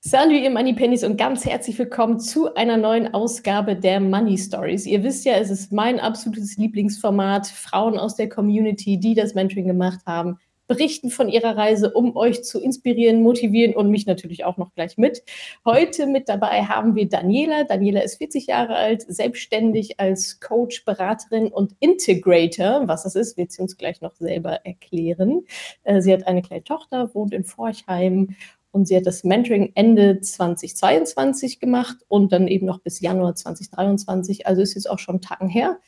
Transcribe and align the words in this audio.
Salut, 0.00 0.40
ihr 0.40 0.50
Money 0.50 0.74
Pennies 0.74 1.02
und 1.02 1.16
ganz 1.16 1.44
herzlich 1.44 1.76
willkommen 1.76 2.20
zu 2.20 2.54
einer 2.54 2.76
neuen 2.76 3.12
Ausgabe 3.14 3.74
der 3.74 3.98
Money 3.98 4.38
Stories. 4.38 4.86
Ihr 4.86 5.02
wisst 5.02 5.24
ja, 5.24 5.32
es 5.34 5.50
ist 5.50 5.72
mein 5.72 5.98
absolutes 5.98 6.56
Lieblingsformat. 6.56 7.48
Frauen 7.48 7.98
aus 7.98 8.14
der 8.14 8.28
Community, 8.28 9.00
die 9.00 9.16
das 9.16 9.34
Mentoring 9.34 9.66
gemacht 9.66 9.98
haben, 10.06 10.38
berichten 10.68 11.10
von 11.10 11.28
ihrer 11.28 11.56
Reise, 11.56 11.90
um 11.92 12.14
euch 12.14 12.44
zu 12.44 12.60
inspirieren, 12.60 13.22
motivieren 13.22 13.74
und 13.74 13.90
mich 13.90 14.06
natürlich 14.06 14.44
auch 14.44 14.56
noch 14.56 14.72
gleich 14.74 14.98
mit. 14.98 15.24
Heute 15.64 16.06
mit 16.06 16.28
dabei 16.28 16.62
haben 16.62 16.94
wir 16.94 17.08
Daniela. 17.08 17.64
Daniela 17.64 18.02
ist 18.02 18.18
40 18.18 18.46
Jahre 18.46 18.76
alt, 18.76 19.02
selbstständig 19.02 19.98
als 19.98 20.38
Coach, 20.38 20.84
Beraterin 20.84 21.48
und 21.48 21.74
Integrator. 21.80 22.86
Was 22.86 23.02
das 23.02 23.16
ist, 23.16 23.36
wird 23.36 23.50
sie 23.50 23.62
uns 23.62 23.76
gleich 23.76 24.00
noch 24.00 24.14
selber 24.14 24.64
erklären. 24.64 25.44
Äh, 25.82 26.02
sie 26.02 26.12
hat 26.12 26.26
eine 26.28 26.42
kleine 26.42 26.62
Tochter, 26.62 27.12
wohnt 27.14 27.32
in 27.32 27.42
Forchheim 27.42 28.36
und 28.70 28.86
sie 28.86 28.96
hat 28.96 29.06
das 29.06 29.24
Mentoring 29.24 29.72
Ende 29.74 30.20
2022 30.20 31.60
gemacht 31.60 31.96
und 32.08 32.32
dann 32.32 32.48
eben 32.48 32.66
noch 32.66 32.80
bis 32.80 33.00
Januar 33.00 33.34
2023. 33.34 34.46
Also 34.46 34.62
ist 34.62 34.74
jetzt 34.74 34.90
auch 34.90 34.98
schon 34.98 35.20
Tagen 35.20 35.48
her. 35.48 35.78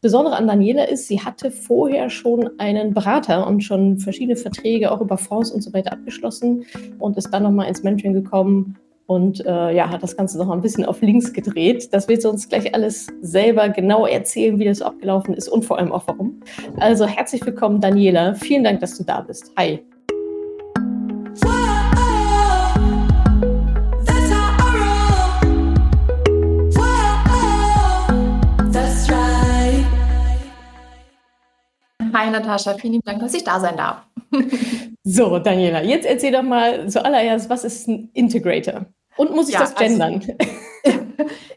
Besondere 0.00 0.34
an 0.34 0.48
Daniela 0.48 0.84
ist, 0.84 1.06
sie 1.06 1.20
hatte 1.20 1.52
vorher 1.52 2.10
schon 2.10 2.58
einen 2.58 2.92
Berater 2.92 3.46
und 3.46 3.62
schon 3.62 3.98
verschiedene 3.98 4.36
Verträge 4.36 4.90
auch 4.90 5.00
über 5.00 5.16
Fonds 5.16 5.52
und 5.52 5.60
so 5.60 5.72
weiter 5.72 5.92
abgeschlossen 5.92 6.64
und 6.98 7.16
ist 7.16 7.30
dann 7.30 7.44
nochmal 7.44 7.68
ins 7.68 7.84
Mentoring 7.84 8.12
gekommen 8.12 8.76
und 9.06 9.44
äh, 9.46 9.74
ja, 9.74 9.90
hat 9.90 10.02
das 10.02 10.16
Ganze 10.16 10.38
noch 10.38 10.50
ein 10.50 10.60
bisschen 10.60 10.84
auf 10.84 11.02
links 11.02 11.32
gedreht. 11.32 11.92
Das 11.92 12.08
wird 12.08 12.22
sie 12.22 12.28
uns 12.28 12.48
gleich 12.48 12.74
alles 12.74 13.08
selber 13.20 13.68
genau 13.68 14.06
erzählen, 14.06 14.58
wie 14.58 14.64
das 14.64 14.82
abgelaufen 14.82 15.34
ist 15.34 15.48
und 15.48 15.64
vor 15.64 15.78
allem 15.78 15.92
auch 15.92 16.06
warum. 16.06 16.40
Also 16.78 17.06
herzlich 17.06 17.44
willkommen, 17.46 17.80
Daniela. 17.80 18.34
Vielen 18.34 18.64
Dank, 18.64 18.80
dass 18.80 18.98
du 18.98 19.04
da 19.04 19.20
bist. 19.20 19.52
Hi. 19.56 19.91
Hi 32.22 32.30
Natascha, 32.30 32.74
vielen 32.74 32.92
lieben 32.92 33.04
Dank, 33.04 33.18
dass 33.18 33.34
ich 33.34 33.42
da 33.42 33.58
sein 33.58 33.76
darf. 33.76 34.02
so, 35.02 35.40
Daniela, 35.40 35.82
jetzt 35.82 36.06
erzähl 36.06 36.30
doch 36.30 36.42
mal 36.42 36.88
zuallererst, 36.88 37.50
was 37.50 37.64
ist 37.64 37.88
ein 37.88 38.10
Integrator? 38.14 38.86
Und 39.16 39.34
muss 39.34 39.48
ich 39.48 39.54
ja, 39.54 39.60
das 39.60 39.74
also 39.74 39.84
gendern? 39.84 40.22
Also, 40.84 41.00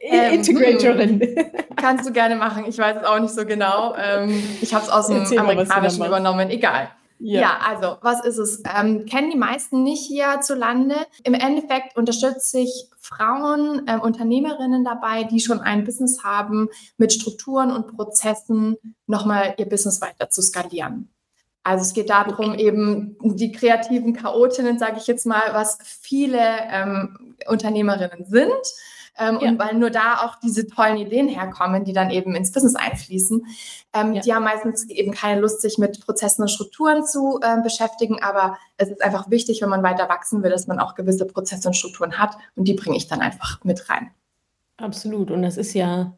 Integratorin. 0.33 1.21
Ähm, 1.21 1.45
kannst 1.75 2.09
du 2.09 2.11
gerne 2.11 2.35
machen. 2.35 2.65
Ich 2.67 2.79
weiß 2.79 2.97
es 2.97 3.03
auch 3.03 3.19
nicht 3.19 3.33
so 3.33 3.45
genau. 3.45 3.93
Ähm, 3.95 4.41
ich 4.59 4.73
habe 4.73 4.83
es 4.83 4.89
aus 4.89 5.07
dem 5.07 5.37
Amerikanischen 5.37 6.03
übernommen. 6.03 6.49
Egal. 6.49 6.89
Ja. 7.19 7.41
ja. 7.41 7.59
also 7.65 7.97
was 8.01 8.23
ist 8.25 8.37
es? 8.37 8.63
Ähm, 8.77 9.05
kennen 9.05 9.31
die 9.31 9.37
meisten 9.37 9.83
nicht 9.83 10.05
hierzulande. 10.05 10.95
Im 11.23 11.33
Endeffekt 11.33 11.95
unterstütze 11.97 12.59
ich 12.59 12.89
Frauen, 12.99 13.87
äh, 13.87 13.97
Unternehmerinnen 13.97 14.83
dabei, 14.83 15.23
die 15.23 15.39
schon 15.39 15.59
ein 15.59 15.83
Business 15.83 16.23
haben, 16.23 16.69
mit 16.97 17.13
Strukturen 17.13 17.71
und 17.71 17.95
Prozessen 17.95 18.77
nochmal 19.07 19.55
ihr 19.57 19.69
Business 19.69 20.01
weiter 20.01 20.29
zu 20.29 20.41
skalieren. 20.41 21.09
Also 21.63 21.83
es 21.83 21.93
geht 21.93 22.09
darum, 22.11 22.51
okay. 22.51 22.63
eben 22.63 23.17
die 23.23 23.51
kreativen 23.51 24.13
Chaotinnen, 24.13 24.77
sage 24.77 24.97
ich 24.97 25.07
jetzt 25.07 25.25
mal, 25.25 25.53
was 25.53 25.79
viele 25.83 26.39
ähm, 26.69 27.35
Unternehmerinnen 27.47 28.25
sind 28.25 28.51
ähm, 29.17 29.39
ja. 29.41 29.49
Und 29.49 29.59
weil 29.59 29.75
nur 29.75 29.89
da 29.89 30.25
auch 30.25 30.35
diese 30.35 30.67
tollen 30.67 30.97
Ideen 30.97 31.27
herkommen, 31.27 31.85
die 31.85 31.93
dann 31.93 32.09
eben 32.09 32.35
ins 32.35 32.51
Business 32.51 32.75
einfließen. 32.75 33.45
Ähm, 33.93 34.13
ja. 34.13 34.21
Die 34.21 34.33
haben 34.33 34.43
meistens 34.43 34.89
eben 34.89 35.11
keine 35.11 35.39
Lust, 35.41 35.61
sich 35.61 35.77
mit 35.77 36.03
Prozessen 36.05 36.41
und 36.41 36.49
Strukturen 36.49 37.05
zu 37.05 37.39
äh, 37.41 37.61
beschäftigen, 37.61 38.21
aber 38.21 38.57
es 38.77 38.89
ist 38.89 39.03
einfach 39.03 39.29
wichtig, 39.29 39.61
wenn 39.61 39.69
man 39.69 39.83
weiter 39.83 40.09
wachsen 40.09 40.43
will, 40.43 40.51
dass 40.51 40.67
man 40.67 40.79
auch 40.79 40.95
gewisse 40.95 41.25
Prozesse 41.25 41.67
und 41.67 41.75
Strukturen 41.75 42.17
hat 42.17 42.37
und 42.55 42.67
die 42.67 42.73
bringe 42.73 42.97
ich 42.97 43.07
dann 43.07 43.21
einfach 43.21 43.63
mit 43.63 43.89
rein. 43.89 44.11
Absolut. 44.77 45.31
Und 45.31 45.41
das 45.41 45.57
ist 45.57 45.73
ja, 45.73 46.17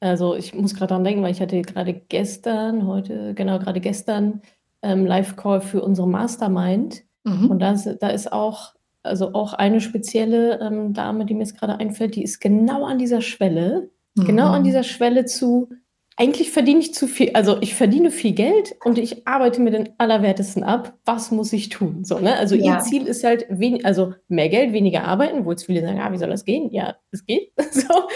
also 0.00 0.34
ich 0.34 0.54
muss 0.54 0.74
gerade 0.74 0.88
daran 0.88 1.04
denken, 1.04 1.22
weil 1.22 1.32
ich 1.32 1.40
hatte 1.40 1.60
gerade 1.62 1.94
gestern, 1.94 2.86
heute, 2.86 3.32
genau, 3.34 3.58
gerade 3.58 3.80
gestern 3.80 4.42
ähm, 4.82 5.06
Live-Call 5.06 5.62
für 5.62 5.82
unsere 5.82 6.06
Mastermind. 6.06 7.02
Mhm. 7.24 7.50
Und 7.50 7.60
das, 7.60 7.88
da 7.98 8.08
ist 8.08 8.30
auch 8.30 8.75
also 9.06 9.32
auch 9.34 9.54
eine 9.54 9.80
spezielle 9.80 10.60
ähm, 10.60 10.92
Dame, 10.92 11.24
die 11.24 11.34
mir 11.34 11.40
jetzt 11.40 11.58
gerade 11.58 11.78
einfällt, 11.78 12.16
die 12.16 12.22
ist 12.22 12.40
genau 12.40 12.84
an 12.84 12.98
dieser 12.98 13.20
Schwelle, 13.20 13.90
mhm. 14.14 14.24
genau 14.24 14.48
an 14.48 14.60
mhm. 14.60 14.64
dieser 14.64 14.82
Schwelle 14.82 15.24
zu, 15.24 15.70
eigentlich 16.18 16.50
verdiene 16.50 16.80
ich 16.80 16.94
zu 16.94 17.06
viel, 17.06 17.32
also 17.34 17.58
ich 17.60 17.74
verdiene 17.74 18.10
viel 18.10 18.32
Geld 18.32 18.74
und 18.84 18.96
ich 18.96 19.28
arbeite 19.28 19.60
mir 19.60 19.70
den 19.70 19.90
Allerwertesten 19.98 20.64
ab. 20.64 20.98
Was 21.04 21.30
muss 21.30 21.52
ich 21.52 21.68
tun? 21.68 22.04
So, 22.04 22.18
ne? 22.18 22.36
Also 22.36 22.54
ja. 22.54 22.76
ihr 22.76 22.80
Ziel 22.80 23.06
ist 23.06 23.22
halt 23.22 23.44
wenig, 23.50 23.84
also 23.84 24.14
mehr 24.28 24.48
Geld, 24.48 24.72
weniger 24.72 25.04
arbeiten, 25.04 25.44
wo 25.44 25.50
jetzt 25.50 25.66
viele 25.66 25.82
sagen, 25.82 26.00
ah, 26.00 26.10
wie 26.12 26.16
soll 26.16 26.30
das 26.30 26.46
gehen? 26.46 26.70
Ja, 26.72 26.96
es 27.10 27.26
geht. 27.26 27.52
so. 27.70 28.08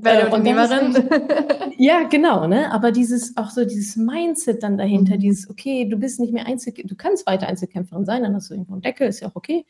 Bei 0.00 0.16
der 0.16 0.26
Unternehmerin. 0.26 1.08
ja, 1.78 2.02
genau, 2.02 2.46
ne? 2.46 2.70
Aber 2.72 2.92
dieses, 2.92 3.38
auch 3.38 3.48
so 3.48 3.64
dieses 3.64 3.96
Mindset 3.96 4.62
dann 4.62 4.76
dahinter, 4.76 5.14
mhm. 5.14 5.20
dieses, 5.20 5.48
okay, 5.48 5.86
du 5.88 5.96
bist 5.96 6.20
nicht 6.20 6.34
mehr 6.34 6.46
Einzel, 6.46 6.74
du 6.74 6.94
kannst 6.94 7.26
weiter 7.26 7.46
Einzelkämpferin 7.46 8.04
sein, 8.04 8.22
dann 8.22 8.34
hast 8.34 8.50
du 8.50 8.54
irgendwo 8.54 8.74
einen 8.74 8.82
Deckel, 8.82 9.08
ist 9.08 9.20
ja 9.20 9.28
auch 9.28 9.36
okay. 9.36 9.64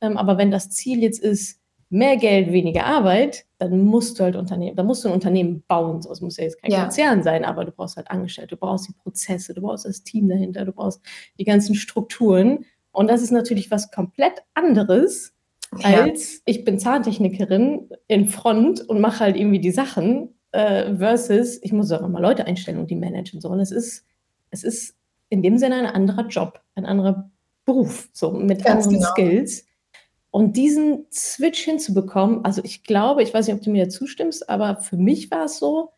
Ähm, 0.00 0.16
aber 0.16 0.38
wenn 0.38 0.52
das 0.52 0.70
Ziel 0.70 1.02
jetzt 1.02 1.20
ist, 1.20 1.61
mehr 1.92 2.16
Geld, 2.16 2.52
weniger 2.52 2.86
Arbeit, 2.86 3.44
dann 3.58 3.82
musst 3.82 4.18
du 4.18 4.24
halt 4.24 4.34
Unternehmen, 4.34 4.74
dann 4.76 4.86
musst 4.86 5.04
du 5.04 5.08
ein 5.08 5.14
Unternehmen 5.14 5.62
bauen. 5.68 6.00
So, 6.00 6.10
es 6.10 6.22
muss 6.22 6.38
ja 6.38 6.44
jetzt 6.44 6.60
kein 6.60 6.70
ja. 6.70 6.82
Konzern 6.82 7.22
sein, 7.22 7.44
aber 7.44 7.66
du 7.66 7.70
brauchst 7.70 7.96
halt 7.96 8.10
Angestellte, 8.10 8.56
du 8.56 8.56
brauchst 8.56 8.88
die 8.88 8.94
Prozesse, 8.94 9.52
du 9.52 9.60
brauchst 9.60 9.84
das 9.84 10.02
Team 10.02 10.28
dahinter, 10.28 10.64
du 10.64 10.72
brauchst 10.72 11.02
die 11.38 11.44
ganzen 11.44 11.74
Strukturen. 11.74 12.64
Und 12.92 13.08
das 13.08 13.22
ist 13.22 13.30
natürlich 13.30 13.70
was 13.70 13.90
komplett 13.90 14.42
anderes, 14.54 15.34
ja. 15.78 16.02
als 16.02 16.40
ich 16.46 16.64
bin 16.64 16.78
Zahntechnikerin 16.78 17.90
in 18.08 18.26
Front 18.26 18.88
und 18.88 19.00
mache 19.00 19.20
halt 19.20 19.36
irgendwie 19.36 19.60
die 19.60 19.70
Sachen, 19.70 20.30
äh, 20.52 20.96
versus 20.96 21.62
ich 21.62 21.72
muss 21.72 21.92
auch 21.92 22.02
immer 22.02 22.20
Leute 22.20 22.46
einstellen 22.46 22.78
und 22.78 22.90
die 22.90 22.96
managen. 22.96 23.42
So. 23.42 23.50
Und 23.50 23.60
es 23.60 23.70
ist, 23.70 24.06
es 24.50 24.64
ist 24.64 24.96
in 25.28 25.42
dem 25.42 25.58
Sinne 25.58 25.76
ein 25.76 25.86
anderer 25.86 26.26
Job, 26.26 26.60
ein 26.74 26.86
anderer 26.86 27.30
Beruf, 27.66 28.08
so 28.12 28.32
mit 28.32 28.64
Ganz 28.64 28.86
anderen 28.86 29.00
genau. 29.00 29.10
Skills. 29.10 29.66
Und 30.32 30.56
diesen 30.56 31.04
Switch 31.12 31.60
hinzubekommen, 31.60 32.42
also 32.42 32.62
ich 32.64 32.84
glaube, 32.84 33.22
ich 33.22 33.34
weiß 33.34 33.46
nicht, 33.46 33.54
ob 33.54 33.62
du 33.62 33.70
mir 33.70 33.84
da 33.84 33.90
zustimmst, 33.90 34.48
aber 34.48 34.76
für 34.76 34.96
mich 34.96 35.30
war 35.30 35.44
es 35.44 35.58
so, 35.58 35.90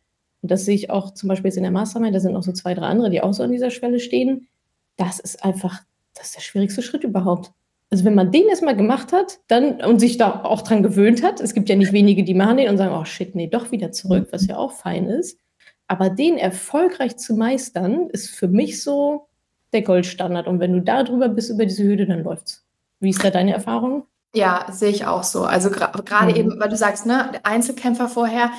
und 0.43 0.51
das 0.51 0.65
sehe 0.65 0.75
ich 0.75 0.91
auch 0.91 1.15
zum 1.15 1.29
Beispiel 1.29 1.51
jetzt 1.51 1.57
in 1.57 1.63
der 1.63 1.71
Mastermind, 1.71 2.15
da 2.15 2.19
sind 2.19 2.33
noch 2.33 2.43
so 2.43 2.51
zwei, 2.51 2.75
drei 2.75 2.87
andere, 2.87 3.11
die 3.11 3.23
auch 3.23 3.33
so 3.33 3.45
an 3.45 3.53
dieser 3.53 3.71
Schwelle 3.71 4.01
stehen, 4.01 4.49
das 4.97 5.21
ist 5.21 5.45
einfach, 5.45 5.83
das 6.15 6.27
ist 6.27 6.37
der 6.37 6.41
schwierigste 6.41 6.83
Schritt 6.83 7.05
überhaupt. 7.05 7.53
Also 7.91 8.05
wenn 8.05 8.17
man 8.17 8.33
den 8.33 8.49
erstmal 8.49 8.75
gemacht 8.75 9.13
hat, 9.13 9.39
dann 9.47 9.81
und 9.81 10.01
sich 10.01 10.17
da 10.17 10.43
auch 10.43 10.63
dran 10.63 10.83
gewöhnt 10.83 11.23
hat, 11.23 11.41
es 11.41 11.55
gibt 11.55 11.69
ja 11.69 11.77
nicht 11.77 11.93
wenige, 11.93 12.25
die 12.25 12.35
machen 12.35 12.57
den 12.57 12.69
und 12.69 12.77
sagen, 12.77 12.93
oh 12.93 13.05
shit, 13.05 13.37
nee, 13.37 13.47
doch 13.47 13.71
wieder 13.71 13.93
zurück, 13.93 14.29
was 14.33 14.49
ja 14.49 14.57
auch 14.57 14.73
fein 14.73 15.07
ist. 15.07 15.39
Aber 15.87 16.11
den 16.11 16.39
erfolgreich 16.39 17.19
zu 17.19 17.35
meistern, 17.35 18.09
ist 18.11 18.31
für 18.31 18.49
mich 18.49 18.83
so 18.83 19.29
der 19.73 19.83
Goldstandard. 19.83 20.49
Und 20.49 20.59
wenn 20.59 20.73
du 20.73 20.81
da 20.81 21.05
drüber 21.05 21.29
bist, 21.29 21.51
über 21.51 21.67
diese 21.67 21.85
Hürde, 21.85 22.07
dann 22.07 22.25
läuft's. 22.25 22.67
Wie 22.99 23.11
ist 23.11 23.23
da 23.23 23.31
deine 23.31 23.53
Erfahrung? 23.53 24.05
Ja, 24.35 24.67
sehe 24.71 24.91
ich 24.91 25.07
auch 25.07 25.23
so. 25.23 25.45
Also 25.45 25.71
gerade 25.71 26.33
mhm. 26.33 26.37
eben, 26.37 26.61
weil 26.61 26.69
du 26.69 26.77
sagst, 26.77 27.07
ne, 27.07 27.41
Einzelkämpfer 27.45 28.09
vorher, 28.09 28.51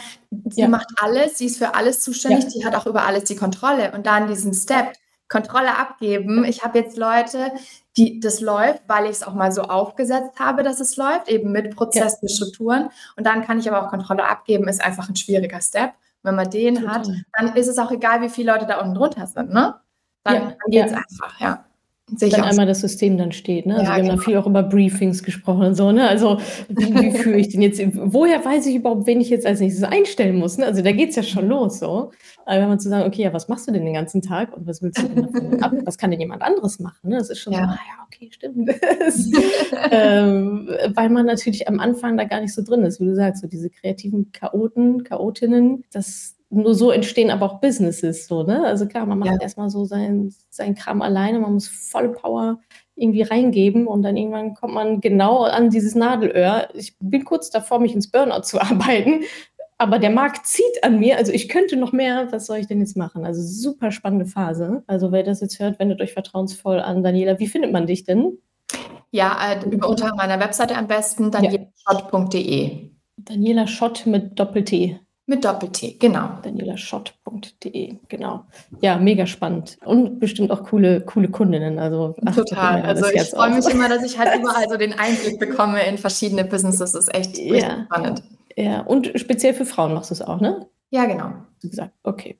sie 0.49 0.61
ja. 0.61 0.69
macht 0.69 0.87
alles, 1.01 1.37
sie 1.37 1.47
ist 1.47 1.57
für 1.57 1.75
alles 1.75 2.01
zuständig, 2.01 2.45
ja. 2.45 2.49
sie 2.49 2.65
hat 2.65 2.75
auch 2.75 2.85
über 2.85 3.05
alles 3.05 3.25
die 3.25 3.35
Kontrolle. 3.35 3.91
Und 3.91 4.05
dann 4.05 4.27
diesen 4.27 4.53
Step, 4.53 4.93
Kontrolle 5.27 5.77
abgeben. 5.77 6.45
Ich 6.45 6.63
habe 6.63 6.79
jetzt 6.79 6.97
Leute, 6.97 7.51
die 7.97 8.19
das 8.19 8.41
läuft, 8.41 8.83
weil 8.87 9.05
ich 9.05 9.11
es 9.11 9.23
auch 9.23 9.33
mal 9.33 9.51
so 9.51 9.63
aufgesetzt 9.63 10.39
habe, 10.39 10.63
dass 10.63 10.79
es 10.79 10.97
läuft, 10.97 11.27
eben 11.27 11.51
mit 11.51 11.75
Prozessen, 11.75 12.27
ja. 12.27 12.35
Strukturen. 12.35 12.89
Und 13.17 13.25
dann 13.25 13.43
kann 13.43 13.59
ich 13.59 13.69
aber 13.69 13.83
auch 13.83 13.89
Kontrolle 13.89 14.27
abgeben, 14.27 14.67
ist 14.67 14.83
einfach 14.83 15.09
ein 15.09 15.15
schwieriger 15.15 15.61
Step. 15.61 15.93
Wenn 16.21 16.35
man 16.35 16.49
den 16.49 16.75
Total. 16.75 16.93
hat, 16.95 17.07
dann 17.33 17.55
ist 17.55 17.67
es 17.67 17.77
auch 17.77 17.91
egal, 17.91 18.21
wie 18.21 18.29
viele 18.29 18.53
Leute 18.53 18.65
da 18.65 18.79
unten 18.79 18.95
drunter 18.95 19.27
sind, 19.27 19.51
ne? 19.51 19.75
Dann, 20.23 20.49
dann 20.49 20.71
geht 20.71 20.85
es 20.85 20.93
einfach, 20.93 21.39
ja. 21.39 21.65
Sehe 22.13 22.29
dann 22.29 22.43
einmal 22.43 22.67
das 22.67 22.81
System 22.81 23.17
dann 23.17 23.31
steht. 23.31 23.65
Ne? 23.65 23.73
Also 23.73 23.85
ja, 23.85 23.89
wir 23.89 23.95
haben 23.95 24.03
genau. 24.03 24.15
da 24.17 24.21
viel 24.21 24.37
auch 24.37 24.45
über 24.45 24.61
Briefings 24.61 25.23
gesprochen 25.23 25.63
und 25.63 25.75
so. 25.75 25.91
Ne? 25.91 26.07
Also 26.07 26.39
wie, 26.69 26.93
wie 26.93 27.11
führe 27.17 27.39
ich 27.39 27.49
den 27.49 27.63
jetzt? 27.63 27.81
Woher 27.95 28.45
weiß 28.45 28.67
ich 28.67 28.75
überhaupt, 28.75 29.07
wen 29.07 29.19
ich 29.21 29.31
jetzt 29.31 29.47
als 29.47 29.59
nächstes 29.59 29.83
einstellen 29.83 30.35
muss? 30.35 30.59
Ne? 30.59 30.67
Also 30.67 30.83
da 30.83 30.91
geht 30.91 31.09
es 31.09 31.15
ja 31.15 31.23
schon 31.23 31.47
los. 31.47 31.79
So. 31.79 32.11
Aber 32.45 32.61
wenn 32.61 32.69
man 32.69 32.79
zu 32.79 32.89
sagen, 32.89 33.07
okay, 33.07 33.23
ja, 33.23 33.33
was 33.33 33.47
machst 33.47 33.67
du 33.67 33.71
denn 33.71 33.85
den 33.85 33.95
ganzen 33.95 34.21
Tag 34.21 34.55
und 34.55 34.67
was 34.67 34.83
willst 34.83 35.01
du 35.01 35.07
denn 35.07 35.63
ab? 35.63 35.71
Was 35.85 35.97
kann 35.97 36.11
denn 36.11 36.19
jemand 36.19 36.41
anderes 36.41 36.79
machen? 36.79 37.09
Ne? 37.09 37.17
Das 37.17 37.29
ist 37.29 37.39
schon 37.39 37.53
ja. 37.53 37.59
so, 37.59 37.65
ah 37.65 37.73
ja, 37.73 38.05
okay, 38.05 38.29
stimmt. 38.31 38.69
ähm, 39.91 40.69
weil 40.93 41.09
man 41.09 41.25
natürlich 41.25 41.67
am 41.67 41.79
Anfang 41.79 42.17
da 42.17 42.23
gar 42.23 42.41
nicht 42.41 42.53
so 42.53 42.61
drin 42.61 42.83
ist, 42.83 42.99
wie 42.99 43.05
du 43.05 43.15
sagst, 43.15 43.41
so 43.41 43.47
diese 43.47 43.69
kreativen 43.69 44.31
Chaoten, 44.31 45.03
Chaotinnen, 45.03 45.83
das 45.91 46.34
nur 46.49 46.75
so 46.75 46.91
entstehen 46.91 47.31
aber 47.31 47.45
auch 47.45 47.59
Businesses 47.59 48.27
so, 48.27 48.43
ne? 48.43 48.65
Also 48.65 48.87
klar, 48.87 49.05
man 49.05 49.19
macht 49.19 49.31
ja. 49.31 49.41
erstmal 49.41 49.69
so 49.69 49.85
sein, 49.85 50.33
sein 50.49 50.75
Kram 50.75 51.01
alleine, 51.01 51.39
man 51.39 51.53
muss 51.53 51.67
volle 51.67 52.09
Power 52.09 52.59
irgendwie 52.95 53.23
reingeben 53.23 53.87
und 53.87 54.03
dann 54.03 54.15
irgendwann 54.15 54.53
kommt 54.53 54.73
man 54.73 55.01
genau 55.01 55.43
an 55.43 55.69
dieses 55.69 55.95
Nadelöhr. 55.95 56.69
Ich 56.73 56.95
bin 56.99 57.25
kurz 57.25 57.49
davor, 57.49 57.79
mich 57.79 57.93
ins 57.93 58.09
Burnout 58.09 58.43
zu 58.43 58.61
arbeiten, 58.61 59.23
aber 59.77 59.99
der 59.99 60.11
Markt 60.11 60.47
zieht 60.47 60.83
an 60.83 60.99
mir, 60.99 61.17
also 61.17 61.33
ich 61.33 61.49
könnte 61.49 61.75
noch 61.75 61.91
mehr, 61.91 62.31
was 62.31 62.45
soll 62.45 62.57
ich 62.57 62.67
denn 62.67 62.79
jetzt 62.79 62.95
machen? 62.95 63.25
Also 63.25 63.41
super 63.41 63.91
spannende 63.91 64.25
Phase. 64.25 64.83
Also 64.87 65.11
wer 65.11 65.23
das 65.23 65.41
jetzt 65.41 65.59
hört, 65.59 65.79
wendet 65.79 65.99
euch 65.99 66.13
vertrauensvoll 66.13 66.79
an. 66.79 67.03
Daniela, 67.03 67.39
wie 67.39 67.47
findet 67.47 67.73
man 67.73 67.85
dich 67.85 68.05
denn? 68.05 68.37
Ja, 69.11 69.37
äh, 69.51 69.69
über 69.69 69.89
unter 69.89 70.15
meiner 70.15 70.39
Webseite 70.39 70.77
am 70.77 70.87
besten, 70.87 71.31
danielaschott.de. 71.31 72.89
Daniela 73.17 73.67
Schott 73.67 74.05
mit 74.05 74.39
Doppel-T. 74.39 74.99
Mit 75.27 75.43
Doppel-T, 75.43 75.97
genau. 75.99 76.37
danielaschott.de, 76.43 77.95
genau. 78.09 78.45
Ja, 78.81 78.97
mega 78.97 79.25
spannend. 79.25 79.77
Und 79.83 80.19
bestimmt 80.19 80.51
auch 80.51 80.63
coole, 80.63 81.01
coole 81.01 81.29
Kundinnen. 81.29 81.79
Also, 81.79 82.15
Total. 82.35 82.83
Also 82.83 83.07
ich 83.07 83.23
freue 83.31 83.55
mich 83.55 83.67
immer, 83.67 83.89
dass 83.89 84.03
ich 84.03 84.19
halt 84.19 84.39
überall 84.39 84.69
so 84.69 84.77
den 84.77 84.93
Einblick 84.93 85.39
bekomme 85.39 85.83
in 85.87 85.97
verschiedene 85.97 86.45
Businesses. 86.45 86.91
Das 86.91 87.07
ist 87.07 87.15
echt 87.15 87.39
ja. 87.39 87.85
spannend. 87.85 88.21
Ja, 88.55 88.81
und 88.81 89.11
speziell 89.15 89.55
für 89.55 89.65
Frauen 89.65 89.95
machst 89.95 90.11
du 90.11 90.13
es 90.13 90.21
auch, 90.21 90.39
ne? 90.39 90.67
Ja, 90.91 91.05
genau. 91.05 91.33
Du 91.61 91.69
gesagt, 91.69 91.93
okay. 92.03 92.37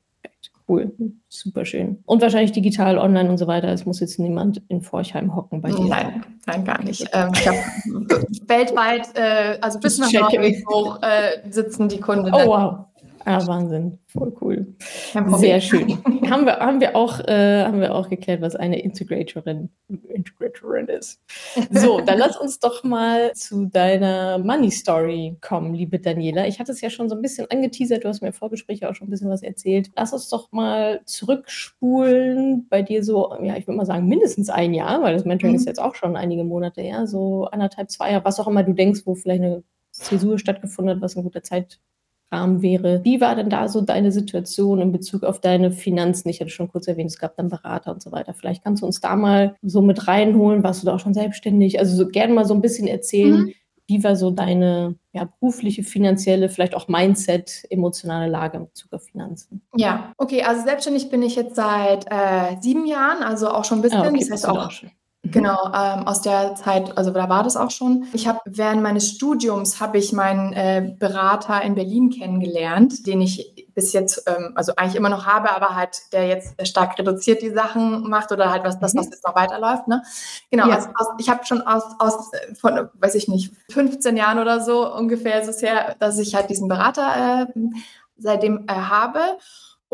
Cool, 0.67 0.91
super 1.29 1.63
schön. 1.63 1.99
Und 2.05 2.23
wahrscheinlich 2.23 2.51
digital, 2.51 2.97
online 2.97 3.29
und 3.29 3.37
so 3.37 3.45
weiter. 3.45 3.67
Es 3.67 3.85
muss 3.85 3.99
jetzt 3.99 4.17
niemand 4.17 4.63
in 4.67 4.81
Forchheim 4.81 5.35
hocken 5.35 5.61
bei 5.61 5.69
dir. 5.69 5.85
Nein, 5.85 6.23
nein, 6.47 6.65
gar 6.65 6.83
nicht. 6.83 7.07
Ähm, 7.13 7.29
ich 7.35 7.47
habe 7.47 7.57
weltweit, 8.47 9.09
äh, 9.15 9.59
also 9.61 9.79
bis 9.79 9.99
nach 9.99 10.11
Norwegen 10.11 10.65
hoch 10.67 10.99
äh, 11.03 11.47
sitzen 11.51 11.87
die 11.87 11.99
Kunden. 11.99 12.33
Oh 12.33 12.47
wow. 12.47 12.85
Ah, 13.27 13.45
Wahnsinn, 13.47 13.97
voll 14.05 14.31
cool. 14.39 14.75
Sehr 15.37 15.59
schön. 15.59 15.97
haben, 16.29 16.45
wir, 16.45 16.59
haben, 16.59 16.79
wir 16.79 16.95
auch, 16.95 17.19
äh, 17.21 17.63
haben 17.63 17.81
wir 17.81 17.95
auch 17.95 18.07
geklärt, 18.07 18.39
was 18.41 18.55
eine 18.55 18.79
Integratorin, 18.79 19.71
Integratorin 19.89 20.87
ist. 20.87 21.19
So, 21.71 22.01
dann 22.01 22.19
lass 22.19 22.37
uns 22.37 22.59
doch 22.59 22.83
mal 22.83 23.33
zu 23.33 23.65
deiner 23.65 24.37
Money 24.37 24.69
Story 24.69 25.37
kommen, 25.41 25.73
liebe 25.73 25.97
Daniela. 25.97 26.45
Ich 26.47 26.59
hatte 26.59 26.71
es 26.71 26.81
ja 26.81 26.91
schon 26.91 27.09
so 27.09 27.15
ein 27.15 27.23
bisschen 27.23 27.49
angeteasert, 27.49 28.03
du 28.03 28.09
hast 28.09 28.21
mir 28.21 28.27
im 28.27 28.33
Vorgespräch 28.33 28.85
auch 28.85 28.93
schon 28.93 29.07
ein 29.07 29.11
bisschen 29.11 29.31
was 29.31 29.41
erzählt. 29.41 29.89
Lass 29.95 30.13
uns 30.13 30.29
doch 30.29 30.51
mal 30.51 31.01
zurückspulen 31.05 32.67
bei 32.69 32.83
dir 32.83 33.03
so, 33.03 33.35
ja, 33.41 33.57
ich 33.57 33.65
würde 33.65 33.77
mal 33.77 33.85
sagen, 33.87 34.07
mindestens 34.07 34.51
ein 34.51 34.75
Jahr, 34.75 35.01
weil 35.01 35.15
das 35.15 35.25
Mentoring 35.25 35.53
mhm. 35.53 35.59
ist 35.59 35.65
jetzt 35.65 35.81
auch 35.81 35.95
schon 35.95 36.15
einige 36.15 36.43
Monate 36.43 36.81
her, 36.81 37.07
so 37.07 37.45
anderthalb, 37.45 37.89
zwei 37.89 38.11
Jahre, 38.11 38.25
was 38.25 38.39
auch 38.39 38.47
immer 38.47 38.61
du 38.61 38.73
denkst, 38.73 39.01
wo 39.05 39.15
vielleicht 39.15 39.41
eine 39.41 39.63
Zäsur 39.89 40.37
stattgefunden 40.37 40.95
hat, 40.95 41.01
was 41.01 41.15
ein 41.15 41.23
guter 41.23 41.41
Zeit 41.41 41.79
Rahmen 42.31 42.61
wäre. 42.61 43.01
Wie 43.03 43.21
war 43.21 43.35
denn 43.35 43.49
da 43.49 43.67
so 43.67 43.81
deine 43.81 44.11
Situation 44.11 44.79
in 44.79 44.91
Bezug 44.91 45.23
auf 45.23 45.39
deine 45.39 45.71
Finanzen? 45.71 46.29
Ich 46.29 46.41
hatte 46.41 46.49
schon 46.49 46.71
kurz 46.71 46.87
erwähnt, 46.87 47.11
es 47.11 47.19
gab 47.19 47.35
dann 47.35 47.49
Berater 47.49 47.91
und 47.91 48.01
so 48.01 48.11
weiter. 48.11 48.33
Vielleicht 48.33 48.63
kannst 48.63 48.81
du 48.81 48.85
uns 48.85 48.99
da 48.99 49.15
mal 49.15 49.55
so 49.61 49.81
mit 49.81 50.07
reinholen. 50.07 50.63
Warst 50.63 50.81
du 50.81 50.85
da 50.85 50.95
auch 50.95 50.99
schon 50.99 51.13
selbstständig? 51.13 51.79
Also 51.79 51.95
so 51.95 52.07
gerne 52.07 52.33
mal 52.33 52.45
so 52.45 52.53
ein 52.53 52.61
bisschen 52.61 52.87
erzählen. 52.87 53.43
Mhm. 53.43 53.53
Wie 53.87 54.03
war 54.03 54.15
so 54.15 54.31
deine 54.31 54.95
ja, 55.13 55.25
berufliche, 55.25 55.83
finanzielle, 55.83 56.49
vielleicht 56.49 56.73
auch 56.73 56.87
Mindset, 56.87 57.65
emotionale 57.69 58.29
Lage 58.29 58.57
in 58.57 58.65
Bezug 58.65 58.91
auf 58.93 59.03
Finanzen? 59.03 59.61
Ja, 59.75 60.11
okay, 60.17 60.41
also 60.41 60.63
selbstständig 60.63 61.11
bin 61.11 61.21
ich 61.21 61.35
jetzt 61.35 61.55
seit 61.55 62.05
äh, 62.09 62.59
sieben 62.61 62.87
Jahren, 62.87 63.21
also 63.21 63.49
auch 63.49 63.63
schon 63.63 63.79
ein 63.79 63.81
bisschen. 63.83 64.01
Ah, 64.01 64.09
okay, 64.09 64.19
das 64.19 64.31
heißt 64.31 64.47
auch, 64.47 64.65
auch 64.65 64.71
schon. 64.71 64.89
Genau, 65.31 65.71
ähm, 65.73 66.07
aus 66.07 66.21
der 66.21 66.55
Zeit, 66.55 66.97
also 66.97 67.11
da 67.11 67.27
war 67.29 67.43
das 67.43 67.57
auch 67.57 67.71
schon. 67.71 68.05
Ich 68.13 68.27
habe 68.27 68.39
während 68.45 68.83
meines 68.83 69.09
Studiums 69.09 69.79
habe 69.81 69.97
ich 69.97 70.13
meinen 70.13 70.53
äh, 70.53 70.95
Berater 70.99 71.61
in 71.63 71.75
Berlin 71.75 72.09
kennengelernt, 72.09 73.07
den 73.07 73.21
ich 73.21 73.65
bis 73.73 73.91
jetzt, 73.93 74.23
ähm, 74.27 74.53
also 74.55 74.73
eigentlich 74.75 74.95
immer 74.95 75.09
noch 75.09 75.25
habe, 75.25 75.51
aber 75.51 75.75
halt 75.75 76.13
der 76.13 76.27
jetzt 76.27 76.55
stark 76.67 76.97
reduziert 76.99 77.41
die 77.41 77.49
Sachen 77.49 78.09
macht 78.09 78.31
oder 78.31 78.51
halt 78.51 78.63
was 78.63 78.79
das, 78.79 78.93
mhm. 78.93 78.99
was 78.99 79.05
jetzt 79.07 79.25
noch 79.25 79.35
weiterläuft. 79.35 79.87
Ne? 79.87 80.03
Genau, 80.51 80.67
ja. 80.67 80.75
also 80.75 80.89
aus, 80.95 81.07
ich 81.17 81.29
habe 81.29 81.45
schon 81.45 81.61
aus, 81.61 81.83
aus 81.99 82.31
von, 82.59 82.89
weiß 82.93 83.15
ich 83.15 83.27
nicht, 83.27 83.53
15 83.71 84.17
Jahren 84.17 84.39
oder 84.39 84.61
so 84.61 84.93
ungefähr 84.93 85.41
ist 85.41 85.49
es 85.49 85.61
her, 85.61 85.95
dass 85.99 86.19
ich 86.19 86.35
halt 86.35 86.49
diesen 86.49 86.67
Berater 86.67 87.47
äh, 87.55 87.59
seitdem 88.17 88.65
äh, 88.67 88.73
habe. 88.73 89.19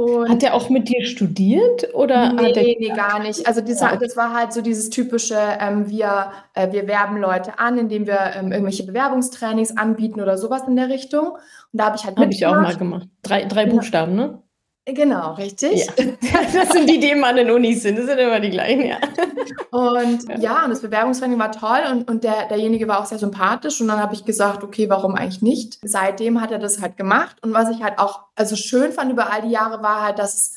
Und 0.01 0.29
hat 0.29 0.43
er 0.43 0.53
auch 0.55 0.69
mit 0.69 0.89
dir 0.89 1.05
studiert 1.05 1.93
oder? 1.93 2.33
Nee, 2.33 2.77
nee, 2.79 2.87
gar 2.89 3.19
nicht. 3.19 3.45
Also 3.45 3.61
das, 3.61 3.79
das, 3.79 4.17
war 4.17 4.33
halt 4.33 4.51
so 4.51 4.61
dieses 4.61 4.89
typische, 4.89 5.37
ähm, 5.59 5.89
wir, 5.89 6.31
äh, 6.53 6.71
wir 6.71 6.87
werben 6.87 7.17
Leute 7.17 7.59
an, 7.59 7.77
indem 7.77 8.07
wir 8.07 8.19
ähm, 8.35 8.51
irgendwelche 8.51 8.83
Bewerbungstrainings 8.83 9.77
anbieten 9.77 10.19
oder 10.19 10.37
sowas 10.37 10.63
in 10.67 10.75
der 10.75 10.89
Richtung. 10.89 11.33
Und 11.33 11.39
da 11.71 11.85
habe 11.85 11.97
ich 11.97 12.05
halt 12.05 12.17
Habe 12.17 12.31
ich 12.31 12.45
auch 12.45 12.55
mal 12.55 12.75
gemacht. 12.75 13.07
Drei, 13.21 13.45
drei 13.45 13.65
ja. 13.65 13.69
Buchstaben, 13.69 14.15
ne? 14.15 14.41
Genau, 14.85 15.33
richtig. 15.33 15.85
Ja. 15.85 15.93
Das 16.53 16.69
sind 16.69 16.89
die, 16.89 16.99
die 16.99 17.11
immer 17.11 17.27
an 17.27 17.35
den 17.35 17.51
Unis 17.51 17.83
sind. 17.83 17.97
Das 17.97 18.05
sind 18.07 18.17
immer 18.17 18.39
die 18.39 18.49
gleichen, 18.49 18.85
ja. 18.85 18.97
Und 19.69 20.25
ja, 20.39 20.63
und 20.63 20.71
das 20.71 20.81
Bewerbungstraining 20.81 21.37
war 21.37 21.51
toll 21.51 21.81
und, 21.91 22.09
und 22.09 22.23
der, 22.23 22.47
derjenige 22.47 22.87
war 22.87 22.99
auch 22.99 23.05
sehr 23.05 23.19
sympathisch. 23.19 23.79
Und 23.79 23.87
dann 23.87 23.99
habe 23.99 24.15
ich 24.15 24.25
gesagt, 24.25 24.63
okay, 24.63 24.89
warum 24.89 25.15
eigentlich 25.15 25.41
nicht? 25.41 25.77
Seitdem 25.83 26.41
hat 26.41 26.51
er 26.51 26.59
das 26.59 26.81
halt 26.81 26.97
gemacht. 26.97 27.37
Und 27.41 27.53
was 27.53 27.69
ich 27.69 27.83
halt 27.83 27.99
auch 27.99 28.21
also 28.35 28.55
schön 28.55 28.91
fand 28.91 29.11
über 29.11 29.31
all 29.31 29.43
die 29.43 29.51
Jahre 29.51 29.83
war 29.83 30.01
halt, 30.03 30.19
dass, 30.19 30.55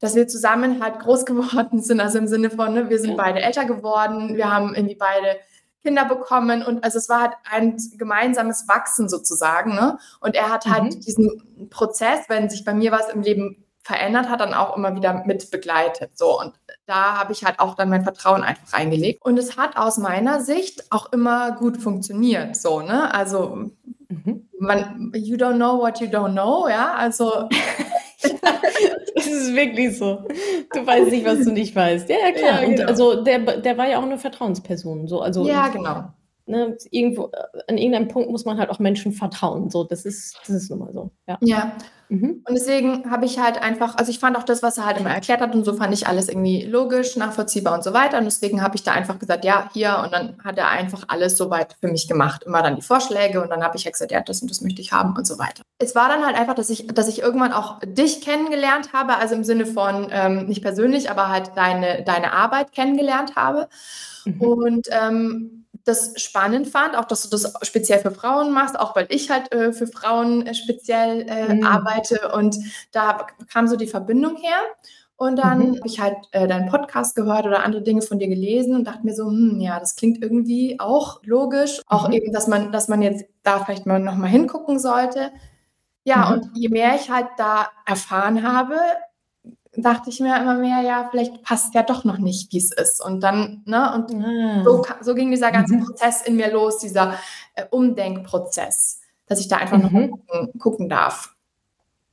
dass 0.00 0.14
wir 0.14 0.26
zusammen 0.28 0.82
halt 0.82 0.98
groß 1.00 1.26
geworden 1.26 1.82
sind. 1.82 2.00
Also 2.00 2.18
im 2.18 2.26
Sinne 2.26 2.50
von, 2.50 2.72
ne, 2.72 2.88
wir 2.88 2.98
sind 2.98 3.16
beide 3.16 3.40
älter 3.40 3.66
geworden, 3.66 4.36
wir 4.36 4.50
haben 4.50 4.74
irgendwie 4.74 4.96
beide 4.96 5.36
Kinder 5.82 6.04
bekommen 6.04 6.62
und 6.62 6.84
also 6.84 6.98
es 6.98 7.08
war 7.08 7.20
halt 7.20 7.32
ein 7.50 7.76
gemeinsames 7.96 8.68
Wachsen 8.68 9.08
sozusagen. 9.08 9.74
Ne? 9.74 9.98
Und 10.20 10.34
er 10.34 10.50
hat 10.50 10.66
halt 10.66 10.94
mhm. 10.94 11.00
diesen 11.00 11.68
Prozess, 11.70 12.28
wenn 12.28 12.48
sich 12.48 12.64
bei 12.64 12.74
mir 12.74 12.92
was 12.92 13.08
im 13.08 13.22
Leben 13.22 13.64
verändert 13.82 14.28
hat, 14.28 14.40
dann 14.40 14.54
auch 14.54 14.76
immer 14.76 14.94
wieder 14.94 15.24
mit 15.26 15.50
begleitet. 15.50 16.16
So 16.16 16.40
und 16.40 16.52
da 16.86 17.18
habe 17.18 17.32
ich 17.32 17.44
halt 17.44 17.58
auch 17.58 17.74
dann 17.74 17.90
mein 17.90 18.04
Vertrauen 18.04 18.42
einfach 18.42 18.72
reingelegt. 18.72 19.24
Und 19.24 19.38
es 19.38 19.56
hat 19.56 19.76
aus 19.76 19.98
meiner 19.98 20.40
Sicht 20.40 20.92
auch 20.92 21.12
immer 21.12 21.52
gut 21.52 21.76
funktioniert. 21.78 22.56
So, 22.56 22.80
ne? 22.80 23.12
Also 23.12 23.70
mhm. 24.08 24.48
man, 24.58 25.12
you 25.14 25.36
don't 25.36 25.56
know 25.56 25.78
what 25.78 26.00
you 26.00 26.06
don't 26.06 26.32
know, 26.32 26.68
ja. 26.68 26.94
Also 26.94 27.48
das 29.24 29.32
ist 29.32 29.54
wirklich 29.54 29.98
so. 29.98 30.24
Du 30.72 30.86
weißt 30.86 31.10
nicht, 31.10 31.26
was 31.26 31.44
du 31.44 31.52
nicht 31.52 31.74
weißt. 31.74 32.08
Ja, 32.08 32.16
ja 32.16 32.32
klar. 32.32 32.62
Ja, 32.62 32.68
genau. 32.68 32.82
Und 32.82 32.88
also 32.88 33.22
der, 33.22 33.38
der 33.38 33.78
war 33.78 33.88
ja 33.88 33.98
auch 33.98 34.04
eine 34.04 34.18
Vertrauensperson. 34.18 35.06
So, 35.08 35.20
also 35.20 35.46
ja, 35.46 35.68
genau. 35.68 36.12
Ne, 36.52 36.76
irgendwo, 36.90 37.30
an 37.66 37.78
irgendeinem 37.78 38.08
Punkt 38.08 38.28
muss 38.28 38.44
man 38.44 38.58
halt 38.58 38.68
auch 38.68 38.78
Menschen 38.78 39.12
vertrauen. 39.12 39.70
So, 39.70 39.84
das 39.84 40.04
ist, 40.04 40.36
das 40.46 40.50
ist 40.50 40.70
nun 40.70 40.80
mal 40.80 40.92
so. 40.92 41.10
Ja. 41.26 41.38
ja. 41.40 41.72
Mhm. 42.10 42.44
Und 42.46 42.54
deswegen 42.54 43.10
habe 43.10 43.24
ich 43.24 43.38
halt 43.38 43.62
einfach, 43.62 43.96
also 43.96 44.10
ich 44.10 44.18
fand 44.18 44.36
auch 44.36 44.42
das, 44.42 44.62
was 44.62 44.76
er 44.76 44.84
halt 44.84 44.98
immer 44.98 45.08
erklärt 45.08 45.40
hat 45.40 45.54
und 45.54 45.64
so 45.64 45.72
fand 45.72 45.94
ich 45.94 46.06
alles 46.06 46.28
irgendwie 46.28 46.66
logisch, 46.66 47.16
nachvollziehbar 47.16 47.72
und 47.72 47.82
so 47.82 47.94
weiter. 47.94 48.18
Und 48.18 48.24
deswegen 48.24 48.60
habe 48.60 48.76
ich 48.76 48.82
da 48.82 48.92
einfach 48.92 49.18
gesagt, 49.18 49.46
ja, 49.46 49.70
hier. 49.72 49.98
Und 50.04 50.12
dann 50.12 50.36
hat 50.44 50.58
er 50.58 50.68
einfach 50.68 51.04
alles 51.08 51.38
soweit 51.38 51.74
für 51.80 51.88
mich 51.88 52.08
gemacht. 52.08 52.42
Immer 52.44 52.60
dann 52.60 52.76
die 52.76 52.82
Vorschläge 52.82 53.40
und 53.40 53.48
dann 53.48 53.64
habe 53.64 53.78
ich 53.78 53.90
gesagt, 53.90 54.12
ja, 54.12 54.20
das 54.20 54.42
und 54.42 54.50
das 54.50 54.60
möchte 54.60 54.82
ich 54.82 54.92
haben 54.92 55.16
und 55.16 55.26
so 55.26 55.38
weiter. 55.38 55.62
Es 55.78 55.94
war 55.94 56.10
dann 56.10 56.22
halt 56.22 56.36
einfach, 56.36 56.54
dass 56.54 56.68
ich, 56.68 56.86
dass 56.88 57.08
ich 57.08 57.22
irgendwann 57.22 57.52
auch 57.52 57.80
dich 57.82 58.20
kennengelernt 58.20 58.92
habe, 58.92 59.16
also 59.16 59.34
im 59.34 59.44
Sinne 59.44 59.64
von 59.64 60.08
ähm, 60.10 60.44
nicht 60.48 60.60
persönlich, 60.60 61.10
aber 61.10 61.30
halt 61.30 61.52
deine, 61.56 62.02
deine 62.04 62.34
Arbeit 62.34 62.72
kennengelernt 62.72 63.36
habe. 63.36 63.70
Mhm. 64.26 64.40
Und 64.42 64.88
ähm, 64.90 65.61
das 65.84 66.20
spannend 66.20 66.68
fand, 66.68 66.96
auch 66.96 67.04
dass 67.04 67.22
du 67.22 67.28
das 67.28 67.52
speziell 67.62 67.98
für 67.98 68.10
Frauen 68.10 68.52
machst, 68.52 68.78
auch 68.78 68.94
weil 68.94 69.06
ich 69.10 69.30
halt 69.30 69.52
äh, 69.52 69.72
für 69.72 69.86
Frauen 69.86 70.46
äh, 70.46 70.54
speziell 70.54 71.26
äh, 71.28 71.54
mhm. 71.54 71.66
arbeite 71.66 72.32
und 72.32 72.56
da 72.92 73.26
kam 73.52 73.66
so 73.68 73.76
die 73.76 73.86
Verbindung 73.86 74.36
her. 74.36 74.58
Und 75.16 75.36
dann 75.36 75.58
mhm. 75.58 75.76
habe 75.76 75.86
ich 75.86 76.00
halt 76.00 76.16
äh, 76.32 76.48
deinen 76.48 76.68
Podcast 76.68 77.14
gehört 77.14 77.46
oder 77.46 77.62
andere 77.62 77.82
Dinge 77.82 78.02
von 78.02 78.18
dir 78.18 78.26
gelesen 78.26 78.74
und 78.74 78.84
dachte 78.88 79.06
mir 79.06 79.14
so, 79.14 79.26
hm, 79.26 79.60
ja, 79.60 79.78
das 79.78 79.94
klingt 79.94 80.20
irgendwie 80.20 80.80
auch 80.80 81.22
logisch. 81.22 81.80
Auch 81.86 82.08
mhm. 82.08 82.14
eben, 82.14 82.32
dass 82.32 82.48
man, 82.48 82.72
dass 82.72 82.88
man 82.88 83.02
jetzt 83.02 83.26
da 83.44 83.64
vielleicht 83.64 83.86
mal 83.86 84.00
nochmal 84.00 84.30
hingucken 84.30 84.80
sollte. 84.80 85.30
Ja, 86.02 86.26
mhm. 86.26 86.32
und 86.32 86.56
je 86.56 86.68
mehr 86.70 86.96
ich 86.96 87.08
halt 87.08 87.28
da 87.36 87.68
erfahren 87.86 88.42
habe, 88.42 88.74
dachte 89.76 90.10
ich 90.10 90.20
mir 90.20 90.36
immer 90.36 90.54
mehr, 90.54 90.82
ja, 90.82 91.08
vielleicht 91.10 91.42
passt 91.42 91.74
ja 91.74 91.82
doch 91.82 92.04
noch 92.04 92.18
nicht, 92.18 92.52
wie 92.52 92.58
es 92.58 92.72
ist. 92.72 93.02
Und 93.04 93.20
dann, 93.20 93.62
ne, 93.64 93.94
und 93.94 94.24
ah. 94.24 94.62
so, 94.64 94.84
so, 95.00 95.14
ging 95.14 95.30
dieser 95.30 95.50
ganze 95.50 95.76
mhm. 95.76 95.86
Prozess 95.86 96.22
in 96.22 96.36
mir 96.36 96.52
los, 96.52 96.78
dieser 96.78 97.14
äh, 97.54 97.64
Umdenkprozess, 97.70 99.00
dass 99.26 99.40
ich 99.40 99.48
da 99.48 99.56
einfach 99.56 99.78
mhm. 99.78 99.82
noch 99.82 100.10
gucken, 100.10 100.58
gucken 100.58 100.88
darf. 100.88 101.31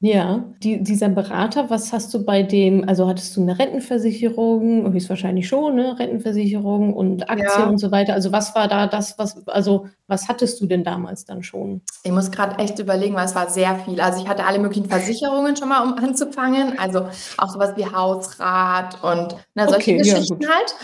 Ja, 0.01 0.45
die, 0.63 0.81
dieser 0.81 1.09
Berater, 1.09 1.69
was 1.69 1.91
hast 1.91 2.13
du 2.13 2.23
bei 2.23 2.41
dem, 2.41 2.87
also 2.87 3.05
hattest 3.09 3.35
du 3.35 3.41
eine 3.41 3.59
Rentenversicherung, 3.59 4.93
höchstwahrscheinlich 4.93 5.49
schon, 5.49 5.75
ne? 5.75 5.99
Rentenversicherung 5.99 6.93
und 6.93 7.29
Aktien 7.29 7.49
ja. 7.49 7.67
und 7.67 7.79
so 7.79 7.91
weiter. 7.91 8.13
Also 8.13 8.31
was 8.31 8.55
war 8.55 8.69
da 8.69 8.87
das, 8.87 9.19
was, 9.19 9.45
also 9.49 9.87
was 10.07 10.29
hattest 10.29 10.61
du 10.61 10.67
denn 10.67 10.85
damals 10.85 11.25
dann 11.25 11.43
schon? 11.43 11.81
Ich 12.03 12.13
muss 12.13 12.31
gerade 12.31 12.57
echt 12.59 12.79
überlegen, 12.79 13.13
weil 13.15 13.25
es 13.25 13.35
war 13.35 13.49
sehr 13.49 13.75
viel. 13.79 13.99
Also 13.99 14.23
ich 14.23 14.29
hatte 14.29 14.45
alle 14.45 14.59
möglichen 14.59 14.87
Versicherungen 14.87 15.57
schon 15.57 15.67
mal, 15.67 15.83
um 15.83 15.93
anzufangen. 15.95 16.79
Also 16.79 17.07
auch 17.37 17.49
sowas 17.49 17.73
wie 17.75 17.85
Hausrat 17.85 19.03
und 19.03 19.35
na, 19.53 19.65
ne, 19.65 19.69
solche 19.69 19.91
okay, 19.91 19.97
Geschichten 19.97 20.41
ja, 20.41 20.49
halt. 20.49 20.75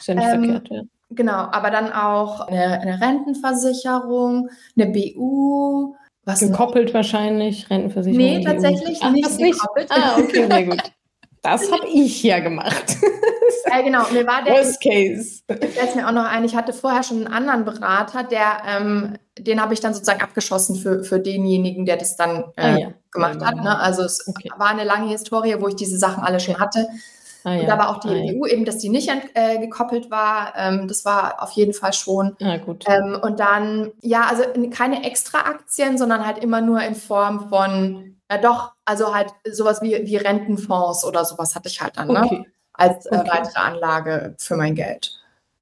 Ist 0.00 0.08
ja 0.08 0.14
nicht 0.14 0.26
ähm, 0.26 0.44
verkehrt, 0.50 0.68
ja. 0.70 0.82
Genau, 1.10 1.32
aber 1.32 1.70
dann 1.70 1.92
auch 1.92 2.40
eine, 2.40 2.80
eine 2.80 3.00
Rentenversicherung, 3.00 4.48
eine 4.76 4.90
BU, 4.90 5.94
was 6.24 6.40
gekoppelt 6.40 6.88
noch? 6.88 6.94
wahrscheinlich, 6.94 7.68
Rentenversicherung? 7.70 8.18
Nee, 8.18 8.44
tatsächlich 8.44 8.98
Ach, 9.02 9.12
nicht 9.12 9.38
gekoppelt. 9.38 9.90
Ah, 9.90 10.16
okay, 10.18 10.46
sehr 10.48 10.64
gut. 10.64 10.82
Das 11.42 11.70
habe 11.70 11.86
ich 11.92 12.22
ja 12.22 12.40
gemacht. 12.40 12.96
Ja, 13.70 13.82
genau. 13.82 14.04
Mir 14.12 14.26
war 14.26 14.44
der, 14.44 14.54
Worst 14.54 14.80
Case. 14.82 15.42
Ich 15.48 15.74
setze 15.74 15.96
mir 15.96 16.06
auch 16.06 16.12
noch 16.12 16.24
ein, 16.24 16.44
ich 16.44 16.54
hatte 16.54 16.72
vorher 16.72 17.02
schon 17.02 17.18
einen 17.18 17.26
anderen 17.26 17.64
Berater, 17.64 18.22
der, 18.22 18.62
ähm, 18.68 19.16
den 19.38 19.60
habe 19.60 19.74
ich 19.74 19.80
dann 19.80 19.94
sozusagen 19.94 20.20
abgeschossen 20.20 20.76
für, 20.76 21.02
für 21.02 21.18
denjenigen, 21.18 21.84
der 21.84 21.96
das 21.96 22.16
dann 22.16 22.44
äh, 22.56 22.62
ah, 22.62 22.78
ja. 22.78 22.88
gemacht 23.10 23.40
ja, 23.40 23.48
hat. 23.48 23.56
Ne? 23.56 23.78
Also 23.78 24.02
es 24.02 24.28
okay. 24.28 24.50
war 24.56 24.68
eine 24.68 24.84
lange 24.84 25.08
Historie, 25.08 25.56
wo 25.58 25.68
ich 25.68 25.76
diese 25.76 25.98
Sachen 25.98 26.22
alle 26.22 26.40
schon 26.40 26.58
hatte. 26.58 26.86
Ah, 27.44 27.54
ja. 27.54 27.62
Und 27.64 27.70
aber 27.70 27.90
auch 27.90 28.00
die 28.00 28.08
ah, 28.08 28.34
EU 28.34 28.46
eben, 28.46 28.64
dass 28.64 28.78
die 28.78 28.88
nicht 28.88 29.10
äh, 29.34 29.58
gekoppelt 29.58 30.10
war. 30.10 30.54
Ähm, 30.56 30.88
das 30.88 31.04
war 31.04 31.42
auf 31.42 31.50
jeden 31.52 31.74
Fall 31.74 31.92
schon. 31.92 32.34
Ja, 32.38 32.56
gut. 32.56 32.84
Ähm, 32.88 33.18
und 33.22 33.38
dann, 33.38 33.92
ja, 34.00 34.22
also 34.22 34.44
keine 34.70 35.04
extra 35.04 35.40
Aktien, 35.40 35.98
sondern 35.98 36.26
halt 36.26 36.38
immer 36.38 36.62
nur 36.62 36.80
in 36.80 36.94
Form 36.94 37.50
von, 37.50 38.16
ja 38.30 38.38
doch, 38.38 38.72
also 38.86 39.14
halt 39.14 39.28
sowas 39.44 39.82
wie, 39.82 40.06
wie 40.06 40.16
Rentenfonds 40.16 41.04
oder 41.04 41.26
sowas 41.26 41.54
hatte 41.54 41.68
ich 41.68 41.82
halt 41.82 41.98
dann, 41.98 42.08
ne? 42.08 42.22
Okay. 42.24 42.46
Als 42.72 43.04
äh, 43.06 43.16
okay. 43.16 43.30
weitere 43.30 43.60
Anlage 43.60 44.34
für 44.38 44.56
mein 44.56 44.74
Geld. 44.74 45.12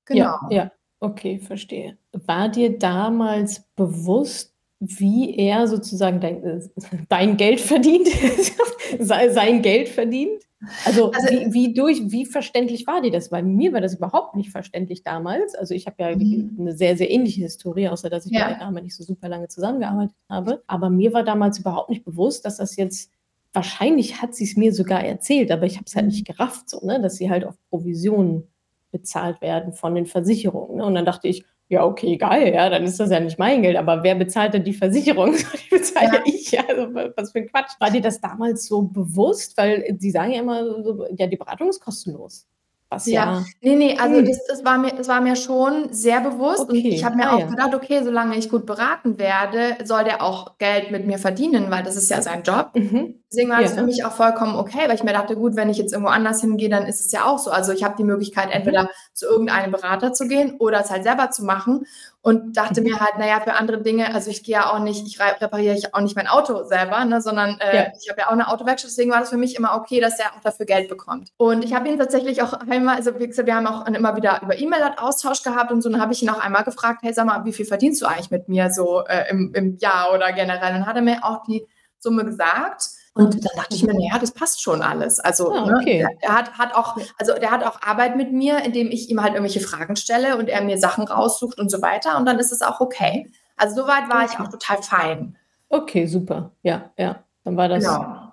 Genau. 0.04 0.38
Ja, 0.50 0.50
ja, 0.50 0.70
okay, 1.00 1.40
verstehe. 1.40 1.98
War 2.12 2.48
dir 2.48 2.78
damals 2.78 3.64
bewusst, 3.74 4.52
wie 4.78 5.36
er 5.36 5.66
sozusagen 5.66 6.20
dein, 6.20 6.44
äh, 6.44 6.60
dein 7.08 7.36
Geld 7.36 7.60
verdient, 7.60 8.08
sein 9.00 9.62
Geld 9.62 9.88
verdient? 9.88 10.42
Also, 10.84 11.10
also 11.10 11.28
wie, 11.28 11.52
wie, 11.52 11.74
durch, 11.74 12.00
wie 12.10 12.26
verständlich 12.26 12.86
war 12.86 13.00
dir 13.00 13.10
das? 13.10 13.32
Weil 13.32 13.42
mir 13.42 13.72
war 13.72 13.80
das 13.80 13.94
überhaupt 13.94 14.36
nicht 14.36 14.50
verständlich 14.50 15.02
damals. 15.02 15.54
Also 15.54 15.74
ich 15.74 15.86
habe 15.86 15.96
ja 15.98 16.16
mhm. 16.16 16.56
eine 16.58 16.76
sehr, 16.76 16.96
sehr 16.96 17.10
ähnliche 17.10 17.42
Historie, 17.42 17.88
außer 17.88 18.10
dass 18.10 18.26
ich 18.26 18.32
ja. 18.32 18.48
mit 18.48 18.56
der 18.56 18.66
Dame 18.66 18.82
nicht 18.82 18.94
so 18.94 19.02
super 19.02 19.28
lange 19.28 19.48
zusammengearbeitet 19.48 20.14
habe. 20.28 20.62
Aber 20.66 20.90
mir 20.90 21.12
war 21.12 21.24
damals 21.24 21.58
überhaupt 21.58 21.90
nicht 21.90 22.04
bewusst, 22.04 22.44
dass 22.44 22.58
das 22.58 22.76
jetzt, 22.76 23.10
wahrscheinlich 23.52 24.22
hat 24.22 24.34
sie 24.34 24.44
es 24.44 24.56
mir 24.56 24.72
sogar 24.72 25.04
erzählt, 25.04 25.50
aber 25.50 25.66
ich 25.66 25.76
habe 25.76 25.84
es 25.86 25.96
halt 25.96 26.06
nicht 26.06 26.28
mhm. 26.28 26.32
gerafft, 26.32 26.70
so, 26.70 26.84
ne? 26.86 27.00
dass 27.00 27.16
sie 27.16 27.30
halt 27.30 27.44
auf 27.44 27.56
Provisionen 27.68 28.44
bezahlt 28.92 29.40
werden 29.40 29.72
von 29.72 29.94
den 29.94 30.06
Versicherungen. 30.06 30.76
Ne? 30.76 30.84
Und 30.84 30.94
dann 30.94 31.06
dachte 31.06 31.26
ich, 31.26 31.44
ja, 31.72 31.86
okay, 31.86 32.18
geil, 32.18 32.52
ja, 32.52 32.68
dann 32.68 32.84
ist 32.84 33.00
das 33.00 33.10
ja 33.10 33.18
nicht 33.18 33.38
mein 33.38 33.62
Geld, 33.62 33.78
aber 33.78 34.02
wer 34.02 34.14
bezahlt 34.14 34.52
denn 34.52 34.62
die 34.62 34.74
Versicherung? 34.74 35.34
die 35.70 35.74
bezahle 35.74 36.18
ja. 36.18 36.22
ich, 36.26 36.60
also 36.60 36.94
was 37.16 37.32
für 37.32 37.38
ein 37.38 37.48
Quatsch. 37.48 37.72
War 37.80 37.90
dir 37.90 38.02
das 38.02 38.20
damals 38.20 38.66
so 38.66 38.82
bewusst? 38.82 39.56
Weil 39.56 39.96
sie 39.98 40.10
sagen 40.10 40.32
ja 40.32 40.40
immer, 40.40 40.82
so, 40.82 41.06
ja, 41.16 41.26
die 41.26 41.38
Beratung 41.38 41.70
ist 41.70 41.80
kostenlos. 41.80 42.46
Was 42.92 43.06
ja. 43.06 43.24
ja 43.24 43.44
nee, 43.62 43.74
nee, 43.74 43.98
also 43.98 44.18
hm. 44.18 44.26
das, 44.26 44.44
das, 44.46 44.64
war 44.64 44.76
mir, 44.76 44.90
das 44.90 45.08
war 45.08 45.22
mir 45.22 45.34
schon 45.34 45.92
sehr 45.92 46.20
bewusst. 46.20 46.60
Okay. 46.60 46.70
Und 46.70 46.84
ich 46.84 47.04
habe 47.04 47.16
mir 47.16 47.28
ah, 47.28 47.34
auch 47.34 47.40
ja. 47.40 47.46
gedacht, 47.46 47.74
okay, 47.74 48.02
solange 48.04 48.36
ich 48.36 48.50
gut 48.50 48.66
beraten 48.66 49.18
werde, 49.18 49.78
soll 49.84 50.04
der 50.04 50.22
auch 50.22 50.58
Geld 50.58 50.90
mit 50.90 51.06
mir 51.06 51.18
verdienen, 51.18 51.70
weil 51.70 51.82
das 51.82 51.96
ist 51.96 52.10
ja 52.10 52.20
sein 52.20 52.42
Job. 52.42 52.72
Mhm. 52.74 53.22
Deswegen 53.30 53.48
war 53.48 53.60
ja. 53.60 53.62
das 53.62 53.74
für 53.74 53.82
mich 53.84 54.04
auch 54.04 54.12
vollkommen 54.12 54.56
okay, 54.56 54.80
weil 54.86 54.94
ich 54.94 55.04
mir 55.04 55.14
dachte, 55.14 55.36
gut, 55.36 55.56
wenn 55.56 55.70
ich 55.70 55.78
jetzt 55.78 55.92
irgendwo 55.92 56.10
anders 56.10 56.42
hingehe, 56.42 56.68
dann 56.68 56.84
ist 56.84 57.00
es 57.00 57.12
ja 57.12 57.24
auch 57.24 57.38
so. 57.38 57.50
Also 57.50 57.72
ich 57.72 57.82
habe 57.82 57.94
die 57.96 58.04
Möglichkeit, 58.04 58.50
entweder 58.52 58.90
zu 59.14 59.26
irgendeinem 59.26 59.72
Berater 59.72 60.12
zu 60.12 60.28
gehen 60.28 60.56
oder 60.58 60.80
es 60.80 60.90
halt 60.90 61.04
selber 61.04 61.30
zu 61.30 61.44
machen 61.44 61.86
und 62.22 62.56
dachte 62.56 62.80
mhm. 62.80 62.88
mir 62.88 63.00
halt, 63.00 63.18
naja, 63.18 63.40
für 63.40 63.54
andere 63.54 63.82
Dinge, 63.82 64.14
also 64.14 64.30
ich 64.30 64.44
gehe 64.44 64.54
ja 64.54 64.70
auch 64.70 64.78
nicht, 64.78 65.04
ich 65.06 65.20
repariere 65.20 65.74
ich 65.74 65.92
auch 65.92 66.00
nicht 66.00 66.14
mein 66.14 66.28
Auto 66.28 66.62
selber, 66.62 67.04
ne, 67.04 67.20
sondern 67.20 67.58
äh, 67.58 67.76
ja. 67.76 67.86
ich 68.00 68.08
habe 68.08 68.20
ja 68.20 68.28
auch 68.28 68.32
eine 68.32 68.48
Autowerkstatt, 68.48 68.90
deswegen 68.90 69.10
war 69.10 69.18
das 69.20 69.30
für 69.30 69.36
mich 69.36 69.56
immer 69.56 69.74
okay, 69.74 70.00
dass 70.00 70.18
er 70.20 70.26
auch 70.26 70.40
dafür 70.40 70.64
Geld 70.64 70.88
bekommt. 70.88 71.30
Und 71.36 71.64
ich 71.64 71.74
habe 71.74 71.88
ihn 71.88 71.98
tatsächlich 71.98 72.40
auch 72.40 72.52
einmal, 72.52 72.96
also 72.96 73.18
wie 73.18 73.26
gesagt, 73.26 73.46
wir 73.48 73.56
haben 73.56 73.66
auch 73.66 73.86
immer 73.86 74.16
wieder 74.16 74.40
über 74.40 74.56
E-Mail 74.56 74.94
Austausch 74.98 75.42
gehabt 75.42 75.72
und 75.72 75.82
so, 75.82 75.90
dann 75.90 76.00
habe 76.00 76.12
ich 76.12 76.22
ihn 76.22 76.30
auch 76.30 76.38
einmal 76.38 76.62
gefragt, 76.62 77.00
hey, 77.02 77.12
sag 77.12 77.26
mal, 77.26 77.44
wie 77.44 77.52
viel 77.52 77.66
verdienst 77.66 78.00
du 78.00 78.06
eigentlich 78.06 78.30
mit 78.30 78.48
mir 78.48 78.70
so 78.70 79.04
äh, 79.04 79.28
im, 79.28 79.52
im 79.54 79.76
Jahr 79.78 80.14
oder 80.14 80.32
generell? 80.32 80.74
Und 80.74 80.80
dann 80.80 80.86
hat 80.86 80.96
er 80.96 81.02
mir 81.02 81.24
auch 81.24 81.42
die 81.42 81.66
Summe 81.98 82.24
gesagt. 82.24 82.84
Und 83.14 83.34
dann 83.44 83.52
dachte 83.56 83.74
ich 83.74 83.82
mir, 83.84 83.92
naja, 83.92 84.18
das 84.18 84.32
passt 84.32 84.62
schon 84.62 84.80
alles. 84.80 85.20
Also 85.20 85.52
ah, 85.52 85.66
ne, 85.66 85.76
okay. 85.76 86.02
ne, 86.02 86.08
der, 86.22 86.34
hat, 86.34 86.52
hat 86.54 86.74
auch, 86.74 86.96
also 87.18 87.34
der 87.34 87.50
hat 87.50 87.62
auch 87.64 87.82
Arbeit 87.82 88.16
mit 88.16 88.32
mir, 88.32 88.64
indem 88.64 88.90
ich 88.90 89.10
ihm 89.10 89.22
halt 89.22 89.34
irgendwelche 89.34 89.60
Fragen 89.60 89.96
stelle 89.96 90.38
und 90.38 90.48
er 90.48 90.62
mir 90.62 90.78
Sachen 90.78 91.04
raussucht 91.04 91.58
und 91.58 91.70
so 91.70 91.82
weiter. 91.82 92.16
Und 92.16 92.24
dann 92.24 92.38
ist 92.38 92.52
es 92.52 92.62
auch 92.62 92.80
okay. 92.80 93.30
Also 93.56 93.82
soweit 93.82 94.08
war 94.08 94.24
okay. 94.24 94.32
ich 94.32 94.40
auch 94.40 94.48
total 94.48 94.82
fein. 94.82 95.36
Okay, 95.68 96.06
super. 96.06 96.52
Ja, 96.62 96.90
ja. 96.96 97.22
Dann 97.44 97.56
war 97.56 97.68
das. 97.68 97.84
Genau. 97.84 98.32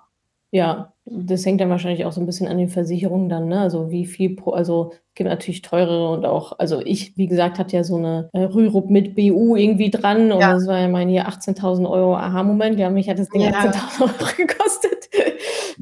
Ja, 0.50 0.92
das 1.10 1.44
hängt 1.44 1.60
dann 1.60 1.70
wahrscheinlich 1.70 2.04
auch 2.04 2.12
so 2.12 2.20
ein 2.20 2.26
bisschen 2.26 2.46
an 2.46 2.56
den 2.56 2.68
Versicherungen 2.68 3.28
dann, 3.28 3.48
ne? 3.48 3.60
Also 3.60 3.90
wie 3.90 4.06
viel 4.06 4.36
pro, 4.36 4.52
also 4.52 4.92
es 4.92 5.14
gibt 5.16 5.28
natürlich 5.28 5.60
teurere 5.60 6.12
und 6.12 6.24
auch, 6.24 6.58
also 6.58 6.80
ich, 6.80 7.16
wie 7.16 7.26
gesagt, 7.26 7.58
hatte 7.58 7.76
ja 7.76 7.82
so 7.82 7.96
eine 7.96 8.30
äh, 8.32 8.42
Rürup 8.42 8.90
mit 8.90 9.16
BU 9.16 9.56
irgendwie 9.56 9.90
dran 9.90 10.30
und 10.30 10.40
ja. 10.40 10.52
das 10.52 10.68
war 10.68 10.78
ja 10.78 10.88
mein 10.88 11.08
hier 11.08 11.28
18.000 11.28 11.90
Euro 11.90 12.16
Aha-Moment. 12.16 12.78
Ja, 12.78 12.90
mich 12.90 13.08
hat 13.08 13.18
das 13.18 13.28
Ding 13.28 13.42
ja. 13.42 13.50
18.000 13.50 14.02
Euro 14.02 14.30
gekostet. 14.36 15.08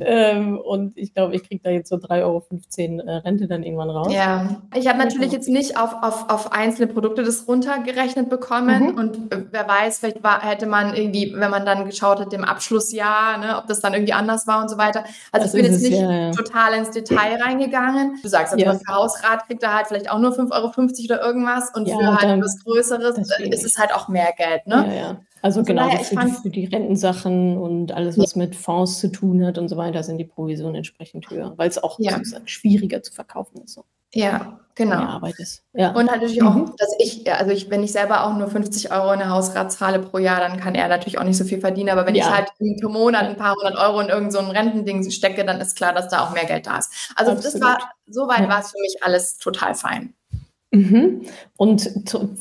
Ähm, 0.01 0.59
und 0.59 0.97
ich 0.97 1.15
glaube, 1.15 1.35
ich 1.35 1.45
kriege 1.45 1.61
da 1.63 1.71
jetzt 1.71 1.89
so 1.89 1.97
3,15 1.97 2.23
Euro 2.23 3.09
äh, 3.09 3.17
Rente 3.17 3.47
dann 3.47 3.63
irgendwann 3.63 3.91
raus. 3.91 4.13
Ja, 4.13 4.63
ich 4.75 4.87
habe 4.89 4.99
natürlich 4.99 5.33
jetzt 5.33 5.49
nicht 5.49 5.79
auf, 5.79 5.95
auf, 6.03 6.29
auf 6.31 6.53
einzelne 6.53 6.87
Produkte 6.87 7.23
das 7.23 7.47
runtergerechnet 7.49 8.29
bekommen. 8.29 8.93
Mhm. 8.93 8.99
Und 8.99 9.33
äh, 9.33 9.45
wer 9.51 9.69
weiß, 9.69 9.99
vielleicht 9.99 10.23
war, 10.23 10.43
hätte 10.43 10.67
man 10.67 10.95
irgendwie, 10.95 11.33
wenn 11.37 11.51
man 11.51 11.65
dann 11.65 11.85
geschaut 11.85 12.21
hat, 12.21 12.33
im 12.33 12.45
Abschlussjahr, 12.45 13.39
ne, 13.39 13.59
ob 13.59 13.67
das 13.67 13.81
dann 13.81 13.95
irgendwie 13.95 14.13
anders 14.13 14.47
war 14.47 14.63
und 14.63 14.69
so 14.69 14.79
weiter. 14.79 15.05
Also 15.33 15.47
das 15.47 15.55
ich 15.55 15.63
bin 15.63 15.73
jetzt 15.73 15.83
nicht 15.83 16.01
ja, 16.01 16.11
ja. 16.11 16.31
total 16.33 16.75
ins 16.75 16.91
Detail 16.91 17.41
reingegangen. 17.43 18.19
Du 18.23 18.29
sagst, 18.29 18.53
also 18.53 18.65
ja. 18.65 18.75
für 18.75 18.95
Hausrat 18.95 19.47
kriegt 19.47 19.63
er 19.63 19.75
halt 19.75 19.87
vielleicht 19.87 20.11
auch 20.11 20.19
nur 20.19 20.33
5,50 20.33 20.53
Euro 20.53 21.15
oder 21.15 21.25
irgendwas. 21.25 21.71
Und 21.75 21.89
für 21.89 22.21
halt 22.21 22.43
was 22.43 22.63
Größeres 22.65 23.19
ist 23.19 23.65
es 23.65 23.79
halt 23.79 23.95
auch 23.95 24.09
mehr 24.09 24.33
Geld. 24.37 24.67
Ne? 24.67 24.87
Ja, 24.89 24.95
ja. 24.95 25.17
Also, 25.43 25.61
also 25.61 25.63
genau, 25.63 25.91
für 25.91 26.17
die, 26.17 26.33
für 26.33 26.51
die 26.51 26.65
Rentensachen 26.67 27.57
und 27.57 27.93
alles, 27.93 28.19
was 28.19 28.37
mit 28.37 28.57
Fonds 28.57 28.99
zu 28.99 29.09
tun 29.09 29.45
hat 29.45 29.59
und 29.59 29.69
so 29.69 29.77
weiter, 29.77 30.03
sind 30.03 30.19
die 30.19 30.25
Provisionen 30.25 30.77
entsprechend 30.77 31.31
höher, 31.31 31.55
weil 31.57 31.69
es 31.69 31.83
auch 31.83 31.99
ja. 31.99 32.21
schwieriger 32.45 33.03
zu 33.03 33.13
verkaufen 33.13 33.63
ist. 33.63 33.75
So. 33.75 33.85
Ja, 34.15 34.59
genau. 34.75 34.97
Arbeit 34.97 35.39
ist. 35.39 35.63
Ja. 35.75 35.91
Und 35.91 36.11
halt 36.11 36.23
natürlich 36.23 36.41
mhm. 36.41 36.49
auch, 36.49 36.77
dass 36.77 36.95
ich, 36.99 37.31
also 37.31 37.53
ich, 37.53 37.69
wenn 37.69 37.83
ich 37.83 37.93
selber 37.93 38.25
auch 38.25 38.35
nur 38.37 38.49
50 38.49 38.91
Euro 38.91 39.13
in 39.13 39.19
der 39.19 39.29
Hausrat 39.29 39.71
zahle 39.71 39.99
pro 39.99 40.19
Jahr, 40.19 40.41
dann 40.41 40.59
kann 40.59 40.75
er 40.75 40.89
natürlich 40.89 41.19
auch 41.19 41.25
nicht 41.25 41.37
so 41.37 41.45
viel 41.45 41.61
verdienen. 41.61 41.91
Aber 41.91 42.07
wenn 42.07 42.15
ja. 42.15 42.25
ich 42.25 42.31
halt 42.31 42.49
pro 42.81 42.89
Monat 42.89 43.25
ein 43.25 43.37
paar 43.37 43.55
hundert 43.55 43.77
Euro 43.77 44.01
in 44.01 44.09
irgendein 44.09 44.31
so 44.31 44.51
Rentending 44.51 45.11
stecke, 45.11 45.45
dann 45.45 45.61
ist 45.61 45.77
klar, 45.77 45.93
dass 45.93 46.09
da 46.09 46.25
auch 46.25 46.33
mehr 46.33 46.47
Geld 46.47 46.67
da 46.67 46.79
ist. 46.79 47.13
Also 47.17 47.33
Absolut. 47.33 47.55
das 47.55 47.61
war, 47.61 47.79
soweit 48.07 48.41
ja. 48.41 48.49
war 48.49 48.61
es 48.61 48.71
für 48.71 48.81
mich 48.81 48.97
alles 49.03 49.37
total 49.37 49.75
fein. 49.75 50.15
Mhm. 50.71 51.23
Und 51.57 51.91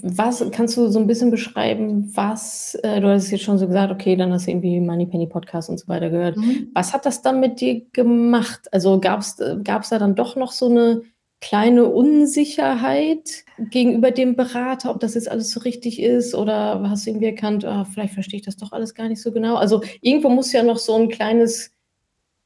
was 0.01 0.43
kannst 0.51 0.75
du 0.75 0.89
so 0.89 0.99
ein 0.99 1.07
bisschen 1.07 1.31
beschreiben, 1.31 2.11
was, 2.13 2.75
äh, 2.83 2.99
du 2.99 3.07
hast 3.07 3.31
jetzt 3.31 3.43
schon 3.43 3.57
so 3.57 3.67
gesagt, 3.67 3.91
okay, 3.91 4.15
dann 4.17 4.33
hast 4.33 4.47
du 4.47 4.51
irgendwie 4.51 4.81
Money 4.81 5.05
Penny 5.05 5.27
Podcast 5.27 5.69
und 5.69 5.79
so 5.79 5.87
weiter 5.87 6.09
gehört. 6.09 6.35
Mhm. 6.35 6.69
Was 6.73 6.93
hat 6.93 7.05
das 7.05 7.21
dann 7.21 7.39
mit 7.39 7.61
dir 7.61 7.85
gemacht? 7.93 8.67
Also 8.73 8.99
gab 8.99 9.21
es 9.21 9.37
da 9.37 9.99
dann 9.99 10.15
doch 10.15 10.35
noch 10.35 10.51
so 10.51 10.69
eine 10.69 11.03
kleine 11.39 11.85
Unsicherheit 11.85 13.45
gegenüber 13.59 14.11
dem 14.11 14.35
Berater, 14.35 14.89
ob 14.89 14.99
das 14.99 15.13
jetzt 15.13 15.29
alles 15.29 15.51
so 15.51 15.59
richtig 15.59 16.01
ist 16.01 16.33
oder 16.33 16.81
hast 16.89 17.05
du 17.05 17.11
irgendwie 17.11 17.27
erkannt, 17.27 17.63
oh, 17.63 17.85
vielleicht 17.85 18.15
verstehe 18.15 18.39
ich 18.39 18.45
das 18.45 18.57
doch 18.57 18.71
alles 18.71 18.95
gar 18.95 19.07
nicht 19.07 19.21
so 19.21 19.31
genau? 19.31 19.55
Also 19.55 19.83
irgendwo 20.01 20.29
muss 20.29 20.51
ja 20.51 20.63
noch 20.63 20.79
so 20.79 20.95
ein 20.95 21.09
kleines 21.09 21.76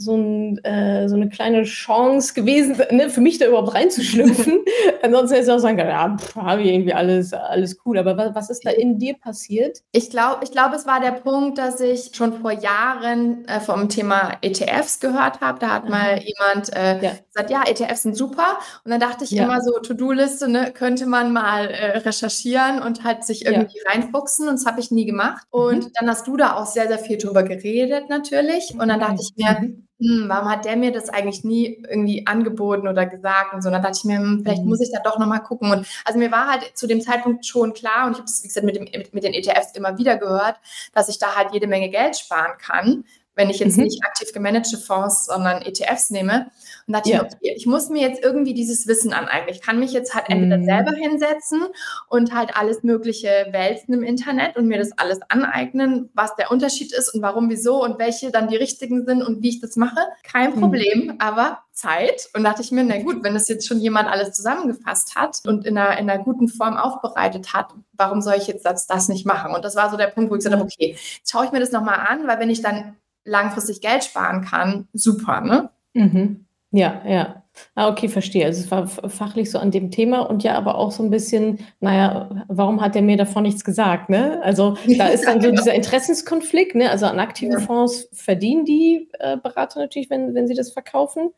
so, 0.01 0.15
ein, 0.15 0.57
äh, 0.63 1.07
so 1.07 1.15
eine 1.15 1.29
kleine 1.29 1.63
Chance 1.63 2.33
gewesen, 2.33 2.75
ne, 2.91 3.09
für 3.09 3.21
mich 3.21 3.37
da 3.37 3.47
überhaupt 3.47 3.73
reinzuschlüpfen. 3.73 4.59
Ansonsten 5.03 5.35
hätte 5.35 5.47
ich 5.47 5.51
auch 5.53 5.59
sagen 5.59 5.77
können, 5.77 5.89
ja, 5.89 6.17
habe 6.35 6.61
ich 6.63 6.69
irgendwie 6.69 6.93
alles, 6.93 7.33
alles 7.33 7.77
cool. 7.85 7.97
Aber 7.99 8.17
was, 8.17 8.35
was 8.35 8.49
ist 8.49 8.65
da 8.65 8.71
in 8.71 8.97
dir 8.97 9.15
passiert? 9.15 9.79
Ich 9.91 10.09
glaube, 10.09 10.43
ich 10.43 10.51
glaub, 10.51 10.73
es 10.73 10.87
war 10.87 10.99
der 10.99 11.11
Punkt, 11.11 11.57
dass 11.57 11.79
ich 11.79 12.11
schon 12.13 12.33
vor 12.41 12.51
Jahren 12.51 13.45
äh, 13.47 13.59
vom 13.59 13.89
Thema 13.89 14.37
ETFs 14.41 14.99
gehört 14.99 15.41
habe. 15.41 15.59
Da 15.59 15.69
hat 15.69 15.85
mhm. 15.85 15.91
mal 15.91 16.19
jemand 16.19 16.75
äh, 16.75 17.01
ja. 17.01 17.11
gesagt, 17.27 17.49
ja, 17.49 17.63
ETFs 17.67 18.03
sind 18.03 18.17
super. 18.17 18.59
Und 18.83 18.91
dann 18.91 18.99
dachte 18.99 19.23
ich 19.23 19.31
ja. 19.31 19.43
immer 19.43 19.61
so, 19.61 19.79
To-Do-Liste, 19.79 20.49
ne, 20.49 20.71
könnte 20.71 21.05
man 21.05 21.31
mal 21.31 21.67
äh, 21.67 21.97
recherchieren 21.99 22.81
und 22.81 23.03
halt 23.03 23.23
sich 23.23 23.45
irgendwie 23.45 23.79
ja. 23.85 23.91
reinfuchsen. 23.91 24.47
Und 24.47 24.55
das 24.55 24.65
habe 24.65 24.79
ich 24.79 24.89
nie 24.89 25.05
gemacht. 25.05 25.45
Und 25.51 25.85
mhm. 25.85 25.91
dann 25.93 26.09
hast 26.09 26.27
du 26.27 26.37
da 26.37 26.55
auch 26.55 26.65
sehr, 26.65 26.87
sehr 26.87 26.99
viel 26.99 27.17
drüber 27.17 27.43
geredet 27.43 28.09
natürlich. 28.09 28.73
Und 28.73 28.87
dann 28.87 28.99
dachte 28.99 29.21
ich 29.21 29.33
mir, 29.35 29.59
mhm 29.59 29.87
hm, 30.01 30.25
warum 30.29 30.49
hat 30.49 30.65
der 30.65 30.77
mir 30.77 30.91
das 30.91 31.09
eigentlich 31.09 31.43
nie 31.43 31.83
irgendwie 31.87 32.25
angeboten 32.25 32.87
oder 32.87 33.05
gesagt 33.05 33.53
und 33.53 33.61
so. 33.61 33.67
Und 33.67 33.73
dann 33.73 33.83
dachte 33.83 33.99
ich 33.99 34.03
mir, 34.03 34.17
hm, 34.17 34.41
vielleicht 34.43 34.63
mhm. 34.63 34.69
muss 34.69 34.81
ich 34.81 34.91
da 34.91 34.99
doch 34.99 35.19
nochmal 35.19 35.43
gucken. 35.43 35.71
Und 35.71 35.85
also 36.05 36.17
mir 36.17 36.31
war 36.31 36.47
halt 36.47 36.71
zu 36.73 36.87
dem 36.87 37.01
Zeitpunkt 37.01 37.45
schon 37.45 37.73
klar, 37.73 38.07
und 38.07 38.13
ich 38.13 38.17
habe 38.17 38.25
das, 38.25 38.43
wie 38.43 38.47
gesagt, 38.47 38.65
mit, 38.65 38.75
dem, 38.75 38.85
mit 39.11 39.23
den 39.23 39.33
ETFs 39.33 39.75
immer 39.75 39.99
wieder 39.99 40.17
gehört, 40.17 40.55
dass 40.93 41.07
ich 41.07 41.19
da 41.19 41.35
halt 41.35 41.53
jede 41.53 41.67
Menge 41.67 41.89
Geld 41.89 42.17
sparen 42.17 42.57
kann, 42.57 43.03
wenn 43.41 43.49
ich 43.49 43.59
jetzt 43.59 43.77
mhm. 43.77 43.85
nicht 43.85 44.03
aktiv 44.03 44.31
gemanagte 44.33 44.77
Fonds, 44.77 45.25
sondern 45.25 45.63
ETFs 45.63 46.11
nehme. 46.11 46.51
Und 46.85 46.93
dachte 46.93 47.09
ja. 47.09 47.23
ich, 47.23 47.33
okay, 47.33 47.53
ich 47.57 47.65
muss 47.65 47.89
mir 47.89 48.07
jetzt 48.07 48.23
irgendwie 48.23 48.53
dieses 48.53 48.87
Wissen 48.87 49.13
aneignen. 49.13 49.49
Ich 49.49 49.61
kann 49.61 49.79
mich 49.79 49.93
jetzt 49.93 50.13
halt 50.13 50.25
entweder 50.29 50.59
mhm. 50.59 50.65
selber 50.65 50.91
hinsetzen 50.91 51.63
und 52.07 52.35
halt 52.35 52.55
alles 52.55 52.83
Mögliche 52.83 53.47
wälzen 53.51 53.95
im 53.95 54.03
Internet 54.03 54.57
und 54.57 54.67
mir 54.67 54.77
das 54.77 54.91
alles 54.97 55.19
aneignen, 55.27 56.09
was 56.13 56.35
der 56.35 56.51
Unterschied 56.51 56.93
ist 56.93 57.13
und 57.15 57.23
warum, 57.23 57.49
wieso 57.49 57.83
und 57.83 57.97
welche 57.97 58.29
dann 58.29 58.47
die 58.47 58.57
richtigen 58.57 59.05
sind 59.05 59.23
und 59.23 59.41
wie 59.41 59.49
ich 59.49 59.59
das 59.59 59.75
mache. 59.75 59.99
Kein 60.23 60.51
mhm. 60.51 60.59
Problem, 60.59 61.05
mhm. 61.05 61.15
aber 61.17 61.63
Zeit. 61.73 62.29
Und 62.35 62.43
dachte 62.43 62.61
ich 62.61 62.71
mir, 62.71 62.83
na 62.83 63.01
gut, 63.01 63.23
wenn 63.23 63.33
das 63.33 63.47
jetzt 63.47 63.67
schon 63.67 63.79
jemand 63.79 64.07
alles 64.07 64.33
zusammengefasst 64.33 65.15
hat 65.15 65.39
und 65.45 65.65
in 65.65 65.77
einer, 65.77 65.97
in 65.97 66.09
einer 66.09 66.23
guten 66.23 66.47
Form 66.47 66.77
aufbereitet 66.77 67.53
hat, 67.53 67.73
warum 67.93 68.21
soll 68.21 68.35
ich 68.35 68.47
jetzt 68.47 68.65
das, 68.65 68.87
das 68.87 69.07
nicht 69.07 69.25
machen? 69.25 69.53
Und 69.53 69.65
das 69.65 69.75
war 69.75 69.89
so 69.89 69.97
der 69.97 70.07
Punkt, 70.07 70.29
wo 70.29 70.35
ich 70.35 70.39
gesagt 70.39 70.55
habe, 70.55 70.65
okay, 70.65 70.95
jetzt 71.17 71.31
schaue 71.31 71.45
ich 71.45 71.51
mir 71.51 71.59
das 71.59 71.71
nochmal 71.71 71.99
an, 72.07 72.27
weil 72.27 72.39
wenn 72.39 72.49
ich 72.49 72.61
dann 72.61 72.97
langfristig 73.25 73.81
Geld 73.81 74.03
sparen 74.03 74.41
kann, 74.43 74.87
super, 74.93 75.41
ne? 75.41 75.69
Mhm. 75.93 76.45
Ja, 76.71 77.01
ja. 77.05 77.43
Ah, 77.75 77.89
okay, 77.89 78.07
verstehe. 78.07 78.45
Also 78.45 78.61
es 78.61 78.71
war 78.71 78.87
fachlich 78.87 79.51
so 79.51 79.59
an 79.59 79.71
dem 79.71 79.91
Thema 79.91 80.21
und 80.21 80.41
ja, 80.41 80.55
aber 80.55 80.75
auch 80.75 80.91
so 80.91 81.03
ein 81.03 81.09
bisschen, 81.09 81.59
naja, 81.81 82.45
warum 82.47 82.79
hat 82.79 82.95
er 82.95 83.01
mir 83.01 83.17
davon 83.17 83.43
nichts 83.43 83.65
gesagt, 83.65 84.09
ne? 84.09 84.41
Also 84.41 84.77
da 84.97 85.07
ist 85.07 85.25
dann 85.25 85.41
so 85.41 85.51
dieser 85.51 85.73
Interessenskonflikt, 85.73 86.75
ne? 86.75 86.89
Also 86.89 87.07
an 87.07 87.19
aktiven 87.19 87.59
ja. 87.59 87.59
Fonds 87.59 88.07
verdienen 88.13 88.63
die 88.63 89.09
äh, 89.19 89.35
Berater 89.37 89.79
natürlich, 89.81 90.09
wenn, 90.09 90.33
wenn 90.33 90.47
sie 90.47 90.53
das 90.53 90.71
verkaufen. 90.71 91.31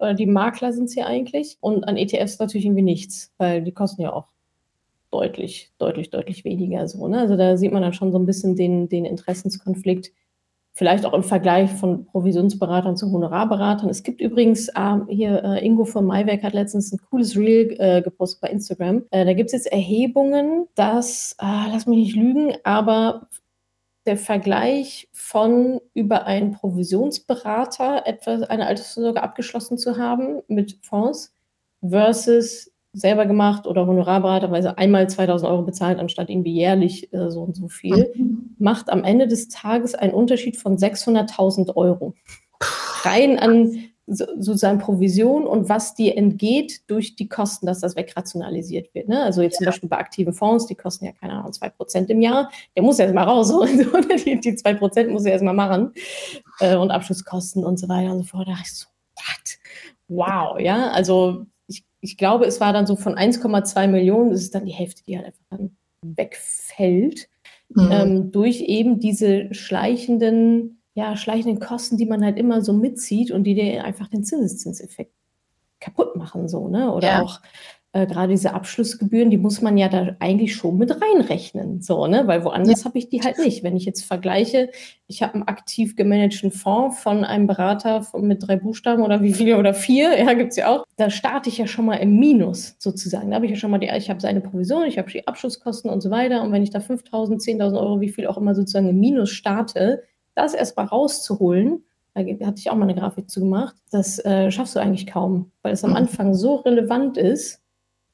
oder 0.00 0.14
die 0.14 0.26
Makler 0.26 0.72
sind 0.72 0.90
sie 0.90 1.02
eigentlich. 1.02 1.58
Und 1.60 1.84
an 1.84 1.96
ETFs 1.96 2.40
natürlich 2.40 2.66
irgendwie 2.66 2.82
nichts, 2.82 3.32
weil 3.38 3.62
die 3.62 3.72
kosten 3.72 4.02
ja 4.02 4.12
auch 4.12 4.26
deutlich, 5.12 5.70
deutlich, 5.78 6.10
deutlich 6.10 6.44
weniger 6.44 6.88
so. 6.88 7.06
Ne? 7.06 7.20
Also 7.20 7.36
da 7.36 7.56
sieht 7.56 7.72
man 7.72 7.82
dann 7.82 7.92
schon 7.92 8.10
so 8.10 8.18
ein 8.18 8.26
bisschen 8.26 8.56
den, 8.56 8.88
den 8.88 9.04
Interessenskonflikt, 9.04 10.10
vielleicht 10.74 11.04
auch 11.04 11.12
im 11.12 11.22
Vergleich 11.22 11.70
von 11.70 12.06
Provisionsberatern 12.06 12.96
zu 12.96 13.12
Honorarberatern. 13.12 13.90
Es 13.90 14.02
gibt 14.02 14.20
übrigens 14.20 14.68
äh, 14.68 14.96
hier, 15.08 15.44
äh, 15.44 15.64
Ingo 15.64 15.84
von 15.84 16.06
Maiwerk 16.06 16.42
hat 16.42 16.54
letztens 16.54 16.92
ein 16.92 17.00
cooles 17.10 17.36
Reel 17.36 17.76
äh, 17.78 18.02
gepostet 18.02 18.40
bei 18.40 18.48
Instagram. 18.48 19.04
Äh, 19.10 19.24
da 19.24 19.34
gibt 19.34 19.48
es 19.48 19.52
jetzt 19.52 19.72
Erhebungen, 19.72 20.66
dass, 20.74 21.34
ah, 21.38 21.66
lass 21.70 21.86
mich 21.86 21.98
nicht 21.98 22.16
lügen, 22.16 22.54
aber 22.64 23.28
der 24.06 24.16
Vergleich 24.16 25.08
von 25.12 25.80
über 25.94 26.26
einen 26.26 26.52
Provisionsberater 26.52 28.06
etwas 28.06 28.42
eine 28.42 28.66
Altersvorsorge 28.66 29.22
abgeschlossen 29.22 29.78
zu 29.78 29.96
haben 29.96 30.40
mit 30.48 30.78
Fonds 30.82 31.34
versus 31.86 32.71
selber 32.92 33.26
gemacht 33.26 33.66
oder 33.66 33.86
Honorarberater, 33.86 34.50
weil 34.50 34.62
sie 34.62 34.76
einmal 34.76 35.08
2000 35.08 35.50
Euro 35.50 35.62
bezahlt, 35.62 35.98
anstatt 35.98 36.28
irgendwie 36.28 36.52
jährlich 36.52 37.12
äh, 37.12 37.30
so 37.30 37.42
und 37.42 37.56
so 37.56 37.68
viel, 37.68 38.12
mhm. 38.14 38.54
macht 38.58 38.90
am 38.90 39.04
Ende 39.04 39.26
des 39.26 39.48
Tages 39.48 39.94
einen 39.94 40.12
Unterschied 40.12 40.56
von 40.56 40.76
600.000 40.76 41.74
Euro. 41.74 42.14
Rein 43.04 43.38
an 43.38 43.92
so, 44.06 44.26
sozusagen 44.36 44.78
Provision 44.78 45.46
und 45.46 45.68
was 45.68 45.94
dir 45.94 46.16
entgeht 46.16 46.82
durch 46.88 47.16
die 47.16 47.28
Kosten, 47.28 47.66
dass 47.66 47.80
das 47.80 47.96
wegrationalisiert 47.96 48.94
wird. 48.94 49.08
Ne? 49.08 49.22
Also 49.22 49.42
jetzt 49.42 49.54
ja. 49.54 49.58
zum 49.58 49.66
Beispiel 49.66 49.88
bei 49.88 49.98
aktiven 49.98 50.32
Fonds, 50.32 50.66
die 50.66 50.74
kosten 50.74 51.06
ja, 51.06 51.12
keine 51.12 51.34
Ahnung, 51.34 51.52
2% 51.52 52.08
im 52.08 52.20
Jahr. 52.20 52.50
Der 52.76 52.82
muss 52.82 52.98
ja 52.98 53.04
erstmal 53.04 53.24
raus. 53.24 53.48
die, 54.26 54.40
die 54.40 54.52
2% 54.52 55.08
muss 55.08 55.24
er 55.24 55.32
erstmal 55.32 55.54
machen. 55.54 55.92
Äh, 56.60 56.76
und 56.76 56.90
Abschlusskosten 56.90 57.64
und 57.64 57.78
so 57.78 57.88
weiter 57.88 58.12
und 58.12 58.18
so 58.18 58.24
fort. 58.24 58.48
Da 58.48 58.54
ich 58.60 58.72
so, 58.72 58.86
what? 59.16 59.58
Wow, 60.08 60.60
ja, 60.60 60.90
also 60.90 61.46
ich 62.02 62.18
glaube, 62.18 62.44
es 62.46 62.60
war 62.60 62.72
dann 62.72 62.86
so 62.86 62.96
von 62.96 63.14
1,2 63.14 63.86
Millionen, 63.86 64.30
das 64.32 64.42
ist 64.42 64.54
dann 64.54 64.66
die 64.66 64.72
Hälfte, 64.72 65.02
die 65.04 65.16
halt 65.16 65.26
einfach 65.26 65.44
dann 65.50 65.76
wegfällt, 66.04 67.28
mhm. 67.68 67.88
ähm, 67.90 68.32
durch 68.32 68.60
eben 68.60 68.98
diese 68.98 69.54
schleichenden, 69.54 70.82
ja, 70.94 71.16
schleichenden 71.16 71.60
Kosten, 71.60 71.96
die 71.96 72.06
man 72.06 72.24
halt 72.24 72.38
immer 72.38 72.60
so 72.60 72.72
mitzieht 72.72 73.30
und 73.30 73.44
die 73.44 73.54
dir 73.54 73.84
einfach 73.84 74.08
den 74.08 74.24
Zinseszinseffekt 74.24 75.14
kaputt 75.78 76.16
machen, 76.16 76.48
so, 76.48 76.68
ne? 76.68 76.92
Oder 76.92 77.08
ja. 77.08 77.22
auch 77.22 77.40
äh, 77.94 78.06
gerade 78.06 78.28
diese 78.28 78.54
Abschlussgebühren, 78.54 79.30
die 79.30 79.36
muss 79.36 79.60
man 79.60 79.76
ja 79.76 79.88
da 79.88 80.16
eigentlich 80.18 80.56
schon 80.56 80.78
mit 80.78 80.90
reinrechnen, 80.90 81.82
so, 81.82 82.06
ne? 82.06 82.26
Weil 82.26 82.42
woanders 82.42 82.80
ja. 82.80 82.84
habe 82.86 82.98
ich 82.98 83.10
die 83.10 83.20
halt 83.20 83.38
nicht. 83.38 83.62
Wenn 83.62 83.76
ich 83.76 83.84
jetzt 83.84 84.04
vergleiche, 84.04 84.70
ich 85.08 85.22
habe 85.22 85.34
einen 85.34 85.42
aktiv 85.42 85.94
gemanagten 85.94 86.50
Fonds 86.50 87.00
von 87.00 87.22
einem 87.22 87.46
Berater 87.46 88.02
von, 88.02 88.26
mit 88.26 88.46
drei 88.46 88.56
Buchstaben 88.56 89.02
oder 89.02 89.22
wie 89.22 89.34
viele 89.34 89.58
oder 89.58 89.74
vier, 89.74 90.18
ja, 90.24 90.32
gibt 90.32 90.52
es 90.52 90.56
ja 90.56 90.68
auch, 90.68 90.86
da 90.96 91.10
starte 91.10 91.50
ich 91.50 91.58
ja 91.58 91.66
schon 91.66 91.84
mal 91.84 91.96
im 91.96 92.18
Minus 92.18 92.76
sozusagen. 92.78 93.30
Da 93.30 93.36
habe 93.36 93.44
ich 93.44 93.52
ja 93.52 93.58
schon 93.58 93.70
mal 93.70 93.78
die, 93.78 93.90
ich 93.94 94.08
habe 94.08 94.20
seine 94.20 94.40
Provision, 94.40 94.84
ich 94.84 94.96
habe 94.96 95.10
die 95.10 95.28
Abschlusskosten 95.28 95.90
und 95.90 96.00
so 96.00 96.10
weiter. 96.10 96.42
Und 96.42 96.50
wenn 96.52 96.62
ich 96.62 96.70
da 96.70 96.78
5.000, 96.78 97.44
10.000 97.44 97.78
Euro, 97.78 98.00
wie 98.00 98.08
viel 98.08 98.26
auch 98.26 98.38
immer 98.38 98.54
sozusagen 98.54 98.88
im 98.88 99.00
Minus 99.00 99.30
starte, 99.30 100.02
das 100.34 100.54
erstmal 100.54 100.86
rauszuholen, 100.86 101.84
da 102.14 102.22
hatte 102.22 102.58
ich 102.58 102.70
auch 102.70 102.76
mal 102.76 102.88
eine 102.88 102.94
Grafik 102.94 103.30
zu 103.30 103.40
gemacht, 103.40 103.76
das 103.90 104.18
äh, 104.24 104.50
schaffst 104.50 104.76
du 104.76 104.80
eigentlich 104.80 105.06
kaum, 105.06 105.50
weil 105.62 105.72
es 105.72 105.84
am 105.84 105.90
mhm. 105.90 105.96
Anfang 105.96 106.34
so 106.34 106.56
relevant 106.56 107.16
ist, 107.16 107.61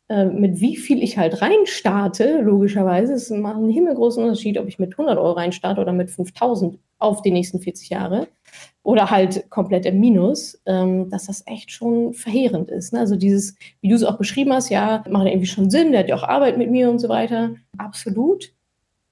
mit 0.08 0.60
wie 0.60 0.76
viel 0.76 1.02
ich 1.02 1.18
halt 1.18 1.42
reinstarte, 1.42 2.40
logischerweise, 2.40 3.12
es 3.12 3.30
macht 3.30 3.56
einen 3.56 3.70
himmelgroßen 3.70 4.22
Unterschied, 4.22 4.58
ob 4.58 4.66
ich 4.66 4.78
mit 4.78 4.92
100 4.92 5.18
Euro 5.18 5.32
reinstarte 5.32 5.80
oder 5.80 5.92
mit 5.92 6.10
5000 6.10 6.78
auf 6.98 7.22
die 7.22 7.30
nächsten 7.30 7.60
40 7.60 7.90
Jahre 7.90 8.28
oder 8.82 9.10
halt 9.10 9.50
komplett 9.50 9.84
im 9.86 10.00
Minus, 10.00 10.60
ähm, 10.64 11.10
dass 11.10 11.26
das 11.26 11.46
echt 11.46 11.70
schon 11.70 12.14
verheerend 12.14 12.70
ist. 12.70 12.92
Ne? 12.92 13.00
Also 13.00 13.16
dieses, 13.16 13.54
wie 13.82 13.88
du 13.88 13.94
es 13.94 14.02
auch 14.02 14.16
beschrieben 14.16 14.52
hast, 14.52 14.70
ja, 14.70 15.04
macht 15.10 15.26
irgendwie 15.26 15.46
schon 15.46 15.70
Sinn, 15.70 15.92
der 15.92 16.00
hat 16.00 16.08
ja 16.08 16.16
auch 16.16 16.22
Arbeit 16.22 16.56
mit 16.56 16.70
mir 16.70 16.90
und 16.90 16.98
so 16.98 17.08
weiter. 17.08 17.50
Absolut. 17.76 18.52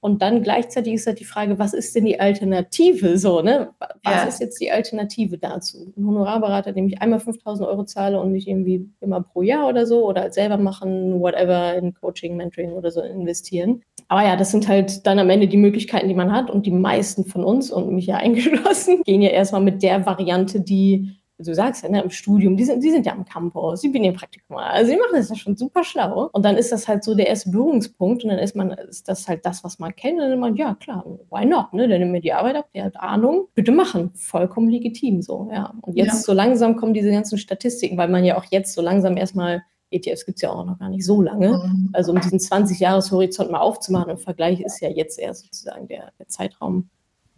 Und 0.07 0.21
dann 0.21 0.41
gleichzeitig 0.41 0.93
ist 0.93 1.05
halt 1.05 1.19
die 1.19 1.25
Frage, 1.25 1.59
was 1.59 1.73
ist 1.73 1.93
denn 1.93 2.05
die 2.05 2.17
Alternative 2.17 3.17
so, 3.17 3.41
ne? 3.41 3.71
Was 4.03 4.13
ja. 4.13 4.23
ist 4.23 4.39
jetzt 4.39 4.61
die 4.61 4.71
Alternative 4.71 5.37
dazu? 5.37 5.93
Ein 5.97 6.07
Honorarberater, 6.07 6.71
dem 6.71 6.87
ich 6.87 7.01
einmal 7.01 7.19
5000 7.19 7.67
Euro 7.67 7.83
zahle 7.83 8.17
und 8.21 8.31
nicht 8.31 8.47
irgendwie 8.47 8.89
immer 9.01 9.19
pro 9.19 9.41
Jahr 9.41 9.67
oder 9.67 9.85
so 9.85 10.07
oder 10.07 10.21
halt 10.21 10.33
selber 10.33 10.55
machen, 10.55 11.19
whatever, 11.19 11.75
in 11.75 11.93
Coaching, 11.93 12.37
Mentoring 12.37 12.71
oder 12.71 12.89
so 12.89 13.01
investieren. 13.01 13.81
Aber 14.07 14.23
ja, 14.23 14.37
das 14.37 14.51
sind 14.51 14.69
halt 14.69 15.05
dann 15.05 15.19
am 15.19 15.29
Ende 15.29 15.49
die 15.49 15.57
Möglichkeiten, 15.57 16.07
die 16.07 16.15
man 16.15 16.31
hat 16.31 16.49
und 16.49 16.65
die 16.65 16.71
meisten 16.71 17.25
von 17.25 17.43
uns 17.43 17.69
und 17.69 17.91
mich 17.91 18.05
ja 18.05 18.15
eingeschlossen, 18.15 19.03
gehen 19.03 19.21
ja 19.21 19.31
erstmal 19.31 19.61
mit 19.61 19.83
der 19.83 20.05
Variante, 20.05 20.61
die 20.61 21.17
du 21.39 21.53
sagst 21.53 21.83
ja, 21.83 21.89
ne, 21.89 22.01
im 22.01 22.09
Studium, 22.09 22.57
die 22.57 22.65
sind, 22.65 22.83
die 22.83 22.89
sind 22.89 23.05
ja 23.05 23.13
am 23.13 23.25
Campus, 23.25 23.81
die 23.81 23.89
bin 23.89 24.03
ja 24.03 24.11
Praktikum. 24.11 24.57
Also 24.57 24.91
die 24.91 24.97
machen 24.97 25.11
das 25.13 25.29
ja 25.29 25.35
schon 25.35 25.55
super 25.55 25.83
schlau. 25.83 26.29
Und 26.31 26.43
dann 26.43 26.57
ist 26.57 26.71
das 26.71 26.87
halt 26.87 27.03
so 27.03 27.13
der 27.13 27.27
erste 27.27 27.51
Berührungspunkt 27.51 28.23
und 28.23 28.29
dann 28.31 28.39
ist 28.39 28.55
man, 28.55 28.71
ist 28.71 29.07
das 29.07 29.27
halt 29.27 29.45
das, 29.45 29.63
was 29.63 29.79
man 29.79 29.95
kennt. 29.95 30.15
Und 30.15 30.21
dann 30.21 30.29
denkt 30.31 30.41
man, 30.41 30.55
ja 30.55 30.75
klar, 30.75 31.05
why 31.29 31.45
not? 31.45 31.73
Ne? 31.73 31.87
Der 31.87 31.99
nimmt 31.99 32.11
mir 32.11 32.21
die 32.21 32.33
Arbeit 32.33 32.55
ab, 32.55 32.69
der 32.73 32.85
hat 32.85 32.99
Ahnung, 32.99 33.47
bitte 33.53 33.71
machen. 33.71 34.11
Vollkommen 34.15 34.69
legitim 34.69 35.21
so, 35.21 35.49
ja. 35.51 35.73
Und 35.81 35.95
jetzt 35.95 36.07
ja. 36.07 36.13
so 36.15 36.33
langsam 36.33 36.75
kommen 36.75 36.93
diese 36.93 37.11
ganzen 37.11 37.37
Statistiken, 37.37 37.97
weil 37.97 38.09
man 38.09 38.25
ja 38.25 38.37
auch 38.37 38.45
jetzt 38.49 38.73
so 38.73 38.81
langsam 38.81 39.17
erstmal 39.17 39.63
ETFs 39.89 40.25
gibt 40.25 40.37
es 40.37 40.41
ja 40.41 40.49
auch 40.49 40.65
noch 40.65 40.79
gar 40.79 40.89
nicht 40.89 41.05
so 41.05 41.21
lange. 41.21 41.49
Mhm. 41.49 41.89
Also 41.93 42.11
um 42.11 42.19
diesen 42.19 42.39
20-Jahres-Horizont 42.39 43.51
mal 43.51 43.59
aufzumachen, 43.59 44.11
im 44.11 44.17
Vergleich 44.17 44.59
ist 44.59 44.81
ja 44.81 44.89
jetzt 44.89 45.17
erst 45.17 45.43
sozusagen 45.45 45.87
der, 45.87 46.11
der 46.19 46.27
Zeitraum, 46.27 46.89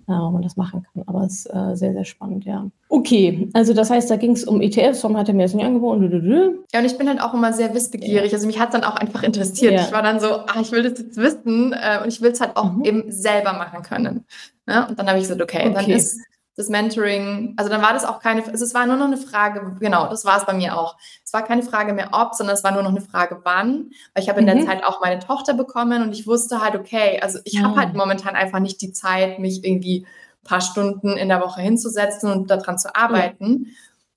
äh, 0.10 0.20
wo 0.20 0.32
man 0.32 0.42
das 0.42 0.58
machen 0.58 0.84
kann. 0.84 1.04
Aber 1.06 1.24
es 1.24 1.46
ist 1.46 1.54
äh, 1.54 1.76
sehr, 1.76 1.94
sehr 1.94 2.06
spannend, 2.06 2.46
ja. 2.46 2.68
Okay, 2.90 3.50
also 3.54 3.74
das 3.74 3.90
heißt, 3.90 4.10
da 4.10 4.16
ging 4.16 4.32
es 4.32 4.44
um 4.44 4.62
ETFs, 4.62 5.04
warum 5.04 5.18
hat 5.18 5.28
er 5.28 5.36
mir 5.36 5.44
das 5.44 5.54
nicht 5.54 5.66
angeboten? 5.66 6.60
Ja, 6.74 6.80
und 6.80 6.86
ich 6.86 6.98
bin 6.98 7.08
halt 7.08 7.22
auch 7.22 7.34
immer 7.34 7.54
sehr 7.54 7.74
wissbegierig. 7.74 8.32
Ja. 8.32 8.36
Also 8.36 8.48
mich 8.48 8.60
hat 8.60 8.70
es 8.70 8.74
dann 8.74 8.84
auch 8.84 8.96
einfach 8.96 9.24
interessiert. 9.24 9.74
Ja. 9.74 9.82
Ich 9.82 9.92
war 9.92 10.02
dann 10.02 10.20
so, 10.20 10.28
ach, 10.48 10.60
ich 10.60 10.72
will 10.72 10.84
das 10.84 10.98
jetzt 10.98 11.18
wissen 11.18 11.74
äh, 11.74 12.02
und 12.02 12.08
ich 12.08 12.22
will 12.22 12.32
es 12.32 12.42
halt 12.42 12.58
auch 12.58 12.74
mhm. 12.74 12.84
eben 12.84 13.12
selber 13.12 13.54
machen 13.54 13.84
können. 13.84 14.26
Ne? 14.66 14.88
Und 14.88 14.98
dann 14.98 15.08
habe 15.08 15.20
ich 15.20 15.26
gesagt, 15.26 15.42
okay, 15.42 15.68
okay, 15.68 15.74
dann 15.74 15.90
ist 15.90 16.20
das 16.60 16.68
Mentoring, 16.68 17.54
also 17.56 17.70
dann 17.70 17.82
war 17.82 17.94
das 17.94 18.04
auch 18.04 18.20
keine, 18.20 18.44
also 18.46 18.66
es 18.66 18.74
war 18.74 18.86
nur 18.86 18.98
noch 18.98 19.06
eine 19.06 19.16
Frage, 19.16 19.78
genau, 19.80 20.10
das 20.10 20.26
war 20.26 20.38
es 20.38 20.46
bei 20.46 20.52
mir 20.52 20.78
auch. 20.78 20.98
Es 21.24 21.32
war 21.32 21.42
keine 21.42 21.64
Frage 21.64 21.94
mehr 21.94 22.10
ob, 22.12 22.36
sondern 22.36 22.54
es 22.54 22.66
war 22.66 22.74
nur 22.74 22.84
noch 22.84 22.90
eine 22.90 23.00
Frage 23.00 23.40
wann, 23.46 23.92
weil 24.14 24.24
ich 24.24 24.28
habe 24.28 24.42
in 24.42 24.46
mhm. 24.46 24.58
der 24.58 24.66
Zeit 24.66 24.84
auch 24.84 25.00
meine 25.00 25.20
Tochter 25.20 25.54
bekommen 25.54 26.04
und 26.04 26.12
ich 26.12 26.28
wusste 26.28 26.60
halt, 26.62 26.76
okay, 26.76 27.18
also 27.22 27.40
ich 27.46 27.60
mhm. 27.60 27.64
habe 27.64 27.80
halt 27.80 27.94
momentan 27.94 28.36
einfach 28.36 28.60
nicht 28.60 28.82
die 28.82 28.92
Zeit, 28.92 29.40
mich 29.40 29.64
irgendwie 29.64 30.06
ein 30.44 30.48
paar 30.50 30.60
Stunden 30.60 31.16
in 31.16 31.30
der 31.30 31.40
Woche 31.40 31.62
hinzusetzen 31.62 32.30
und 32.30 32.52
daran 32.52 32.78
zu 32.78 32.94
arbeiten. 32.94 33.68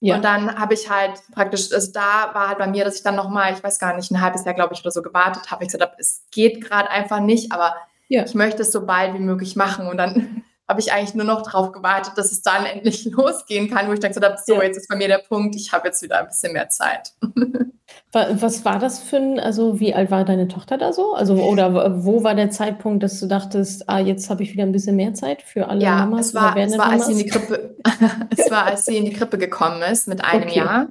Ja. 0.01 0.17
Und 0.17 0.25
dann 0.25 0.59
habe 0.59 0.75
ich 0.75 0.91
halt 0.91 1.13
praktisch, 1.31 1.73
also 1.73 1.93
da 1.93 2.35
war 2.35 2.49
halt 2.49 2.59
bei 2.59 2.67
mir, 2.67 2.85
dass 2.85 2.97
ich 2.97 3.05
dann 3.05 3.15
nochmal, 3.15 3.53
ich 3.53 3.63
weiß 3.63 3.79
gar 3.79 3.95
nicht, 3.95 4.11
ein 4.11 4.21
halbes 4.21 4.45
Jahr, 4.45 4.55
glaube 4.55 4.75
ich, 4.75 4.81
oder 4.81 4.91
so 4.91 5.01
gewartet 5.01 5.53
habe. 5.53 5.63
Ich 5.63 5.69
gesagt 5.69 5.93
habe, 5.93 6.01
es 6.01 6.25
geht 6.33 6.61
gerade 6.61 6.91
einfach 6.91 7.21
nicht, 7.21 7.53
aber 7.53 7.77
ja. 8.09 8.25
ich 8.25 8.35
möchte 8.35 8.63
es 8.63 8.73
so 8.73 8.85
bald 8.85 9.15
wie 9.15 9.21
möglich 9.21 9.55
machen. 9.55 9.87
Und 9.87 9.97
dann 9.97 10.43
habe 10.73 10.81
ich 10.81 10.91
eigentlich 10.91 11.15
nur 11.15 11.27
noch 11.27 11.43
darauf 11.43 11.71
gewartet, 11.71 12.15
dass 12.17 12.33
es 12.33 12.41
dann 12.41 12.65
endlich 12.65 13.05
losgehen 13.13 13.69
kann, 13.69 13.89
wo 13.89 13.93
ich 13.93 14.01
dann 14.01 14.11
gesagt 14.11 14.25
habe, 14.25 14.39
so, 14.43 14.63
jetzt 14.63 14.79
ist 14.79 14.89
bei 14.89 14.97
mir 14.97 15.07
der 15.07 15.19
Punkt, 15.19 15.55
ich 15.55 15.71
habe 15.71 15.89
jetzt 15.89 16.01
wieder 16.01 16.19
ein 16.19 16.29
bisschen 16.29 16.55
mehr 16.55 16.71
Zeit. 16.71 17.13
Was 18.15 18.65
war 18.67 18.79
das 18.79 18.99
für 18.99 19.17
ein, 19.17 19.41
also 19.41 19.81
wie 19.81 19.95
alt 19.95 20.11
war 20.11 20.25
deine 20.27 20.47
Tochter 20.47 20.77
da 20.77 20.93
so? 20.93 21.15
Also, 21.15 21.35
oder 21.35 22.05
wo 22.05 22.23
war 22.23 22.35
der 22.35 22.51
Zeitpunkt, 22.51 23.03
dass 23.03 23.19
du 23.21 23.27
dachtest, 23.27 23.89
ah, 23.89 24.01
jetzt 24.01 24.29
habe 24.29 24.43
ich 24.43 24.53
wieder 24.53 24.65
ein 24.65 24.73
bisschen 24.73 24.97
mehr 24.97 25.15
Zeit 25.15 25.41
für 25.41 25.69
alle 25.69 25.83
ja, 25.83 25.97
Mamas? 25.97 26.29
Es 26.29 26.35
war, 26.35 26.55
es 26.57 26.77
war, 26.77 26.91
als 26.91 27.07
sie 27.07 27.13
in 27.13 27.19
die 27.19 27.27
Krippe, 27.27 27.75
es 28.37 28.51
war, 28.51 28.67
als 28.67 28.85
sie 28.85 28.99
in 28.99 29.07
die 29.07 29.15
Krippe 29.15 29.39
gekommen 29.39 29.81
ist 29.81 30.09
mit 30.09 30.23
einem 30.23 30.43
okay. 30.43 30.59
Jahr. 30.59 30.89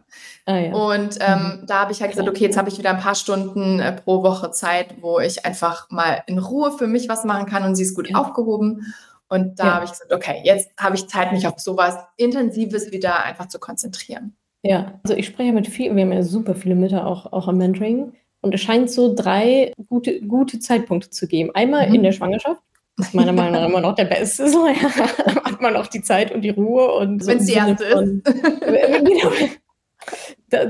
Ah, 0.47 0.57
ja. 0.57 0.73
Und 0.73 1.19
ähm, 1.21 1.59
mhm. 1.61 1.67
da 1.67 1.81
habe 1.81 1.91
ich 1.91 2.01
halt 2.01 2.09
gesagt, 2.09 2.27
okay, 2.27 2.45
jetzt 2.45 2.57
habe 2.57 2.69
ich 2.69 2.79
wieder 2.79 2.89
ein 2.89 2.99
paar 2.99 3.13
Stunden 3.13 3.79
äh, 3.79 3.91
pro 3.91 4.23
Woche 4.23 4.49
Zeit, 4.49 4.95
wo 5.01 5.19
ich 5.19 5.45
einfach 5.45 5.91
mal 5.91 6.23
in 6.25 6.39
Ruhe 6.39 6.71
für 6.71 6.87
mich 6.87 7.07
was 7.07 7.23
machen 7.23 7.45
kann 7.45 7.63
und 7.63 7.75
sie 7.75 7.83
ist 7.83 7.93
gut 7.93 8.09
ja. 8.09 8.17
aufgehoben. 8.17 8.93
Und 9.31 9.59
da 9.59 9.65
ja. 9.65 9.73
habe 9.75 9.85
ich 9.85 9.91
gesagt, 9.91 10.11
okay, 10.11 10.41
jetzt 10.43 10.71
habe 10.77 10.97
ich 10.97 11.07
Zeit, 11.07 11.31
mich 11.31 11.47
auf 11.47 11.57
sowas 11.57 11.97
Intensives 12.17 12.91
wieder 12.91 13.23
einfach 13.23 13.47
zu 13.47 13.59
konzentrieren. 13.59 14.35
Ja, 14.61 14.99
also 15.03 15.15
ich 15.15 15.25
spreche 15.25 15.53
mit 15.53 15.67
vielen, 15.67 15.95
wir 15.95 16.03
haben 16.03 16.11
ja 16.11 16.21
super 16.21 16.53
viele 16.53 16.75
Mütter 16.75 17.07
auch, 17.07 17.31
auch 17.31 17.47
am 17.47 17.57
Mentoring. 17.57 18.11
Und 18.41 18.53
es 18.53 18.59
scheint 18.59 18.91
so 18.91 19.15
drei 19.15 19.71
gute, 19.87 20.19
gute 20.19 20.59
Zeitpunkte 20.59 21.11
zu 21.11 21.29
geben. 21.29 21.51
Einmal 21.53 21.87
mhm. 21.87 21.95
in 21.95 22.03
der 22.03 22.11
Schwangerschaft, 22.11 22.61
das 22.97 23.07
ist 23.07 23.13
meiner 23.13 23.31
Meinung 23.31 23.53
nach 23.53 23.65
immer 23.69 23.79
noch 23.79 23.95
der 23.95 24.03
Beste. 24.03 24.49
So, 24.49 24.67
ja. 24.67 24.73
Hat 24.73 25.61
man 25.61 25.77
auch 25.77 25.87
die 25.87 26.01
Zeit 26.01 26.33
und 26.33 26.41
die 26.41 26.49
Ruhe. 26.49 26.91
und 26.95 27.23
so 27.23 27.31
Wenn 27.31 27.37
es 27.37 27.45
die 27.47 27.53
erste 27.53 27.85
ist. 27.85 28.23
genau, 28.25 29.31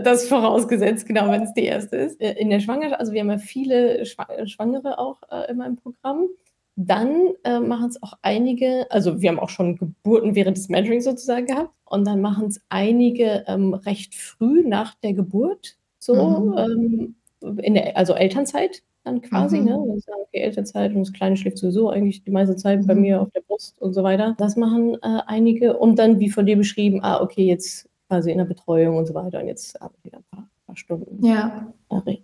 das 0.03 0.27
vorausgesetzt, 0.27 1.07
genau, 1.07 1.31
wenn 1.31 1.41
es 1.41 1.53
die 1.55 1.65
erste 1.65 1.95
ist. 1.95 2.21
In 2.21 2.51
der 2.51 2.59
Schwangerschaft, 2.59 2.99
also 2.99 3.11
wir 3.11 3.21
haben 3.21 3.31
ja 3.31 3.39
viele 3.39 4.05
Schwangere 4.05 4.99
auch 4.99 5.17
äh, 5.31 5.49
immer 5.49 5.65
im 5.65 5.77
Programm. 5.77 6.27
Dann 6.75 7.33
äh, 7.43 7.59
machen 7.59 7.89
es 7.89 8.01
auch 8.01 8.13
einige, 8.21 8.89
also 8.89 9.21
wir 9.21 9.29
haben 9.29 9.39
auch 9.39 9.49
schon 9.49 9.75
Geburten 9.75 10.35
während 10.35 10.57
des 10.57 10.69
Mentoring 10.69 11.01
sozusagen 11.01 11.45
gehabt. 11.45 11.73
Und 11.85 12.05
dann 12.05 12.21
machen 12.21 12.47
es 12.47 12.61
einige 12.69 13.43
ähm, 13.47 13.73
recht 13.73 14.15
früh 14.15 14.63
nach 14.65 14.95
der 14.95 15.13
Geburt, 15.13 15.77
so 15.99 16.15
mhm. 16.15 17.15
ähm, 17.43 17.59
in 17.61 17.73
der, 17.73 17.97
also 17.97 18.13
Elternzeit 18.13 18.83
dann 19.03 19.21
quasi, 19.21 19.59
mhm. 19.59 19.65
ne? 19.65 19.77
Und 19.77 20.03
sagen, 20.03 20.21
okay, 20.21 20.41
Elternzeit 20.41 20.93
und 20.93 20.99
das 20.99 21.13
Kleine 21.13 21.35
schläft 21.35 21.57
sowieso 21.57 21.89
eigentlich 21.89 22.23
die 22.23 22.31
meiste 22.31 22.55
Zeit 22.55 22.81
mhm. 22.81 22.87
bei 22.87 22.95
mir 22.95 23.21
auf 23.21 23.31
der 23.31 23.41
Brust 23.41 23.81
und 23.81 23.93
so 23.93 24.03
weiter. 24.03 24.35
Das 24.37 24.55
machen 24.55 24.95
äh, 25.01 25.21
einige. 25.25 25.77
Und 25.77 25.97
dann, 25.97 26.19
wie 26.19 26.29
von 26.29 26.45
dir 26.45 26.57
beschrieben, 26.57 26.99
ah, 27.03 27.21
okay, 27.21 27.45
jetzt 27.45 27.89
quasi 28.07 28.31
in 28.31 28.37
der 28.37 28.45
Betreuung 28.45 28.97
und 28.97 29.07
so 29.07 29.13
weiter. 29.13 29.39
Und 29.39 29.47
jetzt 29.47 29.81
arbeite 29.81 30.01
ich 30.03 30.13
ein 30.13 30.23
paar, 30.29 30.47
paar 30.71 30.77
Stunden. 30.77 31.25
Ja. 31.25 31.73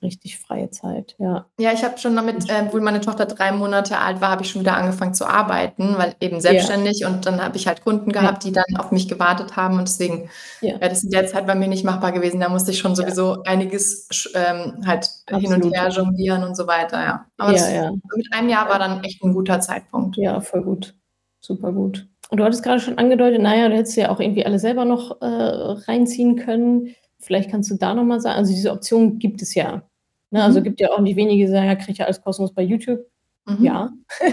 Richtig 0.02 0.40
freie 0.40 0.70
Zeit, 0.70 1.16
ja. 1.20 1.46
Ja, 1.60 1.74
ich 1.74 1.84
habe 1.84 1.98
schon 1.98 2.16
damit, 2.16 2.50
äh, 2.50 2.72
wo 2.72 2.80
meine 2.80 3.02
Tochter 3.02 3.26
drei 3.26 3.52
Monate 3.52 3.98
alt 3.98 4.22
war, 4.22 4.30
habe 4.30 4.44
ich 4.44 4.50
schon 4.50 4.62
wieder 4.62 4.78
angefangen 4.78 5.14
zu 5.14 5.26
arbeiten, 5.26 5.98
weil 5.98 6.16
eben 6.22 6.40
selbstständig 6.40 7.00
ja. 7.00 7.10
und 7.10 7.26
dann 7.26 7.44
habe 7.44 7.58
ich 7.58 7.68
halt 7.68 7.84
Kunden 7.84 8.14
gehabt, 8.14 8.46
ja. 8.46 8.50
die 8.50 8.54
dann 8.54 8.80
auf 8.80 8.92
mich 8.92 9.10
gewartet 9.10 9.58
haben 9.58 9.78
und 9.78 9.90
deswegen, 9.90 10.30
ja. 10.62 10.78
ja. 10.78 10.88
das 10.88 11.00
ist 11.00 11.04
in 11.06 11.12
der 11.12 11.28
Zeit 11.28 11.46
bei 11.48 11.56
mir 11.56 11.68
nicht 11.68 11.84
machbar 11.84 12.14
gewesen. 12.14 12.40
Da 12.40 12.48
musste 12.48 12.72
ich 12.72 12.80
schon 12.80 12.96
sowieso 12.96 13.44
einiges 13.44 14.32
ähm, 14.36 14.84
halt 14.86 15.10
Absolut. 15.26 15.42
hin 15.42 15.64
und 15.64 15.74
her 15.74 15.90
jonglieren 15.90 16.44
und 16.44 16.56
so 16.56 16.66
weiter, 16.66 17.04
ja. 17.04 17.26
Aber 17.38 17.52
das, 17.52 17.70
mit 18.16 18.34
einem 18.34 18.48
Jahr 18.48 18.70
war 18.70 18.80
dann 18.80 19.04
echt 19.04 19.22
ein 19.22 19.34
guter 19.34 19.60
Zeitpunkt. 19.60 20.16
Ja, 20.16 20.40
voll 20.40 20.64
gut. 20.64 20.96
Super 21.42 21.74
gut. 21.74 22.08
Und 22.30 22.38
du 22.38 22.44
hattest 22.44 22.64
gerade 22.64 22.80
schon 22.80 22.98
angedeutet, 22.98 23.42
naja, 23.42 23.70
du 23.70 23.76
hättest 23.76 23.98
ja 23.98 24.10
auch 24.10 24.20
irgendwie 24.20 24.46
alle 24.46 24.60
selber 24.60 24.86
noch 24.86 25.22
äh, 25.22 25.26
reinziehen 25.26 26.38
können. 26.38 26.94
Vielleicht 27.28 27.52
kannst 27.52 27.70
du 27.70 27.76
da 27.76 27.94
nochmal 27.94 28.22
sagen, 28.22 28.38
also 28.38 28.54
diese 28.54 28.72
Option 28.72 29.20
gibt 29.20 29.42
es 29.42 29.54
ja. 29.54 29.84
Ne? 30.32 30.42
Also 30.42 30.62
mhm. 30.62 30.64
gibt 30.64 30.80
ja 30.80 30.92
auch 30.92 31.02
nicht 31.02 31.18
wenige, 31.18 31.46
die 31.46 31.52
sagen, 31.52 31.68
ja, 31.68 31.76
kriege 31.76 31.92
ich 31.92 31.98
ja 31.98 32.06
alles 32.06 32.22
kostenlos 32.22 32.54
bei 32.54 32.62
YouTube. 32.64 33.02
Mhm. 33.46 33.64
Ja. 33.64 33.90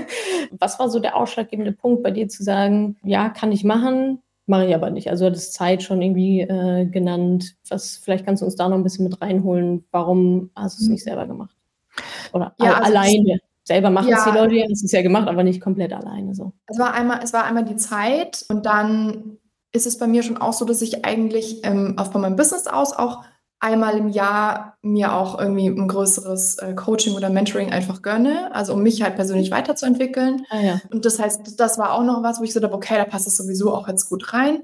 Was 0.58 0.78
war 0.78 0.88
so 0.88 1.00
der 1.00 1.16
ausschlaggebende 1.16 1.72
Punkt 1.72 2.04
bei 2.04 2.12
dir 2.12 2.28
zu 2.28 2.44
sagen, 2.44 2.96
ja, 3.02 3.30
kann 3.30 3.50
ich 3.50 3.64
machen, 3.64 4.22
mache 4.46 4.66
ich 4.66 4.74
aber 4.76 4.90
nicht. 4.90 5.10
Also 5.10 5.24
du 5.24 5.30
hattest 5.30 5.54
Zeit 5.54 5.82
schon 5.82 6.00
irgendwie 6.00 6.42
äh, 6.42 6.86
genannt. 6.86 7.56
Was, 7.68 7.96
vielleicht 7.96 8.24
kannst 8.24 8.42
du 8.42 8.46
uns 8.46 8.54
da 8.54 8.68
noch 8.68 8.76
ein 8.76 8.84
bisschen 8.84 9.04
mit 9.04 9.20
reinholen. 9.20 9.84
Warum 9.90 10.50
hast 10.54 10.78
du 10.78 10.82
es 10.82 10.86
mhm. 10.86 10.92
nicht 10.92 11.04
selber 11.04 11.26
gemacht? 11.26 11.56
Oder 12.32 12.54
ja, 12.60 12.74
also 12.74 12.92
alleine? 12.92 13.40
Selber 13.66 13.90
machen 13.90 14.08
ja. 14.08 14.18
es 14.18 14.24
die 14.24 14.38
Leute 14.38 14.68
das 14.68 14.82
ist 14.84 14.92
ja 14.92 15.00
gemacht, 15.00 15.26
aber 15.26 15.42
nicht 15.42 15.60
komplett 15.60 15.92
alleine 15.92 16.34
so. 16.34 16.52
Es 16.66 16.78
war 16.78 16.92
einmal, 16.92 17.20
es 17.24 17.32
war 17.32 17.44
einmal 17.44 17.64
die 17.64 17.76
Zeit 17.76 18.44
und 18.50 18.66
dann 18.66 19.38
ist 19.74 19.86
es 19.86 19.98
bei 19.98 20.06
mir 20.06 20.22
schon 20.22 20.38
auch 20.38 20.52
so, 20.52 20.64
dass 20.64 20.80
ich 20.80 21.04
eigentlich 21.04 21.64
ähm, 21.64 21.94
auch 21.98 22.12
von 22.12 22.20
meinem 22.20 22.36
Business 22.36 22.66
aus 22.66 22.92
auch 22.92 23.24
einmal 23.58 23.96
im 23.96 24.08
Jahr 24.08 24.76
mir 24.82 25.14
auch 25.14 25.38
irgendwie 25.38 25.66
ein 25.66 25.88
größeres 25.88 26.58
äh, 26.58 26.74
Coaching 26.74 27.14
oder 27.14 27.30
Mentoring 27.30 27.72
einfach 27.72 28.02
gönne, 28.02 28.54
also 28.54 28.74
um 28.74 28.82
mich 28.82 29.02
halt 29.02 29.16
persönlich 29.16 29.50
weiterzuentwickeln. 29.50 30.46
Ah, 30.50 30.60
ja. 30.60 30.80
Und 30.90 31.04
das 31.04 31.18
heißt, 31.18 31.58
das 31.58 31.78
war 31.78 31.92
auch 31.92 32.04
noch 32.04 32.22
was, 32.22 32.40
wo 32.40 32.44
ich 32.44 32.52
so 32.52 32.60
dachte, 32.60 32.74
okay, 32.74 32.96
da 32.96 33.04
passt 33.04 33.26
es 33.26 33.36
sowieso 33.36 33.74
auch 33.74 33.88
jetzt 33.88 34.08
gut 34.08 34.32
rein. 34.32 34.62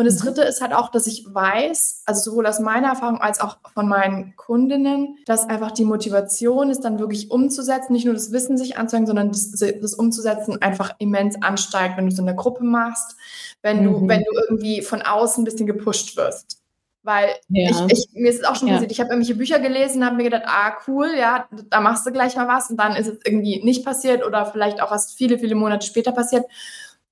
Und 0.00 0.06
das 0.06 0.20
mhm. 0.20 0.28
Dritte 0.28 0.42
ist 0.44 0.62
halt 0.62 0.72
auch, 0.72 0.90
dass 0.90 1.06
ich 1.06 1.26
weiß, 1.28 2.04
also 2.06 2.30
sowohl 2.30 2.46
aus 2.46 2.58
meiner 2.58 2.88
Erfahrung 2.88 3.20
als 3.20 3.38
auch 3.38 3.58
von 3.74 3.86
meinen 3.86 4.34
Kundinnen, 4.34 5.18
dass 5.26 5.46
einfach 5.46 5.72
die 5.72 5.84
Motivation 5.84 6.70
ist, 6.70 6.86
dann 6.86 6.98
wirklich 6.98 7.30
umzusetzen, 7.30 7.92
nicht 7.92 8.06
nur 8.06 8.14
das 8.14 8.32
Wissen 8.32 8.56
sich 8.56 8.78
anzuhängen, 8.78 9.06
sondern 9.06 9.28
das, 9.28 9.50
das 9.50 9.92
umzusetzen 9.92 10.62
einfach 10.62 10.94
immens 11.00 11.42
ansteigt, 11.42 11.98
wenn 11.98 12.06
du 12.06 12.12
es 12.14 12.18
in 12.18 12.24
der 12.24 12.34
Gruppe 12.34 12.64
machst, 12.64 13.14
wenn 13.60 13.84
du, 13.84 13.90
mhm. 13.90 14.08
wenn 14.08 14.20
du 14.20 14.40
irgendwie 14.48 14.80
von 14.80 15.02
außen 15.02 15.42
ein 15.42 15.44
bisschen 15.44 15.66
gepusht 15.66 16.16
wirst. 16.16 16.62
Weil 17.02 17.28
ja. 17.48 17.70
ich, 17.70 17.92
ich, 17.92 18.08
mir 18.14 18.30
ist 18.30 18.38
es 18.38 18.44
auch 18.44 18.56
schon 18.56 18.68
ja. 18.68 18.74
passiert, 18.74 18.92
ich 18.92 19.00
habe 19.00 19.10
irgendwelche 19.10 19.34
Bücher 19.34 19.58
gelesen, 19.58 20.02
habe 20.02 20.16
mir 20.16 20.24
gedacht, 20.24 20.44
ah, 20.46 20.78
cool, 20.88 21.10
ja, 21.14 21.46
da 21.68 21.82
machst 21.82 22.06
du 22.06 22.10
gleich 22.10 22.36
mal 22.36 22.48
was 22.48 22.70
und 22.70 22.78
dann 22.78 22.96
ist 22.96 23.06
es 23.06 23.18
irgendwie 23.22 23.62
nicht 23.62 23.84
passiert 23.84 24.24
oder 24.24 24.46
vielleicht 24.46 24.80
auch 24.80 24.92
erst 24.92 25.18
viele, 25.18 25.38
viele 25.38 25.56
Monate 25.56 25.86
später 25.86 26.12
passiert. 26.12 26.46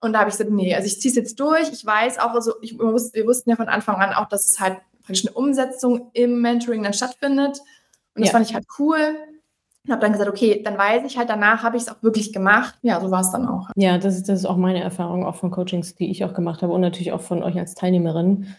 Und 0.00 0.12
da 0.12 0.20
habe 0.20 0.30
ich 0.30 0.36
gesagt, 0.36 0.50
nee, 0.50 0.74
also 0.74 0.86
ich 0.86 1.00
ziehe 1.00 1.10
es 1.10 1.16
jetzt 1.16 1.40
durch. 1.40 1.70
Ich 1.72 1.84
weiß 1.84 2.18
auch, 2.18 2.30
also 2.30 2.54
ich, 2.62 2.78
wir 2.78 3.26
wussten 3.26 3.50
ja 3.50 3.56
von 3.56 3.68
Anfang 3.68 3.96
an 3.96 4.12
auch, 4.12 4.28
dass 4.28 4.46
es 4.46 4.60
halt 4.60 4.78
praktisch 5.02 5.26
eine 5.26 5.34
Umsetzung 5.34 6.10
im 6.12 6.40
Mentoring 6.40 6.82
dann 6.82 6.92
stattfindet. 6.92 7.58
Und 8.14 8.22
das 8.22 8.28
ja. 8.28 8.32
fand 8.32 8.48
ich 8.48 8.54
halt 8.54 8.66
cool. 8.78 9.16
Und 9.84 9.92
habe 9.92 10.02
dann 10.02 10.12
gesagt, 10.12 10.30
okay, 10.30 10.62
dann 10.62 10.76
weiß 10.76 11.04
ich 11.06 11.16
halt, 11.16 11.30
danach 11.30 11.62
habe 11.62 11.76
ich 11.76 11.84
es 11.84 11.88
auch 11.88 12.02
wirklich 12.02 12.32
gemacht. 12.32 12.74
Ja, 12.82 13.00
so 13.00 13.10
war 13.10 13.22
es 13.22 13.30
dann 13.30 13.48
auch. 13.48 13.70
Ja, 13.74 13.98
das 13.98 14.16
ist, 14.16 14.28
das 14.28 14.40
ist 14.40 14.46
auch 14.46 14.56
meine 14.56 14.82
Erfahrung, 14.82 15.24
auch 15.24 15.36
von 15.36 15.50
Coachings, 15.50 15.94
die 15.94 16.10
ich 16.10 16.24
auch 16.24 16.34
gemacht 16.34 16.62
habe 16.62 16.72
und 16.72 16.80
natürlich 16.80 17.12
auch 17.12 17.22
von 17.22 17.42
euch 17.42 17.58
als 17.58 17.74
Teilnehmerin. 17.74 18.54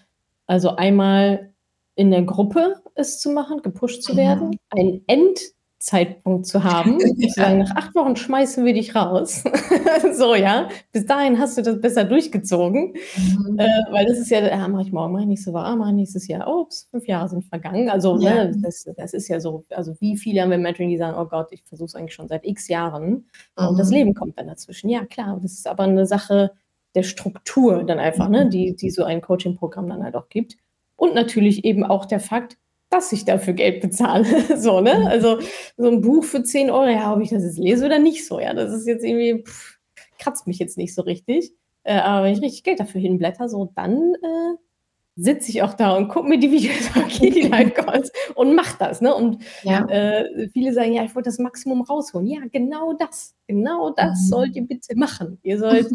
Also 0.47 0.75
einmal 0.75 1.53
in 1.95 2.11
der 2.11 2.23
Gruppe 2.23 2.81
es 2.95 3.19
zu 3.19 3.29
machen, 3.29 3.61
gepusht 3.61 4.03
zu 4.03 4.17
werden, 4.17 4.49
mhm. 4.49 4.57
ein 4.69 5.01
End 5.07 5.39
Zeitpunkt 5.79 6.45
zu 6.45 6.63
haben. 6.63 6.99
zu 6.99 7.29
sagen, 7.29 7.59
nach 7.59 7.75
acht 7.75 7.95
Wochen 7.95 8.15
schmeißen 8.17 8.65
wir 8.65 8.73
dich 8.73 8.95
raus. 8.95 9.43
so, 10.13 10.35
ja. 10.35 10.67
Bis 10.91 11.05
dahin 11.05 11.39
hast 11.39 11.57
du 11.57 11.61
das 11.61 11.79
besser 11.79 12.03
durchgezogen. 12.03 12.93
Mhm. 13.15 13.57
Äh, 13.57 13.67
weil 13.89 14.05
das 14.05 14.19
ist 14.19 14.29
ja, 14.29 14.39
ah, 14.51 14.67
mache 14.67 14.83
ich 14.83 14.91
morgen, 14.91 15.13
mache 15.13 15.23
ich 15.23 15.29
nächste 15.29 15.53
Woche, 15.53 15.63
ah, 15.63 15.75
mache 15.77 15.91
ich 15.91 15.95
nächstes 15.95 16.27
Jahr. 16.27 16.47
Ups, 16.53 16.89
fünf 16.91 17.07
Jahre 17.07 17.29
sind 17.29 17.45
vergangen. 17.45 17.89
Also, 17.89 18.17
ne, 18.17 18.23
ja. 18.23 18.43
ne, 18.45 18.57
das, 18.61 18.85
das 18.97 19.13
ist 19.13 19.29
ja 19.29 19.39
so, 19.39 19.63
also 19.69 19.95
wie 20.01 20.17
viele 20.17 20.41
haben 20.41 20.51
wir 20.51 20.57
Mentoring, 20.57 20.89
die 20.89 20.97
sagen, 20.97 21.17
oh 21.17 21.25
Gott, 21.25 21.47
ich 21.51 21.63
versuche 21.63 21.87
es 21.87 21.95
eigentlich 21.95 22.13
schon 22.13 22.27
seit 22.27 22.45
x 22.45 22.67
Jahren. 22.67 23.25
Mhm. 23.57 23.67
Und 23.67 23.79
das 23.79 23.89
mhm. 23.89 23.95
Leben 23.95 24.13
kommt 24.13 24.37
dann 24.37 24.47
dazwischen. 24.47 24.89
Ja, 24.89 25.05
klar. 25.05 25.39
Das 25.41 25.53
ist 25.53 25.65
aber 25.65 25.83
eine 25.83 26.05
Sache 26.05 26.51
der 26.93 27.03
Struktur 27.03 27.83
dann 27.83 27.99
einfach, 27.99 28.27
ne, 28.27 28.45
mhm. 28.45 28.49
die, 28.49 28.75
die 28.75 28.89
so 28.89 29.05
ein 29.05 29.21
Coaching-Programm 29.21 29.87
dann 29.87 30.03
halt 30.03 30.15
auch 30.15 30.27
gibt. 30.27 30.57
Und 30.97 31.15
natürlich 31.15 31.63
eben 31.63 31.85
auch 31.85 32.03
der 32.05 32.19
Fakt, 32.19 32.57
dass 32.89 33.11
ich 33.11 33.25
dafür 33.25 33.53
Geld 33.53 33.81
bezahle. 33.81 34.25
so, 34.57 34.81
ne? 34.81 34.95
Mhm. 34.99 35.07
Also 35.07 35.39
so 35.77 35.87
ein 35.87 36.01
Buch 36.01 36.23
für 36.23 36.43
10 36.43 36.69
Euro, 36.69 36.89
ja, 36.89 37.13
ob 37.13 37.21
ich 37.21 37.29
das 37.29 37.43
jetzt 37.43 37.59
lese 37.59 37.85
oder 37.85 37.99
nicht 37.99 38.25
so, 38.25 38.39
ja, 38.39 38.53
das 38.53 38.73
ist 38.73 38.87
jetzt 38.87 39.03
irgendwie, 39.03 39.43
pff, 39.43 39.79
kratzt 40.17 40.47
mich 40.47 40.59
jetzt 40.59 40.77
nicht 40.77 40.93
so 40.93 41.01
richtig. 41.01 41.53
Äh, 41.83 41.99
aber 41.99 42.25
wenn 42.25 42.33
ich 42.33 42.41
richtig 42.41 42.63
Geld 42.63 42.79
dafür 42.79 43.01
hinblätter, 43.01 43.47
so, 43.49 43.71
dann 43.75 44.13
äh, 44.15 44.55
sitze 45.15 45.49
ich 45.49 45.61
auch 45.61 45.73
da 45.73 45.95
und 45.95 46.07
gucke 46.07 46.27
mir 46.27 46.39
die 46.39 46.51
Videos 46.51 46.95
an, 46.95 47.07
die 47.21 47.41
Live 47.41 47.73
Calls 47.73 48.11
und 48.35 48.55
mach 48.55 48.77
das. 48.77 49.01
Ne? 49.01 49.13
Und 49.13 49.43
ja. 49.63 49.85
äh, 49.87 50.49
viele 50.53 50.73
sagen, 50.73 50.93
ja, 50.93 51.03
ich 51.03 51.13
wollte 51.15 51.29
das 51.29 51.39
Maximum 51.39 51.81
rausholen. 51.81 52.27
Ja, 52.27 52.41
genau 52.51 52.93
das. 52.93 53.35
Genau 53.47 53.91
das 53.91 54.21
mhm. 54.23 54.27
sollt 54.27 54.55
ihr 54.55 54.63
bitte 54.63 54.95
machen. 54.95 55.39
Ihr 55.43 55.59
sollt 55.59 55.89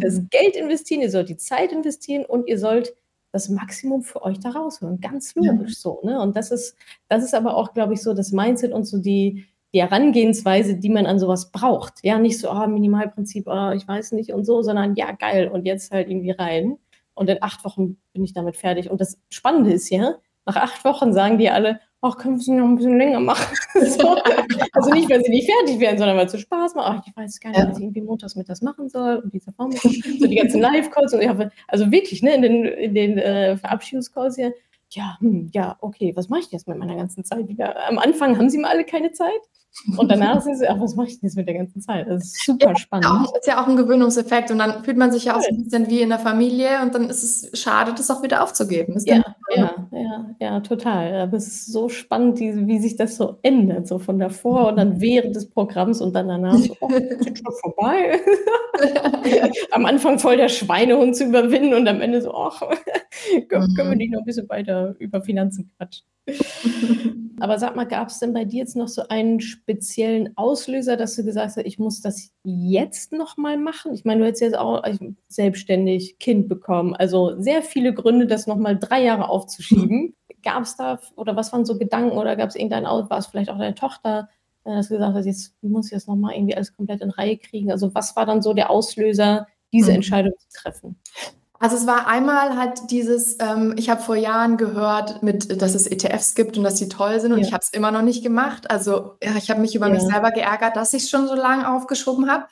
das 0.00 0.20
Geld 0.30 0.56
investieren, 0.56 1.02
ihr 1.02 1.10
sollt 1.10 1.28
die 1.28 1.36
Zeit 1.36 1.72
investieren 1.72 2.24
und 2.24 2.48
ihr 2.48 2.58
sollt 2.58 2.94
das 3.32 3.48
Maximum 3.48 4.02
für 4.02 4.22
euch 4.22 4.40
da 4.40 4.50
rausholen. 4.50 5.00
Ganz 5.00 5.34
logisch 5.34 5.72
ja. 5.72 5.76
so. 5.76 6.00
Ne? 6.02 6.20
Und 6.20 6.36
das 6.36 6.50
ist, 6.50 6.76
das 7.08 7.24
ist 7.24 7.34
aber 7.34 7.56
auch, 7.56 7.74
glaube 7.74 7.94
ich, 7.94 8.02
so 8.02 8.14
das 8.14 8.32
Mindset 8.32 8.72
und 8.72 8.84
so 8.84 8.98
die, 8.98 9.46
die 9.72 9.82
Herangehensweise, 9.82 10.76
die 10.76 10.88
man 10.88 11.06
an 11.06 11.18
sowas 11.18 11.50
braucht. 11.50 12.02
Ja, 12.02 12.18
nicht 12.18 12.38
so, 12.38 12.48
ah, 12.48 12.66
Minimalprinzip, 12.66 13.46
oh, 13.46 13.70
ich 13.72 13.86
weiß 13.86 14.12
nicht 14.12 14.32
und 14.32 14.44
so, 14.44 14.62
sondern 14.62 14.94
ja, 14.94 15.12
geil 15.12 15.48
und 15.48 15.66
jetzt 15.66 15.90
halt 15.90 16.08
irgendwie 16.08 16.30
rein. 16.30 16.78
Und 17.14 17.28
in 17.28 17.42
acht 17.42 17.64
Wochen 17.64 17.98
bin 18.12 18.24
ich 18.24 18.32
damit 18.32 18.56
fertig. 18.56 18.90
Und 18.90 19.00
das 19.00 19.18
Spannende 19.28 19.72
ist 19.72 19.90
ja, 19.90 20.14
nach 20.46 20.56
acht 20.56 20.84
Wochen 20.84 21.12
sagen 21.12 21.36
die 21.36 21.50
alle, 21.50 21.80
ach, 22.00 22.16
können 22.16 22.36
wir 22.36 22.40
es 22.40 22.46
noch 22.46 22.64
ein 22.64 22.76
bisschen 22.76 22.98
länger 22.98 23.20
machen? 23.20 23.56
so. 23.74 24.16
Also 24.72 24.90
nicht, 24.90 25.10
weil 25.10 25.22
sie 25.22 25.30
nicht 25.30 25.50
fertig 25.50 25.80
werden, 25.80 25.98
sondern 25.98 26.16
weil 26.16 26.26
es 26.26 26.32
so 26.32 26.38
Spaß 26.38 26.74
macht. 26.74 27.00
Ach, 27.00 27.06
ich 27.06 27.16
weiß 27.16 27.40
gar 27.40 27.50
nicht, 27.50 27.58
ja. 27.58 27.68
was 27.68 27.78
ich 27.78 27.84
irgendwie 27.84 28.02
montags 28.02 28.36
mit 28.36 28.48
das 28.48 28.62
machen 28.62 28.88
soll 28.88 29.16
und 29.16 29.32
dieser 29.32 29.52
Form. 29.52 29.72
So 29.72 29.88
die 29.88 30.36
ganzen 30.36 30.60
Live-Calls. 30.60 31.14
Und 31.14 31.22
ich 31.22 31.28
hoffe, 31.28 31.50
also 31.66 31.90
wirklich, 31.90 32.22
ne, 32.22 32.34
in 32.34 32.42
den, 32.42 32.64
in 32.64 32.94
den 32.94 33.18
äh, 33.18 33.56
Verabschiedungscalls 33.56 34.36
hier, 34.36 34.54
ja, 34.90 35.16
hm, 35.20 35.50
ja, 35.52 35.76
okay, 35.80 36.12
was 36.16 36.28
mache 36.28 36.40
ich 36.40 36.50
jetzt 36.50 36.66
mit 36.66 36.78
meiner 36.78 36.96
ganzen 36.96 37.24
Zeit 37.24 37.48
wieder? 37.48 37.88
Am 37.88 37.98
Anfang 37.98 38.38
haben 38.38 38.48
sie 38.48 38.58
mal 38.58 38.70
alle 38.70 38.84
keine 38.84 39.12
Zeit. 39.12 39.40
Und 39.96 40.10
danach 40.10 40.42
sind 40.42 40.56
sie, 40.58 40.68
ach, 40.68 40.80
was 40.80 40.96
mache 40.96 41.06
ich 41.06 41.20
denn 41.20 41.28
jetzt 41.28 41.36
mit 41.36 41.46
der 41.46 41.54
ganzen 41.54 41.80
Zeit? 41.80 42.08
Das 42.08 42.24
ist 42.24 42.44
super 42.44 42.70
ja, 42.70 42.76
spannend. 42.76 43.06
Das 43.06 43.40
ist 43.40 43.46
ja 43.46 43.62
auch 43.62 43.68
ein 43.68 43.76
Gewöhnungseffekt 43.76 44.50
und 44.50 44.58
dann 44.58 44.82
fühlt 44.84 44.96
man 44.96 45.12
sich 45.12 45.26
ja 45.26 45.36
auch 45.36 45.40
so 45.40 45.48
ein 45.50 45.62
bisschen 45.62 45.88
wie 45.88 46.00
in 46.00 46.08
der 46.08 46.18
Familie 46.18 46.82
und 46.82 46.94
dann 46.94 47.08
ist 47.08 47.22
es 47.22 47.60
schade, 47.60 47.92
das 47.96 48.10
auch 48.10 48.22
wieder 48.22 48.42
aufzugeben. 48.42 48.94
Ist 48.94 49.08
ja, 49.08 49.22
ja, 49.54 49.88
ja, 49.92 50.30
ja, 50.40 50.60
total. 50.60 51.20
Aber 51.20 51.36
es 51.36 51.46
ist 51.46 51.72
so 51.72 51.88
spannend, 51.88 52.40
wie, 52.40 52.66
wie 52.66 52.78
sich 52.80 52.96
das 52.96 53.16
so 53.16 53.38
ändert, 53.42 53.86
so 53.86 53.98
von 53.98 54.18
davor 54.18 54.68
und 54.68 54.76
dann 54.76 55.00
während 55.00 55.36
des 55.36 55.48
Programms 55.48 56.00
und 56.00 56.12
dann 56.12 56.28
danach 56.28 56.56
so, 56.56 56.76
oh, 56.80 56.88
ist 56.88 57.38
schon 57.38 57.54
vorbei. 57.60 58.20
am 59.70 59.86
Anfang 59.86 60.18
voll 60.18 60.36
der 60.36 60.48
Schweinehund 60.48 61.16
zu 61.16 61.24
überwinden 61.24 61.74
und 61.74 61.86
am 61.86 62.00
Ende 62.00 62.20
so, 62.20 62.34
ach, 62.34 62.60
können, 63.48 63.74
können 63.74 63.76
wir 63.76 63.84
mhm. 63.84 63.96
nicht 63.96 64.12
noch 64.12 64.20
ein 64.20 64.24
bisschen 64.24 64.48
weiter 64.48 64.96
über 64.98 65.22
Finanzen 65.22 65.70
quatschen. 65.76 66.06
Aber 67.40 67.58
sag 67.58 67.76
mal, 67.76 67.86
gab 67.86 68.08
es 68.08 68.18
denn 68.18 68.32
bei 68.32 68.44
dir 68.44 68.58
jetzt 68.58 68.76
noch 68.76 68.88
so 68.88 69.02
einen 69.08 69.40
speziellen 69.68 70.34
Auslöser, 70.36 70.96
dass 70.96 71.14
du 71.14 71.24
gesagt 71.24 71.56
hast, 71.56 71.58
ich 71.58 71.78
muss 71.78 72.00
das 72.00 72.30
jetzt 72.42 73.12
nochmal 73.12 73.58
machen? 73.58 73.92
Ich 73.92 74.06
meine, 74.06 74.20
du 74.20 74.26
hättest 74.26 74.40
jetzt 74.40 74.56
auch 74.56 74.82
selbstständig 75.28 76.18
Kind 76.18 76.48
bekommen. 76.48 76.94
Also 76.96 77.38
sehr 77.38 77.62
viele 77.62 77.92
Gründe, 77.92 78.26
das 78.26 78.46
nochmal 78.46 78.78
drei 78.78 79.04
Jahre 79.04 79.28
aufzuschieben. 79.28 80.14
Gab 80.42 80.62
es 80.62 80.76
da, 80.76 80.98
oder 81.16 81.36
was 81.36 81.52
waren 81.52 81.66
so 81.66 81.76
Gedanken, 81.76 82.16
oder 82.16 82.36
gab 82.36 82.48
es 82.48 82.54
irgendein, 82.54 82.84
war 82.84 83.18
es 83.18 83.26
vielleicht 83.26 83.50
auch 83.50 83.58
deine 83.58 83.74
Tochter, 83.74 84.28
äh, 84.64 84.70
dass 84.70 84.86
du 84.86 84.94
gesagt 84.94 85.16
hast, 85.16 85.26
jetzt 85.26 85.52
muss 85.62 85.86
ich 85.86 85.92
das 85.92 86.06
nochmal 86.06 86.34
irgendwie 86.34 86.54
alles 86.54 86.76
komplett 86.76 87.00
in 87.00 87.10
Reihe 87.10 87.36
kriegen? 87.36 87.72
Also 87.72 87.92
was 87.92 88.14
war 88.14 88.24
dann 88.24 88.40
so 88.40 88.54
der 88.54 88.70
Auslöser, 88.70 89.48
diese 89.72 89.90
mhm. 89.90 89.96
Entscheidung 89.96 90.32
zu 90.38 90.62
treffen? 90.62 90.96
Also 91.60 91.76
es 91.76 91.86
war 91.86 92.06
einmal 92.06 92.56
halt 92.56 92.90
dieses, 92.90 93.36
ähm, 93.40 93.74
ich 93.76 93.90
habe 93.90 94.00
vor 94.00 94.14
Jahren 94.14 94.56
gehört, 94.56 95.22
mit, 95.22 95.60
dass 95.60 95.74
es 95.74 95.88
ETFs 95.88 96.34
gibt 96.34 96.56
und 96.56 96.62
dass 96.62 96.76
die 96.76 96.88
toll 96.88 97.18
sind 97.18 97.32
und 97.32 97.40
ja. 97.40 97.46
ich 97.46 97.52
habe 97.52 97.62
es 97.62 97.70
immer 97.70 97.90
noch 97.90 98.02
nicht 98.02 98.22
gemacht. 98.22 98.70
Also 98.70 99.16
ja, 99.22 99.32
ich 99.36 99.50
habe 99.50 99.60
mich 99.60 99.74
über 99.74 99.88
ja. 99.88 99.94
mich 99.94 100.02
selber 100.02 100.30
geärgert, 100.30 100.76
dass 100.76 100.94
ich 100.94 101.04
es 101.04 101.10
schon 101.10 101.26
so 101.26 101.34
lange 101.34 101.68
aufgeschoben 101.68 102.30
habe. 102.30 102.44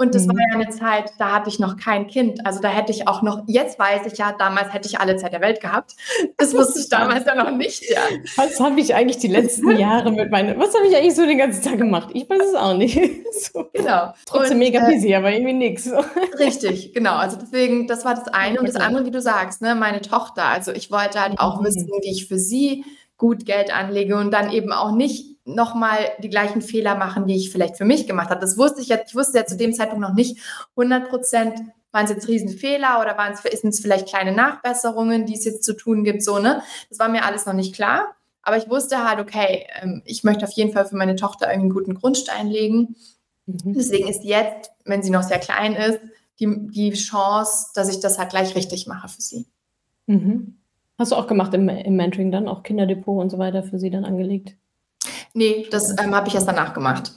Und 0.00 0.14
das 0.14 0.24
mhm. 0.24 0.30
war 0.30 0.36
ja 0.50 0.54
eine 0.54 0.70
Zeit, 0.70 1.12
da 1.18 1.32
hatte 1.32 1.50
ich 1.50 1.58
noch 1.58 1.76
kein 1.76 2.06
Kind. 2.06 2.46
Also 2.46 2.62
da 2.62 2.68
hätte 2.68 2.90
ich 2.90 3.06
auch 3.06 3.20
noch, 3.20 3.42
jetzt 3.46 3.78
weiß 3.78 4.10
ich 4.10 4.16
ja, 4.16 4.32
damals 4.32 4.72
hätte 4.72 4.88
ich 4.88 4.98
alle 4.98 5.16
Zeit 5.16 5.34
der 5.34 5.42
Welt 5.42 5.60
gehabt. 5.60 5.94
Das 6.38 6.54
wusste 6.54 6.80
ich 6.80 6.88
damals 6.88 7.26
ja 7.26 7.34
noch 7.34 7.50
nicht. 7.50 7.82
Ja. 7.90 8.00
Was 8.36 8.58
habe 8.60 8.80
ich 8.80 8.94
eigentlich 8.94 9.18
die 9.18 9.28
letzten 9.28 9.70
Jahre 9.78 10.10
mit 10.10 10.30
meinen, 10.30 10.58
was 10.58 10.74
habe 10.74 10.86
ich 10.86 10.96
eigentlich 10.96 11.14
so 11.14 11.26
den 11.26 11.36
ganzen 11.36 11.62
Tag 11.62 11.76
gemacht? 11.76 12.08
Ich 12.14 12.30
weiß 12.30 12.40
es 12.48 12.54
auch 12.54 12.74
nicht. 12.74 12.98
So. 13.30 13.66
Genau. 13.72 14.12
Trotzdem 14.26 14.54
und, 14.54 14.58
mega 14.58 14.86
äh, 14.86 14.92
busy, 14.92 15.12
äh, 15.12 15.14
aber 15.14 15.32
irgendwie 15.32 15.52
nichts. 15.52 15.90
Richtig, 16.38 16.92
genau. 16.92 17.14
Also 17.14 17.36
deswegen, 17.40 17.86
das 17.86 18.04
war 18.04 18.14
das 18.14 18.28
eine. 18.28 18.58
Und 18.58 18.68
das 18.68 18.76
andere, 18.76 19.06
wie 19.06 19.10
du 19.10 19.20
sagst, 19.20 19.62
ne, 19.62 19.74
meine 19.74 20.00
Tochter. 20.00 20.46
Also 20.46 20.72
ich 20.72 20.90
wollte 20.90 21.20
halt 21.20 21.38
auch 21.38 21.60
mhm. 21.60 21.66
wissen, 21.66 21.88
wie 22.02 22.10
ich 22.10 22.26
für 22.26 22.38
sie 22.38 22.84
gut 23.16 23.46
Geld 23.46 23.72
anlege 23.72 24.16
und 24.16 24.32
dann 24.32 24.50
eben 24.50 24.72
auch 24.72 24.92
nicht 24.92 25.36
nochmal 25.44 26.10
die 26.22 26.28
gleichen 26.28 26.62
Fehler 26.62 26.94
machen, 26.94 27.26
die 27.26 27.36
ich 27.36 27.50
vielleicht 27.50 27.76
für 27.76 27.84
mich 27.84 28.06
gemacht 28.06 28.30
habe. 28.30 28.40
Das 28.40 28.58
wusste 28.58 28.80
ich 28.80 28.88
ja, 28.88 28.98
ich 29.04 29.14
wusste 29.14 29.38
ja 29.38 29.46
zu 29.46 29.56
dem 29.56 29.72
Zeitpunkt 29.72 30.02
noch 30.02 30.14
nicht 30.14 30.38
100 30.76 31.08
Prozent, 31.08 31.60
waren 31.92 32.04
es 32.04 32.10
jetzt 32.10 32.28
Riesenfehler 32.28 33.00
oder 33.00 33.18
waren 33.18 33.32
es, 33.32 33.42
sind 33.60 33.70
es 33.70 33.80
vielleicht 33.80 34.08
kleine 34.08 34.32
Nachbesserungen, 34.32 35.26
die 35.26 35.34
es 35.34 35.44
jetzt 35.44 35.64
zu 35.64 35.74
tun 35.74 36.04
gibt, 36.04 36.22
so, 36.22 36.38
ne? 36.38 36.62
Das 36.88 36.98
war 36.98 37.08
mir 37.08 37.24
alles 37.24 37.46
noch 37.46 37.52
nicht 37.52 37.74
klar. 37.74 38.14
Aber 38.42 38.56
ich 38.56 38.70
wusste 38.70 39.06
halt, 39.08 39.20
okay, 39.20 39.66
ähm, 39.80 40.02
ich 40.04 40.24
möchte 40.24 40.46
auf 40.46 40.52
jeden 40.52 40.72
Fall 40.72 40.86
für 40.86 40.96
meine 40.96 41.16
Tochter 41.16 41.48
einen 41.48 41.70
guten 41.70 41.94
Grundstein 41.94 42.48
legen. 42.48 42.96
Mhm. 43.46 43.74
Deswegen 43.74 44.08
ist 44.08 44.24
jetzt, 44.24 44.70
wenn 44.84 45.02
sie 45.02 45.10
noch 45.10 45.22
sehr 45.22 45.38
klein 45.38 45.74
ist, 45.74 46.00
die, 46.38 46.48
die 46.68 46.92
Chance, 46.92 47.68
dass 47.74 47.90
ich 47.90 48.00
das 48.00 48.18
halt 48.18 48.30
gleich 48.30 48.54
richtig 48.54 48.86
mache 48.86 49.08
für 49.08 49.20
sie. 49.20 49.46
Mhm. 50.06 50.56
Hast 50.98 51.12
du 51.12 51.16
auch 51.16 51.26
gemacht 51.26 51.52
im, 51.54 51.68
im 51.68 51.96
Mentoring 51.96 52.30
dann, 52.30 52.48
auch 52.48 52.62
Kinderdepot 52.62 53.20
und 53.20 53.30
so 53.30 53.38
weiter 53.38 53.62
für 53.62 53.78
sie 53.78 53.90
dann 53.90 54.04
angelegt? 54.04 54.56
Nee, 55.34 55.66
das 55.70 55.96
ähm, 55.98 56.14
habe 56.14 56.28
ich 56.28 56.34
erst 56.34 56.48
danach 56.48 56.74
gemacht. 56.74 57.12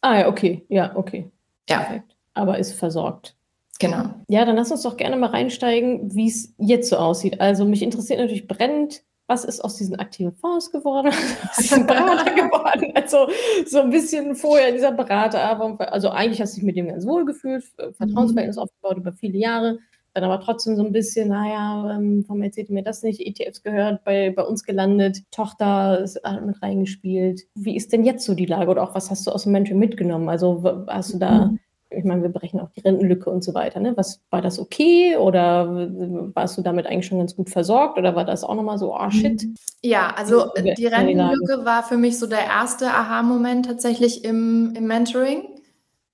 Ah 0.00 0.20
ja, 0.20 0.28
okay. 0.28 0.64
Ja, 0.68 0.96
okay. 0.96 1.30
Ja. 1.68 1.78
Perfekt. 1.78 2.16
Aber 2.34 2.58
ist 2.58 2.72
versorgt. 2.72 3.36
Genau. 3.78 4.04
Ja, 4.28 4.44
dann 4.44 4.56
lass 4.56 4.70
uns 4.70 4.82
doch 4.82 4.96
gerne 4.96 5.16
mal 5.16 5.30
reinsteigen, 5.30 6.14
wie 6.14 6.28
es 6.28 6.54
jetzt 6.58 6.88
so 6.88 6.96
aussieht. 6.96 7.40
Also 7.40 7.64
mich 7.64 7.82
interessiert 7.82 8.20
natürlich 8.20 8.46
brennend, 8.46 9.02
was 9.26 9.44
ist 9.44 9.60
aus 9.60 9.76
diesen 9.76 9.96
aktiven 9.96 10.32
Fonds 10.34 10.70
geworden? 10.70 11.06
Was 11.46 11.58
ist 11.58 11.72
ein 11.72 11.86
Berater 11.86 12.30
geworden? 12.34 12.92
Also 12.94 13.28
so 13.66 13.80
ein 13.80 13.90
bisschen 13.90 14.34
vorher 14.34 14.72
dieser 14.72 14.92
Berater, 14.92 15.58
also 15.90 16.10
eigentlich 16.10 16.40
hast 16.40 16.54
du 16.54 16.56
dich 16.56 16.64
mit 16.64 16.76
dem 16.76 16.88
ganz 16.88 17.06
wohl 17.06 17.24
gefühlt, 17.24 17.64
Vertrauensverhältnis 17.96 18.56
mhm. 18.56 18.62
aufgebaut 18.62 18.96
über 18.98 19.12
viele 19.12 19.38
Jahre 19.38 19.78
dann 20.14 20.24
aber 20.24 20.40
trotzdem 20.40 20.76
so 20.76 20.84
ein 20.84 20.92
bisschen, 20.92 21.28
naja, 21.28 21.96
ähm, 21.96 22.24
warum 22.26 22.42
erzählt 22.42 22.68
ihr 22.68 22.74
mir 22.74 22.82
das 22.82 23.02
nicht? 23.02 23.20
ETFs 23.20 23.62
gehört, 23.62 24.04
bei, 24.04 24.30
bei 24.30 24.42
uns 24.42 24.64
gelandet, 24.64 25.22
Tochter 25.30 26.00
ist 26.00 26.20
mit 26.44 26.60
reingespielt. 26.62 27.42
Wie 27.54 27.76
ist 27.76 27.92
denn 27.92 28.04
jetzt 28.04 28.24
so 28.24 28.34
die 28.34 28.46
Lage 28.46 28.70
oder 28.70 28.82
auch 28.82 28.94
was 28.94 29.10
hast 29.10 29.26
du 29.26 29.30
aus 29.30 29.44
dem 29.44 29.52
Mentoring 29.52 29.78
mitgenommen? 29.78 30.28
Also 30.28 30.84
hast 30.86 31.14
du 31.14 31.18
da, 31.18 31.46
mhm. 31.46 31.58
ich 31.88 32.04
meine, 32.04 32.22
wir 32.22 32.28
brechen 32.28 32.60
auch 32.60 32.68
die 32.70 32.80
Rentenlücke 32.80 33.30
und 33.30 33.42
so 33.42 33.54
weiter, 33.54 33.80
ne? 33.80 33.96
Was, 33.96 34.20
war 34.28 34.42
das 34.42 34.58
okay 34.58 35.16
oder 35.16 35.88
warst 36.34 36.58
du 36.58 36.62
damit 36.62 36.86
eigentlich 36.86 37.06
schon 37.06 37.18
ganz 37.18 37.34
gut 37.34 37.48
versorgt 37.48 37.96
oder 37.96 38.14
war 38.14 38.26
das 38.26 38.44
auch 38.44 38.54
nochmal 38.54 38.78
so, 38.78 38.94
oh 38.94 39.10
shit? 39.10 39.46
Ja, 39.82 40.14
also 40.14 40.50
die 40.56 40.86
Rentenlücke 40.86 41.64
war 41.64 41.82
für 41.82 41.96
mich 41.96 42.18
so 42.18 42.26
der 42.26 42.44
erste 42.44 42.88
Aha-Moment 42.88 43.64
tatsächlich 43.64 44.24
im, 44.24 44.74
im 44.76 44.86
Mentoring, 44.86 45.48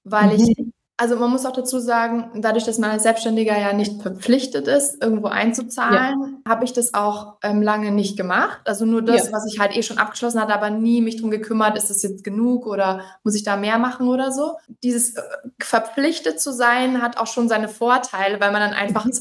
weil 0.04 0.28
mhm. 0.28 0.34
ich 0.34 0.77
also 1.00 1.14
man 1.14 1.30
muss 1.30 1.46
auch 1.46 1.52
dazu 1.52 1.78
sagen, 1.78 2.28
dadurch, 2.34 2.64
dass 2.64 2.78
man 2.78 2.90
als 2.90 3.04
Selbstständiger 3.04 3.56
ja 3.56 3.72
nicht 3.72 4.02
verpflichtet 4.02 4.66
ist, 4.66 5.00
irgendwo 5.00 5.28
einzuzahlen, 5.28 6.42
ja. 6.44 6.50
habe 6.50 6.64
ich 6.64 6.72
das 6.72 6.92
auch 6.92 7.36
ähm, 7.42 7.62
lange 7.62 7.92
nicht 7.92 8.16
gemacht. 8.16 8.60
Also 8.64 8.84
nur 8.84 9.02
das, 9.02 9.26
ja. 9.26 9.32
was 9.32 9.46
ich 9.46 9.60
halt 9.60 9.76
eh 9.76 9.84
schon 9.84 9.98
abgeschlossen 9.98 10.40
hatte, 10.40 10.52
aber 10.52 10.70
nie 10.70 11.00
mich 11.00 11.20
drum 11.20 11.30
gekümmert, 11.30 11.78
ist 11.78 11.88
das 11.88 12.02
jetzt 12.02 12.24
genug 12.24 12.66
oder 12.66 13.02
muss 13.22 13.36
ich 13.36 13.44
da 13.44 13.56
mehr 13.56 13.78
machen 13.78 14.08
oder 14.08 14.32
so. 14.32 14.56
Dieses 14.82 15.14
äh, 15.14 15.22
verpflichtet 15.60 16.40
zu 16.40 16.52
sein 16.52 17.00
hat 17.00 17.16
auch 17.16 17.28
schon 17.28 17.48
seine 17.48 17.68
Vorteile, 17.68 18.40
weil 18.40 18.50
man 18.50 18.60
dann 18.60 18.72
einfach 18.72 19.04
mhm 19.04 19.12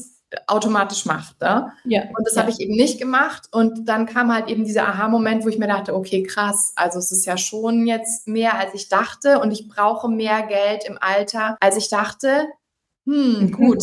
automatisch 0.46 1.06
macht. 1.06 1.40
Ne? 1.40 1.72
Ja, 1.84 2.02
und 2.02 2.26
das 2.26 2.34
ja. 2.34 2.42
habe 2.42 2.50
ich 2.50 2.60
eben 2.60 2.74
nicht 2.74 2.98
gemacht. 2.98 3.48
Und 3.50 3.88
dann 3.88 4.06
kam 4.06 4.32
halt 4.32 4.48
eben 4.48 4.64
dieser 4.64 4.86
Aha-Moment, 4.88 5.44
wo 5.44 5.48
ich 5.48 5.58
mir 5.58 5.68
dachte, 5.68 5.94
okay, 5.94 6.22
krass, 6.22 6.72
also 6.76 6.98
es 6.98 7.10
ist 7.12 7.24
ja 7.24 7.36
schon 7.38 7.86
jetzt 7.86 8.28
mehr, 8.28 8.58
als 8.58 8.74
ich 8.74 8.88
dachte. 8.88 9.40
Und 9.40 9.50
ich 9.50 9.68
brauche 9.68 10.08
mehr 10.08 10.42
Geld 10.42 10.84
im 10.84 10.98
Alter, 11.00 11.56
als 11.60 11.76
ich 11.76 11.88
dachte. 11.88 12.46
Hm, 13.06 13.40
mhm. 13.40 13.52
gut. 13.52 13.82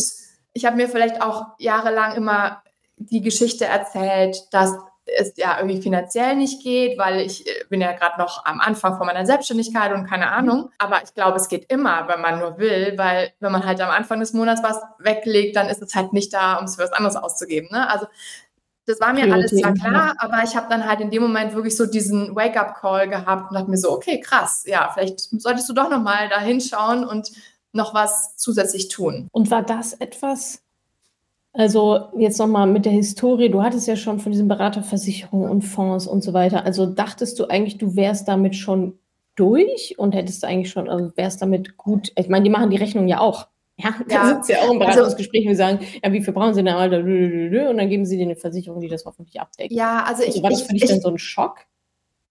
Ich 0.52 0.64
habe 0.64 0.76
mir 0.76 0.88
vielleicht 0.88 1.20
auch 1.20 1.46
jahrelang 1.58 2.14
immer 2.14 2.62
die 2.96 3.20
Geschichte 3.20 3.66
erzählt, 3.66 4.46
dass 4.52 4.72
es 5.06 5.34
ja 5.36 5.58
irgendwie 5.58 5.80
finanziell 5.80 6.36
nicht 6.36 6.62
geht, 6.62 6.98
weil 6.98 7.20
ich 7.20 7.46
äh, 7.46 7.64
bin 7.68 7.80
ja 7.80 7.92
gerade 7.92 8.18
noch 8.18 8.44
am 8.44 8.60
Anfang 8.60 8.96
von 8.96 9.06
meiner 9.06 9.24
Selbstständigkeit 9.24 9.92
und 9.92 10.06
keine 10.06 10.30
Ahnung. 10.30 10.70
Aber 10.78 11.02
ich 11.02 11.14
glaube, 11.14 11.36
es 11.36 11.48
geht 11.48 11.70
immer, 11.70 12.08
wenn 12.08 12.20
man 12.20 12.40
nur 12.40 12.58
will, 12.58 12.94
weil 12.96 13.32
wenn 13.40 13.52
man 13.52 13.64
halt 13.64 13.80
am 13.80 13.90
Anfang 13.90 14.20
des 14.20 14.32
Monats 14.32 14.62
was 14.62 14.80
weglegt, 14.98 15.56
dann 15.56 15.68
ist 15.68 15.82
es 15.82 15.94
halt 15.94 16.12
nicht 16.12 16.32
da, 16.32 16.56
um 16.56 16.64
es 16.64 16.76
für 16.76 16.82
was 16.82 16.92
anderes 16.92 17.16
auszugeben. 17.16 17.68
Ne? 17.70 17.88
Also 17.88 18.06
das 18.86 19.00
war 19.00 19.12
mir 19.12 19.32
alles 19.32 19.50
zwar 19.50 19.74
klar, 19.74 20.14
aber 20.18 20.44
ich 20.44 20.54
habe 20.54 20.68
dann 20.70 20.88
halt 20.88 21.00
in 21.00 21.10
dem 21.10 21.22
Moment 21.22 21.54
wirklich 21.54 21.76
so 21.76 21.86
diesen 21.86 22.36
Wake-up-Call 22.36 23.08
gehabt 23.08 23.50
und 23.50 23.54
dachte 23.54 23.70
mir 23.70 23.76
so, 23.76 23.90
okay, 23.90 24.20
krass, 24.20 24.62
ja, 24.64 24.90
vielleicht 24.94 25.20
solltest 25.20 25.68
du 25.68 25.72
doch 25.72 25.90
nochmal 25.90 26.28
da 26.28 26.38
hinschauen 26.38 27.04
und 27.04 27.32
noch 27.72 27.94
was 27.94 28.36
zusätzlich 28.36 28.88
tun. 28.88 29.28
Und 29.32 29.50
war 29.50 29.62
das 29.62 29.92
etwas, 29.94 30.62
also 31.56 32.08
jetzt 32.16 32.38
nochmal 32.38 32.66
mit 32.66 32.84
der 32.84 32.92
Historie, 32.92 33.48
du 33.48 33.62
hattest 33.62 33.88
ja 33.88 33.96
schon 33.96 34.18
von 34.18 34.32
diesen 34.32 34.48
Beraterversicherungen 34.48 35.50
und 35.50 35.62
Fonds 35.62 36.06
und 36.06 36.22
so 36.22 36.32
weiter. 36.32 36.64
Also 36.64 36.86
dachtest 36.86 37.38
du 37.38 37.46
eigentlich, 37.46 37.78
du 37.78 37.96
wärst 37.96 38.28
damit 38.28 38.56
schon 38.56 38.98
durch 39.34 39.94
und 39.98 40.14
hättest 40.14 40.44
eigentlich 40.44 40.70
schon, 40.70 40.88
also 40.88 41.12
wärst 41.16 41.42
damit 41.42 41.76
gut, 41.76 42.12
ich 42.16 42.28
meine, 42.28 42.44
die 42.44 42.50
machen 42.50 42.70
die 42.70 42.76
Rechnung 42.76 43.08
ja 43.08 43.20
auch. 43.20 43.48
Ja, 43.76 43.94
da 44.08 44.14
ja. 44.14 44.34
sitzt 44.34 44.48
ja 44.48 44.58
auch 44.58 44.72
im 44.72 44.80
also 44.80 44.92
Beratungsgespräch 44.92 45.46
also, 45.46 45.50
und 45.50 45.56
sagen, 45.56 45.86
ja, 46.02 46.12
wie 46.12 46.22
viel 46.22 46.32
brauchen 46.32 46.54
Sie 46.54 46.62
denn? 46.62 46.74
Und 46.74 47.76
dann 47.76 47.88
geben 47.88 48.06
Sie 48.06 48.16
dir 48.16 48.24
eine 48.24 48.36
Versicherung, 48.36 48.80
die 48.80 48.88
das 48.88 49.04
hoffentlich 49.04 49.40
abdeckt. 49.40 49.72
Ja, 49.72 50.04
also, 50.04 50.24
also 50.24 50.36
ich. 50.36 50.42
War 50.42 50.50
das 50.50 50.62
für 50.62 50.72
dich 50.72 50.84
ich, 50.84 50.90
dann 50.90 51.00
so 51.00 51.08
ein 51.08 51.18
Schock? 51.18 51.66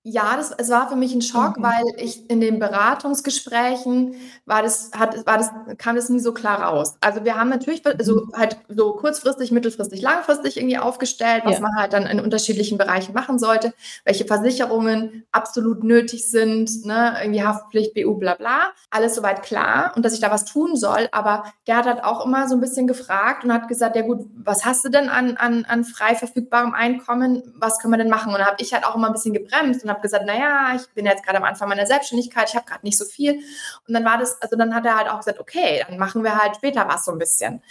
Ja, 0.08 0.38
das, 0.38 0.52
es 0.52 0.70
war 0.70 0.88
für 0.88 0.96
mich 0.96 1.16
ein 1.16 1.24
Schock, 1.24 1.58
mhm. 1.58 1.64
weil 1.64 1.84
ich 1.98 2.30
in 2.30 2.40
den 2.40 2.60
Beratungsgesprächen 2.60 4.14
war 4.46 4.62
das, 4.62 4.92
hat, 4.96 5.26
war 5.26 5.40
das, 5.40 5.50
kam 5.80 5.96
das 5.96 6.10
nie 6.10 6.20
so 6.20 6.32
klar 6.32 6.62
raus. 6.62 6.96
Also 7.02 7.26
wir 7.26 7.36
haben 7.36 7.50
natürlich 7.50 7.82
so 8.04 8.18
mhm. 8.18 8.34
halt 8.36 8.58
so 8.70 8.94
kurzfristig, 8.94 9.50
mittelfristig, 9.52 10.04
langfristig 10.04 10.58
irgendwie 10.58 10.78
aufgestellt, 10.78 11.42
was 11.46 11.56
ja. 11.56 11.62
man 11.62 11.76
halt 11.76 11.94
dann 11.94 12.06
in 12.06 12.20
unterschiedlichen 12.20 12.78
Bereichen 12.78 13.16
machen 13.16 13.40
sollte, 13.40 13.74
welche 14.04 14.26
Versicherungen 14.26 15.26
absolut 15.32 15.84
nötig 15.84 16.30
sind, 16.30 16.86
ne, 16.86 17.18
irgendwie 17.24 17.44
Haftpflicht, 17.44 17.96
BU, 17.96 18.14
bla 18.14 18.36
bla. 18.36 18.74
Alles 18.92 19.16
soweit 19.16 19.42
klar 19.42 19.94
und 19.96 20.06
dass 20.06 20.14
ich 20.14 20.20
da 20.20 20.30
was 20.30 20.46
tun 20.46 20.76
soll. 20.76 21.10
Aber 21.14 21.46
der 21.66 21.78
hat 21.78 21.88
halt 21.88 22.04
auch 22.04 22.24
immer 22.24 22.48
so 22.48 22.54
ein 22.54 22.62
bisschen 22.62 22.86
gefragt 22.86 23.44
und 23.44 23.52
hat 23.52 23.68
gesagt, 23.68 23.96
ja 23.96 24.04
gut, 24.04 24.28
was 24.36 24.66
hast 24.66 24.86
du 24.86 24.90
denn 24.90 25.10
an, 25.10 25.36
an, 25.38 25.66
an 25.66 25.84
frei 25.84 26.14
verfügbarem 26.14 26.76
Einkommen? 26.76 27.42
Was 27.58 27.80
können 27.80 27.92
wir 27.92 27.98
denn 27.98 28.10
machen? 28.10 28.32
Und 28.32 28.38
da 28.38 28.46
habe 28.46 28.58
ich 28.60 28.72
halt 28.72 28.86
auch 28.86 28.96
immer 28.96 29.08
ein 29.08 29.14
bisschen 29.14 29.34
gebremst 29.34 29.84
und 29.84 29.95
habe 29.96 30.02
gesagt, 30.02 30.26
naja, 30.26 30.74
ich 30.76 30.88
bin 30.94 31.06
jetzt 31.06 31.24
gerade 31.24 31.38
am 31.38 31.44
Anfang 31.44 31.70
meiner 31.70 31.86
Selbstständigkeit, 31.86 32.50
ich 32.50 32.56
habe 32.56 32.66
gerade 32.66 32.86
nicht 32.86 32.98
so 32.98 33.06
viel. 33.06 33.40
Und 33.88 33.94
dann 33.94 34.06
war 34.06 34.18
das, 34.18 34.42
also 34.42 34.56
dann 34.56 34.76
hat 34.76 34.86
er 34.86 34.98
halt 34.98 35.10
auch 35.10 35.18
gesagt, 35.18 35.40
okay, 35.40 35.84
dann 35.88 35.98
machen 35.98 36.24
wir 36.24 36.38
halt 36.38 36.58
später 36.58 36.88
was 36.88 37.06
so 37.06 37.12
ein 37.12 37.18
bisschen. 37.18 37.62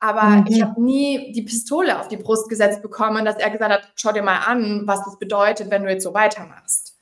Aber 0.00 0.22
mhm. 0.22 0.46
ich 0.48 0.62
habe 0.62 0.80
nie 0.82 1.32
die 1.32 1.42
Pistole 1.42 2.00
auf 2.00 2.08
die 2.08 2.16
Brust 2.16 2.48
gesetzt 2.48 2.80
bekommen, 2.80 3.24
dass 3.24 3.36
er 3.36 3.50
gesagt 3.50 3.72
hat, 3.72 3.92
schau 3.96 4.12
dir 4.12 4.22
mal 4.22 4.38
an, 4.46 4.82
was 4.86 5.04
das 5.04 5.18
bedeutet, 5.18 5.70
wenn 5.70 5.82
du 5.84 5.90
jetzt 5.90 6.04
so 6.04 6.14
weitermachst. 6.14 6.96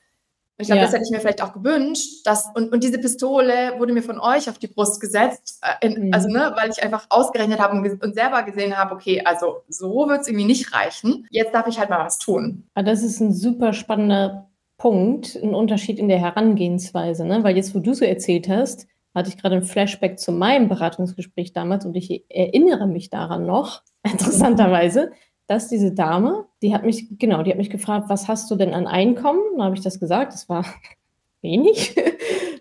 Und 0.59 0.62
ich 0.62 0.67
glaube, 0.67 0.81
ja. 0.81 0.87
das 0.87 0.93
hätte 0.93 1.05
ich 1.05 1.11
mir 1.12 1.21
vielleicht 1.21 1.41
auch 1.41 1.53
gewünscht. 1.53 2.27
Dass, 2.27 2.47
und, 2.57 2.73
und 2.73 2.83
diese 2.83 2.99
Pistole 2.99 3.75
wurde 3.79 3.93
mir 3.93 4.03
von 4.03 4.19
euch 4.19 4.51
auf 4.51 4.59
die 4.59 4.67
Brust 4.67 5.01
gesetzt. 5.01 5.62
Äh, 5.62 5.87
in, 5.87 6.09
mhm. 6.09 6.12
Also, 6.12 6.29
ne, 6.29 6.53
weil 6.57 6.71
ich 6.71 6.83
einfach 6.83 7.07
ausgerechnet 7.11 7.61
habe 7.61 7.77
und, 7.77 8.03
und 8.03 8.14
selber 8.14 8.43
gesehen 8.43 8.77
habe, 8.77 8.97
okay, 8.97 9.23
also 9.25 9.62
so 9.69 10.09
wird 10.09 10.23
es 10.23 10.27
irgendwie 10.27 10.47
nicht 10.47 10.75
reichen. 10.75 11.29
Jetzt 11.31 11.55
darf 11.55 11.69
ich 11.69 11.79
halt 11.79 11.91
mal 11.91 12.05
was 12.05 12.19
tun. 12.19 12.69
Ah, 12.75 12.83
das 12.83 13.05
ist 13.05 13.21
ein 13.21 13.33
super 13.33 13.73
spannender 13.73 14.48
Punkt, 14.79 15.37
ein 15.43 15.55
Unterschied 15.55 15.99
in 15.99 16.09
der 16.09 16.19
Herangehensweise, 16.19 17.27
ne? 17.27 17.43
weil 17.43 17.57
jetzt, 17.57 17.75
wo 17.75 17.81
du 17.81 17.95
so 17.95 18.05
erzählt 18.05 18.49
hast, 18.49 18.87
hatte 19.14 19.29
ich 19.29 19.37
gerade 19.37 19.57
ein 19.57 19.62
Flashback 19.62 20.19
zu 20.19 20.31
meinem 20.31 20.69
Beratungsgespräch 20.69 21.53
damals 21.53 21.85
und 21.85 21.97
ich 21.97 22.25
erinnere 22.29 22.87
mich 22.87 23.11
daran 23.11 23.45
noch, 23.45 23.83
interessanterweise, 24.05 25.11
dass 25.49 25.69
diese 25.69 25.93
Dame, 25.93 26.47
die 26.62 26.73
hat 26.73 26.85
mich, 26.85 27.19
genau, 27.19 27.43
die 27.43 27.51
hat 27.51 27.59
mich 27.59 27.71
gefragt, 27.71 28.09
was 28.09 28.29
hast 28.29 28.51
du 28.51 28.55
denn 28.55 28.73
an 28.73 28.87
Einkommen? 28.87 29.41
Dann 29.57 29.64
habe 29.64 29.75
ich 29.75 29.83
das 29.83 29.99
gesagt, 29.99 30.33
das 30.33 30.49
war 30.49 30.64
wenig. 31.43 31.97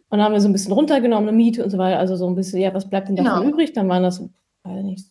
Und 0.10 0.20
dann 0.20 0.24
haben 0.24 0.34
wir 0.34 0.42
so 0.42 0.48
ein 0.48 0.54
bisschen 0.54 0.72
runtergenommen, 0.72 1.28
eine 1.28 1.38
Miete 1.38 1.64
und 1.64 1.70
so 1.70 1.78
weiter, 1.78 2.00
also 2.00 2.16
so 2.16 2.28
ein 2.28 2.36
bisschen, 2.36 2.62
ja, 2.62 2.74
was 2.74 2.90
bleibt 2.90 3.10
denn 3.10 3.18
davon 3.18 3.42
genau. 3.42 3.54
übrig? 3.54 3.74
Dann 3.74 3.90
waren 3.90 4.04
das, 4.04 4.22
weiß 4.64 4.84
nicht, 4.84 5.06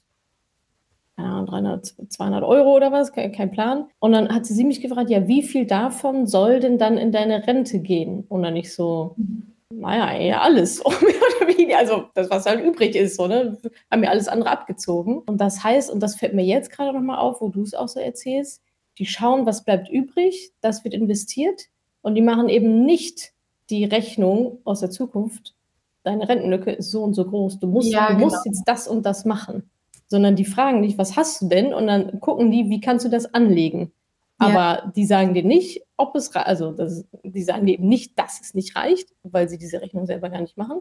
300, 1.16 1.94
200 2.08 2.44
Euro 2.44 2.76
oder 2.76 2.92
was, 2.92 3.12
kein, 3.12 3.32
kein, 3.32 3.50
Plan. 3.50 3.86
Und 4.00 4.12
dann 4.12 4.28
hat 4.28 4.46
sie 4.46 4.64
mich 4.64 4.82
gefragt, 4.82 5.10
ja, 5.10 5.26
wie 5.26 5.42
viel 5.42 5.66
davon 5.66 6.26
soll 6.26 6.60
denn 6.60 6.78
dann 6.78 6.98
in 6.98 7.10
deine 7.10 7.46
Rente 7.46 7.78
gehen? 7.78 8.24
Und 8.28 8.42
dann 8.42 8.54
nicht 8.54 8.72
so, 8.72 9.14
mhm. 9.16 9.54
naja, 9.70 10.20
ja, 10.20 10.40
alles. 10.42 10.82
also 11.76 12.04
das, 12.14 12.30
was 12.30 12.46
halt 12.46 12.62
übrig 12.62 12.94
ist, 12.94 13.16
so, 13.16 13.26
ne? 13.26 13.56
haben 13.90 14.00
mir 14.00 14.10
alles 14.10 14.28
andere 14.28 14.50
abgezogen. 14.50 15.18
Und 15.26 15.40
das 15.40 15.64
heißt, 15.64 15.90
und 15.90 16.00
das 16.00 16.16
fällt 16.16 16.34
mir 16.34 16.44
jetzt 16.44 16.70
gerade 16.70 16.92
nochmal 16.92 17.18
auf, 17.18 17.40
wo 17.40 17.48
du 17.48 17.62
es 17.62 17.74
auch 17.74 17.88
so 17.88 18.00
erzählst, 18.00 18.62
die 18.98 19.06
schauen, 19.06 19.46
was 19.46 19.64
bleibt 19.64 19.88
übrig, 19.88 20.52
das 20.60 20.84
wird 20.84 20.94
investiert 20.94 21.66
und 22.02 22.14
die 22.14 22.22
machen 22.22 22.48
eben 22.48 22.84
nicht 22.84 23.32
die 23.68 23.84
Rechnung 23.84 24.58
aus 24.64 24.80
der 24.80 24.90
Zukunft, 24.90 25.54
deine 26.02 26.28
Rentenlücke 26.28 26.70
ist 26.70 26.90
so 26.90 27.02
und 27.02 27.14
so 27.14 27.24
groß, 27.24 27.58
du 27.58 27.66
musst, 27.66 27.92
ja, 27.92 28.08
du 28.08 28.14
genau. 28.14 28.26
musst 28.26 28.46
jetzt 28.46 28.62
das 28.64 28.88
und 28.88 29.04
das 29.04 29.24
machen. 29.24 29.68
Sondern 30.08 30.36
die 30.36 30.44
fragen 30.44 30.82
dich, 30.82 30.98
was 30.98 31.16
hast 31.16 31.42
du 31.42 31.48
denn? 31.48 31.74
Und 31.74 31.86
dann 31.88 32.20
gucken 32.20 32.50
die, 32.50 32.70
wie 32.70 32.80
kannst 32.80 33.04
du 33.04 33.08
das 33.08 33.34
anlegen? 33.34 33.92
Aber 34.38 34.84
ja. 34.84 34.92
die 34.94 35.06
sagen 35.06 35.34
dir 35.34 35.42
nicht, 35.42 35.82
ob 35.96 36.14
es 36.14 36.34
also 36.36 36.72
das, 36.72 37.06
die 37.24 37.42
sagen 37.42 37.66
dir 37.66 37.74
eben 37.74 37.88
nicht, 37.88 38.18
dass 38.18 38.40
es 38.40 38.54
nicht 38.54 38.76
reicht, 38.76 39.14
weil 39.22 39.48
sie 39.48 39.58
diese 39.58 39.80
Rechnung 39.80 40.06
selber 40.06 40.28
gar 40.28 40.40
nicht 40.40 40.56
machen. 40.56 40.80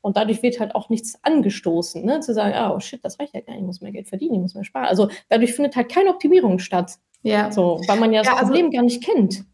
Und 0.00 0.16
dadurch 0.16 0.42
wird 0.42 0.60
halt 0.60 0.74
auch 0.74 0.88
nichts 0.88 1.18
angestoßen, 1.22 2.04
ne? 2.04 2.20
zu 2.20 2.34
sagen, 2.34 2.54
oh 2.72 2.80
shit, 2.80 3.04
das 3.04 3.18
reicht 3.20 3.34
ja 3.34 3.40
gar 3.40 3.52
nicht, 3.52 3.60
ich 3.60 3.66
muss 3.66 3.80
mehr 3.80 3.92
Geld 3.92 4.08
verdienen, 4.08 4.34
ich 4.34 4.40
muss 4.40 4.54
mehr 4.54 4.64
sparen. 4.64 4.86
Also 4.86 5.08
dadurch 5.28 5.54
findet 5.54 5.76
halt 5.76 5.90
keine 5.90 6.10
Optimierung 6.10 6.58
statt. 6.58 6.98
Ja. 7.22 7.52
So, 7.52 7.80
weil 7.86 8.00
man 8.00 8.12
ja 8.12 8.20
das 8.22 8.28
ja, 8.28 8.34
also 8.34 8.46
Problem 8.46 8.70
gar 8.70 8.82
nicht 8.82 9.02
kennt. 9.02 9.44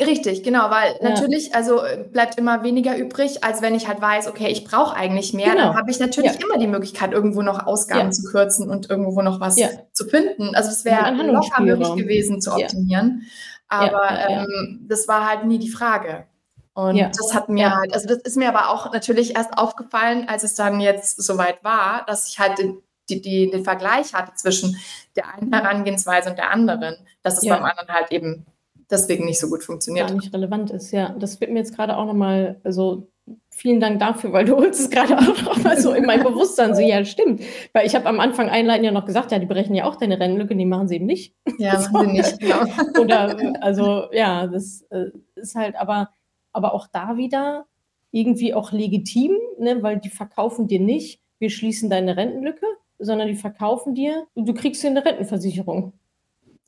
Richtig, 0.00 0.42
genau, 0.42 0.70
weil 0.70 0.96
ja. 1.00 1.10
natürlich, 1.10 1.54
also 1.54 1.82
bleibt 2.10 2.36
immer 2.36 2.64
weniger 2.64 2.96
übrig, 2.96 3.44
als 3.44 3.62
wenn 3.62 3.76
ich 3.76 3.86
halt 3.86 4.00
weiß, 4.00 4.26
okay, 4.26 4.48
ich 4.48 4.64
brauche 4.64 4.96
eigentlich 4.96 5.34
mehr. 5.34 5.50
Genau. 5.50 5.66
Dann 5.66 5.76
habe 5.76 5.90
ich 5.90 6.00
natürlich 6.00 6.32
ja. 6.32 6.38
immer 6.44 6.58
die 6.58 6.66
Möglichkeit, 6.66 7.12
irgendwo 7.12 7.42
noch 7.42 7.64
Ausgaben 7.64 8.06
ja. 8.06 8.10
zu 8.10 8.24
kürzen 8.24 8.68
und 8.68 8.90
irgendwo 8.90 9.22
noch 9.22 9.38
was 9.38 9.56
zu 9.92 10.04
finden. 10.06 10.56
Also 10.56 10.70
es 10.70 10.84
wäre 10.84 11.10
locker 11.22 11.62
möglich 11.62 11.94
gewesen 11.94 12.40
zu 12.40 12.52
optimieren. 12.52 13.22
Aber 13.68 14.10
ähm, 14.10 14.86
das 14.88 15.06
war 15.06 15.28
halt 15.28 15.44
nie 15.44 15.58
die 15.58 15.70
Frage. 15.70 16.26
Und 16.74 16.98
das 16.98 17.34
hat 17.34 17.48
mir 17.48 17.74
halt, 17.74 17.92
also 17.92 18.08
das 18.08 18.18
ist 18.18 18.36
mir 18.36 18.48
aber 18.48 18.70
auch 18.70 18.92
natürlich 18.92 19.36
erst 19.36 19.56
aufgefallen, 19.58 20.28
als 20.28 20.42
es 20.42 20.54
dann 20.54 20.80
jetzt 20.80 21.22
soweit 21.22 21.62
war, 21.62 22.04
dass 22.06 22.28
ich 22.28 22.38
halt 22.38 22.58
den, 22.58 22.82
die, 23.08 23.20
die, 23.20 23.50
den 23.50 23.64
Vergleich 23.64 24.14
hatte 24.14 24.32
zwischen 24.34 24.76
der 25.16 25.34
einen 25.34 25.52
Herangehensweise 25.52 26.30
und 26.30 26.38
der 26.38 26.50
anderen, 26.50 26.96
dass 27.22 27.38
es 27.38 27.48
beim 27.48 27.64
anderen 27.64 27.88
halt 27.88 28.10
eben 28.12 28.46
deswegen 28.90 29.24
nicht 29.24 29.38
so 29.38 29.48
gut 29.48 29.62
funktioniert. 29.62 30.08
Gar 30.08 30.16
nicht 30.16 30.32
relevant 30.32 30.70
ist, 30.70 30.92
ja. 30.92 31.14
Das 31.18 31.40
wird 31.40 31.50
mir 31.50 31.58
jetzt 31.58 31.74
gerade 31.74 31.96
auch 31.96 32.06
nochmal, 32.06 32.60
also 32.64 33.08
vielen 33.50 33.80
Dank 33.80 34.00
dafür, 34.00 34.32
weil 34.32 34.44
du 34.44 34.56
holst 34.56 34.80
es 34.80 34.90
gerade 34.90 35.18
auch 35.18 35.42
nochmal 35.42 35.80
so 35.80 35.92
in 35.92 36.06
mein 36.06 36.22
Bewusstsein 36.22 36.74
so, 36.74 36.80
ja, 36.84 37.04
stimmt. 37.04 37.42
Weil 37.72 37.86
ich 37.86 37.94
habe 37.94 38.06
am 38.06 38.20
Anfang 38.20 38.48
einleitend 38.48 38.86
ja 38.86 38.92
noch 38.92 39.04
gesagt, 39.04 39.32
ja, 39.32 39.38
die 39.38 39.46
berechnen 39.46 39.74
ja 39.74 39.84
auch 39.84 39.96
deine 39.96 40.18
Rennlücke, 40.18 40.56
die 40.56 40.64
machen 40.64 40.88
sie 40.88 40.96
eben 40.96 41.06
nicht. 41.06 41.34
Ja, 41.58 41.80
so. 41.80 41.90
machen 41.92 42.10
sie 42.10 42.16
nicht, 42.18 42.40
genau. 42.40 42.64
Oder, 43.00 43.36
also, 43.60 44.04
ja, 44.12 44.46
das 44.46 44.82
äh, 44.90 45.10
ist 45.34 45.54
halt 45.54 45.76
aber, 45.76 46.10
aber 46.52 46.74
auch 46.74 46.86
da 46.86 47.16
wieder 47.16 47.66
irgendwie 48.10 48.54
auch 48.54 48.72
legitim, 48.72 49.32
ne, 49.58 49.82
weil 49.82 49.98
die 49.98 50.08
verkaufen 50.08 50.66
dir 50.66 50.80
nicht, 50.80 51.20
wir 51.38 51.50
schließen 51.50 51.90
deine 51.90 52.16
Rentenlücke, 52.16 52.66
sondern 52.98 53.28
die 53.28 53.36
verkaufen 53.36 53.94
dir, 53.94 54.26
du 54.34 54.54
kriegst 54.54 54.80
hier 54.80 54.90
eine 54.90 55.04
Rentenversicherung. 55.04 55.92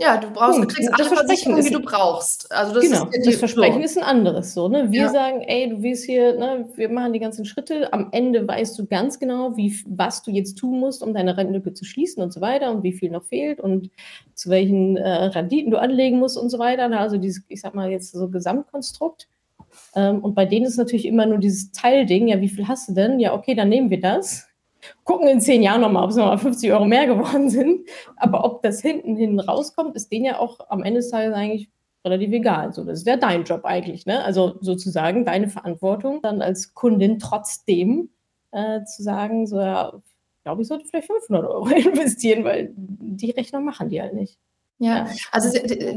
Ja, 0.00 0.16
du 0.16 0.30
brauchst, 0.30 0.56
Punkt. 0.56 0.70
du 0.70 0.74
kriegst 0.74 0.94
alle 0.94 1.04
Versicherungen, 1.04 1.62
die 1.62 1.70
du 1.70 1.80
brauchst. 1.80 2.50
Also 2.50 2.72
das 2.72 2.84
genau, 2.84 3.06
ist 3.12 3.26
das 3.26 3.36
Versprechen 3.36 3.80
so. 3.80 3.84
ist 3.84 3.98
ein 3.98 4.04
anderes. 4.04 4.54
So, 4.54 4.66
ne? 4.66 4.90
Wir 4.90 5.02
ja. 5.02 5.08
sagen, 5.10 5.42
ey, 5.42 5.68
du 5.68 5.82
willst 5.82 6.06
hier, 6.06 6.38
ne, 6.38 6.66
wir 6.74 6.88
machen 6.88 7.12
die 7.12 7.18
ganzen 7.18 7.44
Schritte. 7.44 7.92
Am 7.92 8.08
Ende 8.12 8.48
weißt 8.48 8.78
du 8.78 8.86
ganz 8.86 9.18
genau, 9.18 9.58
wie, 9.58 9.78
was 9.86 10.22
du 10.22 10.30
jetzt 10.30 10.54
tun 10.56 10.80
musst, 10.80 11.02
um 11.02 11.12
deine 11.12 11.36
Rentenlücke 11.36 11.74
zu 11.74 11.84
schließen 11.84 12.22
und 12.22 12.32
so 12.32 12.40
weiter 12.40 12.70
und 12.70 12.82
wie 12.82 12.94
viel 12.94 13.10
noch 13.10 13.24
fehlt 13.24 13.60
und 13.60 13.90
zu 14.34 14.48
welchen 14.48 14.96
äh, 14.96 15.24
Renditen 15.24 15.70
du 15.70 15.78
anlegen 15.78 16.18
musst 16.18 16.38
und 16.38 16.48
so 16.48 16.58
weiter. 16.58 16.88
Ne? 16.88 16.98
Also 16.98 17.18
dieses, 17.18 17.44
ich 17.48 17.60
sag 17.60 17.74
mal 17.74 17.90
jetzt 17.90 18.12
so 18.12 18.30
Gesamtkonstrukt. 18.30 19.28
Ähm, 19.94 20.20
und 20.20 20.34
bei 20.34 20.46
denen 20.46 20.64
ist 20.64 20.78
natürlich 20.78 21.04
immer 21.04 21.26
nur 21.26 21.38
dieses 21.38 21.72
Teilding, 21.72 22.28
ja, 22.28 22.40
wie 22.40 22.48
viel 22.48 22.66
hast 22.66 22.88
du 22.88 22.94
denn? 22.94 23.20
Ja, 23.20 23.34
okay, 23.34 23.54
dann 23.54 23.68
nehmen 23.68 23.90
wir 23.90 24.00
das 24.00 24.49
gucken 25.04 25.28
in 25.28 25.40
zehn 25.40 25.62
Jahren 25.62 25.80
nochmal, 25.80 26.04
ob 26.04 26.10
es 26.10 26.16
nochmal 26.16 26.38
50 26.38 26.72
Euro 26.72 26.84
mehr 26.84 27.06
geworden 27.06 27.50
sind. 27.50 27.88
Aber 28.16 28.44
ob 28.44 28.62
das 28.62 28.80
hinten 28.80 29.16
hin 29.16 29.40
rauskommt, 29.40 29.96
ist 29.96 30.10
denen 30.10 30.24
ja 30.24 30.38
auch 30.38 30.60
am 30.68 30.82
Ende 30.82 31.00
des 31.00 31.10
Tages 31.10 31.34
eigentlich 31.34 31.70
relativ 32.04 32.32
egal. 32.32 32.72
So, 32.72 32.84
das 32.84 33.00
ist 33.00 33.06
ja 33.06 33.16
dein 33.16 33.44
Job 33.44 33.64
eigentlich. 33.64 34.06
Ne? 34.06 34.24
Also 34.24 34.56
sozusagen 34.60 35.24
deine 35.24 35.48
Verantwortung, 35.48 36.22
dann 36.22 36.42
als 36.42 36.74
Kundin 36.74 37.18
trotzdem 37.18 38.10
äh, 38.52 38.84
zu 38.84 39.02
sagen, 39.02 39.46
so 39.46 39.58
ja, 39.60 39.92
glaube 40.44 40.62
ich, 40.62 40.68
sollte 40.68 40.86
vielleicht 40.86 41.06
500 41.08 41.44
Euro 41.44 41.68
investieren, 41.68 42.44
weil 42.44 42.72
die 42.74 43.30
Rechnung 43.30 43.64
machen 43.64 43.90
die 43.90 44.00
halt 44.00 44.14
nicht. 44.14 44.38
Ja, 44.82 45.06
also 45.30 45.54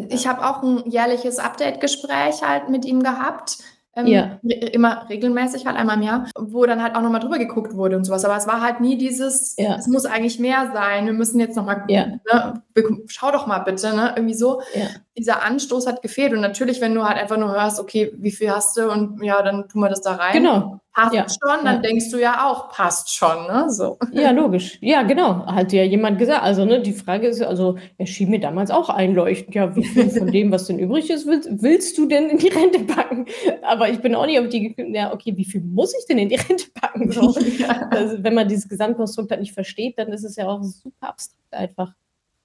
ich 0.10 0.28
habe 0.28 0.46
auch 0.46 0.62
ein 0.62 0.90
jährliches 0.92 1.40
Update-Gespräch 1.40 2.44
halt 2.44 2.68
mit 2.68 2.84
ihm 2.84 3.02
gehabt 3.02 3.60
ähm, 3.96 4.08
ja. 4.08 4.40
immer 4.72 5.08
regelmäßig, 5.10 5.66
halt 5.66 5.78
einmal 5.78 5.98
im 5.98 6.04
Jahr, 6.04 6.28
wo 6.38 6.66
dann 6.66 6.82
halt 6.82 6.96
auch 6.96 7.02
nochmal 7.02 7.22
drüber 7.22 7.38
geguckt 7.38 7.76
wurde 7.76 7.96
und 7.96 8.06
sowas. 8.06 8.26
Aber 8.26 8.36
es 8.36 8.48
war 8.48 8.62
halt 8.62 8.80
nie 8.80 8.98
dieses, 8.98 9.56
ja. 9.58 9.76
es 9.76 9.88
muss 9.88 10.06
eigentlich 10.06 10.40
mehr 10.40 10.72
sein, 10.74 11.06
wir 11.06 11.14
müssen 11.14 11.40
jetzt 11.40 11.56
nochmal, 11.56 11.84
ja. 11.88 12.08
ne, 12.32 12.62
schau 13.08 13.32
doch 13.32 13.48
mal 13.48 13.60
bitte, 13.60 13.96
ne, 13.96 14.14
irgendwie 14.16 14.36
so. 14.36 14.62
Ja. 14.74 14.88
Dieser 15.18 15.44
Anstoß 15.44 15.86
hat 15.88 16.02
gefehlt 16.02 16.34
und 16.34 16.42
natürlich, 16.42 16.82
wenn 16.82 16.96
du 16.96 17.04
halt 17.04 17.18
einfach 17.18 17.38
nur 17.38 17.52
hörst, 17.52 17.80
okay, 17.80 18.12
wie 18.18 18.32
viel 18.32 18.50
hast 18.50 18.76
du 18.78 18.92
und 18.92 19.24
ja, 19.24 19.42
dann 19.44 19.68
tun 19.70 19.82
wir 19.82 19.90
das 19.90 20.02
da 20.02 20.14
rein. 20.14 20.34
Genau 20.34 20.80
passt 20.94 21.14
ja, 21.14 21.26
schon, 21.28 21.66
dann 21.66 21.76
ja. 21.76 21.82
denkst 21.82 22.12
du 22.12 22.18
ja 22.18 22.48
auch, 22.48 22.70
passt 22.70 23.14
schon, 23.14 23.48
ne? 23.48 23.70
So. 23.70 23.98
Ja, 24.12 24.32
logisch. 24.32 24.78
Ja, 24.82 25.04
genau. 25.04 25.46
Hat 25.46 25.74
ja 25.74 25.84
jemand 25.84 26.20
gesagt. 26.20 26.44
Also, 26.44 26.66
ne, 26.66 26.82
die 26.82 26.94
Frage 26.94 27.28
ist, 27.28 27.42
also, 27.42 27.78
er 27.98 28.06
schien 28.06 28.30
mir 28.30 28.40
damals 28.40 28.72
auch 28.72 28.90
einleuchtend. 28.90 29.56
Ja, 29.56 29.76
wie 29.76 29.84
viel 29.84 30.10
von 30.10 30.32
dem, 30.32 30.52
was 30.52 30.68
denn 30.68 30.80
übrig 30.80 31.10
ist, 31.10 31.26
willst, 31.26 31.50
willst 31.62 31.98
du 31.98 32.08
denn 32.08 32.30
in 32.30 32.38
die 32.38 32.50
Rente 32.50 32.84
packen? 32.84 33.26
Aber 33.64 33.90
ich 33.90 34.00
bin 34.00 34.16
auch 34.16 34.26
nicht 34.26 34.40
auf 34.40 34.50
die, 34.50 34.76
ja, 34.90 35.14
okay, 35.14 35.36
wie 35.36 35.46
viel 35.46 35.62
muss 35.62 35.94
ich 35.98 36.06
denn 36.06 36.18
in 36.18 36.30
die 36.30 36.36
Rente 36.36 36.66
packen? 36.74 37.12
So. 37.12 37.34
Ja. 37.54 37.88
Also, 37.92 38.24
wenn 38.24 38.34
man 38.34 38.48
dieses 38.48 38.68
Gesamtkonstrukt 38.68 39.30
halt 39.30 39.42
nicht 39.42 39.54
versteht, 39.54 40.00
dann 40.00 40.12
ist 40.12 40.24
es 40.24 40.36
ja 40.36 40.48
auch 40.48 40.64
super 40.64 41.10
abstrakt 41.10 41.54
einfach. 41.54 41.94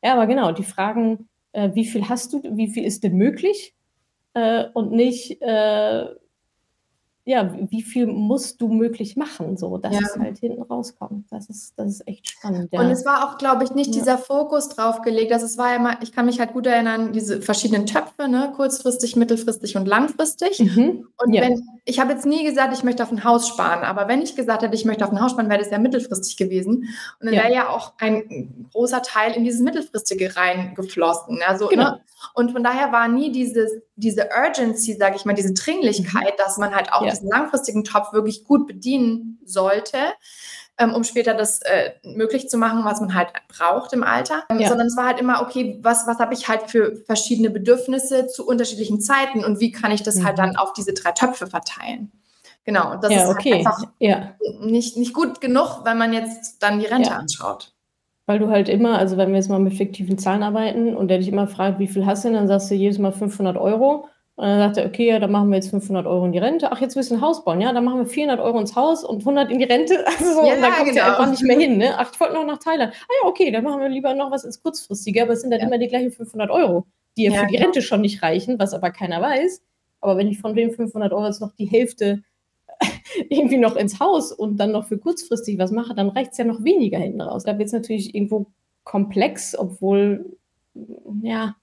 Ja, 0.03 0.13
aber 0.13 0.27
genau, 0.27 0.53
die 0.53 0.65
Fragen, 0.65 1.29
äh, 1.53 1.71
wie 1.75 1.87
viel 1.87 2.09
hast 2.09 2.33
du, 2.33 2.43
wie 2.45 2.69
viel 2.69 2.85
ist 2.85 3.05
denn 3.05 3.17
möglich? 3.17 3.75
Äh, 4.35 4.67
und 4.75 4.93
nicht, 4.93 5.41
äh, 5.41 6.07
ja, 7.29 7.55
wie 7.69 7.83
viel 7.83 8.07
musst 8.07 8.59
du 8.63 8.69
möglich 8.69 9.15
machen, 9.15 9.59
so 9.59 9.77
dass 9.77 9.93
ja. 9.93 10.01
es 10.01 10.17
halt 10.17 10.39
hinten 10.39 10.63
rauskommt. 10.63 11.31
Das 11.31 11.51
ist, 11.51 11.75
das 11.77 11.89
ist 11.89 12.09
echt 12.09 12.27
spannend. 12.27 12.73
Ja. 12.73 12.81
Und 12.81 12.87
es 12.87 13.05
war 13.05 13.29
auch, 13.29 13.37
glaube 13.37 13.65
ich, 13.65 13.73
nicht 13.73 13.95
ja. 13.95 14.01
dieser 14.01 14.17
Fokus 14.17 14.71
drauf 14.71 15.03
gelegt. 15.03 15.31
Also 15.31 15.45
es 15.45 15.59
war 15.59 15.73
ja 15.75 15.79
mal, 15.79 15.99
ich 16.01 16.13
kann 16.13 16.25
mich 16.25 16.41
halt 16.41 16.55
gut 16.55 16.67
erinnern, 16.67 17.13
diese 17.13 17.43
verschiedenen 17.43 17.85
Töpfe, 17.85 18.29
ne? 18.29 18.51
kurzfristig, 18.57 19.15
mittelfristig 19.15 19.77
und 19.77 19.87
langfristig. 19.87 20.59
Mhm. 20.59 21.07
Und 21.19 21.35
wenn, 21.35 21.63
ich 21.85 22.01
habe 22.01 22.15
jetzt 22.15 22.25
nie 22.25 22.45
gesagt, 22.45 22.73
ich 22.73 22.83
möchte 22.83 23.03
auf 23.03 23.13
ein 23.13 23.23
Haus 23.25 23.47
sparen, 23.47 23.85
aber 23.85 24.09
wenn 24.09 24.23
ich 24.23 24.35
gesagt 24.35 24.63
hätte, 24.63 24.75
ich 24.75 24.87
möchte 24.87 25.05
auf 25.05 25.13
ein 25.13 25.21
Haus 25.21 25.33
sparen, 25.33 25.51
wäre 25.51 25.59
das 25.59 25.71
ja 25.71 25.79
mittelfristig 25.79 26.39
gewesen. 26.39 26.89
Und 27.21 27.27
dann 27.27 27.33
wäre 27.33 27.53
ja 27.53 27.69
auch 27.69 27.93
ein 27.99 28.69
großer 28.73 29.03
Teil 29.03 29.35
in 29.35 29.45
dieses 29.45 29.61
Mittelfristige 29.61 30.35
reingeflossen. 30.35 31.41
Also, 31.47 31.69
genau. 31.69 31.91
ne? 31.91 32.01
Und 32.35 32.53
von 32.53 32.65
daher 32.65 32.91
war 32.91 33.07
nie 33.07 33.31
dieses, 33.31 33.71
diese 33.97 34.29
Urgency, 34.35 34.95
sage 34.95 35.17
ich 35.17 35.25
mal, 35.25 35.35
diese 35.35 35.53
Dringlichkeit, 35.53 36.35
mhm. 36.35 36.39
dass 36.39 36.57
man 36.57 36.75
halt 36.75 36.93
auch 36.93 37.03
ja. 37.03 37.18
Diesen 37.19 37.31
langfristigen 37.31 37.85
Topf 37.85 38.13
wirklich 38.13 38.45
gut 38.45 38.67
bedienen 38.67 39.39
sollte, 39.45 39.99
ähm, 40.79 40.95
um 40.95 41.05
später 41.05 41.35
das 41.35 41.61
äh, 41.63 41.93
möglich 42.05 42.49
zu 42.49 42.57
machen, 42.57 42.85
was 42.85 43.01
man 43.01 43.15
halt 43.15 43.29
braucht 43.49 43.93
im 43.93 44.03
Alter. 44.03 44.45
Ähm, 44.51 44.61
ja. 44.61 44.69
Sondern 44.69 44.87
es 44.87 44.97
war 44.97 45.07
halt 45.07 45.21
immer, 45.21 45.43
okay, 45.43 45.79
was, 45.83 46.07
was 46.07 46.19
habe 46.19 46.35
ich 46.35 46.49
halt 46.49 46.71
für 46.71 46.97
verschiedene 47.07 47.51
Bedürfnisse 47.51 48.27
zu 48.29 48.47
unterschiedlichen 48.47 49.01
Zeiten 49.01 49.45
und 49.45 49.61
wie 49.61 49.73
kann 49.73 49.93
ich 49.93 50.03
das 50.03 50.17
halt 50.17 50.37
mhm. 50.37 50.43
halt 50.43 50.55
dann 50.55 50.57
auf 50.57 50.73
diese 50.73 50.93
drei 50.93 51.13
Töpfe 51.13 51.47
verteilen? 51.47 52.13
Genau, 52.65 52.93
und 52.93 53.03
das 53.03 53.13
ja, 53.13 53.23
ist 53.23 53.27
halt 53.29 53.39
okay. 53.39 53.55
einfach 53.55 53.83
ja. 53.99 54.35
nicht, 54.61 54.97
nicht 54.99 55.15
gut 55.15 55.41
genug, 55.41 55.85
wenn 55.85 55.97
man 55.97 56.13
jetzt 56.13 56.63
dann 56.63 56.79
die 56.79 56.87
Rente 56.87 57.13
anschaut. 57.13 57.73
Weil 58.27 58.41
du 58.41 58.51
halt 58.51 58.69
immer, 58.69 58.99
also 58.99 59.17
wenn 59.17 59.31
wir 59.31 59.37
jetzt 59.37 59.49
mal 59.49 59.59
mit 59.59 59.73
fiktiven 59.73 60.19
Zahlen 60.19 60.43
arbeiten 60.43 60.95
und 60.95 61.09
der 61.09 61.17
dich 61.17 61.29
immer 61.29 61.49
fragt, 61.49 61.79
wie 61.79 61.89
viel 61.89 62.05
hast 62.05 62.25
du 62.25 62.29
denn, 62.29 62.37
dann 62.37 62.47
sagst 62.47 62.71
du 62.71 62.75
jedes 62.75 62.99
Mal 62.99 63.11
500 63.11 63.57
Euro. 63.57 64.07
Und 64.39 64.47
dann 64.47 64.61
sagt 64.61 64.77
er, 64.77 64.87
okay, 64.87 65.09
ja, 65.09 65.19
dann 65.19 65.33
machen 65.33 65.49
wir 65.49 65.57
jetzt 65.57 65.71
500 65.71 66.07
Euro 66.07 66.25
in 66.25 66.31
die 66.31 66.39
Rente. 66.39 66.71
Ach, 66.71 66.81
jetzt 66.81 66.95
willst 66.95 67.11
du 67.11 67.17
ein 67.17 67.21
Haus 67.21 67.45
bauen, 67.45 67.61
ja, 67.61 67.73
dann 67.73 67.85
machen 67.85 67.99
wir 67.99 68.07
400 68.07 68.39
Euro 68.39 68.61
ins 68.61 68.77
Haus 68.77 69.03
und 69.03 69.19
100 69.19 69.51
in 69.51 69.59
die 69.59 69.65
Rente. 69.65 70.05
Also, 70.07 70.47
ja, 70.47 70.55
und 70.55 70.63
dann 70.63 70.73
kommt 70.75 70.91
genau. 70.91 70.97
ja 70.97 71.09
einfach 71.09 71.29
nicht 71.29 71.43
mehr 71.43 71.59
hin, 71.59 71.77
ne? 71.77 71.99
Ach, 71.99 72.09
ich 72.13 72.21
wollte 72.21 72.35
noch 72.35 72.47
nach 72.47 72.59
Thailand. 72.59 72.93
Ah 72.95 73.13
ja, 73.21 73.29
okay, 73.29 73.51
dann 73.51 73.65
machen 73.65 73.81
wir 73.81 73.89
lieber 73.89 74.15
noch 74.15 74.31
was 74.31 74.45
ins 74.45 74.63
Kurzfristige, 74.63 75.25
aber 75.25 75.33
es 75.33 75.41
sind 75.41 75.51
dann 75.51 75.59
ja. 75.59 75.67
immer 75.67 75.77
die 75.77 75.89
gleichen 75.89 76.13
500 76.13 76.53
Euro, 76.53 76.87
die 77.17 77.25
ja, 77.25 77.33
für 77.33 77.47
die 77.49 77.55
genau. 77.55 77.65
Rente 77.65 77.83
schon 77.83 78.01
nicht 78.01 78.23
reichen, 78.23 78.61
was 78.61 78.75
aber 78.75 78.93
keiner 78.93 79.21
weiß. 79.21 79.61
Aber 80.01 80.17
wenn 80.17 80.29
ich 80.29 80.39
von 80.39 80.55
den 80.55 80.71
500 80.71 81.13
Euro 81.13 81.27
jetzt 81.27 81.41
noch 81.41 81.53
die 81.57 81.67
Hälfte 81.67 82.23
irgendwie 83.29 83.59
noch 83.59 83.75
ins 83.75 83.99
Haus 83.99 84.31
und 84.31 84.57
dann 84.59 84.71
noch 84.71 84.87
für 84.87 84.99
kurzfristig 84.99 85.59
was 85.59 85.73
mache, 85.73 85.97
dann 85.97 86.11
reicht 86.11 86.31
es 86.31 86.39
ja 86.39 86.45
noch 86.45 86.63
weniger 86.63 86.99
hinten 86.99 87.23
raus. 87.23 87.43
Da 87.43 87.59
wird 87.59 87.67
es 87.67 87.73
natürlich 87.73 88.15
irgendwo 88.15 88.47
komplex, 88.85 89.59
obwohl, 89.59 90.37
ja, 91.23 91.57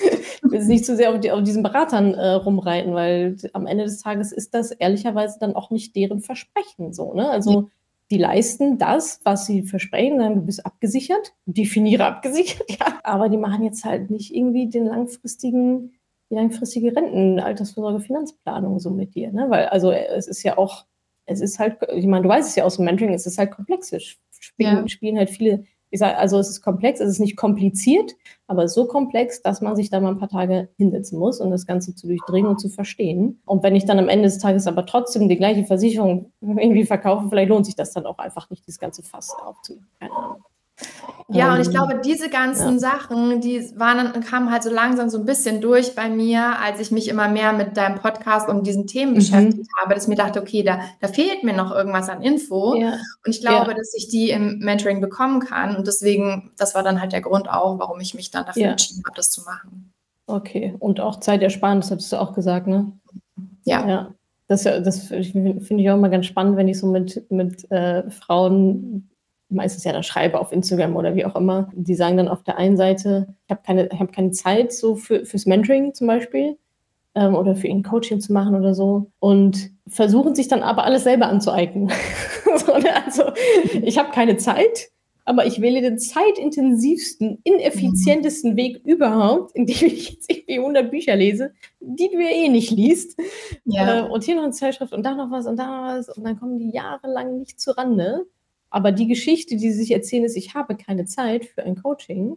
ich 0.42 0.50
will 0.50 0.64
nicht 0.64 0.84
zu 0.84 0.96
sehr 0.96 1.12
auf, 1.12 1.20
die, 1.20 1.30
auf 1.32 1.42
diesen 1.42 1.62
Beratern 1.62 2.14
äh, 2.14 2.30
rumreiten, 2.32 2.94
weil 2.94 3.36
am 3.52 3.66
Ende 3.66 3.84
des 3.84 4.00
Tages 4.02 4.32
ist 4.32 4.54
das 4.54 4.70
ehrlicherweise 4.70 5.38
dann 5.38 5.54
auch 5.54 5.70
nicht 5.70 5.96
deren 5.96 6.20
Versprechen 6.20 6.92
so. 6.92 7.14
Ne? 7.14 7.30
Also 7.30 7.70
die 8.10 8.18
leisten 8.18 8.78
das, 8.78 9.20
was 9.24 9.46
sie 9.46 9.62
versprechen, 9.62 10.18
dann 10.18 10.34
du 10.34 10.40
bist 10.42 10.66
abgesichert, 10.66 11.32
definiere 11.46 12.04
abgesichert, 12.04 12.68
ja, 12.80 13.00
aber 13.04 13.28
die 13.28 13.36
machen 13.36 13.64
jetzt 13.64 13.84
halt 13.84 14.10
nicht 14.10 14.34
irgendwie 14.34 14.68
den 14.68 14.86
langfristigen, 14.86 15.92
die 16.28 16.34
langfristige 16.34 16.94
Renten, 16.94 17.38
Altersvorsorge, 17.38 18.00
Finanzplanung 18.00 18.80
so 18.80 18.90
mit 18.90 19.14
dir, 19.14 19.32
ne? 19.32 19.46
Weil 19.48 19.66
also 19.66 19.92
es 19.92 20.26
ist 20.26 20.42
ja 20.42 20.58
auch, 20.58 20.86
es 21.26 21.40
ist 21.40 21.60
halt, 21.60 21.78
ich 21.94 22.06
meine, 22.06 22.24
du 22.24 22.28
weißt 22.28 22.48
es 22.48 22.56
ja 22.56 22.64
aus 22.64 22.76
dem 22.76 22.84
Mentoring, 22.84 23.14
es 23.14 23.26
ist 23.26 23.38
halt 23.38 23.52
komplex. 23.52 23.92
Wir 23.92 24.00
spielen, 24.00 24.76
ja. 24.76 24.88
spielen 24.88 25.16
halt 25.16 25.30
viele 25.30 25.64
Ich 25.90 25.98
sage, 25.98 26.16
also 26.16 26.38
es 26.38 26.48
ist 26.48 26.62
komplex, 26.62 27.00
es 27.00 27.10
ist 27.10 27.18
nicht 27.18 27.36
kompliziert, 27.36 28.14
aber 28.46 28.68
so 28.68 28.86
komplex, 28.86 29.42
dass 29.42 29.60
man 29.60 29.76
sich 29.76 29.90
da 29.90 30.00
mal 30.00 30.12
ein 30.12 30.18
paar 30.18 30.28
Tage 30.28 30.68
hinsetzen 30.76 31.18
muss, 31.18 31.40
um 31.40 31.50
das 31.50 31.66
Ganze 31.66 31.94
zu 31.94 32.06
durchdringen 32.06 32.50
und 32.50 32.60
zu 32.60 32.68
verstehen. 32.68 33.40
Und 33.44 33.62
wenn 33.62 33.76
ich 33.76 33.86
dann 33.86 33.98
am 33.98 34.08
Ende 34.08 34.24
des 34.24 34.38
Tages 34.38 34.66
aber 34.66 34.86
trotzdem 34.86 35.28
die 35.28 35.36
gleiche 35.36 35.64
Versicherung 35.64 36.32
irgendwie 36.40 36.84
verkaufe, 36.84 37.28
vielleicht 37.28 37.48
lohnt 37.48 37.66
sich 37.66 37.76
das 37.76 37.92
dann 37.92 38.06
auch 38.06 38.18
einfach 38.18 38.48
nicht, 38.50 38.66
das 38.68 38.78
ganze 38.78 39.02
Fass 39.02 39.34
aufzunehmen. 39.44 39.86
Keine 39.98 40.12
Ahnung. 40.14 40.44
Ja, 41.32 41.54
und 41.54 41.60
ich 41.60 41.68
ähm, 41.68 41.74
glaube, 41.74 42.00
diese 42.04 42.28
ganzen 42.28 42.74
ja. 42.74 42.78
Sachen, 42.78 43.40
die 43.40 43.60
waren 43.76 44.12
kamen 44.20 44.50
halt 44.50 44.62
so 44.62 44.70
langsam 44.70 45.08
so 45.10 45.18
ein 45.18 45.24
bisschen 45.24 45.60
durch 45.60 45.94
bei 45.94 46.08
mir, 46.08 46.58
als 46.60 46.80
ich 46.80 46.90
mich 46.90 47.08
immer 47.08 47.28
mehr 47.28 47.52
mit 47.52 47.76
deinem 47.76 47.98
Podcast 47.98 48.48
und 48.48 48.66
diesen 48.66 48.86
Themen 48.86 49.12
mhm. 49.12 49.16
beschäftigt 49.16 49.68
habe, 49.80 49.94
dass 49.94 50.04
ich 50.04 50.08
mir 50.08 50.16
dachte, 50.16 50.40
okay, 50.40 50.62
da, 50.62 50.80
da 51.00 51.08
fehlt 51.08 51.44
mir 51.44 51.52
noch 51.52 51.70
irgendwas 51.70 52.08
an 52.08 52.22
Info. 52.22 52.74
Ja. 52.74 52.94
Und 53.24 53.34
ich 53.34 53.40
glaube, 53.40 53.70
ja. 53.70 53.76
dass 53.76 53.94
ich 53.94 54.08
die 54.08 54.30
im 54.30 54.58
Mentoring 54.58 55.00
bekommen 55.00 55.40
kann. 55.40 55.76
Und 55.76 55.86
deswegen, 55.86 56.52
das 56.56 56.74
war 56.74 56.82
dann 56.82 57.00
halt 57.00 57.12
der 57.12 57.20
Grund 57.20 57.48
auch, 57.48 57.78
warum 57.78 58.00
ich 58.00 58.14
mich 58.14 58.30
dann 58.30 58.46
dafür 58.46 58.68
entschieden 58.68 59.02
habe, 59.06 59.16
das 59.16 59.30
zu 59.30 59.42
machen. 59.42 59.92
Okay, 60.26 60.74
und 60.78 61.00
auch 61.00 61.20
Zeitersparnis, 61.20 61.90
hattest 61.90 62.12
du 62.12 62.20
auch 62.20 62.34
gesagt, 62.34 62.66
ne? 62.66 62.92
Ja. 63.64 63.86
ja. 63.88 64.14
Das, 64.46 64.64
das 64.64 65.04
finde 65.04 65.62
ich 65.76 65.90
auch 65.90 65.94
immer 65.94 66.08
ganz 66.08 66.26
spannend, 66.26 66.56
wenn 66.56 66.66
ich 66.66 66.78
so 66.78 66.88
mit, 66.88 67.30
mit 67.30 67.70
äh, 67.70 68.10
Frauen 68.10 69.09
meistens 69.50 69.84
ja 69.84 69.92
dann 69.92 70.02
schreibe 70.02 70.40
auf 70.40 70.52
Instagram 70.52 70.96
oder 70.96 71.14
wie 71.14 71.24
auch 71.24 71.36
immer, 71.36 71.70
die 71.74 71.94
sagen 71.94 72.16
dann 72.16 72.28
auf 72.28 72.42
der 72.42 72.56
einen 72.56 72.76
Seite, 72.76 73.34
ich 73.46 73.50
habe 73.50 73.62
keine, 73.64 73.88
hab 73.98 74.12
keine 74.12 74.30
Zeit 74.30 74.72
so 74.72 74.96
für, 74.96 75.24
fürs 75.24 75.46
Mentoring 75.46 75.94
zum 75.94 76.06
Beispiel 76.06 76.56
ähm, 77.14 77.34
oder 77.34 77.54
für 77.56 77.66
ihn 77.66 77.82
Coaching 77.82 78.20
zu 78.20 78.32
machen 78.32 78.54
oder 78.54 78.74
so 78.74 79.10
und 79.18 79.70
versuchen 79.86 80.34
sich 80.34 80.48
dann 80.48 80.62
aber 80.62 80.84
alles 80.84 81.04
selber 81.04 81.26
anzueignen. 81.26 81.90
Ne, 82.82 83.04
also 83.04 83.24
ich 83.82 83.98
habe 83.98 84.10
keine 84.10 84.36
Zeit, 84.36 84.90
aber 85.24 85.46
ich 85.46 85.60
wähle 85.60 85.80
den 85.80 85.98
zeitintensivsten, 85.98 87.38
ineffizientesten 87.44 88.56
Weg 88.56 88.80
überhaupt, 88.84 89.52
indem 89.54 89.86
ich 89.86 90.10
jetzt 90.10 90.30
irgendwie 90.30 90.58
100 90.58 90.90
Bücher 90.90 91.14
lese, 91.16 91.52
die 91.80 92.08
du 92.12 92.20
ja 92.20 92.30
eh 92.30 92.48
nicht 92.48 92.70
liest. 92.70 93.18
Ja. 93.64 94.06
Äh, 94.06 94.10
und 94.10 94.24
hier 94.24 94.36
noch 94.36 94.42
eine 94.42 94.52
Zeitschrift 94.52 94.92
und 94.92 95.04
da 95.04 95.14
noch 95.14 95.30
was 95.30 95.46
und 95.46 95.56
da 95.56 95.66
noch 95.66 95.98
was 95.98 96.08
und 96.08 96.24
dann 96.24 96.38
kommen 96.38 96.58
die 96.58 96.70
jahrelang 96.70 97.38
nicht 97.38 97.60
zu 97.60 97.76
Rande. 97.76 98.26
Aber 98.70 98.92
die 98.92 99.08
Geschichte, 99.08 99.56
die 99.56 99.70
sie 99.70 99.78
sich 99.78 99.90
erzählen, 99.90 100.24
ist, 100.24 100.36
ich 100.36 100.54
habe 100.54 100.76
keine 100.76 101.04
Zeit 101.04 101.44
für 101.44 101.62
ein 101.62 101.76
Coaching, 101.76 102.36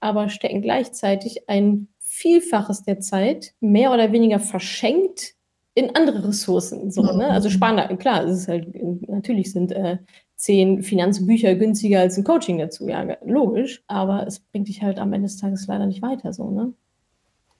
aber 0.00 0.28
stecken 0.28 0.62
gleichzeitig 0.62 1.48
ein 1.48 1.88
Vielfaches 1.98 2.82
der 2.82 3.00
Zeit 3.00 3.54
mehr 3.60 3.92
oder 3.92 4.12
weniger 4.12 4.40
verschenkt 4.40 5.34
in 5.74 5.94
andere 5.94 6.28
Ressourcen. 6.28 6.90
So, 6.90 7.02
ne? 7.02 7.28
Also 7.28 7.50
spannend, 7.50 8.00
klar, 8.00 8.24
es 8.24 8.40
ist 8.40 8.48
halt, 8.48 8.68
natürlich 9.08 9.52
sind 9.52 9.72
äh, 9.72 9.98
zehn 10.36 10.82
Finanzbücher 10.82 11.54
günstiger 11.54 12.00
als 12.00 12.16
ein 12.16 12.24
Coaching 12.24 12.58
dazu, 12.58 12.88
ja, 12.88 13.16
logisch, 13.24 13.82
aber 13.86 14.26
es 14.26 14.40
bringt 14.40 14.68
dich 14.68 14.82
halt 14.82 14.98
am 14.98 15.12
Ende 15.12 15.26
des 15.26 15.36
Tages 15.36 15.66
leider 15.66 15.86
nicht 15.86 16.02
weiter, 16.02 16.32
so, 16.32 16.50
ne? 16.50 16.72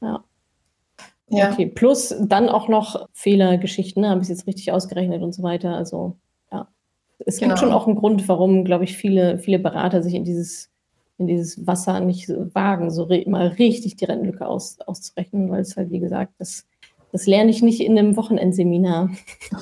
Ja. 0.00 0.24
Ja. 1.28 1.52
Okay, 1.52 1.66
plus 1.66 2.14
dann 2.20 2.48
auch 2.48 2.68
noch 2.68 3.08
Fehlergeschichten, 3.12 4.02
ne? 4.02 4.10
habe 4.10 4.22
ich 4.22 4.28
jetzt 4.28 4.46
richtig 4.46 4.70
ausgerechnet 4.70 5.22
und 5.22 5.34
so 5.34 5.42
weiter. 5.42 5.74
Also 5.74 6.16
es 7.24 7.38
genau. 7.38 7.50
gibt 7.50 7.60
schon 7.60 7.72
auch 7.72 7.86
einen 7.86 7.96
Grund, 7.96 8.28
warum, 8.28 8.64
glaube 8.64 8.84
ich, 8.84 8.96
viele, 8.96 9.38
viele 9.38 9.58
Berater 9.58 10.02
sich 10.02 10.14
in 10.14 10.24
dieses, 10.24 10.70
in 11.18 11.26
dieses 11.26 11.66
Wasser 11.66 12.00
nicht 12.00 12.28
wagen, 12.28 12.90
so 12.90 13.08
mal 13.26 13.48
richtig 13.48 13.96
die 13.96 14.04
Rentenlücke 14.04 14.46
aus, 14.46 14.78
auszurechnen, 14.80 15.50
weil 15.50 15.62
es 15.62 15.76
halt, 15.76 15.90
wie 15.90 16.00
gesagt, 16.00 16.34
das 16.38 16.66
das 17.12 17.26
lerne 17.26 17.50
ich 17.50 17.62
nicht 17.62 17.80
in 17.80 17.98
einem 17.98 18.16
Wochenendseminar 18.16 19.10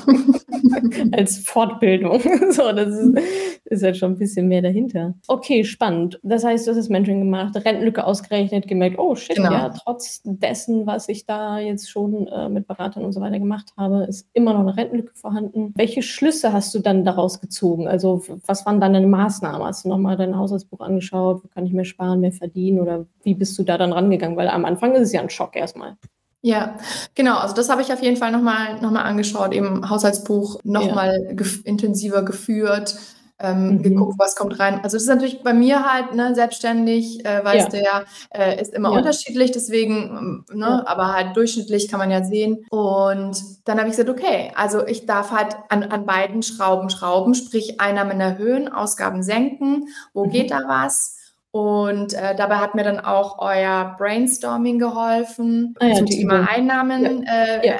als 1.12 1.38
Fortbildung. 1.38 2.20
so, 2.50 2.72
das 2.72 2.88
ist, 2.88 3.18
ist 3.64 3.82
halt 3.82 3.96
schon 3.96 4.12
ein 4.12 4.18
bisschen 4.18 4.48
mehr 4.48 4.62
dahinter. 4.62 5.14
Okay, 5.28 5.64
spannend. 5.64 6.18
Das 6.22 6.44
heißt, 6.44 6.66
du 6.66 6.70
hast 6.70 6.78
das 6.78 6.88
Mentoring 6.88 7.20
gemacht, 7.20 7.54
Rentenlücke 7.56 8.04
ausgerechnet, 8.04 8.68
gemerkt, 8.68 8.98
oh 8.98 9.14
shit, 9.14 9.36
genau. 9.36 9.52
ja, 9.52 9.68
trotz 9.70 10.20
dessen, 10.24 10.86
was 10.86 11.08
ich 11.08 11.26
da 11.26 11.58
jetzt 11.58 11.90
schon 11.90 12.26
äh, 12.28 12.48
mit 12.48 12.66
Beratern 12.66 13.04
und 13.04 13.12
so 13.12 13.20
weiter 13.20 13.38
gemacht 13.38 13.72
habe, 13.76 14.04
ist 14.04 14.28
immer 14.32 14.52
noch 14.52 14.60
eine 14.60 14.76
Rentenlücke 14.76 15.14
vorhanden. 15.14 15.72
Welche 15.76 16.02
Schlüsse 16.02 16.52
hast 16.52 16.74
du 16.74 16.80
dann 16.80 17.04
daraus 17.04 17.40
gezogen? 17.40 17.88
Also, 17.88 18.22
was 18.46 18.66
waren 18.66 18.80
dann 18.80 18.94
deine 18.94 19.06
Maßnahmen? 19.06 19.66
Hast 19.66 19.84
du 19.84 19.88
nochmal 19.88 20.16
dein 20.16 20.36
Haushaltsbuch 20.36 20.80
angeschaut? 20.80 21.42
Wo 21.44 21.48
kann 21.48 21.66
ich 21.66 21.72
mehr 21.72 21.84
sparen, 21.84 22.20
mehr 22.20 22.32
verdienen? 22.32 22.80
Oder 22.80 23.06
wie 23.22 23.34
bist 23.34 23.58
du 23.58 23.62
da 23.62 23.78
dann 23.78 23.92
rangegangen? 23.92 24.36
Weil 24.36 24.48
am 24.48 24.64
Anfang 24.64 24.94
ist 24.94 25.02
es 25.02 25.12
ja 25.12 25.20
ein 25.20 25.30
Schock 25.30 25.56
erstmal. 25.56 25.96
Ja, 26.44 26.76
genau. 27.14 27.38
Also 27.38 27.54
das 27.54 27.70
habe 27.70 27.80
ich 27.80 27.90
auf 27.90 28.02
jeden 28.02 28.18
Fall 28.18 28.30
nochmal 28.30 28.78
noch 28.82 28.90
mal 28.90 29.00
angeschaut, 29.00 29.54
eben 29.54 29.88
Haushaltsbuch 29.88 30.60
nochmal 30.62 31.24
ja. 31.26 31.32
gef 31.32 31.64
intensiver 31.64 32.22
geführt, 32.22 32.96
ähm, 33.38 33.76
mhm. 33.76 33.82
geguckt, 33.82 34.16
was 34.18 34.36
kommt 34.36 34.58
rein. 34.58 34.74
Also 34.82 34.96
das 34.96 35.04
ist 35.04 35.08
natürlich 35.08 35.42
bei 35.42 35.54
mir 35.54 35.90
halt 35.90 36.14
ne, 36.14 36.34
selbstständig, 36.34 37.24
äh, 37.24 37.42
weißt 37.42 37.72
ja. 37.72 37.78
du 37.78 37.82
ja, 37.82 38.04
äh, 38.28 38.60
ist 38.60 38.74
immer 38.74 38.90
ja. 38.90 38.98
unterschiedlich, 38.98 39.52
deswegen, 39.52 40.44
ähm, 40.50 40.58
ne, 40.58 40.66
ja. 40.66 40.84
aber 40.86 41.14
halt 41.14 41.34
durchschnittlich 41.34 41.88
kann 41.88 41.98
man 41.98 42.10
ja 42.10 42.22
sehen. 42.22 42.66
Und 42.68 43.42
dann 43.64 43.78
habe 43.78 43.88
ich 43.88 43.96
gesagt, 43.96 44.10
okay, 44.10 44.52
also 44.54 44.86
ich 44.86 45.06
darf 45.06 45.30
halt 45.30 45.56
an, 45.70 45.84
an 45.84 46.04
beiden 46.04 46.42
Schrauben 46.42 46.90
schrauben, 46.90 47.34
sprich 47.34 47.80
Einnahmen 47.80 48.20
erhöhen, 48.20 48.70
Ausgaben 48.70 49.22
senken. 49.22 49.88
Wo 50.12 50.26
mhm. 50.26 50.30
geht 50.30 50.50
da 50.50 50.60
was? 50.68 51.16
Und 51.54 52.14
äh, 52.14 52.34
dabei 52.34 52.56
hat 52.56 52.74
mir 52.74 52.82
dann 52.82 52.98
auch 52.98 53.38
euer 53.38 53.94
Brainstorming 53.96 54.80
geholfen 54.80 55.76
ah, 55.78 55.86
ja, 55.86 55.94
zum 55.94 56.06
Thema 56.06 56.38
Übung. 56.38 56.48
Einnahmen. 56.48 57.22
Ja. 57.22 57.32
Äh, 57.32 57.68
ja. 57.68 57.76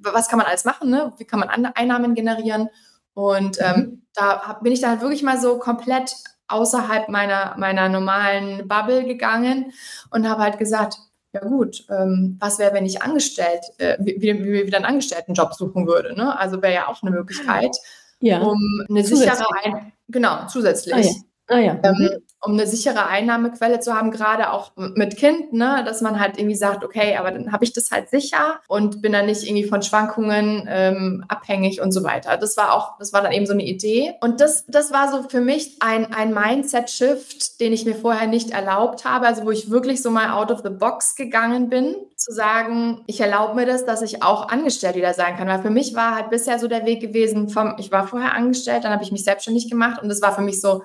Was 0.00 0.28
kann 0.28 0.36
man 0.36 0.46
alles 0.46 0.66
machen? 0.66 0.90
Ne? 0.90 1.14
Wie 1.16 1.24
kann 1.24 1.40
man 1.40 1.48
Einnahmen 1.48 2.14
generieren? 2.14 2.68
Und 3.14 3.56
ähm, 3.58 3.74
mhm. 3.74 4.02
da 4.12 4.42
hab, 4.46 4.62
bin 4.62 4.70
ich 4.70 4.82
dann 4.82 4.90
halt 4.90 5.00
wirklich 5.00 5.22
mal 5.22 5.40
so 5.40 5.58
komplett 5.58 6.14
außerhalb 6.48 7.08
meiner, 7.08 7.54
meiner 7.56 7.88
normalen 7.88 8.68
Bubble 8.68 9.04
gegangen 9.04 9.72
und 10.10 10.28
habe 10.28 10.42
halt 10.42 10.58
gesagt, 10.58 10.98
ja 11.32 11.40
gut, 11.40 11.86
ähm, 11.88 12.36
was 12.38 12.58
wäre, 12.58 12.74
wenn 12.74 12.84
ich 12.84 13.00
angestellt, 13.00 13.62
äh, 13.78 13.96
wie, 13.98 14.20
wie, 14.20 14.44
wie 14.44 14.66
wieder 14.66 14.76
einen 14.76 14.84
Angestelltenjob 14.84 15.54
suchen 15.54 15.86
würde? 15.86 16.14
Ne? 16.14 16.38
Also 16.38 16.60
wäre 16.60 16.74
ja 16.74 16.88
auch 16.88 17.02
eine 17.02 17.12
Möglichkeit, 17.12 17.74
ja. 18.20 18.40
um 18.40 18.60
eine 18.90 19.02
sichere, 19.02 19.42
Ein 19.64 19.94
genau, 20.06 20.46
zusätzlich. 20.48 20.94
Ah, 20.94 20.98
ja. 20.98 21.12
Ah, 21.48 21.58
ja. 21.58 21.80
Ähm, 21.82 21.94
mhm 21.94 22.25
um 22.40 22.52
eine 22.52 22.66
sichere 22.66 23.06
Einnahmequelle 23.06 23.80
zu 23.80 23.94
haben, 23.94 24.10
gerade 24.10 24.52
auch 24.52 24.72
mit 24.76 25.16
Kind, 25.16 25.52
ne, 25.52 25.82
dass 25.84 26.00
man 26.00 26.20
halt 26.20 26.38
irgendwie 26.38 26.56
sagt, 26.56 26.84
okay, 26.84 27.16
aber 27.16 27.30
dann 27.30 27.52
habe 27.52 27.64
ich 27.64 27.72
das 27.72 27.90
halt 27.90 28.08
sicher 28.10 28.60
und 28.68 29.02
bin 29.02 29.12
dann 29.12 29.26
nicht 29.26 29.44
irgendwie 29.44 29.64
von 29.64 29.82
Schwankungen 29.82 30.66
ähm, 30.68 31.24
abhängig 31.28 31.80
und 31.80 31.92
so 31.92 32.04
weiter. 32.04 32.36
Das 32.36 32.56
war 32.56 32.74
auch, 32.74 32.98
das 32.98 33.12
war 33.12 33.22
dann 33.22 33.32
eben 33.32 33.46
so 33.46 33.52
eine 33.52 33.64
Idee. 33.64 34.14
Und 34.20 34.40
das, 34.40 34.64
das 34.68 34.92
war 34.92 35.10
so 35.10 35.28
für 35.28 35.40
mich 35.40 35.76
ein, 35.80 36.12
ein 36.12 36.32
Mindset-Shift, 36.34 37.60
den 37.60 37.72
ich 37.72 37.84
mir 37.84 37.94
vorher 37.94 38.26
nicht 38.26 38.50
erlaubt 38.50 39.04
habe, 39.04 39.26
also 39.26 39.44
wo 39.44 39.50
ich 39.50 39.70
wirklich 39.70 40.02
so 40.02 40.10
mal 40.10 40.30
out 40.30 40.50
of 40.50 40.60
the 40.62 40.70
box 40.70 41.16
gegangen 41.16 41.68
bin, 41.68 41.96
zu 42.16 42.32
sagen, 42.32 43.02
ich 43.06 43.20
erlaube 43.20 43.54
mir 43.54 43.66
das, 43.66 43.84
dass 43.84 44.02
ich 44.02 44.22
auch 44.22 44.48
angestellt 44.48 44.96
wieder 44.96 45.14
sein 45.14 45.36
kann. 45.36 45.48
Weil 45.48 45.62
für 45.62 45.70
mich 45.70 45.94
war 45.94 46.14
halt 46.14 46.30
bisher 46.30 46.58
so 46.58 46.68
der 46.68 46.86
Weg 46.86 47.00
gewesen 47.00 47.48
vom, 47.48 47.76
ich 47.78 47.90
war 47.90 48.06
vorher 48.06 48.34
angestellt, 48.34 48.84
dann 48.84 48.92
habe 48.92 49.02
ich 49.02 49.12
mich 49.12 49.24
selbstständig 49.24 49.70
gemacht 49.70 50.02
und 50.02 50.08
das 50.08 50.22
war 50.22 50.34
für 50.34 50.42
mich 50.42 50.60
so, 50.60 50.82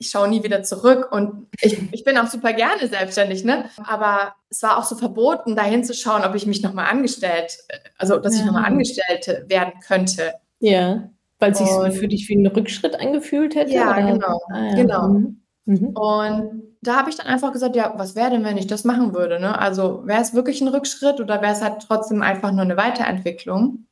ich 0.00 0.10
schaue 0.10 0.28
nie 0.28 0.42
wieder 0.42 0.62
zurück 0.62 1.12
und 1.12 1.46
ich, 1.60 1.78
ich 1.92 2.04
bin 2.04 2.18
auch 2.18 2.26
super 2.26 2.52
gerne 2.52 2.88
selbstständig, 2.88 3.44
ne? 3.44 3.66
Aber 3.84 4.34
es 4.48 4.62
war 4.62 4.78
auch 4.78 4.84
so 4.84 4.96
verboten, 4.96 5.54
da 5.54 5.62
hinzuschauen, 5.62 6.24
ob 6.24 6.34
ich 6.34 6.46
mich 6.46 6.62
nochmal 6.62 6.90
angestellt, 6.90 7.58
also 7.98 8.18
dass 8.18 8.34
ja. 8.34 8.40
ich 8.40 8.46
nochmal 8.46 8.64
Angestellte 8.64 9.44
werden 9.48 9.74
könnte. 9.86 10.32
Ja, 10.58 11.10
weil 11.38 11.52
es 11.52 11.58
sich 11.58 11.68
für 11.98 12.08
dich 12.08 12.28
wie 12.28 12.36
ein 12.36 12.46
Rückschritt 12.46 12.98
angefühlt 12.98 13.54
hätte? 13.54 13.72
Ja, 13.72 13.92
oder? 13.92 14.12
genau. 14.12 14.40
Ah, 14.52 14.66
ja. 14.66 14.74
genau. 14.74 15.08
Mhm. 15.08 15.40
mhm. 15.66 15.86
Und 15.88 16.62
da 16.82 16.96
habe 16.96 17.10
ich 17.10 17.16
dann 17.16 17.26
einfach 17.26 17.52
gesagt, 17.52 17.76
ja, 17.76 17.92
was 17.96 18.14
wäre 18.14 18.30
denn, 18.30 18.44
wenn 18.44 18.56
ich 18.56 18.66
das 18.66 18.84
machen 18.84 19.14
würde? 19.14 19.38
Ne? 19.38 19.58
Also 19.58 20.06
wäre 20.06 20.22
es 20.22 20.34
wirklich 20.34 20.60
ein 20.62 20.68
Rückschritt 20.68 21.20
oder 21.20 21.42
wäre 21.42 21.52
es 21.52 21.62
halt 21.62 21.84
trotzdem 21.86 22.22
einfach 22.22 22.52
nur 22.52 22.62
eine 22.62 22.76
Weiterentwicklung? 22.76 23.86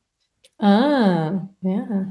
Ah, 0.60 1.48
ja. 1.60 2.06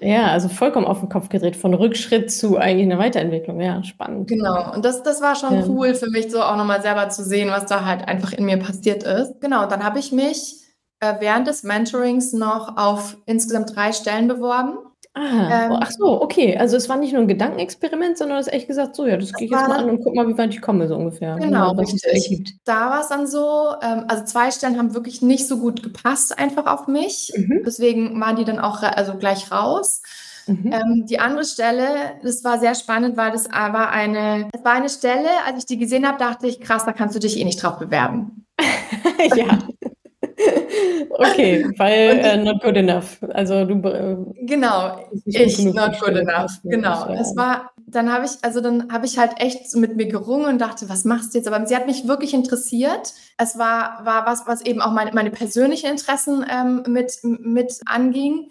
ja, 0.00 0.26
also 0.28 0.48
vollkommen 0.48 0.86
auf 0.86 1.00
den 1.00 1.08
Kopf 1.08 1.28
gedreht, 1.28 1.56
von 1.56 1.74
Rückschritt 1.74 2.30
zu 2.30 2.56
eigentlich 2.56 2.86
einer 2.86 2.98
Weiterentwicklung. 2.98 3.60
Ja, 3.60 3.82
spannend. 3.82 4.28
Genau, 4.28 4.72
und 4.72 4.84
das, 4.84 5.02
das 5.02 5.20
war 5.20 5.34
schon 5.34 5.54
ja. 5.54 5.66
cool 5.66 5.94
für 5.94 6.08
mich, 6.10 6.30
so 6.30 6.42
auch 6.42 6.56
nochmal 6.56 6.80
selber 6.80 7.08
zu 7.08 7.24
sehen, 7.24 7.50
was 7.50 7.66
da 7.66 7.84
halt 7.84 8.06
einfach 8.06 8.32
in 8.32 8.44
mir 8.44 8.58
passiert 8.58 9.02
ist. 9.02 9.40
Genau, 9.40 9.66
dann 9.66 9.82
habe 9.82 9.98
ich 9.98 10.12
mich 10.12 10.60
äh, 11.00 11.14
während 11.18 11.48
des 11.48 11.64
Mentorings 11.64 12.32
noch 12.32 12.76
auf 12.76 13.16
insgesamt 13.26 13.74
drei 13.74 13.92
Stellen 13.92 14.28
beworben. 14.28 14.78
Ah, 15.14 15.66
ähm, 15.66 15.76
ach 15.80 15.90
so, 15.90 16.22
okay. 16.22 16.56
Also 16.56 16.76
es 16.76 16.88
war 16.88 16.96
nicht 16.96 17.12
nur 17.12 17.22
ein 17.22 17.28
Gedankenexperiment, 17.28 18.16
sondern 18.16 18.38
es 18.38 18.46
ist 18.46 18.52
echt 18.52 18.68
gesagt, 18.68 18.94
so 18.94 19.06
ja, 19.06 19.16
das 19.16 19.32
gehe 19.32 19.46
ich 19.46 19.50
jetzt 19.50 19.68
mal 19.68 19.78
an 19.78 19.90
und 19.90 20.04
guck 20.04 20.14
mal, 20.14 20.28
wie 20.28 20.38
weit 20.38 20.54
ich 20.54 20.62
komme, 20.62 20.86
so 20.86 20.94
ungefähr. 20.94 21.36
Genau, 21.36 21.76
was 21.76 21.92
es 21.92 22.04
ergibt. 22.04 22.52
Da 22.64 22.90
war 22.90 23.00
es 23.00 23.08
dann 23.08 23.26
so, 23.26 23.74
ähm, 23.82 24.04
also 24.06 24.24
zwei 24.24 24.52
Stellen 24.52 24.78
haben 24.78 24.94
wirklich 24.94 25.20
nicht 25.20 25.48
so 25.48 25.58
gut 25.58 25.82
gepasst 25.82 26.38
einfach 26.38 26.66
auf 26.66 26.86
mich. 26.86 27.32
Mhm. 27.36 27.62
Deswegen 27.66 28.20
waren 28.20 28.36
die 28.36 28.44
dann 28.44 28.60
auch 28.60 28.82
also 28.82 29.14
gleich 29.14 29.50
raus. 29.50 30.02
Mhm. 30.46 30.72
Ähm, 30.72 31.06
die 31.06 31.18
andere 31.18 31.44
Stelle, 31.44 31.86
das 32.22 32.44
war 32.44 32.60
sehr 32.60 32.76
spannend, 32.76 33.16
weil 33.16 33.32
das 33.32 33.48
war 33.50 33.90
eine, 33.90 34.48
das 34.52 34.64
war 34.64 34.72
eine 34.72 34.88
Stelle, 34.88 35.28
als 35.44 35.58
ich 35.58 35.66
die 35.66 35.78
gesehen 35.78 36.06
habe, 36.06 36.18
dachte 36.18 36.46
ich, 36.46 36.60
krass, 36.60 36.84
da 36.84 36.92
kannst 36.92 37.16
du 37.16 37.20
dich 37.20 37.36
eh 37.36 37.44
nicht 37.44 37.62
drauf 37.62 37.78
bewerben. 37.78 38.46
ja. 39.36 39.58
okay, 41.10 41.66
weil 41.76 42.18
äh, 42.18 42.36
not 42.36 42.62
good 42.62 42.76
enough. 42.76 43.18
Also 43.30 43.64
du 43.64 43.74
äh, 43.88 44.16
genau, 44.46 44.98
ich 45.24 45.58
not 45.64 46.00
good 46.00 46.16
enough. 46.16 46.52
Genau. 46.64 47.08
Ja. 47.08 47.16
Das 47.16 47.36
war, 47.36 47.70
dann 47.86 48.12
habe 48.12 48.26
ich, 48.26 48.32
also 48.42 48.60
dann 48.60 48.92
habe 48.92 49.06
ich 49.06 49.18
halt 49.18 49.32
echt 49.38 49.74
mit 49.74 49.96
mir 49.96 50.06
gerungen 50.06 50.46
und 50.46 50.58
dachte, 50.58 50.88
was 50.88 51.04
machst 51.04 51.34
du 51.34 51.38
jetzt? 51.38 51.48
Aber 51.48 51.66
sie 51.66 51.76
hat 51.76 51.86
mich 51.86 52.06
wirklich 52.06 52.34
interessiert. 52.34 53.12
Es 53.38 53.58
war, 53.58 54.00
war 54.04 54.26
was, 54.26 54.46
was 54.46 54.64
eben 54.64 54.80
auch 54.80 54.92
meine, 54.92 55.12
meine 55.12 55.30
persönlichen 55.30 55.90
Interessen 55.90 56.44
ähm, 56.50 56.84
mit, 56.86 57.12
mit 57.22 57.80
anging 57.86 58.48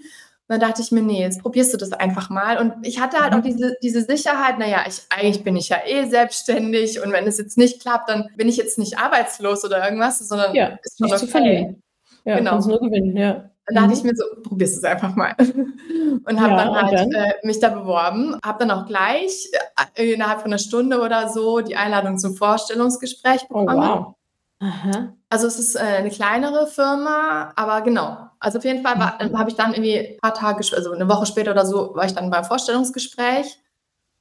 dann 0.50 0.60
dachte 0.60 0.82
ich 0.82 0.92
mir, 0.92 1.04
nee, 1.04 1.22
jetzt 1.22 1.44
probierst 1.44 1.74
du 1.74 1.78
das 1.78 1.94
einfach 1.94 2.32
mal. 2.32 2.58
Und 2.58 2.74
ich 2.82 3.00
hatte 3.00 3.20
halt 3.20 3.34
auch 3.34 3.38
mhm. 3.38 3.44
diese, 3.44 3.78
diese 3.84 4.02
Sicherheit, 4.02 4.58
naja, 4.58 4.84
ich, 4.88 5.04
eigentlich 5.10 5.44
bin 5.44 5.56
ich 5.56 5.70
ja 5.70 5.78
eh 5.86 6.08
selbstständig 6.08 7.00
und 7.04 7.12
wenn 7.12 7.28
es 7.28 7.38
jetzt 7.38 7.56
nicht 7.56 7.80
klappt, 7.80 8.10
dann 8.10 8.30
bin 8.36 8.50
ich 8.50 8.58
jetzt 8.58 8.80
nicht 8.80 8.98
arbeitslos 8.98 9.64
oder 9.64 9.84
irgendwas, 9.86 10.18
sondern 10.28 10.56
ja, 10.56 10.80
ist 10.82 10.98
schon 10.98 11.06
nicht 11.06 11.14
okay. 11.14 11.26
zu 11.26 11.28
verlieren. 11.28 11.84
Ja, 12.30 12.38
genau. 12.38 12.52
kannst 12.52 12.68
nur 12.68 12.80
gewinnen, 12.80 13.18
ja. 13.18 13.50
Dann 13.66 13.76
dachte 13.76 13.94
ich 13.94 14.04
mhm. 14.04 14.10
mir 14.10 14.16
so, 14.16 14.24
probierst 14.44 14.76
du 14.76 14.78
es 14.80 14.84
einfach 14.84 15.16
mal. 15.16 15.36
Und 15.40 16.40
habe 16.40 16.52
ja, 16.52 16.58
dann 16.58 16.76
halt 16.76 16.94
dann? 16.94 17.12
Äh, 17.12 17.34
mich 17.44 17.60
da 17.60 17.70
beworben, 17.70 18.38
habe 18.44 18.60
dann 18.60 18.72
auch 18.72 18.86
gleich 18.86 19.50
äh, 19.96 20.14
innerhalb 20.14 20.42
von 20.42 20.52
einer 20.52 20.60
Stunde 20.60 21.02
oder 21.02 21.30
so 21.30 21.62
die 21.62 21.76
Einladung 21.76 22.18
zum 22.18 22.36
Vorstellungsgespräch 22.36 23.46
oh, 23.50 23.66
bekommen. 23.66 23.90
Oh, 23.90 24.06
wow. 24.06 24.16
Aha. 24.62 25.14
Also 25.30 25.48
es 25.48 25.58
ist 25.58 25.76
äh, 25.76 25.80
eine 25.80 26.10
kleinere 26.10 26.68
Firma, 26.68 27.54
aber 27.56 27.82
genau. 27.82 28.18
Also 28.40 28.58
auf 28.58 28.66
jeden 28.66 28.84
Fall 28.84 28.96
mhm. 28.96 29.38
habe 29.38 29.50
ich 29.50 29.56
dann 29.56 29.74
irgendwie 29.74 29.98
ein 29.98 30.18
paar 30.20 30.34
Tage, 30.34 30.66
also 30.76 30.92
eine 30.92 31.08
Woche 31.08 31.26
später 31.26 31.52
oder 31.52 31.66
so, 31.66 31.96
war 31.96 32.06
ich 32.06 32.14
dann 32.14 32.30
beim 32.30 32.44
Vorstellungsgespräch. 32.44 33.60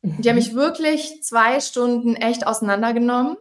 Mhm. 0.03 0.23
Die 0.23 0.29
haben 0.29 0.37
mhm. 0.37 0.43
mich 0.43 0.55
wirklich 0.55 1.23
zwei 1.23 1.61
Stunden 1.61 2.15
echt 2.15 2.47
auseinandergenommen. 2.47 3.37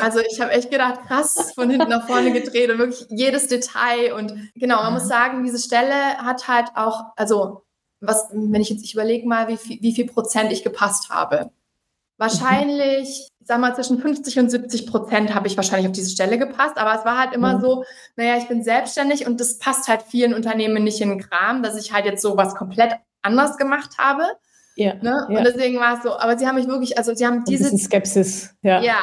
Also 0.00 0.20
ich 0.20 0.40
habe 0.40 0.52
echt 0.52 0.70
gedacht, 0.70 1.00
krass, 1.06 1.52
von 1.54 1.70
hinten 1.70 1.88
nach 1.88 2.06
vorne 2.06 2.32
gedreht 2.32 2.70
und 2.70 2.78
wirklich 2.78 3.06
jedes 3.10 3.48
Detail. 3.48 4.14
Und 4.14 4.34
genau, 4.54 4.82
man 4.82 4.94
muss 4.94 5.08
sagen, 5.08 5.44
diese 5.44 5.58
Stelle 5.58 6.18
hat 6.18 6.48
halt 6.48 6.68
auch, 6.74 7.12
also 7.16 7.62
was, 8.00 8.28
wenn 8.32 8.60
ich 8.60 8.70
jetzt, 8.70 8.84
ich 8.84 8.94
überlege 8.94 9.26
mal, 9.26 9.48
wie 9.48 9.56
viel, 9.56 9.80
wie 9.80 9.94
viel 9.94 10.06
Prozent 10.06 10.52
ich 10.52 10.62
gepasst 10.62 11.10
habe. 11.10 11.50
Wahrscheinlich, 12.16 13.28
ich 13.40 13.46
sag 13.46 13.58
mal, 13.58 13.74
zwischen 13.74 13.98
50 13.98 14.38
und 14.38 14.50
70 14.50 14.86
Prozent 14.86 15.34
habe 15.34 15.48
ich 15.48 15.56
wahrscheinlich 15.56 15.88
auf 15.88 15.94
diese 15.94 16.10
Stelle 16.10 16.38
gepasst. 16.38 16.78
Aber 16.78 16.98
es 16.98 17.04
war 17.04 17.18
halt 17.18 17.34
immer 17.34 17.56
mhm. 17.56 17.60
so, 17.60 17.84
naja, 18.16 18.36
ich 18.36 18.46
bin 18.46 18.62
selbstständig 18.62 19.26
und 19.26 19.40
das 19.40 19.58
passt 19.58 19.88
halt 19.88 20.02
vielen 20.02 20.34
Unternehmen 20.34 20.84
nicht 20.84 21.00
in 21.00 21.08
den 21.08 21.20
Kram, 21.20 21.62
dass 21.62 21.76
ich 21.76 21.92
halt 21.92 22.04
jetzt 22.04 22.22
so 22.22 22.36
was 22.36 22.54
komplett 22.54 22.94
anders 23.22 23.56
gemacht 23.56 23.98
habe. 23.98 24.24
Ja, 24.76 24.94
ne? 24.94 25.26
ja. 25.28 25.38
Und 25.38 25.44
deswegen 25.44 25.78
war 25.78 25.96
es 25.96 26.02
so, 26.02 26.16
aber 26.18 26.38
sie 26.38 26.46
haben 26.46 26.56
mich 26.56 26.66
wirklich, 26.66 26.98
also 26.98 27.14
sie 27.14 27.26
haben 27.26 27.44
diese. 27.44 27.68
Ein 27.68 27.78
Skepsis, 27.78 28.54
ja. 28.62 28.80
Ja. 28.80 29.00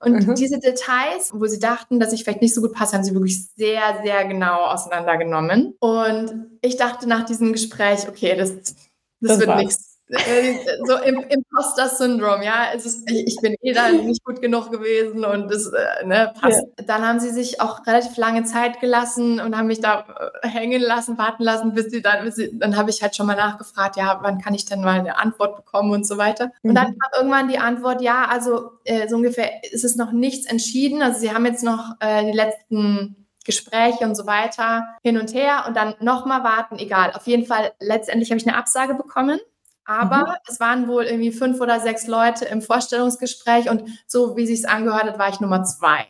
Und 0.00 0.26
mhm. 0.26 0.34
diese 0.34 0.58
Details, 0.58 1.32
wo 1.32 1.46
sie 1.46 1.58
dachten, 1.58 1.98
dass 1.98 2.12
ich 2.12 2.24
vielleicht 2.24 2.42
nicht 2.42 2.54
so 2.54 2.60
gut 2.60 2.74
passe, 2.74 2.96
haben 2.96 3.04
sie 3.04 3.14
wirklich 3.14 3.46
sehr, 3.56 4.00
sehr 4.02 4.24
genau 4.26 4.64
auseinandergenommen. 4.66 5.74
Und 5.78 6.58
ich 6.60 6.76
dachte 6.76 7.08
nach 7.08 7.24
diesem 7.24 7.52
Gespräch, 7.52 8.08
okay, 8.08 8.36
das, 8.36 8.54
das, 8.56 8.74
das 9.20 9.38
wird 9.40 9.56
nichts 9.56 9.93
so 10.08 10.96
Imposter-Syndrom, 10.98 12.42
ja. 12.42 12.66
Es 12.74 12.84
ist, 12.84 13.10
ich 13.10 13.36
bin 13.40 13.56
eh 13.62 13.72
da 13.72 13.90
nicht 13.90 14.22
gut 14.22 14.42
genug 14.42 14.70
gewesen 14.70 15.24
und 15.24 15.50
das 15.50 15.66
äh, 15.72 16.04
ne, 16.04 16.32
passt. 16.38 16.62
Ja. 16.78 16.84
Dann 16.84 17.06
haben 17.06 17.20
sie 17.20 17.30
sich 17.30 17.60
auch 17.60 17.86
relativ 17.86 18.16
lange 18.16 18.44
Zeit 18.44 18.80
gelassen 18.80 19.40
und 19.40 19.56
haben 19.56 19.66
mich 19.66 19.80
da 19.80 20.32
äh, 20.42 20.48
hängen 20.48 20.82
lassen, 20.82 21.16
warten 21.16 21.42
lassen, 21.42 21.72
bis 21.72 21.90
sie 21.90 22.02
dann, 22.02 22.24
bis 22.24 22.36
sie, 22.36 22.58
dann 22.58 22.76
habe 22.76 22.90
ich 22.90 23.02
halt 23.02 23.16
schon 23.16 23.26
mal 23.26 23.36
nachgefragt, 23.36 23.96
ja, 23.96 24.18
wann 24.22 24.40
kann 24.40 24.54
ich 24.54 24.66
denn 24.66 24.82
mal 24.82 24.98
eine 25.00 25.16
Antwort 25.16 25.56
bekommen 25.56 25.92
und 25.92 26.06
so 26.06 26.18
weiter. 26.18 26.52
Mhm. 26.62 26.70
Und 26.70 26.74
dann 26.74 26.88
mhm. 26.88 26.98
kam 26.98 27.10
irgendwann 27.16 27.48
die 27.48 27.58
Antwort, 27.58 28.02
ja, 28.02 28.26
also 28.26 28.72
äh, 28.84 29.08
so 29.08 29.16
ungefähr 29.16 29.64
ist 29.72 29.84
es 29.84 29.96
noch 29.96 30.12
nichts 30.12 30.46
entschieden. 30.46 31.02
Also 31.02 31.20
sie 31.20 31.32
haben 31.32 31.46
jetzt 31.46 31.64
noch 31.64 31.94
äh, 32.00 32.24
die 32.24 32.36
letzten 32.36 33.16
Gespräche 33.44 34.04
und 34.04 34.16
so 34.16 34.26
weiter 34.26 34.84
hin 35.02 35.18
und 35.18 35.32
her 35.34 35.64
und 35.66 35.76
dann 35.76 35.94
nochmal 36.00 36.42
warten, 36.44 36.78
egal. 36.78 37.12
Auf 37.12 37.26
jeden 37.26 37.46
Fall, 37.46 37.72
letztendlich 37.78 38.30
habe 38.30 38.40
ich 38.40 38.46
eine 38.46 38.56
Absage 38.56 38.94
bekommen. 38.94 39.38
Aber 39.84 40.18
mhm. 40.18 40.34
es 40.48 40.60
waren 40.60 40.88
wohl 40.88 41.04
irgendwie 41.04 41.32
fünf 41.32 41.60
oder 41.60 41.80
sechs 41.80 42.06
Leute 42.06 42.44
im 42.46 42.62
Vorstellungsgespräch 42.62 43.70
und 43.70 43.84
so 44.06 44.36
wie 44.36 44.46
sich 44.46 44.60
es 44.60 44.64
angehört 44.64 45.04
hat, 45.04 45.18
war 45.18 45.28
ich 45.28 45.40
Nummer 45.40 45.64
zwei. 45.64 46.06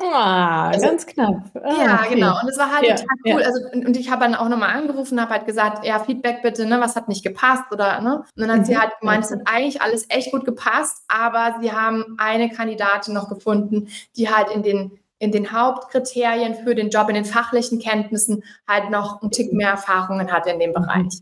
Ah, 0.00 0.68
also, 0.68 0.86
ganz 0.86 1.06
knapp. 1.06 1.50
Ah, 1.54 1.84
ja, 1.84 2.00
okay. 2.04 2.14
genau. 2.14 2.40
Und 2.40 2.48
es 2.48 2.56
war 2.56 2.72
halt 2.72 2.86
ja, 2.86 2.94
total 2.94 3.16
cool. 3.24 3.40
Ja. 3.40 3.46
Also, 3.46 3.60
und 3.72 3.96
ich 3.96 4.10
habe 4.10 4.22
dann 4.22 4.36
auch 4.36 4.48
nochmal 4.48 4.70
angerufen, 4.70 5.20
habe 5.20 5.32
halt 5.32 5.46
gesagt, 5.46 5.84
ja, 5.84 5.98
Feedback 5.98 6.40
bitte, 6.42 6.66
ne, 6.66 6.80
was 6.80 6.94
hat 6.94 7.08
nicht 7.08 7.24
gepasst 7.24 7.64
oder, 7.72 8.00
ne? 8.00 8.18
Und 8.18 8.28
dann 8.36 8.50
hat 8.52 8.60
mhm. 8.60 8.64
sie 8.64 8.78
halt 8.78 8.92
gemeint, 9.00 9.24
es 9.24 9.32
hat 9.32 9.40
eigentlich 9.46 9.82
alles 9.82 10.06
echt 10.08 10.30
gut 10.30 10.44
gepasst, 10.44 11.02
aber 11.08 11.56
sie 11.60 11.72
haben 11.72 12.14
eine 12.18 12.48
Kandidatin 12.48 13.12
noch 13.12 13.28
gefunden, 13.28 13.88
die 14.16 14.30
halt 14.30 14.50
in 14.50 14.62
den 14.62 14.98
in 15.20 15.32
den 15.32 15.50
Hauptkriterien 15.50 16.54
für 16.54 16.76
den 16.76 16.90
Job, 16.90 17.08
in 17.08 17.16
den 17.16 17.24
fachlichen 17.24 17.80
Kenntnissen 17.80 18.44
halt 18.68 18.90
noch 18.90 19.20
einen 19.20 19.32
Tick 19.32 19.52
mehr 19.52 19.70
Erfahrungen 19.70 20.30
hatte 20.32 20.50
in 20.50 20.60
dem 20.60 20.70
mhm. 20.70 20.74
Bereich. 20.74 21.18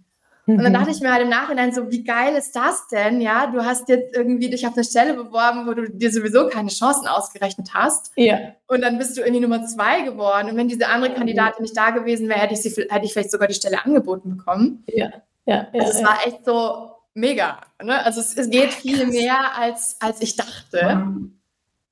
Und 0.47 0.59
dann 0.59 0.72
mhm. 0.72 0.76
dachte 0.76 0.90
ich 0.92 1.01
mir 1.01 1.12
halt 1.12 1.22
im 1.22 1.28
Nachhinein 1.28 1.72
so, 1.72 1.90
wie 1.90 2.05
geil 2.05 2.36
ist 2.36 2.55
das 2.55 2.86
denn? 2.86 3.20
Ja, 3.20 3.49
du 3.49 3.64
hast 3.64 3.88
jetzt 3.88 4.14
irgendwie 4.16 4.49
dich 4.49 4.64
auf 4.64 4.74
eine 4.74 4.84
Stelle 4.84 5.14
beworben, 5.14 5.66
wo 5.66 5.74
du 5.74 5.90
dir 5.90 6.12
sowieso 6.12 6.47
keine 6.47 6.68
Chancen 6.68 7.09
ausgerechnet 7.09 7.70
hast. 7.74 8.12
Ja. 8.14 8.38
Und 8.68 8.82
dann 8.82 8.97
bist 8.97 9.16
du 9.16 9.22
irgendwie 9.22 9.40
Nummer 9.40 9.66
zwei 9.66 10.03
geworden. 10.03 10.51
Und 10.51 10.57
wenn 10.57 10.68
diese 10.68 10.86
andere 10.86 11.14
Kandidatin 11.14 11.62
nicht 11.62 11.76
da 11.76 11.90
gewesen 11.90 12.28
wäre, 12.28 12.38
hätte 12.38 12.55
ich, 12.55 12.62
sie, 12.62 12.70
hätte 12.88 13.05
ich 13.05 13.12
vielleicht 13.12 13.32
sogar 13.32 13.49
die 13.49 13.55
Stelle 13.55 13.84
angeboten 13.84 14.36
bekommen. 14.36 14.84
Ja. 14.86 15.11
Ja, 15.47 15.68
ja, 15.72 15.80
also 15.80 15.92
es 15.92 16.01
ja. 16.01 16.07
war 16.07 16.26
echt 16.26 16.44
so 16.44 16.90
mega. 17.14 17.61
Ne? 17.82 18.05
Also 18.05 18.20
es, 18.20 18.36
es 18.36 18.51
geht 18.51 18.72
viel 18.72 19.07
mehr, 19.07 19.57
als, 19.59 19.97
als 20.01 20.20
ich 20.20 20.36
dachte. 20.36 20.80
Wow. 20.82 21.30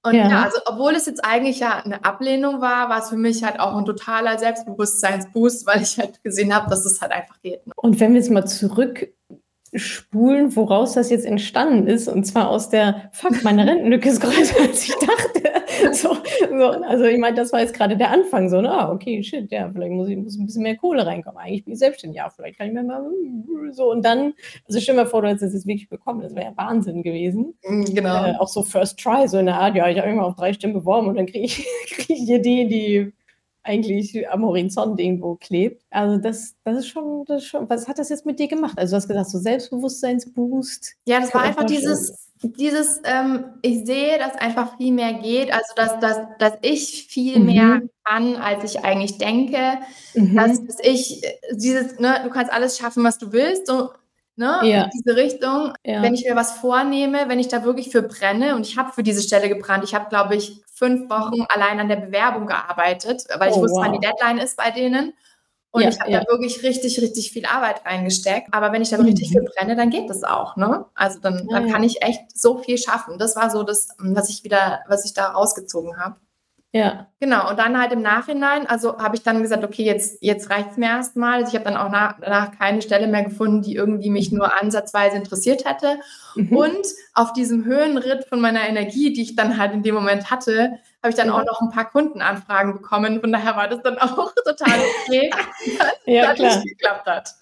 Und 0.04 0.14
ja. 0.14 0.28
ja. 0.28 0.42
also 0.44 0.58
obwohl 0.66 0.92
es 0.94 1.06
jetzt 1.06 1.24
eigentlich 1.24 1.60
ja 1.60 1.82
eine 1.82 2.04
Ablehnung 2.04 2.60
war, 2.60 2.90
war 2.90 2.98
es 2.98 3.08
für 3.08 3.16
mich 3.16 3.42
halt 3.42 3.58
auch 3.58 3.74
ein 3.74 3.86
totaler 3.86 4.38
Selbstbewusstseinsboost, 4.38 5.66
weil 5.66 5.82
ich 5.82 5.98
halt 5.98 6.22
gesehen 6.22 6.54
habe, 6.54 6.68
dass 6.68 6.84
es 6.84 7.00
halt 7.00 7.12
einfach 7.12 7.40
geht. 7.40 7.66
Ne? 7.66 7.72
Und 7.76 7.98
wenn 8.00 8.12
wir 8.12 8.20
jetzt 8.20 8.30
mal 8.30 8.44
zurück 8.44 9.08
spulen, 9.74 10.54
woraus 10.56 10.92
das 10.92 11.10
jetzt 11.10 11.24
entstanden 11.24 11.86
ist. 11.86 12.08
Und 12.08 12.24
zwar 12.24 12.48
aus 12.48 12.68
der, 12.68 13.10
fuck, 13.12 13.42
meine 13.42 13.66
Rentenlücke 13.66 14.08
ist 14.08 14.20
größer, 14.20 14.60
als 14.60 14.84
ich 14.84 14.94
dachte. 14.94 15.53
So, 15.92 16.16
so, 16.50 16.66
also 16.66 17.04
ich 17.04 17.18
meine, 17.18 17.36
das 17.36 17.52
war 17.52 17.60
jetzt 17.60 17.74
gerade 17.74 17.96
der 17.96 18.10
Anfang. 18.10 18.48
So, 18.48 18.60
na, 18.60 18.90
okay, 18.90 19.22
shit, 19.22 19.50
ja, 19.50 19.70
vielleicht 19.72 19.92
muss 19.92 20.08
ich 20.08 20.16
muss 20.16 20.36
ein 20.36 20.46
bisschen 20.46 20.62
mehr 20.62 20.76
Kohle 20.76 21.06
reinkommen. 21.06 21.38
Eigentlich 21.38 21.64
bin 21.64 21.72
ich 21.72 21.78
selbstständig, 21.78 22.16
ja, 22.18 22.28
vielleicht 22.30 22.58
kann 22.58 22.68
ich 22.68 22.72
mir 22.72 22.82
mal 22.82 23.04
so. 23.70 23.90
Und 23.90 24.04
dann, 24.04 24.34
also 24.66 24.80
stell 24.80 24.94
dir 24.94 25.02
mal 25.02 25.08
vor, 25.08 25.22
du 25.22 25.28
hättest 25.28 25.44
das 25.44 25.52
jetzt 25.54 25.66
wirklich 25.66 25.88
bekommen. 25.88 26.20
Das 26.20 26.34
wäre 26.34 26.46
ja 26.46 26.56
Wahnsinn 26.56 27.02
gewesen. 27.02 27.54
Mm, 27.64 27.84
genau. 27.84 28.24
Äh, 28.24 28.34
auch 28.38 28.48
so 28.48 28.62
First 28.62 28.98
Try, 28.98 29.28
so 29.28 29.38
in 29.38 29.46
der 29.46 29.56
Art, 29.56 29.76
ja, 29.76 29.88
ich 29.88 29.98
habe 29.98 30.10
immer 30.10 30.24
auf 30.24 30.36
drei 30.36 30.52
Stimmen 30.52 30.74
beworben 30.74 31.08
und 31.08 31.16
dann 31.16 31.26
kriege 31.26 31.44
ich, 31.44 31.66
krieg 31.88 32.10
ich 32.10 32.18
hier 32.26 32.40
die, 32.40 32.66
die 32.66 33.12
eigentlich 33.64 34.28
am 34.28 34.44
Horizont 34.44 35.00
irgendwo 35.00 35.36
klebt. 35.36 35.82
Also 35.90 36.18
das, 36.18 36.54
das 36.64 36.78
ist 36.78 36.88
schon, 36.88 37.24
das 37.26 37.42
ist 37.42 37.48
schon, 37.48 37.68
was 37.68 37.88
hat 37.88 37.98
das 37.98 38.10
jetzt 38.10 38.26
mit 38.26 38.38
dir 38.38 38.48
gemacht? 38.48 38.78
Also 38.78 38.92
du 38.92 38.96
hast 38.96 39.08
gesagt, 39.08 39.30
so 39.30 39.38
Selbstbewusstseinsboost. 39.38 40.96
Ja, 41.06 41.20
das 41.20 41.34
war 41.34 41.42
einfach 41.42 41.64
dieses, 41.64 42.23
dieses, 42.52 43.00
ähm, 43.04 43.44
ich 43.62 43.86
sehe, 43.86 44.18
dass 44.18 44.34
einfach 44.36 44.76
viel 44.76 44.92
mehr 44.92 45.14
geht, 45.14 45.52
also 45.52 45.74
dass, 45.76 45.98
dass, 46.00 46.18
dass 46.38 46.52
ich 46.62 47.06
viel 47.08 47.38
mhm. 47.38 47.46
mehr 47.46 47.82
kann, 48.04 48.36
als 48.36 48.64
ich 48.64 48.84
eigentlich 48.84 49.18
denke, 49.18 49.78
mhm. 50.14 50.36
dass, 50.36 50.64
dass 50.64 50.78
ich 50.80 51.22
dieses, 51.52 51.98
ne, 51.98 52.20
du 52.24 52.30
kannst 52.30 52.52
alles 52.52 52.78
schaffen, 52.78 53.04
was 53.04 53.18
du 53.18 53.32
willst, 53.32 53.66
so, 53.66 53.90
ne, 54.36 54.60
ja. 54.62 54.84
in 54.84 54.90
diese 54.90 55.16
Richtung. 55.16 55.72
Ja. 55.84 56.02
Wenn 56.02 56.14
ich 56.14 56.24
mir 56.24 56.36
was 56.36 56.52
vornehme, 56.52 57.28
wenn 57.28 57.38
ich 57.38 57.48
da 57.48 57.64
wirklich 57.64 57.90
für 57.90 58.02
brenne 58.02 58.56
und 58.56 58.66
ich 58.66 58.76
habe 58.76 58.92
für 58.92 59.02
diese 59.02 59.22
Stelle 59.22 59.48
gebrannt, 59.48 59.84
ich 59.84 59.94
habe, 59.94 60.08
glaube 60.08 60.36
ich, 60.36 60.62
fünf 60.72 61.08
Wochen 61.08 61.46
allein 61.48 61.80
an 61.80 61.88
der 61.88 61.96
Bewerbung 61.96 62.46
gearbeitet, 62.46 63.24
weil 63.38 63.50
ich 63.50 63.56
oh, 63.56 63.62
wusste, 63.62 63.76
wow. 63.76 63.86
wann 63.86 63.92
die 63.92 64.00
Deadline 64.00 64.38
ist 64.38 64.56
bei 64.56 64.70
denen. 64.70 65.14
Und 65.74 65.82
ja, 65.82 65.88
ich 65.88 65.98
habe 65.98 66.10
ja. 66.12 66.20
da 66.20 66.30
wirklich 66.30 66.62
richtig, 66.62 67.02
richtig 67.02 67.32
viel 67.32 67.46
Arbeit 67.46 67.84
reingesteckt. 67.84 68.46
Aber 68.52 68.70
wenn 68.70 68.80
ich 68.80 68.90
da 68.90 68.98
mhm. 68.98 69.06
richtig 69.06 69.30
viel 69.30 69.42
brenne, 69.42 69.74
dann 69.74 69.90
geht 69.90 70.08
das 70.08 70.22
auch. 70.22 70.54
Ne? 70.54 70.84
Also 70.94 71.18
dann, 71.18 71.48
ja, 71.50 71.58
dann 71.58 71.68
kann 71.68 71.82
ich 71.82 72.00
echt 72.00 72.20
so 72.32 72.58
viel 72.58 72.78
schaffen. 72.78 73.18
Das 73.18 73.34
war 73.34 73.50
so 73.50 73.64
das, 73.64 73.88
was 73.98 74.28
ich 74.28 74.44
wieder, 74.44 74.84
was 74.86 75.04
ich 75.04 75.14
da 75.14 75.32
rausgezogen 75.32 75.96
habe. 75.96 76.14
Ja. 76.70 77.08
Genau, 77.18 77.50
und 77.50 77.58
dann 77.58 77.76
halt 77.80 77.90
im 77.90 78.02
Nachhinein, 78.02 78.68
also 78.68 78.98
habe 78.98 79.16
ich 79.16 79.24
dann 79.24 79.42
gesagt, 79.42 79.64
okay, 79.64 79.82
jetzt, 79.82 80.18
jetzt 80.20 80.48
reicht 80.48 80.72
es 80.72 80.76
mir 80.76 80.86
erstmal. 80.86 81.40
Also 81.40 81.48
ich 81.48 81.54
habe 81.54 81.64
dann 81.64 81.76
auch 81.76 81.90
nach, 81.90 82.20
danach 82.20 82.56
keine 82.56 82.80
Stelle 82.80 83.08
mehr 83.08 83.24
gefunden, 83.24 83.62
die 83.62 83.74
irgendwie 83.74 84.10
mich 84.10 84.30
nur 84.30 84.60
ansatzweise 84.60 85.16
interessiert 85.16 85.64
hätte. 85.64 85.98
Mhm. 86.36 86.56
Und 86.56 86.86
auf 87.14 87.32
diesem 87.32 87.64
Höhenritt 87.64 88.26
von 88.26 88.40
meiner 88.40 88.68
Energie, 88.68 89.12
die 89.12 89.22
ich 89.22 89.34
dann 89.34 89.58
halt 89.58 89.72
in 89.72 89.82
dem 89.82 89.96
Moment 89.96 90.30
hatte, 90.30 90.78
habe 91.04 91.10
ich 91.10 91.16
dann 91.16 91.28
auch 91.28 91.44
noch 91.44 91.60
ein 91.60 91.68
paar 91.68 91.84
Kundenanfragen 91.84 92.72
bekommen. 92.72 93.20
Von 93.20 93.30
daher 93.30 93.56
war 93.56 93.68
das 93.68 93.82
dann 93.82 93.98
auch 93.98 94.32
total 94.46 94.78
okay, 95.04 95.30
dass 95.76 95.78
ja, 96.06 96.28
das 96.28 96.34
klar. 96.36 96.56
nicht 96.56 96.68
geklappt 96.68 97.06
hat. 97.06 97.34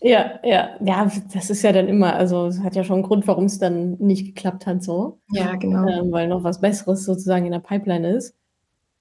Ja, 0.00 0.40
ja, 0.42 0.70
ja, 0.80 1.10
das 1.34 1.50
ist 1.50 1.62
ja 1.62 1.72
dann 1.72 1.88
immer, 1.88 2.14
also 2.14 2.46
es 2.46 2.60
hat 2.60 2.74
ja 2.74 2.84
schon 2.84 2.94
einen 2.96 3.02
Grund, 3.02 3.26
warum 3.26 3.44
es 3.44 3.58
dann 3.58 3.98
nicht 3.98 4.24
geklappt 4.24 4.66
hat 4.66 4.82
so. 4.82 5.18
Ja, 5.30 5.56
genau. 5.56 5.86
Ähm, 5.86 6.10
weil 6.10 6.26
noch 6.26 6.42
was 6.42 6.62
Besseres 6.62 7.04
sozusagen 7.04 7.44
in 7.44 7.52
der 7.52 7.58
Pipeline 7.58 8.08
ist. 8.16 8.34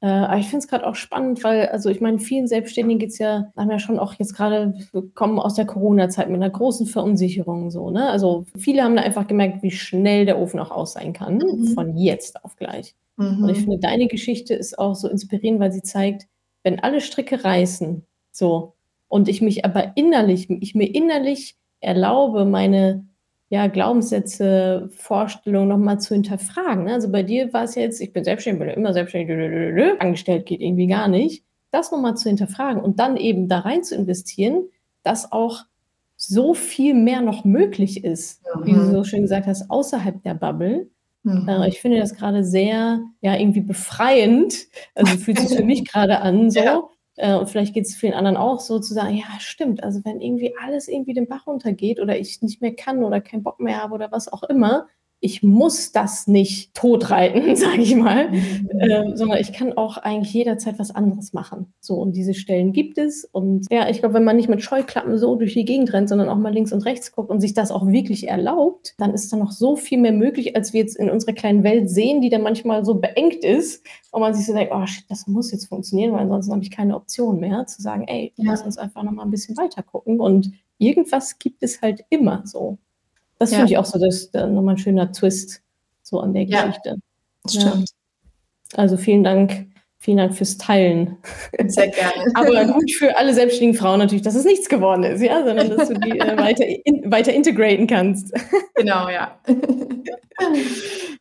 Äh, 0.02 0.08
aber 0.08 0.40
ich 0.40 0.48
finde 0.48 0.66
es 0.66 0.68
gerade 0.68 0.86
auch 0.86 0.96
spannend, 0.96 1.42
weil, 1.46 1.70
also 1.70 1.88
ich 1.88 2.02
meine, 2.02 2.20
vielen 2.20 2.48
Selbstständigen 2.48 3.00
geht 3.00 3.12
es 3.12 3.18
ja, 3.18 3.46
haben 3.56 3.72
ja 3.72 3.80
schon 3.80 3.98
auch 3.98 4.16
jetzt 4.16 4.36
gerade, 4.36 4.74
kommen 5.14 5.40
aus 5.40 5.54
der 5.54 5.66
Corona-Zeit 5.66 6.28
mit 6.28 6.36
einer 6.36 6.50
großen 6.50 6.86
Verunsicherung 6.86 7.72
so, 7.72 7.92
ne? 7.92 8.10
Also 8.10 8.46
viele 8.58 8.84
haben 8.84 8.98
da 8.98 9.04
einfach 9.04 9.28
gemerkt, 9.28 9.64
wie 9.64 9.72
schnell 9.72 10.26
der 10.26 10.38
Ofen 10.38 10.60
auch 10.60 10.72
aus 10.72 10.94
sein 10.94 11.14
kann, 11.14 11.38
mhm. 11.38 11.68
von 11.76 11.96
jetzt 11.96 12.44
auf 12.44 12.58
gleich. 12.58 12.94
Mhm. 13.22 13.44
Und 13.44 13.50
ich 13.50 13.60
finde, 13.60 13.80
deine 13.80 14.08
Geschichte 14.08 14.54
ist 14.54 14.78
auch 14.78 14.96
so 14.96 15.08
inspirierend, 15.08 15.60
weil 15.60 15.72
sie 15.72 15.84
zeigt, 15.84 16.28
wenn 16.64 16.80
alle 16.80 17.02
Stricke 17.02 17.44
reißen, 17.44 18.06
so, 18.32 18.74
und 19.08 19.28
ich 19.28 19.42
mich 19.42 19.66
aber 19.66 19.92
innerlich, 19.96 20.50
ich 20.50 20.74
mir 20.74 20.94
innerlich 20.94 21.58
erlaube, 21.82 22.46
meine 22.46 23.06
ja, 23.50 23.68
Glaubenssätze, 23.68 24.88
Vorstellungen 24.94 25.68
nochmal 25.68 26.00
zu 26.00 26.14
hinterfragen. 26.14 26.86
Ne? 26.86 26.94
Also 26.94 27.12
bei 27.12 27.22
dir 27.22 27.52
war 27.52 27.66
es 27.66 27.76
jetzt, 27.76 28.00
ich 28.00 28.14
bin 28.14 28.24
selbstständig, 28.24 28.66
bin 28.66 28.70
immer 28.70 28.94
selbstständig, 28.94 30.00
angestellt 30.00 30.46
geht 30.46 30.62
irgendwie 30.62 30.88
gar 30.88 31.10
nicht. 31.10 31.44
Das 31.70 31.92
nochmal 31.92 32.16
zu 32.16 32.30
hinterfragen 32.30 32.82
und 32.82 33.00
dann 33.02 33.18
eben 33.18 33.50
da 33.50 33.60
rein 33.60 33.84
zu 33.84 33.96
investieren, 33.96 34.70
dass 35.04 35.34
auch 35.34 35.66
so 36.16 36.54
viel 36.54 36.94
mehr 36.94 37.20
noch 37.20 37.44
möglich 37.44 38.06
ist, 38.06 38.42
mhm. 38.56 38.66
wie 38.66 38.72
du 38.72 38.86
so 38.90 39.04
schön 39.04 39.24
gesagt 39.24 39.48
hast, 39.48 39.70
außerhalb 39.70 40.24
der 40.24 40.36
Bubble. 40.36 40.90
Mhm. 41.24 41.64
Ich 41.68 41.82
finde 41.82 42.00
das 42.00 42.16
gerade 42.16 42.44
sehr, 42.44 43.02
ja, 43.22 43.36
irgendwie 43.36 43.62
befreiend. 43.62 44.56
Also 44.96 45.18
fühlt 45.18 45.40
sich 45.40 45.56
für 45.56 45.64
mich 45.64 45.86
gerade 45.86 46.20
an, 46.22 46.50
so. 46.52 46.60
Ja. 46.60 46.84
Äh, 47.18 47.36
und 47.36 47.50
vielleicht 47.50 47.74
geht 47.74 47.86
es 47.86 47.96
vielen 47.96 48.14
anderen 48.14 48.38
auch 48.38 48.60
so 48.60 48.80
zu 48.80 48.94
sagen, 48.94 49.16
ja, 49.16 49.40
stimmt. 49.40 49.84
Also 49.84 50.02
wenn 50.04 50.22
irgendwie 50.22 50.56
alles 50.64 50.88
irgendwie 50.88 51.14
den 51.14 51.28
Bach 51.28 51.46
runtergeht 51.48 52.00
oder 52.00 52.18
ich 52.18 52.42
nicht 52.42 52.62
mehr 52.62 52.76
kann 52.76 53.04
oder 53.04 53.22
keinen 53.22 53.44
Bock 53.44 53.60
mehr 53.60 53.82
habe 53.82 53.94
oder 53.94 54.12
was 54.12 54.32
auch 54.32 54.44
immer, 54.44 54.88
ich 55.22 55.44
muss 55.44 55.92
das 55.92 56.28
nicht 56.28 56.74
totreiten, 56.74 57.56
sage 57.56 57.82
ich 57.82 57.96
mal, 57.96 58.32
mhm. 58.32 58.70
äh, 58.80 59.16
sondern 59.16 59.40
ich 59.40 59.54
kann 59.54 59.74
auch 59.74 59.98
eigentlich 59.98 60.34
jederzeit 60.34 60.80
was 60.80 60.94
anderes 60.94 61.32
machen. 61.32 61.74
So, 61.80 61.96
und 61.96 62.16
diese 62.16 62.34
Stellen 62.34 62.74
gibt 62.74 62.98
es. 62.98 63.24
Und 63.24 63.68
ja, 63.72 63.88
ich 63.88 64.00
glaube, 64.00 64.16
wenn 64.16 64.24
man 64.24 64.36
nicht 64.36 64.50
mit 64.50 64.64
Scheuklappen 64.64 65.18
so 65.18 65.36
durch 65.36 65.54
die 65.54 65.66
Gegend 65.66 65.94
rennt, 65.94 66.10
sondern 66.10 66.28
auch 66.28 66.38
mal 66.38 66.54
links 66.54 66.74
und 66.74 66.86
rechts 66.86 67.12
guckt 67.12 67.30
und 67.30 67.40
sich 67.40 67.54
das 67.54 67.72
auch 67.72 67.88
wirklich 67.88 68.28
erlaubt, 68.28 68.96
dann 68.98 69.14
ist 69.14 69.32
da 69.32 69.38
noch 69.38 69.52
so 69.52 69.76
viel 69.76 70.00
mehr 70.00 70.12
möglich, 70.12 70.56
als 70.56 70.74
wir 70.74 70.82
jetzt 70.82 70.98
in 70.98 71.10
unserer 71.10 71.34
kleinen 71.34 71.64
Welt 71.64 71.90
sehen, 71.90 72.22
die 72.22 72.30
dann 72.30 72.42
manchmal 72.42 72.84
so 72.84 72.96
beengt 72.96 73.44
ist, 73.44 73.86
und 74.12 74.22
man 74.22 74.34
sich 74.34 74.46
so 74.46 74.54
denkt, 74.54 74.74
oh 74.76 74.86
shit, 74.86 75.06
das 75.10 75.26
muss 75.28 75.52
jetzt 75.52 75.68
funktionieren, 75.68 76.12
weil 76.12 76.22
ansonsten 76.22 76.52
habe 76.52 76.64
ich 76.64 76.72
keine 76.72 76.96
Option 76.96 77.40
mehr, 77.40 77.66
zu 77.66 77.82
sagen, 77.82 78.04
ey, 78.08 78.34
ja. 78.36 78.52
lass 78.52 78.62
uns 78.62 78.78
einfach 78.78 79.04
noch 79.04 79.14
mal 79.14 79.24
ein 79.24 79.32
bisschen 79.32 79.56
weiter 79.56 79.84
gucken. 79.84 80.20
Und 80.20 80.52
irgendwas 80.78 81.40
gibt 81.40 81.64
es 81.64 81.82
halt 81.82 82.04
immer 82.10 82.42
so. 82.46 82.78
Das 83.42 83.50
ja. 83.50 83.58
finde 83.58 83.72
ich 83.72 83.78
auch 83.80 83.86
so, 83.86 83.98
das 83.98 84.18
ist 84.18 84.36
nochmal 84.36 84.76
ein 84.76 84.78
schöner 84.78 85.12
Twist 85.12 85.64
so 86.04 86.20
an 86.20 86.32
der 86.32 86.46
Geschichte. 86.46 86.98
Ja, 87.50 87.62
stimmt. 87.62 87.90
Also 88.76 88.98
vielen 88.98 89.24
Dank, 89.24 89.66
vielen 90.02 90.18
Dank 90.18 90.36
fürs 90.36 90.58
Teilen. 90.58 91.18
Sehr 91.68 91.90
gerne. 91.90 92.32
Aber 92.34 92.74
gut 92.74 92.92
für 92.92 93.16
alle 93.18 93.34
selbstständigen 93.34 93.80
Frauen 93.80 94.00
natürlich, 94.00 94.24
dass 94.24 94.34
es 94.34 94.46
nichts 94.46 94.68
geworden 94.68 95.04
ist, 95.04 95.22
ja, 95.22 95.46
sondern 95.46 95.70
dass 95.70 95.90
du 95.90 95.94
die 95.94 96.20
äh, 96.20 96.38
weiter, 96.38 96.66
in, 96.66 97.10
weiter 97.12 97.32
integraten 97.32 97.86
kannst. 97.86 98.34
Genau, 98.76 99.10
ja. 99.10 99.40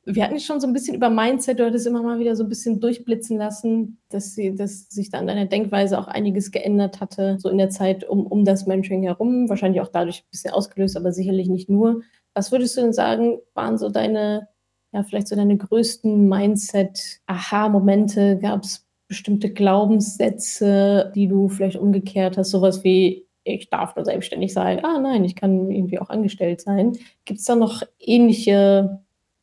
Wir 0.07 0.25
hatten 0.25 0.41
schon 0.41 0.61
so 0.61 0.67
ein 0.67 0.73
bisschen 0.73 0.95
über 0.95 1.11
Mindset, 1.11 1.59
du 1.59 1.67
hattest 1.67 1.87
immer 1.87 2.03
mal 2.03 2.19
wieder 2.19 2.35
so 2.35 2.43
ein 2.43 2.49
bisschen 2.49 2.81
durchblitzen 2.81 3.37
lassen, 3.37 3.99
dass, 4.09 4.35
sie, 4.35 4.55
dass 4.55 4.89
sich 4.89 5.11
da 5.11 5.19
an 5.19 5.27
deiner 5.27 5.45
Denkweise 5.45 5.99
auch 5.99 6.09
einiges 6.09 6.51
geändert 6.51 7.01
hatte, 7.01 7.37
so 7.39 7.51
in 7.51 7.59
der 7.59 7.69
Zeit 7.69 8.09
um, 8.09 8.27
um 8.27 8.47
das 8.47 8.67
Mentoring 8.67 9.03
herum, 9.03 9.51
wahrscheinlich 9.51 9.83
auch 9.83 9.89
dadurch 9.89 10.23
ein 10.23 10.31
bisschen 10.31 10.55
ausgelöst, 10.55 10.97
aber 10.97 11.13
sicherlich 11.13 11.49
nicht 11.49 11.69
nur. 11.69 12.01
Was 12.33 12.51
würdest 12.51 12.79
du 12.79 12.81
denn 12.81 12.95
sagen, 12.95 13.41
waren 13.53 13.77
so 13.77 13.91
deine, 13.91 14.49
ja, 14.93 15.03
vielleicht 15.03 15.29
so 15.29 15.37
deine 15.37 15.57
größten 15.57 16.29
Mindset-Aha-Momente? 16.29 18.39
Gab 18.39 18.65
es 18.65 18.87
bestimmte 19.11 19.53
Glaubenssätze, 19.53 21.13
die 21.15 21.27
du 21.27 21.49
vielleicht 21.49 21.77
umgekehrt 21.77 22.39
hast, 22.39 22.51
sowas 22.51 22.85
wie, 22.85 23.27
ich 23.43 23.69
darf 23.69 23.97
nur 23.97 24.05
selbstständig 24.05 24.53
sein. 24.53 24.85
Ah 24.85 25.01
nein, 25.01 25.25
ich 25.25 25.35
kann 25.35 25.71
irgendwie 25.71 25.99
auch 25.99 26.11
angestellt 26.11 26.61
sein. 26.61 26.97
Gibt 27.25 27.41
es 27.41 27.47
da 27.47 27.57
noch 27.57 27.83
ähnliche 27.99 29.01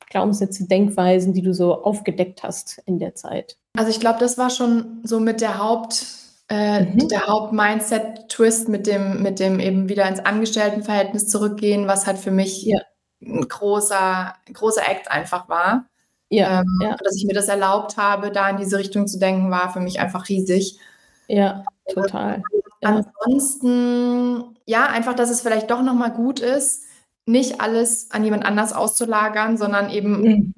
Glaubenssätze, 0.09 0.67
Denkweisen, 0.67 1.33
die 1.33 1.41
du 1.41 1.53
so 1.53 1.83
aufgedeckt 1.83 2.43
hast 2.43 2.81
in 2.85 2.97
der 2.97 3.15
Zeit? 3.15 3.57
Also 3.75 3.91
ich 3.91 3.99
glaube, 3.99 4.19
das 4.19 4.37
war 4.37 4.49
schon 4.49 5.01
so 5.03 5.19
mit 5.19 5.41
der 5.41 5.61
Haupt, 5.61 6.05
äh, 6.49 6.85
mhm. 6.85 7.09
der 7.09 7.27
Haupt-Mindset-Twist 7.27 8.69
mit 8.69 8.87
dem, 8.87 9.21
mit 9.21 9.39
dem 9.39 9.59
eben 9.59 9.89
wieder 9.89 10.07
ins 10.07 10.19
Angestelltenverhältnis 10.19 11.27
zurückgehen, 11.27 11.87
was 11.87 12.07
halt 12.07 12.17
für 12.17 12.31
mich 12.31 12.63
ja. 12.63 12.79
Ein 13.22 13.47
großer, 13.47 14.34
großer 14.53 14.88
Act 14.88 15.11
einfach 15.11 15.49
war. 15.49 15.86
Ja, 16.30 16.61
ähm, 16.61 16.80
ja. 16.82 16.95
Dass 17.03 17.15
ich 17.15 17.26
mir 17.26 17.34
das 17.34 17.47
erlaubt 17.47 17.97
habe, 17.97 18.32
da 18.32 18.49
in 18.49 18.57
diese 18.57 18.78
Richtung 18.78 19.07
zu 19.07 19.18
denken, 19.18 19.49
war 19.49 19.72
für 19.72 19.80
mich 19.80 19.99
einfach 19.99 20.28
riesig. 20.28 20.80
Ja, 21.28 21.63
total. 21.93 22.43
Ansonsten, 22.82 24.57
ja, 24.65 24.88
einfach, 24.88 25.13
dass 25.13 25.30
es 25.30 25.41
vielleicht 25.41 25.72
doch 25.72 25.82
nochmal 25.82 26.11
gut 26.11 26.39
ist, 26.39 26.84
nicht 27.26 27.59
alles 27.59 28.09
an 28.11 28.24
jemand 28.24 28.45
anders 28.45 28.72
auszulagern, 28.74 29.57
sondern 29.57 29.89
eben 29.89 30.22
mhm. 30.22 30.53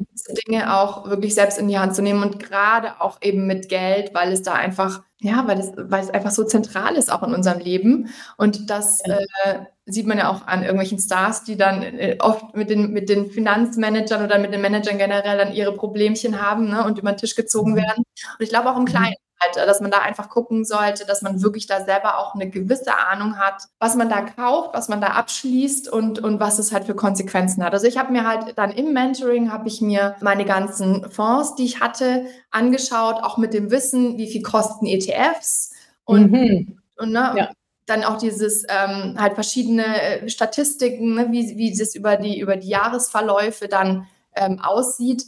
Dinge 0.47 0.77
auch 0.77 1.09
wirklich 1.09 1.33
selbst 1.33 1.57
in 1.57 1.67
die 1.67 1.79
Hand 1.79 1.95
zu 1.95 2.01
nehmen 2.01 2.21
und 2.21 2.39
gerade 2.39 3.01
auch 3.01 3.21
eben 3.21 3.47
mit 3.47 3.69
Geld, 3.69 4.13
weil 4.13 4.31
es 4.31 4.43
da 4.43 4.53
einfach, 4.53 5.03
ja, 5.21 5.45
weil 5.47 5.59
es, 5.59 5.71
weil 5.75 6.01
es 6.01 6.09
einfach 6.09 6.31
so 6.31 6.45
zentral 6.45 6.95
ist 6.95 7.11
auch 7.11 7.23
in 7.23 7.33
unserem 7.33 7.59
Leben. 7.59 8.09
Und 8.37 8.69
das 8.69 9.01
ja. 9.05 9.17
äh, 9.17 9.59
sieht 9.85 10.07
man 10.07 10.17
ja 10.17 10.29
auch 10.29 10.47
an 10.47 10.61
irgendwelchen 10.61 10.99
Stars, 10.99 11.43
die 11.43 11.57
dann 11.57 11.83
äh, 11.83 12.17
oft 12.19 12.55
mit 12.55 12.69
den, 12.69 12.91
mit 12.91 13.09
den 13.09 13.29
Finanzmanagern 13.29 14.23
oder 14.23 14.39
mit 14.39 14.53
den 14.53 14.61
Managern 14.61 14.97
generell 14.97 15.37
dann 15.37 15.53
ihre 15.53 15.75
Problemchen 15.75 16.41
haben 16.41 16.69
ne, 16.69 16.85
und 16.85 16.99
über 16.99 17.11
den 17.11 17.17
Tisch 17.17 17.35
gezogen 17.35 17.73
mhm. 17.73 17.77
werden. 17.77 18.03
Und 18.05 18.43
ich 18.43 18.49
glaube 18.49 18.69
auch 18.69 18.77
im 18.77 18.83
mhm. 18.83 18.87
Kleinen 18.87 19.15
halt, 19.41 19.55
dass 19.55 19.81
man 19.81 19.91
da 19.91 19.99
einfach 19.99 20.29
gucken 20.29 20.65
sollte, 20.65 21.05
dass 21.05 21.21
man 21.21 21.41
wirklich 21.41 21.67
da 21.67 21.83
selber 21.83 22.17
auch 22.17 22.35
eine 22.35 22.49
gewisse 22.49 22.97
Ahnung 22.97 23.37
hat, 23.37 23.63
was 23.79 23.95
man 23.95 24.09
da 24.09 24.21
kauft, 24.21 24.73
was 24.73 24.89
man 24.89 25.01
da 25.01 25.07
abschließt 25.07 25.91
und, 25.91 26.19
und 26.19 26.39
was 26.39 26.59
es 26.59 26.71
halt 26.71 26.85
für 26.85 26.95
Konsequenzen 26.95 27.63
hat. 27.63 27.73
Also 27.73 27.87
ich 27.87 27.97
habe 27.97 28.11
mir 28.11 28.27
halt 28.27 28.57
dann 28.57 28.71
im 28.71 28.93
Mentoring, 28.93 29.51
habe 29.51 29.67
ich 29.67 29.81
mir 29.81 30.15
meine 30.21 30.45
ganzen 30.45 31.09
Fonds, 31.11 31.55
die 31.55 31.65
ich 31.65 31.79
hatte, 31.79 32.25
angeschaut, 32.51 33.23
auch 33.23 33.37
mit 33.37 33.53
dem 33.53 33.71
Wissen, 33.71 34.17
wie 34.17 34.31
viel 34.31 34.41
kosten 34.41 34.85
ETFs 34.85 35.73
und, 36.05 36.31
mhm. 36.31 36.79
und 36.97 37.11
ne, 37.11 37.33
ja 37.35 37.49
dann 37.89 38.03
auch 38.03 38.17
dieses 38.17 38.63
ähm, 38.69 39.15
halt 39.17 39.33
verschiedene 39.33 40.01
äh, 40.01 40.29
Statistiken, 40.29 41.15
ne, 41.15 41.27
wie, 41.31 41.57
wie 41.57 41.75
das 41.75 41.95
über 41.95 42.15
die, 42.15 42.39
über 42.39 42.55
die 42.55 42.69
Jahresverläufe 42.69 43.67
dann 43.67 44.07
ähm, 44.35 44.59
aussieht. 44.59 45.25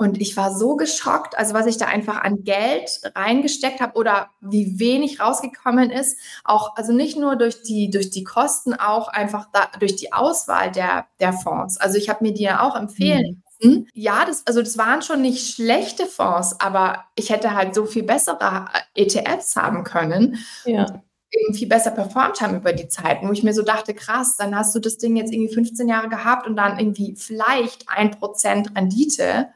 Und 0.00 0.18
ich 0.18 0.34
war 0.34 0.56
so 0.56 0.76
geschockt, 0.76 1.36
also 1.36 1.52
was 1.52 1.66
ich 1.66 1.76
da 1.76 1.84
einfach 1.84 2.22
an 2.22 2.42
Geld 2.42 3.02
reingesteckt 3.14 3.80
habe 3.80 3.98
oder 3.98 4.30
wie 4.40 4.78
wenig 4.78 5.20
rausgekommen 5.20 5.90
ist. 5.90 6.18
Auch, 6.42 6.74
also 6.76 6.94
nicht 6.94 7.18
nur 7.18 7.36
durch 7.36 7.62
die, 7.62 7.90
durch 7.90 8.08
die 8.08 8.24
Kosten, 8.24 8.72
auch 8.72 9.08
einfach 9.08 9.48
da, 9.52 9.68
durch 9.78 9.96
die 9.96 10.14
Auswahl 10.14 10.72
der, 10.72 11.04
der 11.20 11.34
Fonds. 11.34 11.76
Also 11.76 11.98
ich 11.98 12.08
habe 12.08 12.24
mir 12.24 12.32
die 12.32 12.44
ja 12.44 12.66
auch 12.66 12.76
empfehlen 12.76 13.42
mhm. 13.60 13.88
Ja, 13.92 14.24
das, 14.24 14.46
also 14.46 14.62
das 14.62 14.78
waren 14.78 15.02
schon 15.02 15.20
nicht 15.20 15.54
schlechte 15.54 16.06
Fonds, 16.06 16.58
aber 16.60 17.04
ich 17.14 17.28
hätte 17.28 17.52
halt 17.52 17.74
so 17.74 17.84
viel 17.84 18.02
bessere 18.02 18.68
ETFs 18.94 19.54
haben 19.56 19.84
können. 19.84 20.38
Ja 20.64 21.02
eben 21.32 21.54
viel 21.54 21.68
besser 21.68 21.92
performt 21.92 22.40
haben 22.40 22.56
über 22.56 22.72
die 22.72 22.88
Zeit, 22.88 23.18
wo 23.22 23.30
ich 23.30 23.44
mir 23.44 23.54
so 23.54 23.62
dachte, 23.62 23.94
krass, 23.94 24.36
dann 24.36 24.56
hast 24.56 24.74
du 24.74 24.80
das 24.80 24.98
Ding 24.98 25.14
jetzt 25.14 25.32
irgendwie 25.32 25.54
15 25.54 25.88
Jahre 25.88 26.08
gehabt 26.08 26.46
und 26.46 26.56
dann 26.56 26.76
irgendwie 26.76 27.14
vielleicht 27.16 27.88
ein 27.88 28.10
Prozent 28.10 28.76
Rendite. 28.76 29.48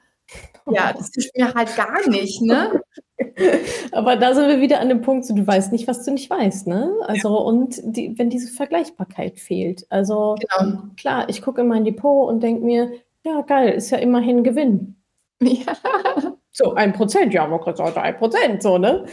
Ja, 0.71 0.93
das 0.93 1.11
hilft 1.15 1.37
mir 1.37 1.53
halt 1.53 1.77
gar 1.77 2.09
nicht, 2.09 2.41
ne? 2.41 2.81
Aber 3.93 4.17
da 4.17 4.35
sind 4.35 4.49
wir 4.49 4.61
wieder 4.61 4.81
an 4.81 4.89
dem 4.89 5.03
Punkt, 5.03 5.27
so, 5.27 5.35
du 5.35 5.47
weißt 5.47 5.73
nicht, 5.73 5.87
was 5.87 6.05
du 6.05 6.13
nicht 6.13 6.31
weißt, 6.31 6.67
ne? 6.67 6.93
Also, 7.03 7.29
ja. 7.29 7.43
und 7.43 7.81
die, 7.85 8.19
wenn 8.19 8.31
diese 8.31 8.51
Vergleichbarkeit 8.53 9.39
fehlt. 9.39 9.87
Also, 9.91 10.37
genau. 10.41 10.79
klar, 10.97 11.29
ich 11.29 11.43
gucke 11.43 11.61
in 11.61 11.69
mein 11.69 11.85
Depot 11.85 12.29
und 12.29 12.43
denke 12.43 12.65
mir, 12.65 12.93
ja, 13.25 13.43
geil, 13.43 13.71
ist 13.71 13.91
ja 13.91 13.99
immerhin 13.99 14.45
Gewinn. 14.45 14.97
Ja. 15.43 15.75
So, 16.57 16.75
ein 16.75 16.93
Prozent, 16.93 17.35
ja, 17.35 17.49
man 17.49 17.61
kann 17.61 17.75
sagen, 17.75 17.99
ein 17.99 18.17
Prozent, 18.17 18.63
so, 18.63 18.79
ne? 18.79 19.07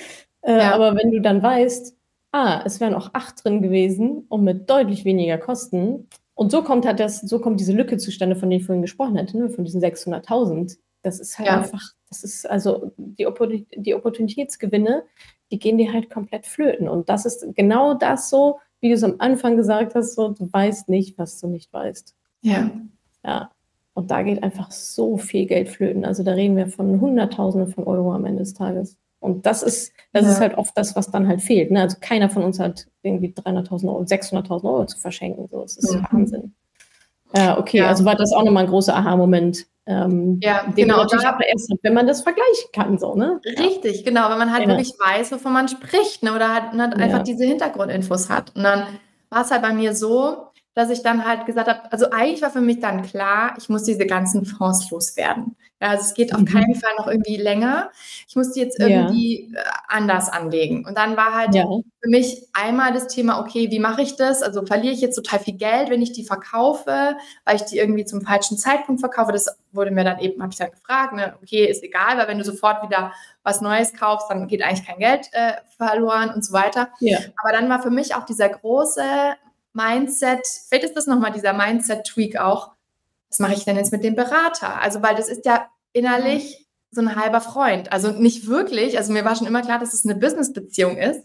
Äh, 0.43 0.59
ja. 0.59 0.75
Aber 0.75 0.95
wenn 0.95 1.09
du 1.09 1.21
dann 1.21 1.41
weißt, 1.41 1.97
ah, 2.31 2.61
es 2.65 2.79
wären 2.79 2.93
auch 2.93 3.09
acht 3.13 3.43
drin 3.43 3.61
gewesen 3.61 4.25
und 4.29 4.43
mit 4.43 4.69
deutlich 4.69 5.05
weniger 5.05 5.39
Kosten. 5.39 6.07
Und 6.35 6.51
so 6.51 6.63
kommt 6.63 6.85
halt 6.85 6.99
das, 6.99 7.21
so 7.21 7.39
kommt 7.39 7.59
diese 7.59 7.73
Lücke 7.73 7.97
zustande, 7.97 8.35
von 8.35 8.49
der 8.49 8.59
ich 8.59 8.65
vorhin 8.65 8.81
gesprochen 8.81 9.17
hatte, 9.17 9.37
ne? 9.37 9.49
von 9.49 9.63
diesen 9.63 9.81
600.000. 9.81 10.77
Das 11.03 11.19
ist 11.19 11.37
halt 11.37 11.47
ja. 11.47 11.57
einfach, 11.57 11.81
das 12.09 12.23
ist 12.23 12.49
also 12.49 12.91
die, 12.97 13.27
die 13.75 13.95
Opportunitätsgewinne, 13.95 15.03
die 15.51 15.59
gehen 15.59 15.77
dir 15.77 15.91
halt 15.91 16.09
komplett 16.09 16.45
flöten. 16.45 16.87
Und 16.87 17.09
das 17.09 17.25
ist 17.25 17.45
genau 17.55 17.93
das 17.93 18.29
so, 18.29 18.59
wie 18.79 18.89
du 18.89 18.95
es 18.95 19.03
am 19.03 19.15
Anfang 19.19 19.57
gesagt 19.57 19.95
hast, 19.95 20.15
so, 20.15 20.29
du 20.29 20.51
weißt 20.51 20.89
nicht, 20.89 21.17
was 21.17 21.39
du 21.39 21.47
nicht 21.47 21.71
weißt. 21.71 22.15
Ja. 22.41 22.71
Ja. 23.23 23.51
Und 23.93 24.09
da 24.09 24.23
geht 24.23 24.41
einfach 24.41 24.71
so 24.71 25.17
viel 25.17 25.45
Geld 25.45 25.69
flöten. 25.69 26.05
Also 26.05 26.23
da 26.23 26.31
reden 26.31 26.55
wir 26.55 26.67
von 26.67 27.01
Hunderttausenden 27.01 27.71
von 27.71 27.83
Euro 27.85 28.13
am 28.13 28.25
Ende 28.25 28.39
des 28.39 28.53
Tages. 28.53 28.97
Und 29.19 29.45
das 29.45 29.61
ist, 29.61 29.93
das 30.13 30.23
ja. 30.25 30.31
ist 30.31 30.39
halt 30.39 30.57
oft 30.57 30.75
das, 30.75 30.95
was 30.95 31.11
dann 31.11 31.27
halt 31.27 31.41
fehlt. 31.41 31.69
Ne? 31.69 31.81
Also 31.81 31.97
keiner 31.99 32.29
von 32.29 32.43
uns 32.43 32.59
hat 32.59 32.87
irgendwie 33.03 33.29
300.000 33.29 33.87
Euro, 33.87 34.01
600.000 34.01 34.63
Euro 34.63 34.85
zu 34.85 34.97
verschenken. 34.97 35.47
So, 35.47 35.61
das 35.61 35.77
ist 35.77 35.93
mhm. 35.93 36.07
Wahnsinn. 36.09 36.53
Ja, 37.35 37.59
okay, 37.59 37.77
ja. 37.77 37.87
also 37.87 38.03
war 38.03 38.15
das 38.15 38.33
auch 38.33 38.43
nochmal 38.43 38.63
ein 38.63 38.69
großer 38.69 38.95
Aha-Moment. 38.95 39.67
Ähm, 39.87 40.39
ja, 40.41 40.65
genau. 40.75 41.05
Da, 41.05 41.37
erst, 41.39 41.73
wenn 41.81 41.93
man 41.93 42.05
das 42.07 42.21
vergleichen 42.21 42.69
kann, 42.73 42.99
so, 42.99 43.15
ne? 43.15 43.41
Richtig, 43.45 43.97
ja. 43.97 44.03
genau, 44.03 44.29
wenn 44.29 44.37
man 44.37 44.51
halt 44.51 44.63
ja. 44.63 44.69
wirklich 44.69 44.93
weiß, 44.99 45.31
wovon 45.31 45.53
man 45.53 45.67
spricht, 45.67 46.23
ne? 46.23 46.35
oder 46.35 46.53
halt, 46.53 46.73
halt 46.73 46.97
einfach 46.97 47.23
diese 47.23 47.45
Hintergrundinfos 47.45 48.29
hat. 48.29 48.55
Und 48.55 48.63
dann 48.63 48.85
war 49.29 49.41
es 49.41 49.51
halt 49.51 49.63
bei 49.63 49.73
mir 49.73 49.95
so, 49.95 50.51
dass 50.73 50.89
ich 50.89 51.03
dann 51.03 51.25
halt 51.25 51.45
gesagt 51.45 51.67
habe, 51.67 51.91
also 51.91 52.09
eigentlich 52.11 52.41
war 52.41 52.49
für 52.49 52.61
mich 52.61 52.79
dann 52.79 53.01
klar, 53.03 53.55
ich 53.57 53.69
muss 53.69 53.83
diese 53.83 54.05
ganzen 54.05 54.45
Fonds 54.45 54.89
loswerden. 54.89 55.55
Ja, 55.81 55.89
also 55.89 56.03
es 56.03 56.13
geht 56.13 56.33
auf 56.33 56.41
mhm. 56.41 56.45
keinen 56.45 56.75
Fall 56.75 56.91
noch 56.97 57.07
irgendwie 57.07 57.37
länger. 57.37 57.89
Ich 58.27 58.35
muss 58.35 58.51
die 58.51 58.59
jetzt 58.59 58.79
irgendwie 58.79 59.51
ja. 59.51 59.61
Äh, 59.61 59.63
anders 59.87 60.29
anlegen. 60.29 60.85
Und 60.85 60.95
dann 60.95 61.17
war 61.17 61.33
halt 61.33 61.55
ja. 61.55 61.65
für 61.65 62.09
mich 62.09 62.47
einmal 62.53 62.93
das 62.93 63.07
Thema, 63.07 63.39
okay, 63.39 63.71
wie 63.71 63.79
mache 63.79 64.03
ich 64.03 64.15
das? 64.15 64.43
Also 64.43 64.63
verliere 64.63 64.93
ich 64.93 65.01
jetzt 65.01 65.15
total 65.15 65.39
viel 65.39 65.55
Geld, 65.55 65.89
wenn 65.89 66.03
ich 66.03 66.11
die 66.11 66.23
verkaufe, 66.23 67.17
weil 67.45 67.55
ich 67.55 67.63
die 67.63 67.79
irgendwie 67.79 68.05
zum 68.05 68.21
falschen 68.21 68.59
Zeitpunkt 68.59 69.01
verkaufe. 69.01 69.31
Das 69.31 69.47
wurde 69.71 69.89
mir 69.89 70.03
dann 70.03 70.19
eben, 70.19 70.39
habe 70.43 70.51
ich 70.53 70.59
dann 70.59 70.69
gefragt, 70.69 71.13
ne? 71.13 71.35
okay, 71.41 71.65
ist 71.65 71.83
egal, 71.83 72.15
weil 72.17 72.27
wenn 72.27 72.37
du 72.37 72.43
sofort 72.43 72.83
wieder 72.83 73.11
was 73.41 73.59
Neues 73.61 73.93
kaufst, 73.93 74.29
dann 74.29 74.47
geht 74.47 74.61
eigentlich 74.61 74.85
kein 74.85 74.99
Geld 74.99 75.29
äh, 75.31 75.53
verloren 75.77 76.29
und 76.29 76.45
so 76.45 76.53
weiter. 76.53 76.89
Ja. 76.99 77.17
Aber 77.41 77.53
dann 77.53 77.69
war 77.69 77.81
für 77.81 77.89
mich 77.89 78.13
auch 78.13 78.25
dieser 78.25 78.49
große 78.49 79.01
Mindset, 79.73 80.45
vielleicht 80.67 80.85
ist 80.85 80.97
das 80.97 81.07
nochmal 81.07 81.31
dieser 81.31 81.53
Mindset-Tweak 81.53 82.37
auch, 82.37 82.71
was 83.29 83.39
mache 83.39 83.53
ich 83.53 83.63
denn 83.63 83.77
jetzt 83.77 83.91
mit 83.91 84.03
dem 84.03 84.15
Berater? 84.15 84.81
Also, 84.81 85.01
weil 85.01 85.15
das 85.15 85.29
ist 85.29 85.45
ja 85.45 85.67
innerlich 85.93 86.67
so 86.91 87.01
ein 87.01 87.15
halber 87.15 87.39
Freund. 87.39 87.91
Also 87.91 88.11
nicht 88.11 88.47
wirklich, 88.47 88.97
also 88.97 89.13
mir 89.13 89.23
war 89.23 89.35
schon 89.35 89.47
immer 89.47 89.61
klar, 89.61 89.79
dass 89.79 89.93
es 89.93 90.05
eine 90.05 90.15
Business-Beziehung 90.15 90.97
ist. 90.97 91.21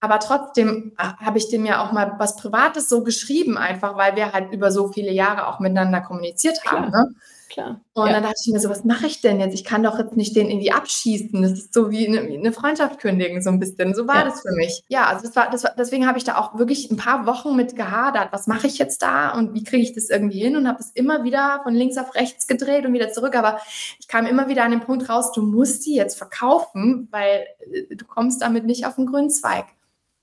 Aber 0.00 0.20
trotzdem 0.20 0.92
äh, 0.98 1.24
habe 1.24 1.38
ich 1.38 1.48
dem 1.48 1.64
ja 1.64 1.84
auch 1.84 1.92
mal 1.92 2.14
was 2.18 2.36
Privates 2.36 2.88
so 2.88 3.02
geschrieben, 3.02 3.56
einfach 3.56 3.96
weil 3.96 4.16
wir 4.16 4.32
halt 4.32 4.52
über 4.52 4.70
so 4.70 4.88
viele 4.92 5.12
Jahre 5.12 5.46
auch 5.46 5.60
miteinander 5.60 6.00
kommuniziert 6.00 6.64
haben. 6.66 6.90
Ne? 6.90 7.14
Klar. 7.48 7.80
Und 7.94 8.06
ja. 8.06 8.12
dann 8.12 8.22
dachte 8.22 8.36
ich 8.44 8.52
mir 8.52 8.60
so, 8.60 8.68
was 8.68 8.84
mache 8.84 9.06
ich 9.06 9.20
denn 9.20 9.40
jetzt? 9.40 9.54
Ich 9.54 9.64
kann 9.64 9.82
doch 9.82 9.98
jetzt 9.98 10.16
nicht 10.16 10.36
den 10.36 10.48
irgendwie 10.48 10.72
abschießen. 10.72 11.42
Das 11.42 11.52
ist 11.52 11.74
so 11.74 11.90
wie 11.90 12.06
eine, 12.06 12.20
eine 12.20 12.52
Freundschaft 12.52 13.00
kündigen, 13.00 13.42
so 13.42 13.50
ein 13.50 13.58
bisschen. 13.58 13.94
So 13.94 14.06
war 14.06 14.16
ja. 14.16 14.24
das 14.24 14.42
für 14.42 14.52
mich. 14.52 14.84
Ja, 14.88 15.06
also 15.06 15.26
das 15.26 15.36
war, 15.36 15.50
das 15.50 15.64
war, 15.64 15.72
deswegen 15.76 16.06
habe 16.06 16.18
ich 16.18 16.24
da 16.24 16.38
auch 16.38 16.58
wirklich 16.58 16.90
ein 16.90 16.96
paar 16.96 17.26
Wochen 17.26 17.56
mit 17.56 17.76
gehadert. 17.76 18.28
Was 18.32 18.46
mache 18.46 18.66
ich 18.66 18.78
jetzt 18.78 19.02
da 19.02 19.30
und 19.30 19.54
wie 19.54 19.64
kriege 19.64 19.82
ich 19.82 19.94
das 19.94 20.10
irgendwie 20.10 20.40
hin? 20.40 20.56
Und 20.56 20.68
habe 20.68 20.80
es 20.80 20.90
immer 20.92 21.24
wieder 21.24 21.60
von 21.62 21.74
links 21.74 21.98
auf 21.98 22.14
rechts 22.14 22.46
gedreht 22.46 22.86
und 22.86 22.92
wieder 22.92 23.10
zurück. 23.10 23.36
Aber 23.36 23.58
ich 23.98 24.08
kam 24.08 24.26
immer 24.26 24.48
wieder 24.48 24.64
an 24.64 24.70
den 24.70 24.80
Punkt 24.80 25.08
raus, 25.08 25.32
du 25.32 25.42
musst 25.42 25.86
die 25.86 25.94
jetzt 25.94 26.16
verkaufen, 26.16 27.08
weil 27.10 27.46
äh, 27.72 27.94
du 27.94 28.04
kommst 28.04 28.42
damit 28.42 28.64
nicht 28.64 28.86
auf 28.86 28.96
den 28.96 29.06
grünen 29.06 29.30
Zweig. 29.30 29.66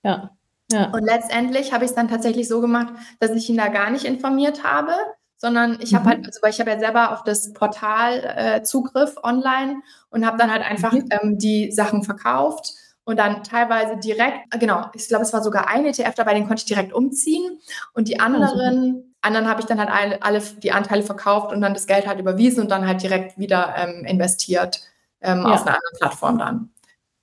Ja. 0.04 0.32
Ja. 0.72 0.92
Und 0.92 1.04
letztendlich 1.04 1.74
habe 1.74 1.84
ich 1.84 1.92
es 1.92 1.96
dann 1.96 2.08
tatsächlich 2.08 2.48
so 2.48 2.60
gemacht, 2.60 2.94
dass 3.20 3.32
ich 3.32 3.50
ihn 3.50 3.58
da 3.58 3.68
gar 3.68 3.92
nicht 3.92 4.06
informiert 4.06 4.64
habe, 4.64 4.94
sondern 5.38 5.78
ich 5.82 5.94
habe 5.94 6.06
mhm. 6.06 6.10
halt, 6.10 6.26
also 6.26 6.40
weil 6.42 6.52
ich 6.52 6.60
habe 6.60 6.72
ja 6.72 6.80
selber 6.80 7.12
auf 7.12 7.24
das 7.24 7.54
Portal 7.54 8.24
äh, 8.36 8.64
Zugriff 8.64 9.16
online 9.24 9.82
und 10.10 10.26
habe 10.26 10.38
dann 10.38 10.52
halt 10.52 10.64
einfach 10.64 10.94
mhm. 10.94 11.10
ähm, 11.12 11.38
die 11.38 11.72
Sachen 11.72 12.04
verkauft 12.04 12.74
und 13.04 13.18
dann 13.18 13.44
teilweise 13.44 13.98
direkt, 13.98 14.54
äh, 14.54 14.58
genau, 14.58 14.86
ich 14.94 15.08
glaube, 15.08 15.24
es 15.24 15.34
war 15.34 15.44
sogar 15.44 15.68
ein 15.70 15.86
ETF 15.86 16.16
dabei, 16.16 16.34
den 16.34 16.48
konnte 16.48 16.62
ich 16.62 16.66
direkt 16.66 16.94
umziehen 16.94 17.60
und 17.94 18.08
die 18.08 18.20
anderen, 18.20 18.44
also. 18.44 19.04
anderen 19.22 19.48
habe 19.48 19.62
ich 19.62 19.68
dann 19.68 19.80
halt 19.80 19.90
alle, 19.90 20.22
alle, 20.24 20.42
die 20.42 20.72
Anteile 20.72 21.04
verkauft 21.04 21.52
und 21.52 21.62
dann 21.62 21.74
das 21.74 21.88
Geld 21.88 22.08
halt 22.08 22.20
überwiesen 22.20 22.62
und 22.62 22.72
dann 22.72 22.88
halt 22.88 23.02
direkt 23.02 23.38
wieder 23.38 23.76
ähm, 23.78 24.06
investiert 24.06 24.82
ähm, 25.22 25.40
ja. 25.40 25.46
auf 25.46 25.62
einer 25.62 25.78
anderen 25.78 25.98
Plattform 26.00 26.38
dann. 26.38 26.70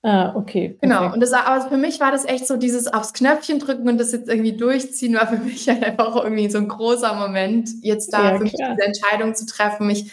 Ah, 0.05 0.35
okay. 0.35 0.77
Genau. 0.81 1.13
Und 1.13 1.21
das, 1.21 1.31
aber 1.31 1.69
für 1.69 1.77
mich 1.77 2.01
war 2.01 2.11
das 2.11 2.25
echt 2.25 2.45
so 2.45 2.57
dieses 2.57 2.93
aufs 2.93 3.13
Knöpfchen 3.13 3.59
drücken 3.59 3.87
und 3.87 3.97
das 3.97 4.11
jetzt 4.11 4.27
irgendwie 4.27 4.55
durchziehen, 4.55 5.15
war 5.15 5.27
für 5.27 5.37
mich 5.43 5.67
halt 5.69 5.81
einfach 5.81 6.21
irgendwie 6.21 6.49
so 6.49 6.57
ein 6.57 6.67
großer 6.67 7.13
Moment, 7.15 7.69
jetzt 7.81 8.13
da 8.13 8.31
ja, 8.31 8.37
für 8.37 8.43
mich 8.43 8.51
diese 8.51 8.85
Entscheidung 8.85 9.33
zu 9.33 9.45
treffen. 9.45 9.89
Ich 9.89 10.11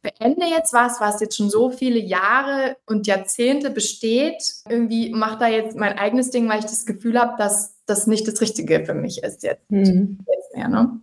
beende 0.00 0.46
jetzt 0.46 0.72
was, 0.72 1.00
was 1.00 1.20
jetzt 1.20 1.36
schon 1.36 1.50
so 1.50 1.70
viele 1.70 1.98
Jahre 1.98 2.76
und 2.86 3.08
Jahrzehnte 3.08 3.70
besteht. 3.70 4.42
Irgendwie 4.68 5.10
mache 5.10 5.38
da 5.40 5.48
jetzt 5.48 5.76
mein 5.76 5.98
eigenes 5.98 6.30
Ding, 6.30 6.48
weil 6.48 6.60
ich 6.60 6.66
das 6.66 6.86
Gefühl 6.86 7.18
habe, 7.18 7.34
dass 7.36 7.76
das 7.86 8.06
nicht 8.06 8.28
das 8.28 8.40
Richtige 8.40 8.84
für 8.84 8.94
mich 8.94 9.24
ist 9.24 9.42
jetzt, 9.42 9.68
mhm. 9.70 10.18
jetzt 10.32 10.54
mehr. 10.54 10.68
Ne? 10.68 11.00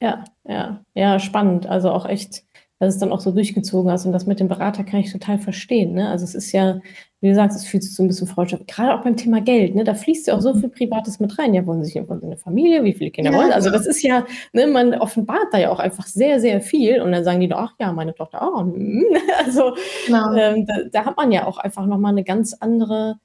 Ja, 0.00 0.24
ja, 0.44 0.84
ja, 0.94 1.18
spannend. 1.18 1.66
Also 1.66 1.90
auch 1.90 2.06
echt 2.06 2.44
dass 2.80 2.94
es 2.94 2.98
dann 3.00 3.12
auch 3.12 3.20
so 3.20 3.30
durchgezogen 3.30 3.92
hast. 3.92 4.06
Und 4.06 4.12
das 4.12 4.26
mit 4.26 4.40
dem 4.40 4.48
Berater 4.48 4.84
kann 4.84 5.00
ich 5.00 5.12
total 5.12 5.38
verstehen. 5.38 5.92
Ne? 5.92 6.08
Also 6.08 6.24
es 6.24 6.34
ist 6.34 6.50
ja, 6.52 6.80
wie 7.20 7.28
du 7.28 7.34
sagst, 7.34 7.56
es 7.56 7.66
fühlt 7.66 7.82
sich 7.82 7.94
so 7.94 8.02
ein 8.02 8.08
bisschen 8.08 8.26
Freundschaft. 8.26 8.66
Gerade 8.66 8.94
auch 8.94 9.02
beim 9.02 9.16
Thema 9.16 9.40
Geld, 9.40 9.74
ne? 9.74 9.84
da 9.84 9.94
fließt 9.94 10.26
ja 10.26 10.34
auch 10.34 10.40
so 10.40 10.54
viel 10.54 10.70
Privates 10.70 11.20
mit 11.20 11.38
rein. 11.38 11.52
Ja, 11.52 11.66
wollen 11.66 11.84
sie 11.84 11.92
sich 11.92 12.08
wollen 12.08 12.22
eine 12.22 12.38
Familie, 12.38 12.82
wie 12.82 12.94
viele 12.94 13.10
Kinder 13.10 13.32
ja, 13.32 13.38
wollen. 13.38 13.52
Also 13.52 13.70
das 13.70 13.86
ist 13.86 14.02
ja, 14.02 14.24
ne, 14.52 14.66
man 14.66 14.94
offenbart 14.94 15.48
da 15.52 15.58
ja 15.58 15.70
auch 15.70 15.80
einfach 15.80 16.06
sehr, 16.06 16.40
sehr 16.40 16.62
viel. 16.62 17.02
Und 17.02 17.12
dann 17.12 17.24
sagen 17.24 17.40
die 17.40 17.48
doch, 17.48 17.58
ach 17.58 17.74
ja, 17.78 17.92
meine 17.92 18.14
Tochter 18.14 18.42
auch. 18.42 18.64
Also 19.44 19.74
genau. 20.06 20.34
ähm, 20.34 20.66
da, 20.66 20.74
da 20.90 21.04
hat 21.04 21.16
man 21.16 21.32
ja 21.32 21.46
auch 21.46 21.58
einfach 21.58 21.86
nochmal 21.86 22.12
eine 22.12 22.24
ganz 22.24 22.54
andere 22.54 23.18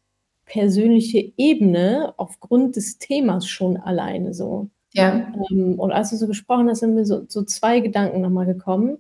persönliche 0.45 1.33
Ebene 1.37 2.13
aufgrund 2.17 2.75
des 2.75 2.97
Themas 2.97 3.47
schon 3.47 3.77
alleine 3.77 4.33
so. 4.33 4.69
Ja. 4.93 5.27
Ähm, 5.51 5.77
und 5.77 5.91
als 5.91 6.11
du 6.11 6.15
so 6.15 6.27
gesprochen 6.27 6.69
hast, 6.69 6.79
sind 6.79 6.95
mir 6.95 7.05
so, 7.05 7.25
so 7.27 7.43
zwei 7.43 7.79
Gedanken 7.79 8.21
nochmal 8.21 8.45
gekommen. 8.45 8.97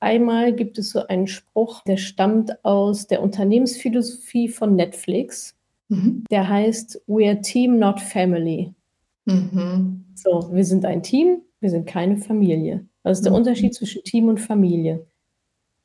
Einmal 0.00 0.54
gibt 0.54 0.78
es 0.78 0.90
so 0.90 1.06
einen 1.06 1.26
Spruch, 1.26 1.82
der 1.84 1.98
stammt 1.98 2.64
aus 2.64 3.06
der 3.06 3.22
Unternehmensphilosophie 3.22 4.48
von 4.48 4.74
Netflix. 4.74 5.54
Mhm. 5.88 6.24
Der 6.30 6.48
heißt, 6.48 7.02
We 7.06 7.28
are 7.28 7.40
Team, 7.40 7.78
not 7.78 8.00
Family. 8.00 8.72
Mhm. 9.26 10.04
So, 10.14 10.50
wir 10.52 10.64
sind 10.64 10.84
ein 10.86 11.02
Team, 11.02 11.42
wir 11.60 11.70
sind 11.70 11.86
keine 11.86 12.16
Familie. 12.16 12.86
Was 13.02 13.18
ist 13.18 13.24
der 13.24 13.32
mhm. 13.32 13.38
Unterschied 13.38 13.74
zwischen 13.74 14.02
Team 14.04 14.28
und 14.28 14.38
Familie? 14.38 15.06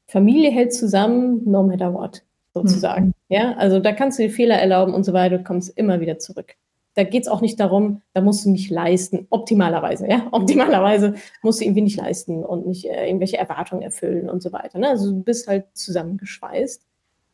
Familie 0.07 0.51
hält 0.51 0.74
zusammen, 0.74 1.41
no 1.45 1.63
matter 1.63 1.93
what, 1.93 2.24
sozusagen. 2.53 3.07
Mhm. 3.07 3.13
Ja, 3.30 3.53
also 3.53 3.80
da 3.80 3.91
kannst 3.91 4.18
du 4.18 4.24
dir 4.24 4.30
Fehler 4.30 4.55
erlauben 4.55 4.93
und 4.93 5.03
so 5.03 5.13
weiter, 5.13 5.39
du 5.39 5.43
kommst 5.43 5.78
immer 5.78 5.99
wieder 5.99 6.20
zurück 6.20 6.55
da 6.96 7.04
geht 7.04 7.24
es 7.24 7.28
auch 7.28 7.41
nicht 7.41 7.60
darum, 7.60 8.02
da 8.14 8.22
musst 8.22 8.46
du 8.46 8.50
nicht 8.50 8.72
leisten, 8.72 9.28
optimalerweise, 9.30 10.10
ja, 10.10 10.28
optimalerweise 10.32 11.14
musst 11.43 11.60
du 11.60 11.66
irgendwie 11.66 11.82
nicht 11.82 11.98
leisten 11.98 12.43
und 12.43 12.66
nicht 12.66 12.86
äh, 12.86 13.06
irgendwelche 13.06 13.38
Erwartungen 13.38 13.82
erfüllen 13.82 14.30
und 14.30 14.41
so 14.41 14.52
weiter. 14.52 14.80
Ne? 14.80 14.89
Also 14.89 15.12
du 15.12 15.22
bist 15.22 15.48
halt 15.48 15.66
zusammengeschweißt. 15.74 16.86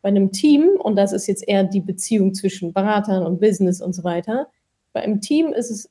Bei 0.02 0.10
einem 0.10 0.32
Team, 0.32 0.68
und 0.80 0.96
das 0.96 1.14
ist 1.14 1.28
jetzt 1.28 1.48
eher 1.48 1.64
die 1.64 1.80
Beziehung 1.80 2.34
zwischen 2.34 2.74
Beratern 2.74 3.24
und 3.24 3.40
Business 3.40 3.82
und 3.82 3.94
so 3.94 4.04
weiter, 4.04 4.48
bei 4.94 5.02
einem 5.02 5.22
Team 5.22 5.54
ist 5.54 5.70
es 5.70 5.90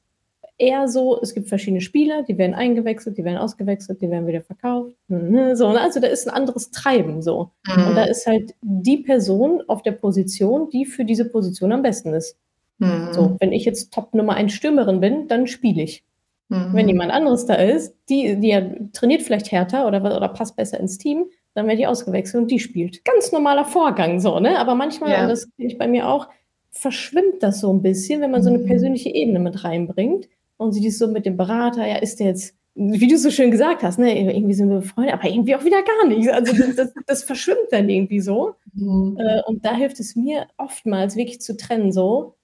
eher 0.59 0.89
so, 0.89 1.19
es 1.23 1.33
gibt 1.33 1.49
verschiedene 1.49 1.81
Spieler, 1.81 2.25
die 2.25 2.37
werden 2.37 2.55
eingewechselt, 2.55 3.17
die 3.17 3.25
werden 3.25 3.39
ausgewechselt, 3.39 4.03
die 4.03 4.11
werden 4.11 4.27
wieder 4.27 4.43
verkauft. 4.43 4.95
Mhm, 5.07 5.55
so, 5.55 5.73
ne? 5.73 5.81
also 5.81 6.01
da 6.01 6.09
ist 6.09 6.29
ein 6.29 6.35
anderes 6.35 6.73
Treiben 6.73 7.23
so. 7.23 7.53
Mhm. 7.67 7.87
Und 7.87 7.95
da 7.95 8.05
ist 8.05 8.27
halt 8.27 8.55
die 8.61 8.99
Person 8.99 9.63
auf 9.69 9.83
der 9.83 9.93
Position, 9.93 10.69
die 10.71 10.85
für 10.85 11.05
diese 11.05 11.25
Position 11.25 11.73
am 11.73 11.83
besten 11.83 12.13
ist. 12.13 12.37
Mhm. 12.81 13.13
So, 13.13 13.37
wenn 13.39 13.53
ich 13.53 13.65
jetzt 13.65 13.93
Top 13.93 14.15
Nummer 14.15 14.35
1 14.35 14.53
Stürmerin 14.53 15.01
bin, 15.01 15.29
dann 15.29 15.47
spiele 15.47 15.83
ich. 15.83 16.05
Mhm. 16.49 16.71
Wenn 16.73 16.89
jemand 16.89 17.13
anderes 17.13 17.47
da 17.47 17.55
ist, 17.55 17.95
die, 18.09 18.41
die 18.41 18.49
ja 18.49 18.63
trainiert 18.93 19.23
vielleicht 19.23 19.53
härter 19.53 19.87
oder, 19.87 20.05
oder 20.17 20.29
passt 20.29 20.57
besser 20.57 20.81
ins 20.81 20.99
Team, 20.99 21.27
dann 21.55 21.69
wird 21.69 21.79
die 21.79 21.87
ausgewechselt 21.87 22.43
und 22.43 22.51
die 22.51 22.59
spielt. 22.59 23.05
Ganz 23.05 23.33
normaler 23.33 23.65
Vorgang 23.65 24.19
so, 24.19 24.41
ne? 24.41 24.59
Aber 24.59 24.75
manchmal, 24.75 25.13
ja. 25.13 25.23
und 25.23 25.29
das 25.29 25.49
kenne 25.57 25.69
ich 25.69 25.79
bei 25.79 25.87
mir 25.87 26.09
auch, 26.09 26.29
verschwimmt 26.73 27.43
das 27.43 27.61
so 27.61 27.73
ein 27.73 27.83
bisschen, 27.83 28.21
wenn 28.21 28.31
man 28.31 28.43
so 28.43 28.49
eine 28.49 28.59
mhm. 28.59 28.67
persönliche 28.67 29.11
Ebene 29.11 29.39
mit 29.39 29.65
reinbringt 29.65 30.29
und 30.57 30.73
sie 30.73 30.85
das 30.85 30.99
so 30.99 31.09
mit 31.09 31.27
dem 31.27 31.37
Berater, 31.37 31.87
ja, 31.87 31.97
ist 31.97 32.21
der 32.21 32.29
jetzt, 32.29 32.55
wie 32.75 33.09
du 33.09 33.19
so 33.19 33.31
schön 33.31 33.51
gesagt 33.51 33.83
hast, 33.83 33.99
ne, 33.99 34.33
irgendwie 34.33 34.55
sind 34.55 34.71
wir 34.71 34.83
Freunde, 34.83 35.13
aber 35.13 35.29
irgendwie 35.29 35.57
auch 35.57 35.65
wieder 35.65 35.83
gar 35.83 36.07
nicht. 36.09 36.31
Also 36.31 36.57
das, 36.57 36.77
das, 36.77 36.95
das 37.07 37.25
verschwimmt 37.25 37.69
dann 37.71 37.89
irgendwie 37.89 38.21
so. 38.21 38.55
Mhm. 38.73 39.19
Äh, 39.19 39.43
und 39.47 39.65
da 39.65 39.75
hilft 39.75 40.01
es 40.01 40.15
mir 40.17 40.47
oftmals 40.57 41.17
wirklich 41.17 41.41
zu 41.41 41.57
trennen, 41.57 41.93
so, 41.93 42.37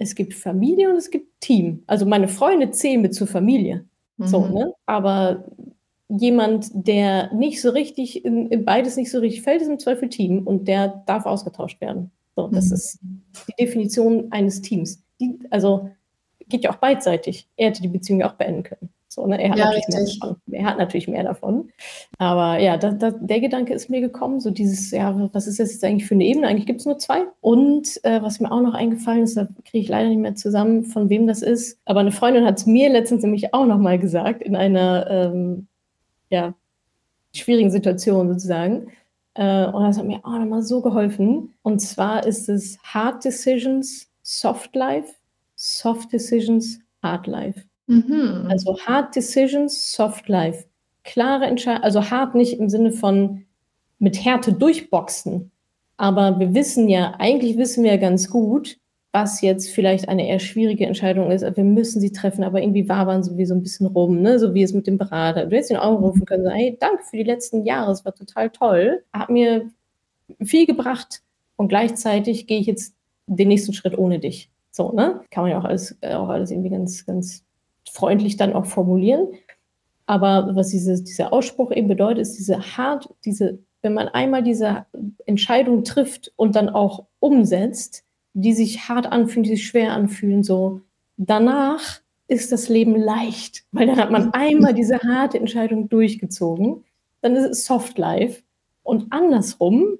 es 0.00 0.14
gibt 0.14 0.32
Familie 0.32 0.88
und 0.88 0.96
es 0.96 1.10
gibt 1.10 1.40
Team. 1.42 1.82
Also 1.86 2.06
meine 2.06 2.26
Freunde 2.26 2.70
zählen 2.70 3.02
mit 3.02 3.14
zur 3.14 3.26
Familie. 3.26 3.84
Mhm. 4.16 4.26
So, 4.26 4.46
ne? 4.46 4.72
Aber 4.86 5.44
jemand, 6.08 6.70
der 6.72 7.32
nicht 7.34 7.60
so 7.60 7.68
richtig, 7.68 8.24
in, 8.24 8.48
in, 8.48 8.64
beides 8.64 8.96
nicht 8.96 9.10
so 9.10 9.18
richtig 9.18 9.42
fällt, 9.42 9.60
ist 9.60 9.68
im 9.68 9.78
Zweifel 9.78 10.08
Team 10.08 10.46
und 10.46 10.66
der 10.66 11.04
darf 11.06 11.26
ausgetauscht 11.26 11.82
werden. 11.82 12.10
So, 12.34 12.48
das 12.48 12.68
mhm. 12.68 12.72
ist 12.72 12.98
die 13.46 13.62
Definition 13.62 14.32
eines 14.32 14.62
Teams. 14.62 15.02
Die, 15.20 15.38
also 15.50 15.90
geht 16.48 16.64
ja 16.64 16.70
auch 16.70 16.76
beidseitig. 16.76 17.46
Er 17.56 17.68
hätte 17.68 17.82
die 17.82 17.88
Beziehung 17.88 18.20
ja 18.20 18.30
auch 18.30 18.36
beenden 18.36 18.62
können. 18.62 18.88
So, 19.12 19.26
ne? 19.26 19.42
er, 19.42 19.50
hat 19.50 19.58
ja, 19.58 19.64
natürlich 19.64 19.88
mehr 19.88 20.04
davon. 20.04 20.36
er 20.52 20.64
hat 20.64 20.78
natürlich 20.78 21.08
mehr 21.08 21.24
davon. 21.24 21.68
Aber 22.18 22.60
ja, 22.60 22.76
da, 22.76 22.92
da, 22.92 23.10
der 23.10 23.40
Gedanke 23.40 23.74
ist 23.74 23.90
mir 23.90 24.00
gekommen, 24.00 24.38
so 24.38 24.50
dieses, 24.50 24.92
ja, 24.92 25.28
was 25.32 25.48
ist 25.48 25.58
das 25.58 25.72
jetzt 25.72 25.82
eigentlich 25.82 26.06
für 26.06 26.14
eine 26.14 26.24
Ebene? 26.24 26.46
Eigentlich 26.46 26.66
gibt 26.66 26.78
es 26.78 26.86
nur 26.86 26.96
zwei. 26.98 27.22
Und 27.40 28.02
äh, 28.04 28.22
was 28.22 28.38
mir 28.38 28.52
auch 28.52 28.60
noch 28.60 28.74
eingefallen 28.74 29.24
ist, 29.24 29.36
da 29.36 29.48
kriege 29.64 29.82
ich 29.82 29.88
leider 29.88 30.08
nicht 30.08 30.20
mehr 30.20 30.36
zusammen, 30.36 30.84
von 30.84 31.08
wem 31.08 31.26
das 31.26 31.42
ist. 31.42 31.80
Aber 31.86 31.98
eine 31.98 32.12
Freundin 32.12 32.44
hat 32.44 32.58
es 32.58 32.66
mir 32.66 32.88
letztens 32.88 33.24
nämlich 33.24 33.52
auch 33.52 33.66
noch 33.66 33.78
mal 33.78 33.98
gesagt, 33.98 34.42
in 34.42 34.54
einer 34.54 35.10
ähm, 35.10 35.66
ja, 36.28 36.54
schwierigen 37.34 37.72
Situation 37.72 38.28
sozusagen. 38.28 38.92
Äh, 39.34 39.66
und 39.66 39.82
das 39.82 39.98
hat 39.98 40.06
mir 40.06 40.24
auch 40.24 40.38
noch 40.38 40.46
mal 40.46 40.62
so 40.62 40.82
geholfen. 40.82 41.52
Und 41.62 41.80
zwar 41.80 42.24
ist 42.24 42.48
es 42.48 42.78
Hard 42.84 43.24
Decisions, 43.24 44.08
Soft 44.22 44.76
Life, 44.76 45.14
Soft 45.56 46.12
Decisions, 46.12 46.78
Hard 47.02 47.26
Life. 47.26 47.62
Mhm. 47.90 48.46
Also 48.48 48.78
Hard 48.78 49.16
Decisions, 49.16 49.92
Soft 49.92 50.28
Life. 50.28 50.64
Klare 51.02 51.46
Entscheidungen, 51.46 51.82
also 51.82 52.10
hart 52.10 52.34
nicht 52.36 52.58
im 52.58 52.68
Sinne 52.68 52.92
von 52.92 53.44
mit 53.98 54.24
Härte 54.24 54.52
durchboxen. 54.52 55.50
Aber 55.96 56.38
wir 56.38 56.54
wissen 56.54 56.88
ja, 56.88 57.14
eigentlich 57.18 57.58
wissen 57.58 57.82
wir 57.82 57.92
ja 57.92 57.96
ganz 57.96 58.30
gut, 58.30 58.78
was 59.12 59.40
jetzt 59.40 59.70
vielleicht 59.70 60.08
eine 60.08 60.28
eher 60.28 60.38
schwierige 60.38 60.86
Entscheidung 60.86 61.32
ist. 61.32 61.44
Wir 61.56 61.64
müssen 61.64 62.00
sie 62.00 62.12
treffen, 62.12 62.44
aber 62.44 62.62
irgendwie 62.62 62.88
wabern 62.88 63.24
so 63.24 63.36
wie 63.36 63.44
so 63.44 63.54
ein 63.54 63.62
bisschen 63.62 63.86
rum, 63.86 64.22
ne? 64.22 64.38
so 64.38 64.54
wie 64.54 64.62
es 64.62 64.72
mit 64.72 64.86
dem 64.86 64.98
Berater. 64.98 65.46
Du 65.46 65.56
hättest 65.56 65.72
ihn 65.72 65.76
anrufen 65.76 66.24
können, 66.24 66.44
sagen, 66.44 66.56
hey, 66.56 66.76
danke 66.78 67.02
für 67.02 67.16
die 67.16 67.24
letzten 67.24 67.64
Jahre, 67.64 67.90
es 67.90 68.04
war 68.04 68.14
total 68.14 68.50
toll, 68.50 69.02
hat 69.12 69.30
mir 69.30 69.68
viel 70.44 70.64
gebracht 70.64 71.22
und 71.56 71.68
gleichzeitig 71.68 72.46
gehe 72.46 72.60
ich 72.60 72.66
jetzt 72.66 72.94
den 73.26 73.48
nächsten 73.48 73.72
Schritt 73.72 73.98
ohne 73.98 74.20
dich. 74.20 74.48
So, 74.70 74.92
ne? 74.92 75.22
Kann 75.30 75.42
man 75.42 75.50
ja 75.50 75.58
auch 75.58 75.64
alles, 75.64 75.98
auch 76.02 76.28
alles 76.28 76.52
irgendwie 76.52 76.70
ganz, 76.70 77.04
ganz 77.04 77.44
freundlich 77.92 78.36
dann 78.36 78.52
auch 78.52 78.66
formulieren. 78.66 79.28
Aber 80.06 80.50
was 80.54 80.68
diese, 80.68 81.02
dieser 81.02 81.32
Ausspruch 81.32 81.70
eben 81.70 81.88
bedeutet, 81.88 82.22
ist 82.22 82.38
diese 82.38 82.76
hart, 82.76 83.08
diese, 83.24 83.60
wenn 83.82 83.94
man 83.94 84.08
einmal 84.08 84.42
diese 84.42 84.86
Entscheidung 85.26 85.84
trifft 85.84 86.32
und 86.36 86.56
dann 86.56 86.68
auch 86.68 87.06
umsetzt, 87.20 88.04
die 88.32 88.52
sich 88.52 88.88
hart 88.88 89.06
anfühlen, 89.06 89.44
die 89.44 89.50
sich 89.50 89.66
schwer 89.66 89.92
anfühlen, 89.92 90.42
so 90.42 90.80
danach 91.16 92.00
ist 92.28 92.52
das 92.52 92.68
Leben 92.68 92.96
leicht, 92.96 93.64
weil 93.72 93.86
dann 93.86 93.98
hat 93.98 94.10
man 94.10 94.32
einmal 94.32 94.74
diese 94.74 94.98
harte 95.00 95.38
Entscheidung 95.38 95.88
durchgezogen, 95.88 96.84
dann 97.22 97.36
ist 97.36 97.48
es 97.48 97.64
Soft 97.64 97.98
Life 97.98 98.42
und 98.82 99.12
andersrum, 99.12 99.98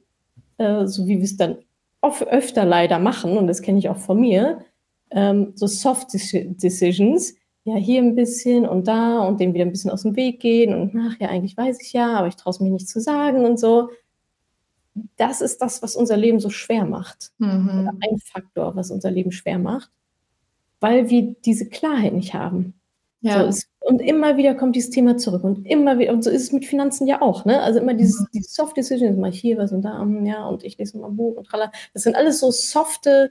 äh, 0.59 0.87
so 0.87 1.07
wie 1.07 1.19
wir 1.19 1.25
es 1.25 1.37
dann 1.37 1.59
oft, 2.01 2.27
öfter 2.27 2.65
leider 2.65 2.99
machen, 2.99 3.37
und 3.37 3.47
das 3.47 3.63
kenne 3.63 3.79
ich 3.79 3.89
auch 3.89 3.97
von 3.97 4.21
mir, 4.21 4.65
ähm, 5.11 5.53
so 5.55 5.67
Soft 5.67 6.13
Decisions, 6.13 7.35
ja, 7.65 7.77
hier 7.77 8.03
ein 8.03 8.15
bisschen 8.15 8.67
und 8.67 8.89
da 8.89 9.21
und 9.21 9.41
dem 9.41 9.55
wieder 9.55 9.65
ein 9.65 9.73
bisschen 9.73 9.91
aus 9.91 10.03
dem 10.03 10.17
Weg 10.17 10.41
gehen 10.41 10.75
und 10.75 10.97
ach 10.99 11.21
ja, 11.21 11.29
eigentlich 11.29 11.57
weiß 11.57 11.81
ich 11.83 11.93
ja, 11.93 12.15
aber 12.15 12.29
ich 12.29 12.37
traue 12.37 12.53
es 12.53 12.61
mir 12.61 12.71
nicht 12.71 12.89
zu 12.89 13.01
sagen 13.01 13.45
und 13.45 13.59
so 13.59 13.91
das 15.17 15.41
ist 15.41 15.61
das, 15.63 15.83
was 15.83 15.97
unser 15.97 16.17
Leben 16.17 16.41
so 16.41 16.51
schwer 16.51 16.85
macht. 16.85 17.33
Mhm. 17.39 17.91
ein 18.01 18.19
Faktor, 18.19 18.77
was 18.77 18.91
unser 18.91 19.11
Leben 19.11 19.33
schwer 19.33 19.59
macht, 19.59 19.91
weil 20.81 21.11
wir 21.11 21.35
diese 21.45 21.69
Klarheit 21.69 22.13
nicht 22.13 22.35
haben. 22.35 22.75
Ja. 23.23 23.43
So 23.43 23.49
ist, 23.49 23.69
und 23.81 24.01
immer 24.01 24.37
wieder 24.37 24.55
kommt 24.55 24.77
dieses 24.77 24.91
Thema 24.91 25.17
zurück 25.17 25.45
und 25.45 25.67
immer 25.67 25.99
wieder, 25.99 26.13
und 26.13 26.25
so 26.25 26.31
ist 26.31 26.43
es 26.43 26.53
mit 26.53 26.65
Finanzen 26.65 27.07
ja 27.07 27.21
auch, 27.21 27.45
ne? 27.45 27.61
Also 27.61 27.79
immer 27.81 27.93
dieses, 27.93 28.21
mhm. 28.21 28.27
die 28.33 28.43
Soft 28.43 28.77
Decisions, 28.77 29.19
mal 29.19 29.31
hier 29.31 29.59
was 29.59 29.73
und 29.73 29.83
da, 29.83 30.01
hm, 30.01 30.25
ja, 30.25 30.47
und 30.47 30.65
ich 30.65 30.79
lese 30.79 30.99
mal 30.99 31.09
ein 31.09 31.17
Buch 31.17 31.37
und 31.37 31.47
tralla. 31.47 31.71
Das 31.93 32.05
sind 32.05 32.17
alles 32.17 32.41
so 32.41 32.51
softe, 32.51 33.31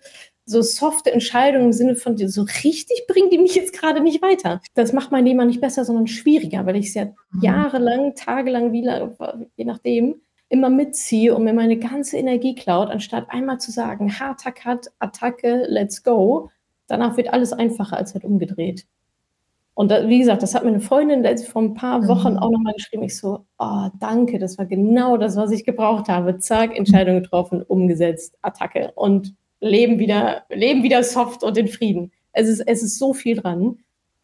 so 0.50 0.64
softe 0.64 1.12
Entscheidungen 1.12 1.68
im 1.68 1.74
Sinne 1.74 1.96
von, 1.96 2.18
so 2.18 2.42
richtig 2.42 3.06
bringen 3.08 3.30
die 3.30 3.38
mich 3.38 3.54
jetzt 3.54 3.72
gerade 3.72 4.02
nicht 4.02 4.22
weiter. 4.24 4.62
Das 4.74 4.94
macht 4.94 5.12
mein 5.12 5.26
Leben 5.26 5.46
nicht 5.46 5.62
besser, 5.62 5.86
sondern 5.86 6.08
schwieriger, 6.08 6.66
weil 6.66 6.76
ich 6.76 6.88
es 6.88 6.96
ja 6.96 7.06
mhm. 7.06 7.42
jahrelang, 7.42 8.16
tagelang, 8.16 8.72
wie 8.72 8.84
lang, 8.84 9.16
je 9.56 9.66
nachdem, 9.66 10.16
immer 10.50 10.72
mitziehe 10.72 11.36
und 11.36 11.44
mir 11.44 11.54
meine 11.54 11.78
ganze 11.78 12.18
Energie 12.18 12.56
klaut, 12.56 12.90
anstatt 12.90 13.30
einmal 13.30 13.60
zu 13.60 13.72
sagen, 13.72 14.20
harter 14.20 14.52
Cut, 14.52 14.88
Attacke, 14.98 15.66
let's 15.68 16.04
go. 16.04 16.50
Danach 16.88 17.16
wird 17.18 17.32
alles 17.32 17.54
einfacher 17.54 17.98
als 17.98 18.16
halt 18.16 18.24
umgedreht. 18.24 18.88
Und 19.76 19.92
da, 19.92 20.10
wie 20.10 20.20
gesagt, 20.20 20.42
das 20.42 20.56
hat 20.56 20.66
meine 20.66 20.80
Freundin 20.80 21.24
vor 21.38 21.62
ein 21.62 21.76
paar 21.76 22.08
Wochen 22.08 22.34
mhm. 22.34 22.40
auch 22.40 22.50
nochmal 22.50 22.74
geschrieben. 22.74 23.04
Ich 23.04 23.18
so, 23.18 23.46
oh, 23.60 23.88
danke, 24.00 24.40
das 24.40 24.58
war 24.58 24.66
genau 24.66 25.16
das, 25.16 25.36
was 25.36 25.52
ich 25.52 25.64
gebraucht 25.64 26.10
habe. 26.10 26.40
Zack, 26.40 26.76
Entscheidung 26.76 27.22
getroffen, 27.22 27.62
umgesetzt, 27.62 28.36
Attacke 28.42 28.92
und 28.96 29.36
leben 29.60 30.00
wieder, 30.00 30.44
leben 30.50 30.84
wieder 30.84 31.04
soft 31.04 31.44
und 31.44 31.58
in 31.58 31.68
Frieden. 31.68 32.12
Es 32.32 32.48
ist, 32.48 32.62
es 32.62 32.84
ist 32.84 32.98
so 32.98 33.14
viel 33.14 33.36
dran 33.36 33.78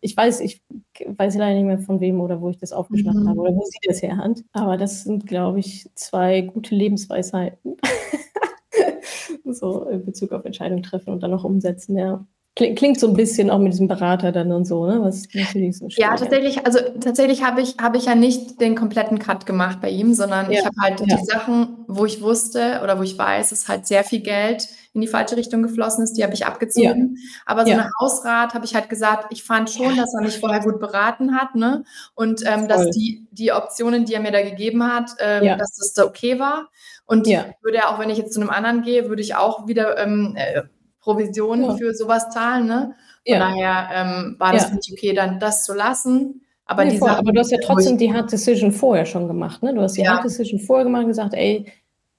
ich 0.06 0.16
weiß, 0.16 0.40
ich 0.42 0.62
weiß 1.06 1.36
leider 1.36 1.56
nicht 1.56 1.66
mehr 1.66 1.80
von 1.80 2.00
wem 2.00 2.22
oder 2.22 2.40
wo 2.40 2.50
ich 2.50 2.60
das 2.60 2.72
aufgeschnappt 2.72 3.18
mhm. 3.18 3.28
habe 3.28 3.40
oder 3.40 3.56
wo 3.56 3.66
sie 3.66 3.80
das 3.88 4.04
her 4.04 4.18
hat. 4.18 4.44
Aber 4.54 4.78
das 4.78 5.04
sind, 5.04 5.26
glaube 5.26 5.60
ich, 5.60 5.90
zwei 5.96 6.42
gute 6.42 6.76
Lebensweisheiten. 6.76 7.78
so 9.46 9.86
in 9.86 10.06
Bezug 10.06 10.32
auf 10.32 10.46
Entscheidungen 10.46 10.84
treffen 10.84 11.12
und 11.12 11.24
dann 11.24 11.32
noch 11.32 11.44
umsetzen, 11.44 11.98
ja. 11.98 12.24
Klingt 12.54 13.00
so 13.02 13.08
ein 13.08 13.16
bisschen 13.16 13.50
auch 13.50 13.60
mit 13.60 13.74
diesem 13.74 13.90
Berater 13.90 14.32
dann 14.32 14.52
und 14.54 14.64
so, 14.64 14.86
ne? 14.86 15.02
Was 15.02 15.28
natürlich 15.34 15.78
so 15.78 15.88
Ja, 15.90 16.16
tatsächlich, 16.16 16.66
also 16.66 16.80
tatsächlich 17.02 17.44
habe 17.44 17.62
ich, 17.62 17.76
habe 17.82 17.98
ich 17.98 18.06
ja 18.06 18.16
nicht 18.16 18.62
den 18.62 18.76
kompletten 18.76 19.20
Cut 19.20 19.46
gemacht 19.46 19.82
bei 19.82 19.90
ihm, 19.90 20.14
sondern 20.14 20.50
ja, 20.50 20.60
ich 20.60 20.66
habe 20.66 20.76
halt 20.80 21.02
ja. 21.02 21.18
die 21.18 21.26
Sachen, 21.26 21.80
wo 21.88 22.06
ich 22.06 22.22
wusste 22.22 22.80
oder 22.82 22.98
wo 22.98 23.04
ich 23.04 23.18
weiß, 23.18 23.52
es 23.52 23.64
ist 23.64 23.68
halt 23.68 23.88
sehr 23.88 24.06
viel 24.06 24.22
Geld 24.22 24.70
in 24.96 25.02
die 25.02 25.08
falsche 25.08 25.36
Richtung 25.36 25.62
geflossen 25.62 26.04
ist, 26.04 26.14
die 26.14 26.24
habe 26.24 26.34
ich 26.34 26.46
abgezogen. 26.46 27.18
Ja. 27.18 27.42
Aber 27.46 27.66
so 27.66 27.72
ja. 27.72 27.80
eine 27.80 27.90
Hausrat 28.00 28.54
habe 28.54 28.66
ich 28.66 28.74
halt 28.74 28.90
gesagt, 28.90 29.28
ich 29.30 29.44
fand 29.44 29.70
schon, 29.70 29.98
dass 29.98 30.14
er 30.14 30.22
mich 30.22 30.40
vorher 30.40 30.62
gut 30.62 30.80
beraten 30.80 31.36
hat, 31.36 31.54
ne? 31.54 31.84
Und 32.16 32.44
ähm, 32.48 32.68
dass 32.68 32.90
die, 32.92 33.28
die 33.32 33.52
Optionen, 33.52 34.06
die 34.06 34.14
er 34.14 34.22
mir 34.22 34.32
da 34.32 34.42
gegeben 34.42 34.84
hat, 34.84 35.12
ähm, 35.20 35.44
ja. 35.44 35.58
dass 35.58 35.76
das 35.76 35.94
da 35.94 36.06
okay 36.06 36.40
war. 36.40 36.70
Und 37.06 37.28
würde 37.28 37.78
er 37.78 37.90
auch, 37.90 38.00
wenn 38.00 38.10
ich 38.10 38.18
jetzt 38.18 38.34
zu 38.34 38.40
einem 38.40 38.50
anderen 38.50 38.82
gehe, 38.82 39.10
würde 39.10 39.22
ich 39.22 39.36
auch 39.36 39.68
wieder 39.68 40.00
ähm, 40.00 40.36
äh, 40.38 40.64
Provisionen 41.02 41.78
für 41.78 41.94
sowas 41.94 42.30
zahlen, 42.30 42.66
ne? 42.66 42.96
Von 43.28 43.40
daher 43.40 43.90
ähm, 43.94 44.36
war 44.40 44.54
das 44.54 44.72
nicht 44.72 44.90
okay, 44.92 45.14
dann 45.14 45.40
das 45.40 45.66
zu 45.66 45.74
lassen. 45.74 46.42
Aber, 46.68 46.86
nee, 46.86 47.00
aber 47.00 47.32
du 47.32 47.40
hast 47.40 47.52
ja 47.52 47.60
trotzdem 47.64 47.98
die 47.98 48.12
Hard 48.12 48.32
Decision 48.32 48.72
vorher 48.72 49.06
schon 49.06 49.28
gemacht, 49.28 49.62
ne? 49.62 49.74
Du 49.74 49.82
hast 49.82 49.98
die 49.98 50.08
Hard 50.08 50.24
Decision 50.24 50.60
vorher 50.60 50.86
gemacht 50.86 51.04
und 51.04 51.10
gesagt, 51.10 51.34
ey, 51.34 51.72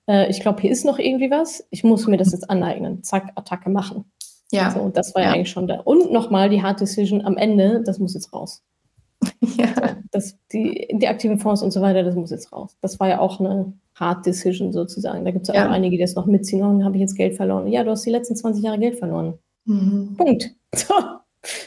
äh, 0.09 0.29
ich 0.31 0.41
glaube, 0.41 0.61
hier 0.61 0.71
ist 0.71 0.85
noch 0.85 0.99
irgendwie 0.99 1.31
was, 1.31 1.67
ich 1.71 1.85
muss 1.85 2.07
mir 2.07 2.17
das 2.17 2.33
jetzt 2.33 2.49
aneignen, 2.51 3.03
zack, 3.03 3.33
Attacke 3.35 3.71
machen. 3.71 4.05
Ja. 4.53 4.71
So, 4.71 4.89
das 4.89 5.15
war 5.15 5.23
ja, 5.23 5.29
ja 5.29 5.35
eigentlich 5.35 5.51
schon 5.51 5.67
da. 5.67 5.81
Und 5.81 6.13
nochmal 6.13 6.49
die 6.49 6.63
Hard 6.63 6.81
Decision 6.81 7.25
am 7.25 7.37
Ende, 7.37 7.83
das 7.85 7.99
muss 7.99 8.15
jetzt 8.15 8.33
raus. 8.33 8.63
ja. 9.41 9.67
So, 9.75 9.83
das, 10.13 10.39
die, 10.53 10.89
die 10.93 11.09
aktiven 11.09 11.39
Fonds 11.39 11.63
und 11.63 11.73
so 11.73 11.81
weiter, 11.81 12.03
das 12.03 12.15
muss 12.15 12.31
jetzt 12.31 12.53
raus. 12.53 12.77
Das 12.81 13.01
war 13.01 13.09
ja 13.09 13.19
auch 13.19 13.41
eine 13.41 13.73
Hard 13.95 14.27
Decision 14.27 14.73
sozusagen. 14.73 15.25
Da 15.25 15.31
gibt 15.31 15.49
es 15.49 15.55
ja, 15.55 15.63
ja 15.63 15.69
auch 15.69 15.73
einige, 15.73 15.97
die 15.97 16.03
das 16.03 16.15
noch 16.15 16.27
mitziehen. 16.27 16.65
Und 16.65 16.85
habe 16.85 16.97
ich 16.97 17.01
jetzt 17.01 17.17
Geld 17.17 17.35
verloren? 17.35 17.67
Ja, 17.67 17.83
du 17.83 17.91
hast 17.91 18.05
die 18.05 18.11
letzten 18.11 18.37
20 18.37 18.63
Jahre 18.63 18.79
Geld 18.79 18.99
verloren. 18.99 19.39
Mhm. 19.65 20.17
Punkt. 20.17 20.55
So. 20.75 20.95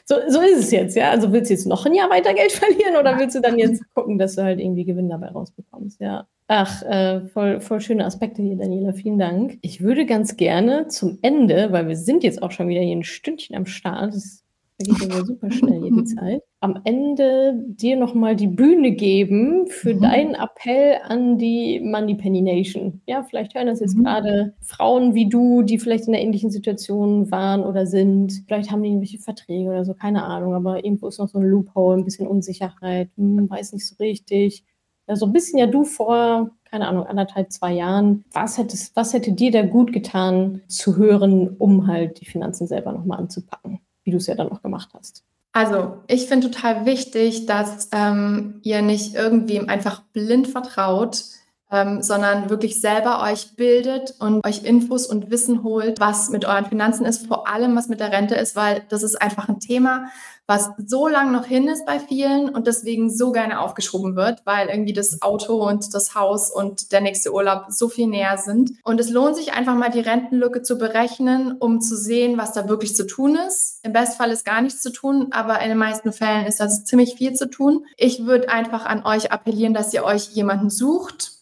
So, 0.06 0.16
so 0.28 0.42
ist 0.42 0.60
es 0.60 0.72
jetzt, 0.72 0.96
ja. 0.96 1.12
Also 1.12 1.32
willst 1.32 1.50
du 1.50 1.54
jetzt 1.54 1.68
noch 1.68 1.86
ein 1.86 1.94
Jahr 1.94 2.10
weiter 2.10 2.34
Geld 2.34 2.52
verlieren 2.54 2.96
oder 2.98 3.18
willst 3.18 3.36
du 3.36 3.42
dann 3.42 3.58
jetzt 3.58 3.84
gucken, 3.94 4.18
dass 4.18 4.36
du 4.36 4.44
halt 4.44 4.60
irgendwie 4.60 4.86
Gewinn 4.86 5.10
dabei 5.10 5.28
rausbekommst? 5.28 6.00
Ja. 6.02 6.28
Ach, 6.48 6.82
äh, 6.82 7.22
voll, 7.28 7.62
voll 7.62 7.80
schöne 7.80 8.06
Aspekte 8.06 8.42
hier, 8.42 8.56
Daniela. 8.56 8.94
Vielen 8.94 9.20
Dank. 9.20 9.60
Ich 9.62 9.82
würde 9.82 10.06
ganz 10.06 10.36
gerne 10.36 10.88
zum 10.88 11.20
Ende, 11.22 11.72
weil 11.72 11.88
wir 11.88 11.96
sind 11.96 12.24
jetzt 12.24 12.42
auch 12.42 12.52
schon 12.52 12.68
wieder 12.68 12.82
hier 12.82 12.96
ein 12.96 13.04
Stündchen 13.04 13.56
am 13.56 13.68
Start, 13.68 14.16
das 14.16 14.44
vergeht 14.86 15.14
ja 15.14 15.26
super 15.26 15.52
schnell 15.52 15.82
hier 15.82 15.92
die 15.92 16.04
Zeit, 16.16 16.44
am 16.60 16.80
Ende 16.84 17.64
dir 17.68 17.98
nochmal 17.98 18.36
die 18.36 18.48
Bühne 18.48 18.92
geben 18.92 19.68
für 19.68 19.94
mhm. 19.94 20.02
deinen 20.02 20.36
Appell 20.36 20.98
an 21.04 21.38
die 21.38 21.80
Money 21.80 22.16
Penny 22.16 22.42
Nation. 22.42 23.02
Ja, 23.08 23.24
vielleicht 23.24 23.56
hören 23.56 23.68
das 23.68 23.80
jetzt 23.80 23.98
mhm. 23.98 24.04
gerade 24.04 24.54
Frauen 24.62 25.14
wie 25.14 25.28
du, 25.28 25.62
die 25.62 25.80
vielleicht 25.80 26.08
in 26.08 26.14
einer 26.14 26.24
ähnlichen 26.24 26.52
Situation 26.52 27.30
waren 27.32 27.64
oder 27.64 27.86
sind. 27.86 28.44
Vielleicht 28.48 28.72
haben 28.72 28.84
die 28.84 28.90
irgendwelche 28.90 29.20
Verträge 29.20 29.70
oder 29.70 29.86
so, 29.86 29.94
keine 29.94 30.24
Ahnung, 30.24 30.54
aber 30.54 30.84
irgendwo 30.84 31.08
ist 31.08 31.20
noch 31.20 31.30
so 31.30 31.40
ein 31.40 31.46
Loophole, 31.46 31.98
ein 31.98 32.06
bisschen 32.06 32.28
Unsicherheit, 32.28 33.10
hm, 33.18 33.50
weiß 33.50 33.74
nicht 33.74 33.88
so 33.88 33.96
richtig 34.00 34.64
ja, 35.10 35.16
so 35.16 35.26
ein 35.26 35.34
bisschen 35.34 35.58
ja 35.58 35.66
du 35.66 35.84
vor, 35.84 36.52
keine 36.70 36.88
Ahnung, 36.88 37.08
anderthalb, 37.08 37.52
zwei 37.52 37.74
Jahren. 37.74 38.24
Was, 38.32 38.60
hättest, 38.60 38.96
was 38.96 39.12
hätte 39.14 39.34
dir 39.34 39.52
da 39.52 39.64
gut 39.64 39.92
getan 39.92 40.62
zu 40.68 40.98
hören, 40.98 41.56
um 41.58 41.88
halt 41.88 42.22
die 42.22 42.26
Finanzen 42.26 42.68
selber 42.68 42.92
nochmal 42.92 43.18
anzupacken, 43.18 43.80
wie 44.10 44.12
du 44.12 44.18
es 44.18 44.26
ja 44.26 44.34
dann 44.34 44.47
noch 44.47 44.64
gemacht 44.64 44.89
hast? 44.97 45.24
Also, 45.51 45.97
ich 46.07 46.28
finde 46.28 46.49
total 46.49 46.86
wichtig, 46.86 47.45
dass 47.45 47.89
ähm, 47.91 48.60
ihr 48.64 48.82
nicht 48.82 49.14
irgendwie 49.14 49.60
einfach 49.60 50.01
blind 50.14 50.47
vertraut, 50.47 51.24
ähm, 51.72 52.01
sondern 52.01 52.49
wirklich 52.49 52.82
selber 52.82 53.22
euch 53.22 53.55
bildet 53.55 54.16
und 54.20 54.43
euch 54.45 54.64
Infos 54.64 55.05
und 55.05 55.30
Wissen 55.30 55.64
holt, 55.64 55.99
was 55.99 56.30
mit 56.30 56.45
euren 56.45 56.66
Finanzen 56.66 57.05
ist, 57.05 57.28
vor 57.28 57.47
allem 57.47 57.76
was 57.76 57.88
mit 57.88 57.99
der 57.99 58.12
Rente 58.12 58.34
ist, 58.36 58.55
weil 58.55 58.84
das 58.89 59.03
ist 59.03 59.22
einfach 59.22 59.47
ein 59.47 59.60
Thema, 59.60 60.07
was 60.50 60.72
so 60.84 61.08
lang 61.08 61.32
noch 61.32 61.45
hin 61.45 61.68
ist 61.68 61.86
bei 61.86 62.00
vielen 62.00 62.50
und 62.50 62.66
deswegen 62.66 63.12
so 63.16 63.32
gerne 63.32 63.60
aufgeschoben 63.60 64.16
wird, 64.16 64.41
weil 64.45 64.68
irgendwie 64.68 64.93
das 64.93 65.22
Auto 65.22 65.64
und 65.64 65.93
das 65.93 66.16
Haus 66.16 66.50
und 66.50 66.91
der 66.91 67.02
nächste 67.02 67.32
Urlaub 67.32 67.66
so 67.70 67.88
viel 67.88 68.08
näher 68.08 68.36
sind. 68.39 68.72
Und 68.84 69.00
es 69.00 69.12
lohnt 69.12 69.36
sich 69.36 69.54
einfach 69.54 69.76
mal 69.76 69.91
die 69.91 70.00
Rentenlücke 70.00 70.64
zu 70.64 70.80
berechnen, 70.80 71.56
um 71.60 71.82
zu 71.82 71.95
sehen, 71.95 72.39
was 72.39 72.54
da 72.54 72.68
wirklich 72.68 72.95
zu 72.95 73.06
tun 73.06 73.38
ist. 73.47 73.80
Im 73.84 73.93
Bestfall 73.93 74.32
ist 74.32 74.43
gar 74.43 74.62
nichts 74.62 74.82
zu 74.82 74.91
tun, 74.91 75.28
aber 75.30 75.62
in 75.62 75.70
den 75.70 75.78
meisten 75.78 76.12
Fällen 76.12 76.47
ist 76.47 76.60
das 76.60 76.84
ziemlich 76.84 77.14
viel 77.14 77.34
zu 77.34 77.47
tun. 77.47 77.86
Ich 77.95 78.26
würde 78.26 78.50
einfach 78.50 78.88
an 78.88 79.06
euch 79.06 79.32
appellieren, 79.32 79.76
dass 79.76 79.93
ihr 79.93 80.04
euch 80.04 80.30
jemanden 80.30 80.72
sucht, 80.72 81.34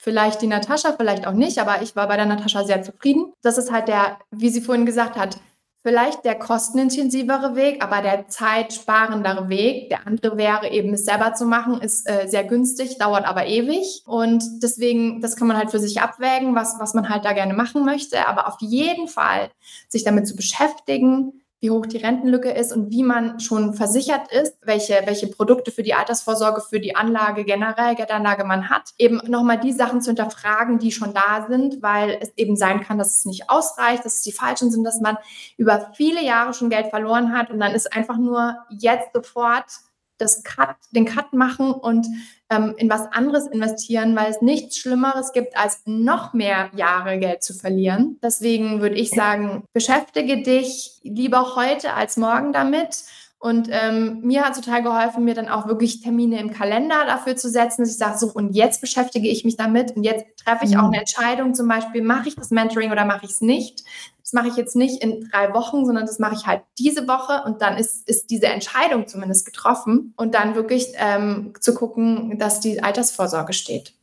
Vielleicht 0.00 0.42
die 0.42 0.46
Natascha, 0.46 0.94
vielleicht 0.96 1.26
auch 1.26 1.32
nicht, 1.32 1.58
aber 1.58 1.82
ich 1.82 1.96
war 1.96 2.06
bei 2.06 2.16
der 2.16 2.24
Natascha 2.24 2.64
sehr 2.64 2.82
zufrieden. 2.82 3.32
Das 3.42 3.58
ist 3.58 3.72
halt 3.72 3.88
der, 3.88 4.18
wie 4.30 4.48
sie 4.48 4.60
vorhin 4.60 4.86
gesagt 4.86 5.16
hat, 5.16 5.38
vielleicht 5.82 6.24
der 6.24 6.34
kostenintensivere 6.34 7.54
Weg, 7.54 7.82
aber 7.82 8.02
der 8.02 8.28
zeitsparendere 8.28 9.48
Weg. 9.48 9.88
Der 9.90 10.06
andere 10.06 10.36
wäre 10.36 10.70
eben, 10.70 10.92
es 10.92 11.04
selber 11.04 11.34
zu 11.34 11.44
machen, 11.44 11.80
ist 11.80 12.08
äh, 12.08 12.26
sehr 12.28 12.44
günstig, 12.44 12.98
dauert 12.98 13.24
aber 13.24 13.46
ewig. 13.46 14.02
Und 14.06 14.42
deswegen, 14.62 15.20
das 15.20 15.36
kann 15.36 15.48
man 15.48 15.56
halt 15.56 15.70
für 15.70 15.78
sich 15.78 16.00
abwägen, 16.00 16.54
was, 16.54 16.76
was 16.78 16.94
man 16.94 17.08
halt 17.08 17.24
da 17.24 17.32
gerne 17.32 17.54
machen 17.54 17.84
möchte. 17.84 18.26
Aber 18.26 18.48
auf 18.48 18.56
jeden 18.60 19.08
Fall 19.08 19.50
sich 19.88 20.04
damit 20.04 20.26
zu 20.26 20.36
beschäftigen, 20.36 21.42
wie 21.60 21.70
hoch 21.70 21.86
die 21.86 21.96
Rentenlücke 21.96 22.50
ist 22.50 22.72
und 22.72 22.90
wie 22.90 23.02
man 23.02 23.40
schon 23.40 23.74
versichert 23.74 24.30
ist, 24.30 24.56
welche, 24.62 25.02
welche 25.06 25.26
Produkte 25.26 25.70
für 25.72 25.82
die 25.82 25.94
Altersvorsorge, 25.94 26.60
für 26.60 26.78
die 26.78 26.94
Anlage 26.94 27.44
generell, 27.44 27.96
Geldanlage 27.96 28.44
man 28.44 28.70
hat. 28.70 28.90
Eben 28.96 29.20
nochmal 29.26 29.58
die 29.58 29.72
Sachen 29.72 30.00
zu 30.00 30.10
hinterfragen, 30.10 30.78
die 30.78 30.92
schon 30.92 31.14
da 31.14 31.46
sind, 31.48 31.82
weil 31.82 32.18
es 32.20 32.32
eben 32.36 32.56
sein 32.56 32.80
kann, 32.80 32.98
dass 32.98 33.18
es 33.18 33.24
nicht 33.24 33.50
ausreicht, 33.50 34.04
dass 34.04 34.16
es 34.16 34.22
die 34.22 34.32
falschen 34.32 34.70
sind, 34.70 34.84
dass 34.84 35.00
man 35.00 35.16
über 35.56 35.90
viele 35.94 36.24
Jahre 36.24 36.54
schon 36.54 36.70
Geld 36.70 36.88
verloren 36.88 37.32
hat 37.32 37.50
und 37.50 37.58
dann 37.58 37.72
ist 37.72 37.92
einfach 37.92 38.18
nur 38.18 38.56
jetzt 38.70 39.12
sofort 39.12 39.64
das 40.18 40.42
Cut, 40.42 40.76
den 40.90 41.04
Cut 41.04 41.32
machen 41.32 41.72
und 41.72 42.06
ähm, 42.50 42.74
in 42.76 42.90
was 42.90 43.06
anderes 43.12 43.46
investieren, 43.46 44.16
weil 44.16 44.30
es 44.30 44.42
nichts 44.42 44.78
Schlimmeres 44.78 45.32
gibt, 45.32 45.56
als 45.56 45.82
noch 45.84 46.32
mehr 46.32 46.70
Jahre 46.74 47.18
Geld 47.18 47.42
zu 47.42 47.54
verlieren. 47.54 48.18
Deswegen 48.22 48.80
würde 48.80 48.96
ich 48.96 49.10
sagen, 49.10 49.64
beschäftige 49.72 50.42
dich 50.42 50.98
lieber 51.02 51.56
heute 51.56 51.94
als 51.94 52.16
morgen 52.16 52.52
damit. 52.52 53.04
Und 53.40 53.68
ähm, 53.70 54.20
mir 54.22 54.44
hat 54.44 54.56
total 54.56 54.82
geholfen, 54.82 55.24
mir 55.24 55.34
dann 55.34 55.48
auch 55.48 55.68
wirklich 55.68 56.00
Termine 56.00 56.40
im 56.40 56.50
Kalender 56.50 57.04
dafür 57.06 57.36
zu 57.36 57.48
setzen, 57.48 57.82
dass 57.82 57.92
ich 57.92 57.98
sage, 57.98 58.18
so, 58.18 58.32
und 58.32 58.54
jetzt 58.54 58.80
beschäftige 58.80 59.28
ich 59.28 59.44
mich 59.44 59.56
damit 59.56 59.94
und 59.96 60.02
jetzt 60.02 60.24
treffe 60.44 60.64
ich 60.64 60.76
auch 60.76 60.82
mhm. 60.82 60.88
eine 60.88 60.98
Entscheidung, 61.00 61.54
zum 61.54 61.68
Beispiel, 61.68 62.02
mache 62.02 62.28
ich 62.28 62.34
das 62.34 62.50
Mentoring 62.50 62.90
oder 62.90 63.04
mache 63.04 63.26
ich 63.26 63.30
es 63.30 63.40
nicht 63.40 63.84
das 64.28 64.34
mache 64.34 64.48
ich 64.48 64.56
jetzt 64.56 64.76
nicht 64.76 65.02
in 65.02 65.26
drei 65.30 65.54
Wochen, 65.54 65.86
sondern 65.86 66.04
das 66.04 66.18
mache 66.18 66.34
ich 66.34 66.46
halt 66.46 66.60
diese 66.78 67.08
Woche 67.08 67.44
und 67.46 67.62
dann 67.62 67.78
ist, 67.78 68.06
ist 68.06 68.28
diese 68.28 68.48
Entscheidung 68.48 69.06
zumindest 69.06 69.46
getroffen 69.46 70.12
und 70.18 70.34
dann 70.34 70.54
wirklich 70.54 70.88
ähm, 70.96 71.54
zu 71.58 71.72
gucken, 71.72 72.38
dass 72.38 72.60
die 72.60 72.82
Altersvorsorge 72.82 73.54
steht. 73.54 73.94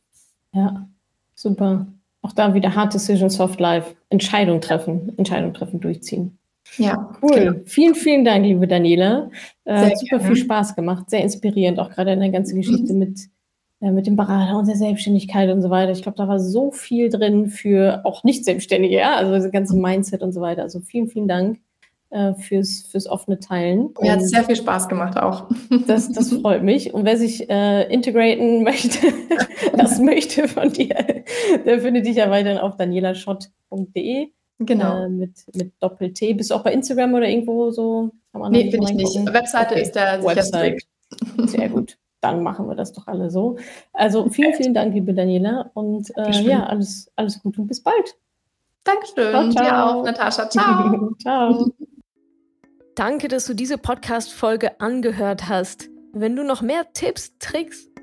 Ja, 0.50 0.88
super. 1.36 1.86
Auch 2.22 2.32
da 2.32 2.54
wieder 2.54 2.74
Hard 2.74 2.92
Decision, 2.92 3.30
Soft 3.30 3.60
Life. 3.60 3.94
Entscheidung 4.08 4.60
treffen, 4.60 5.16
Entscheidung 5.16 5.54
treffen, 5.54 5.78
durchziehen. 5.78 6.36
Ja, 6.76 7.10
cool. 7.22 7.34
Genau. 7.34 7.60
Vielen, 7.64 7.94
vielen 7.94 8.24
Dank, 8.24 8.44
liebe 8.44 8.66
Daniela. 8.66 9.30
Äh, 9.64 9.96
super 9.96 10.18
gerne. 10.18 10.24
viel 10.24 10.36
Spaß 10.36 10.76
gemacht, 10.76 11.10
sehr 11.10 11.22
inspirierend, 11.22 11.78
auch 11.78 11.90
gerade 11.90 12.12
in 12.12 12.20
der 12.20 12.30
ganzen 12.30 12.56
Geschichte 12.56 12.92
mhm. 12.92 12.98
mit 12.98 13.28
äh, 13.80 13.90
mit 13.90 14.06
dem 14.06 14.16
Berater 14.16 14.58
und 14.58 14.66
der 14.66 14.76
Selbstständigkeit 14.76 15.50
und 15.50 15.60
so 15.60 15.68
weiter. 15.68 15.92
Ich 15.92 16.02
glaube, 16.02 16.16
da 16.16 16.28
war 16.28 16.40
so 16.40 16.70
viel 16.70 17.10
drin 17.10 17.48
für 17.48 18.00
auch 18.04 18.24
Nicht-Selbstständige, 18.24 18.96
ja, 18.96 19.16
also 19.16 19.32
das 19.32 19.50
ganze 19.50 19.76
Mindset 19.76 20.22
und 20.22 20.32
so 20.32 20.40
weiter. 20.40 20.62
Also 20.62 20.80
vielen, 20.80 21.08
vielen 21.08 21.28
Dank 21.28 21.58
äh, 22.08 22.32
fürs, 22.34 22.86
fürs 22.90 23.06
offene 23.06 23.38
Teilen. 23.38 23.90
Mir 24.00 24.12
hat 24.12 24.22
sehr 24.22 24.44
viel 24.44 24.56
Spaß 24.56 24.88
gemacht 24.88 25.18
auch. 25.18 25.46
Das, 25.86 26.10
das 26.10 26.32
freut 26.32 26.62
mich. 26.62 26.94
Und 26.94 27.04
wer 27.04 27.18
sich 27.18 27.50
äh, 27.50 27.92
integraten 27.92 28.62
möchte, 28.64 28.98
das 29.76 30.00
möchte 30.00 30.48
von 30.48 30.72
dir, 30.72 30.96
der 31.66 31.80
findet 31.80 32.06
dich 32.06 32.16
ja 32.16 32.30
weiterhin 32.30 32.58
auf 32.58 32.76
danielaschott.de. 32.76 34.28
Genau. 34.58 35.04
Äh, 35.04 35.08
mit, 35.08 35.44
mit 35.54 35.72
Doppel-T. 35.80 36.34
Bist 36.34 36.50
du 36.50 36.54
auch 36.54 36.62
bei 36.62 36.72
Instagram 36.72 37.14
oder 37.14 37.28
irgendwo 37.28 37.70
so? 37.70 38.10
Kann 38.32 38.40
man 38.40 38.52
nee, 38.52 38.70
bin 38.70 38.82
ich 38.82 38.92
nicht. 38.92 39.32
Webseite 39.32 39.74
okay. 39.74 39.82
ist 39.82 39.92
der 39.92 40.22
Website. 40.24 40.82
Sehr 41.46 41.68
gut 41.68 41.96
dann 42.26 42.42
machen 42.42 42.68
wir 42.68 42.74
das 42.74 42.92
doch 42.92 43.06
alle 43.06 43.30
so. 43.30 43.56
Also 43.92 44.28
vielen, 44.28 44.54
vielen 44.54 44.74
Dank, 44.74 44.92
liebe 44.94 45.14
Daniela. 45.14 45.70
Und 45.74 46.10
äh, 46.16 46.42
ja, 46.42 46.66
alles, 46.66 47.10
alles 47.14 47.40
Gute 47.40 47.60
und 47.60 47.68
bis 47.68 47.82
bald. 47.82 48.16
Dankeschön. 48.84 49.30
Ciao, 49.30 49.50
ciao. 49.50 49.64
Dir 49.64 49.84
auch, 49.84 50.04
Natascha. 50.04 50.50
Ciao. 50.50 51.14
ciao. 51.20 51.70
Danke, 52.94 53.28
dass 53.28 53.46
du 53.46 53.54
diese 53.54 53.78
Podcast-Folge 53.78 54.80
angehört 54.80 55.48
hast. 55.48 55.88
Wenn 56.12 56.34
du 56.34 56.44
noch 56.44 56.62
mehr 56.62 56.92
Tipps, 56.94 57.36
Tricks 57.38 57.90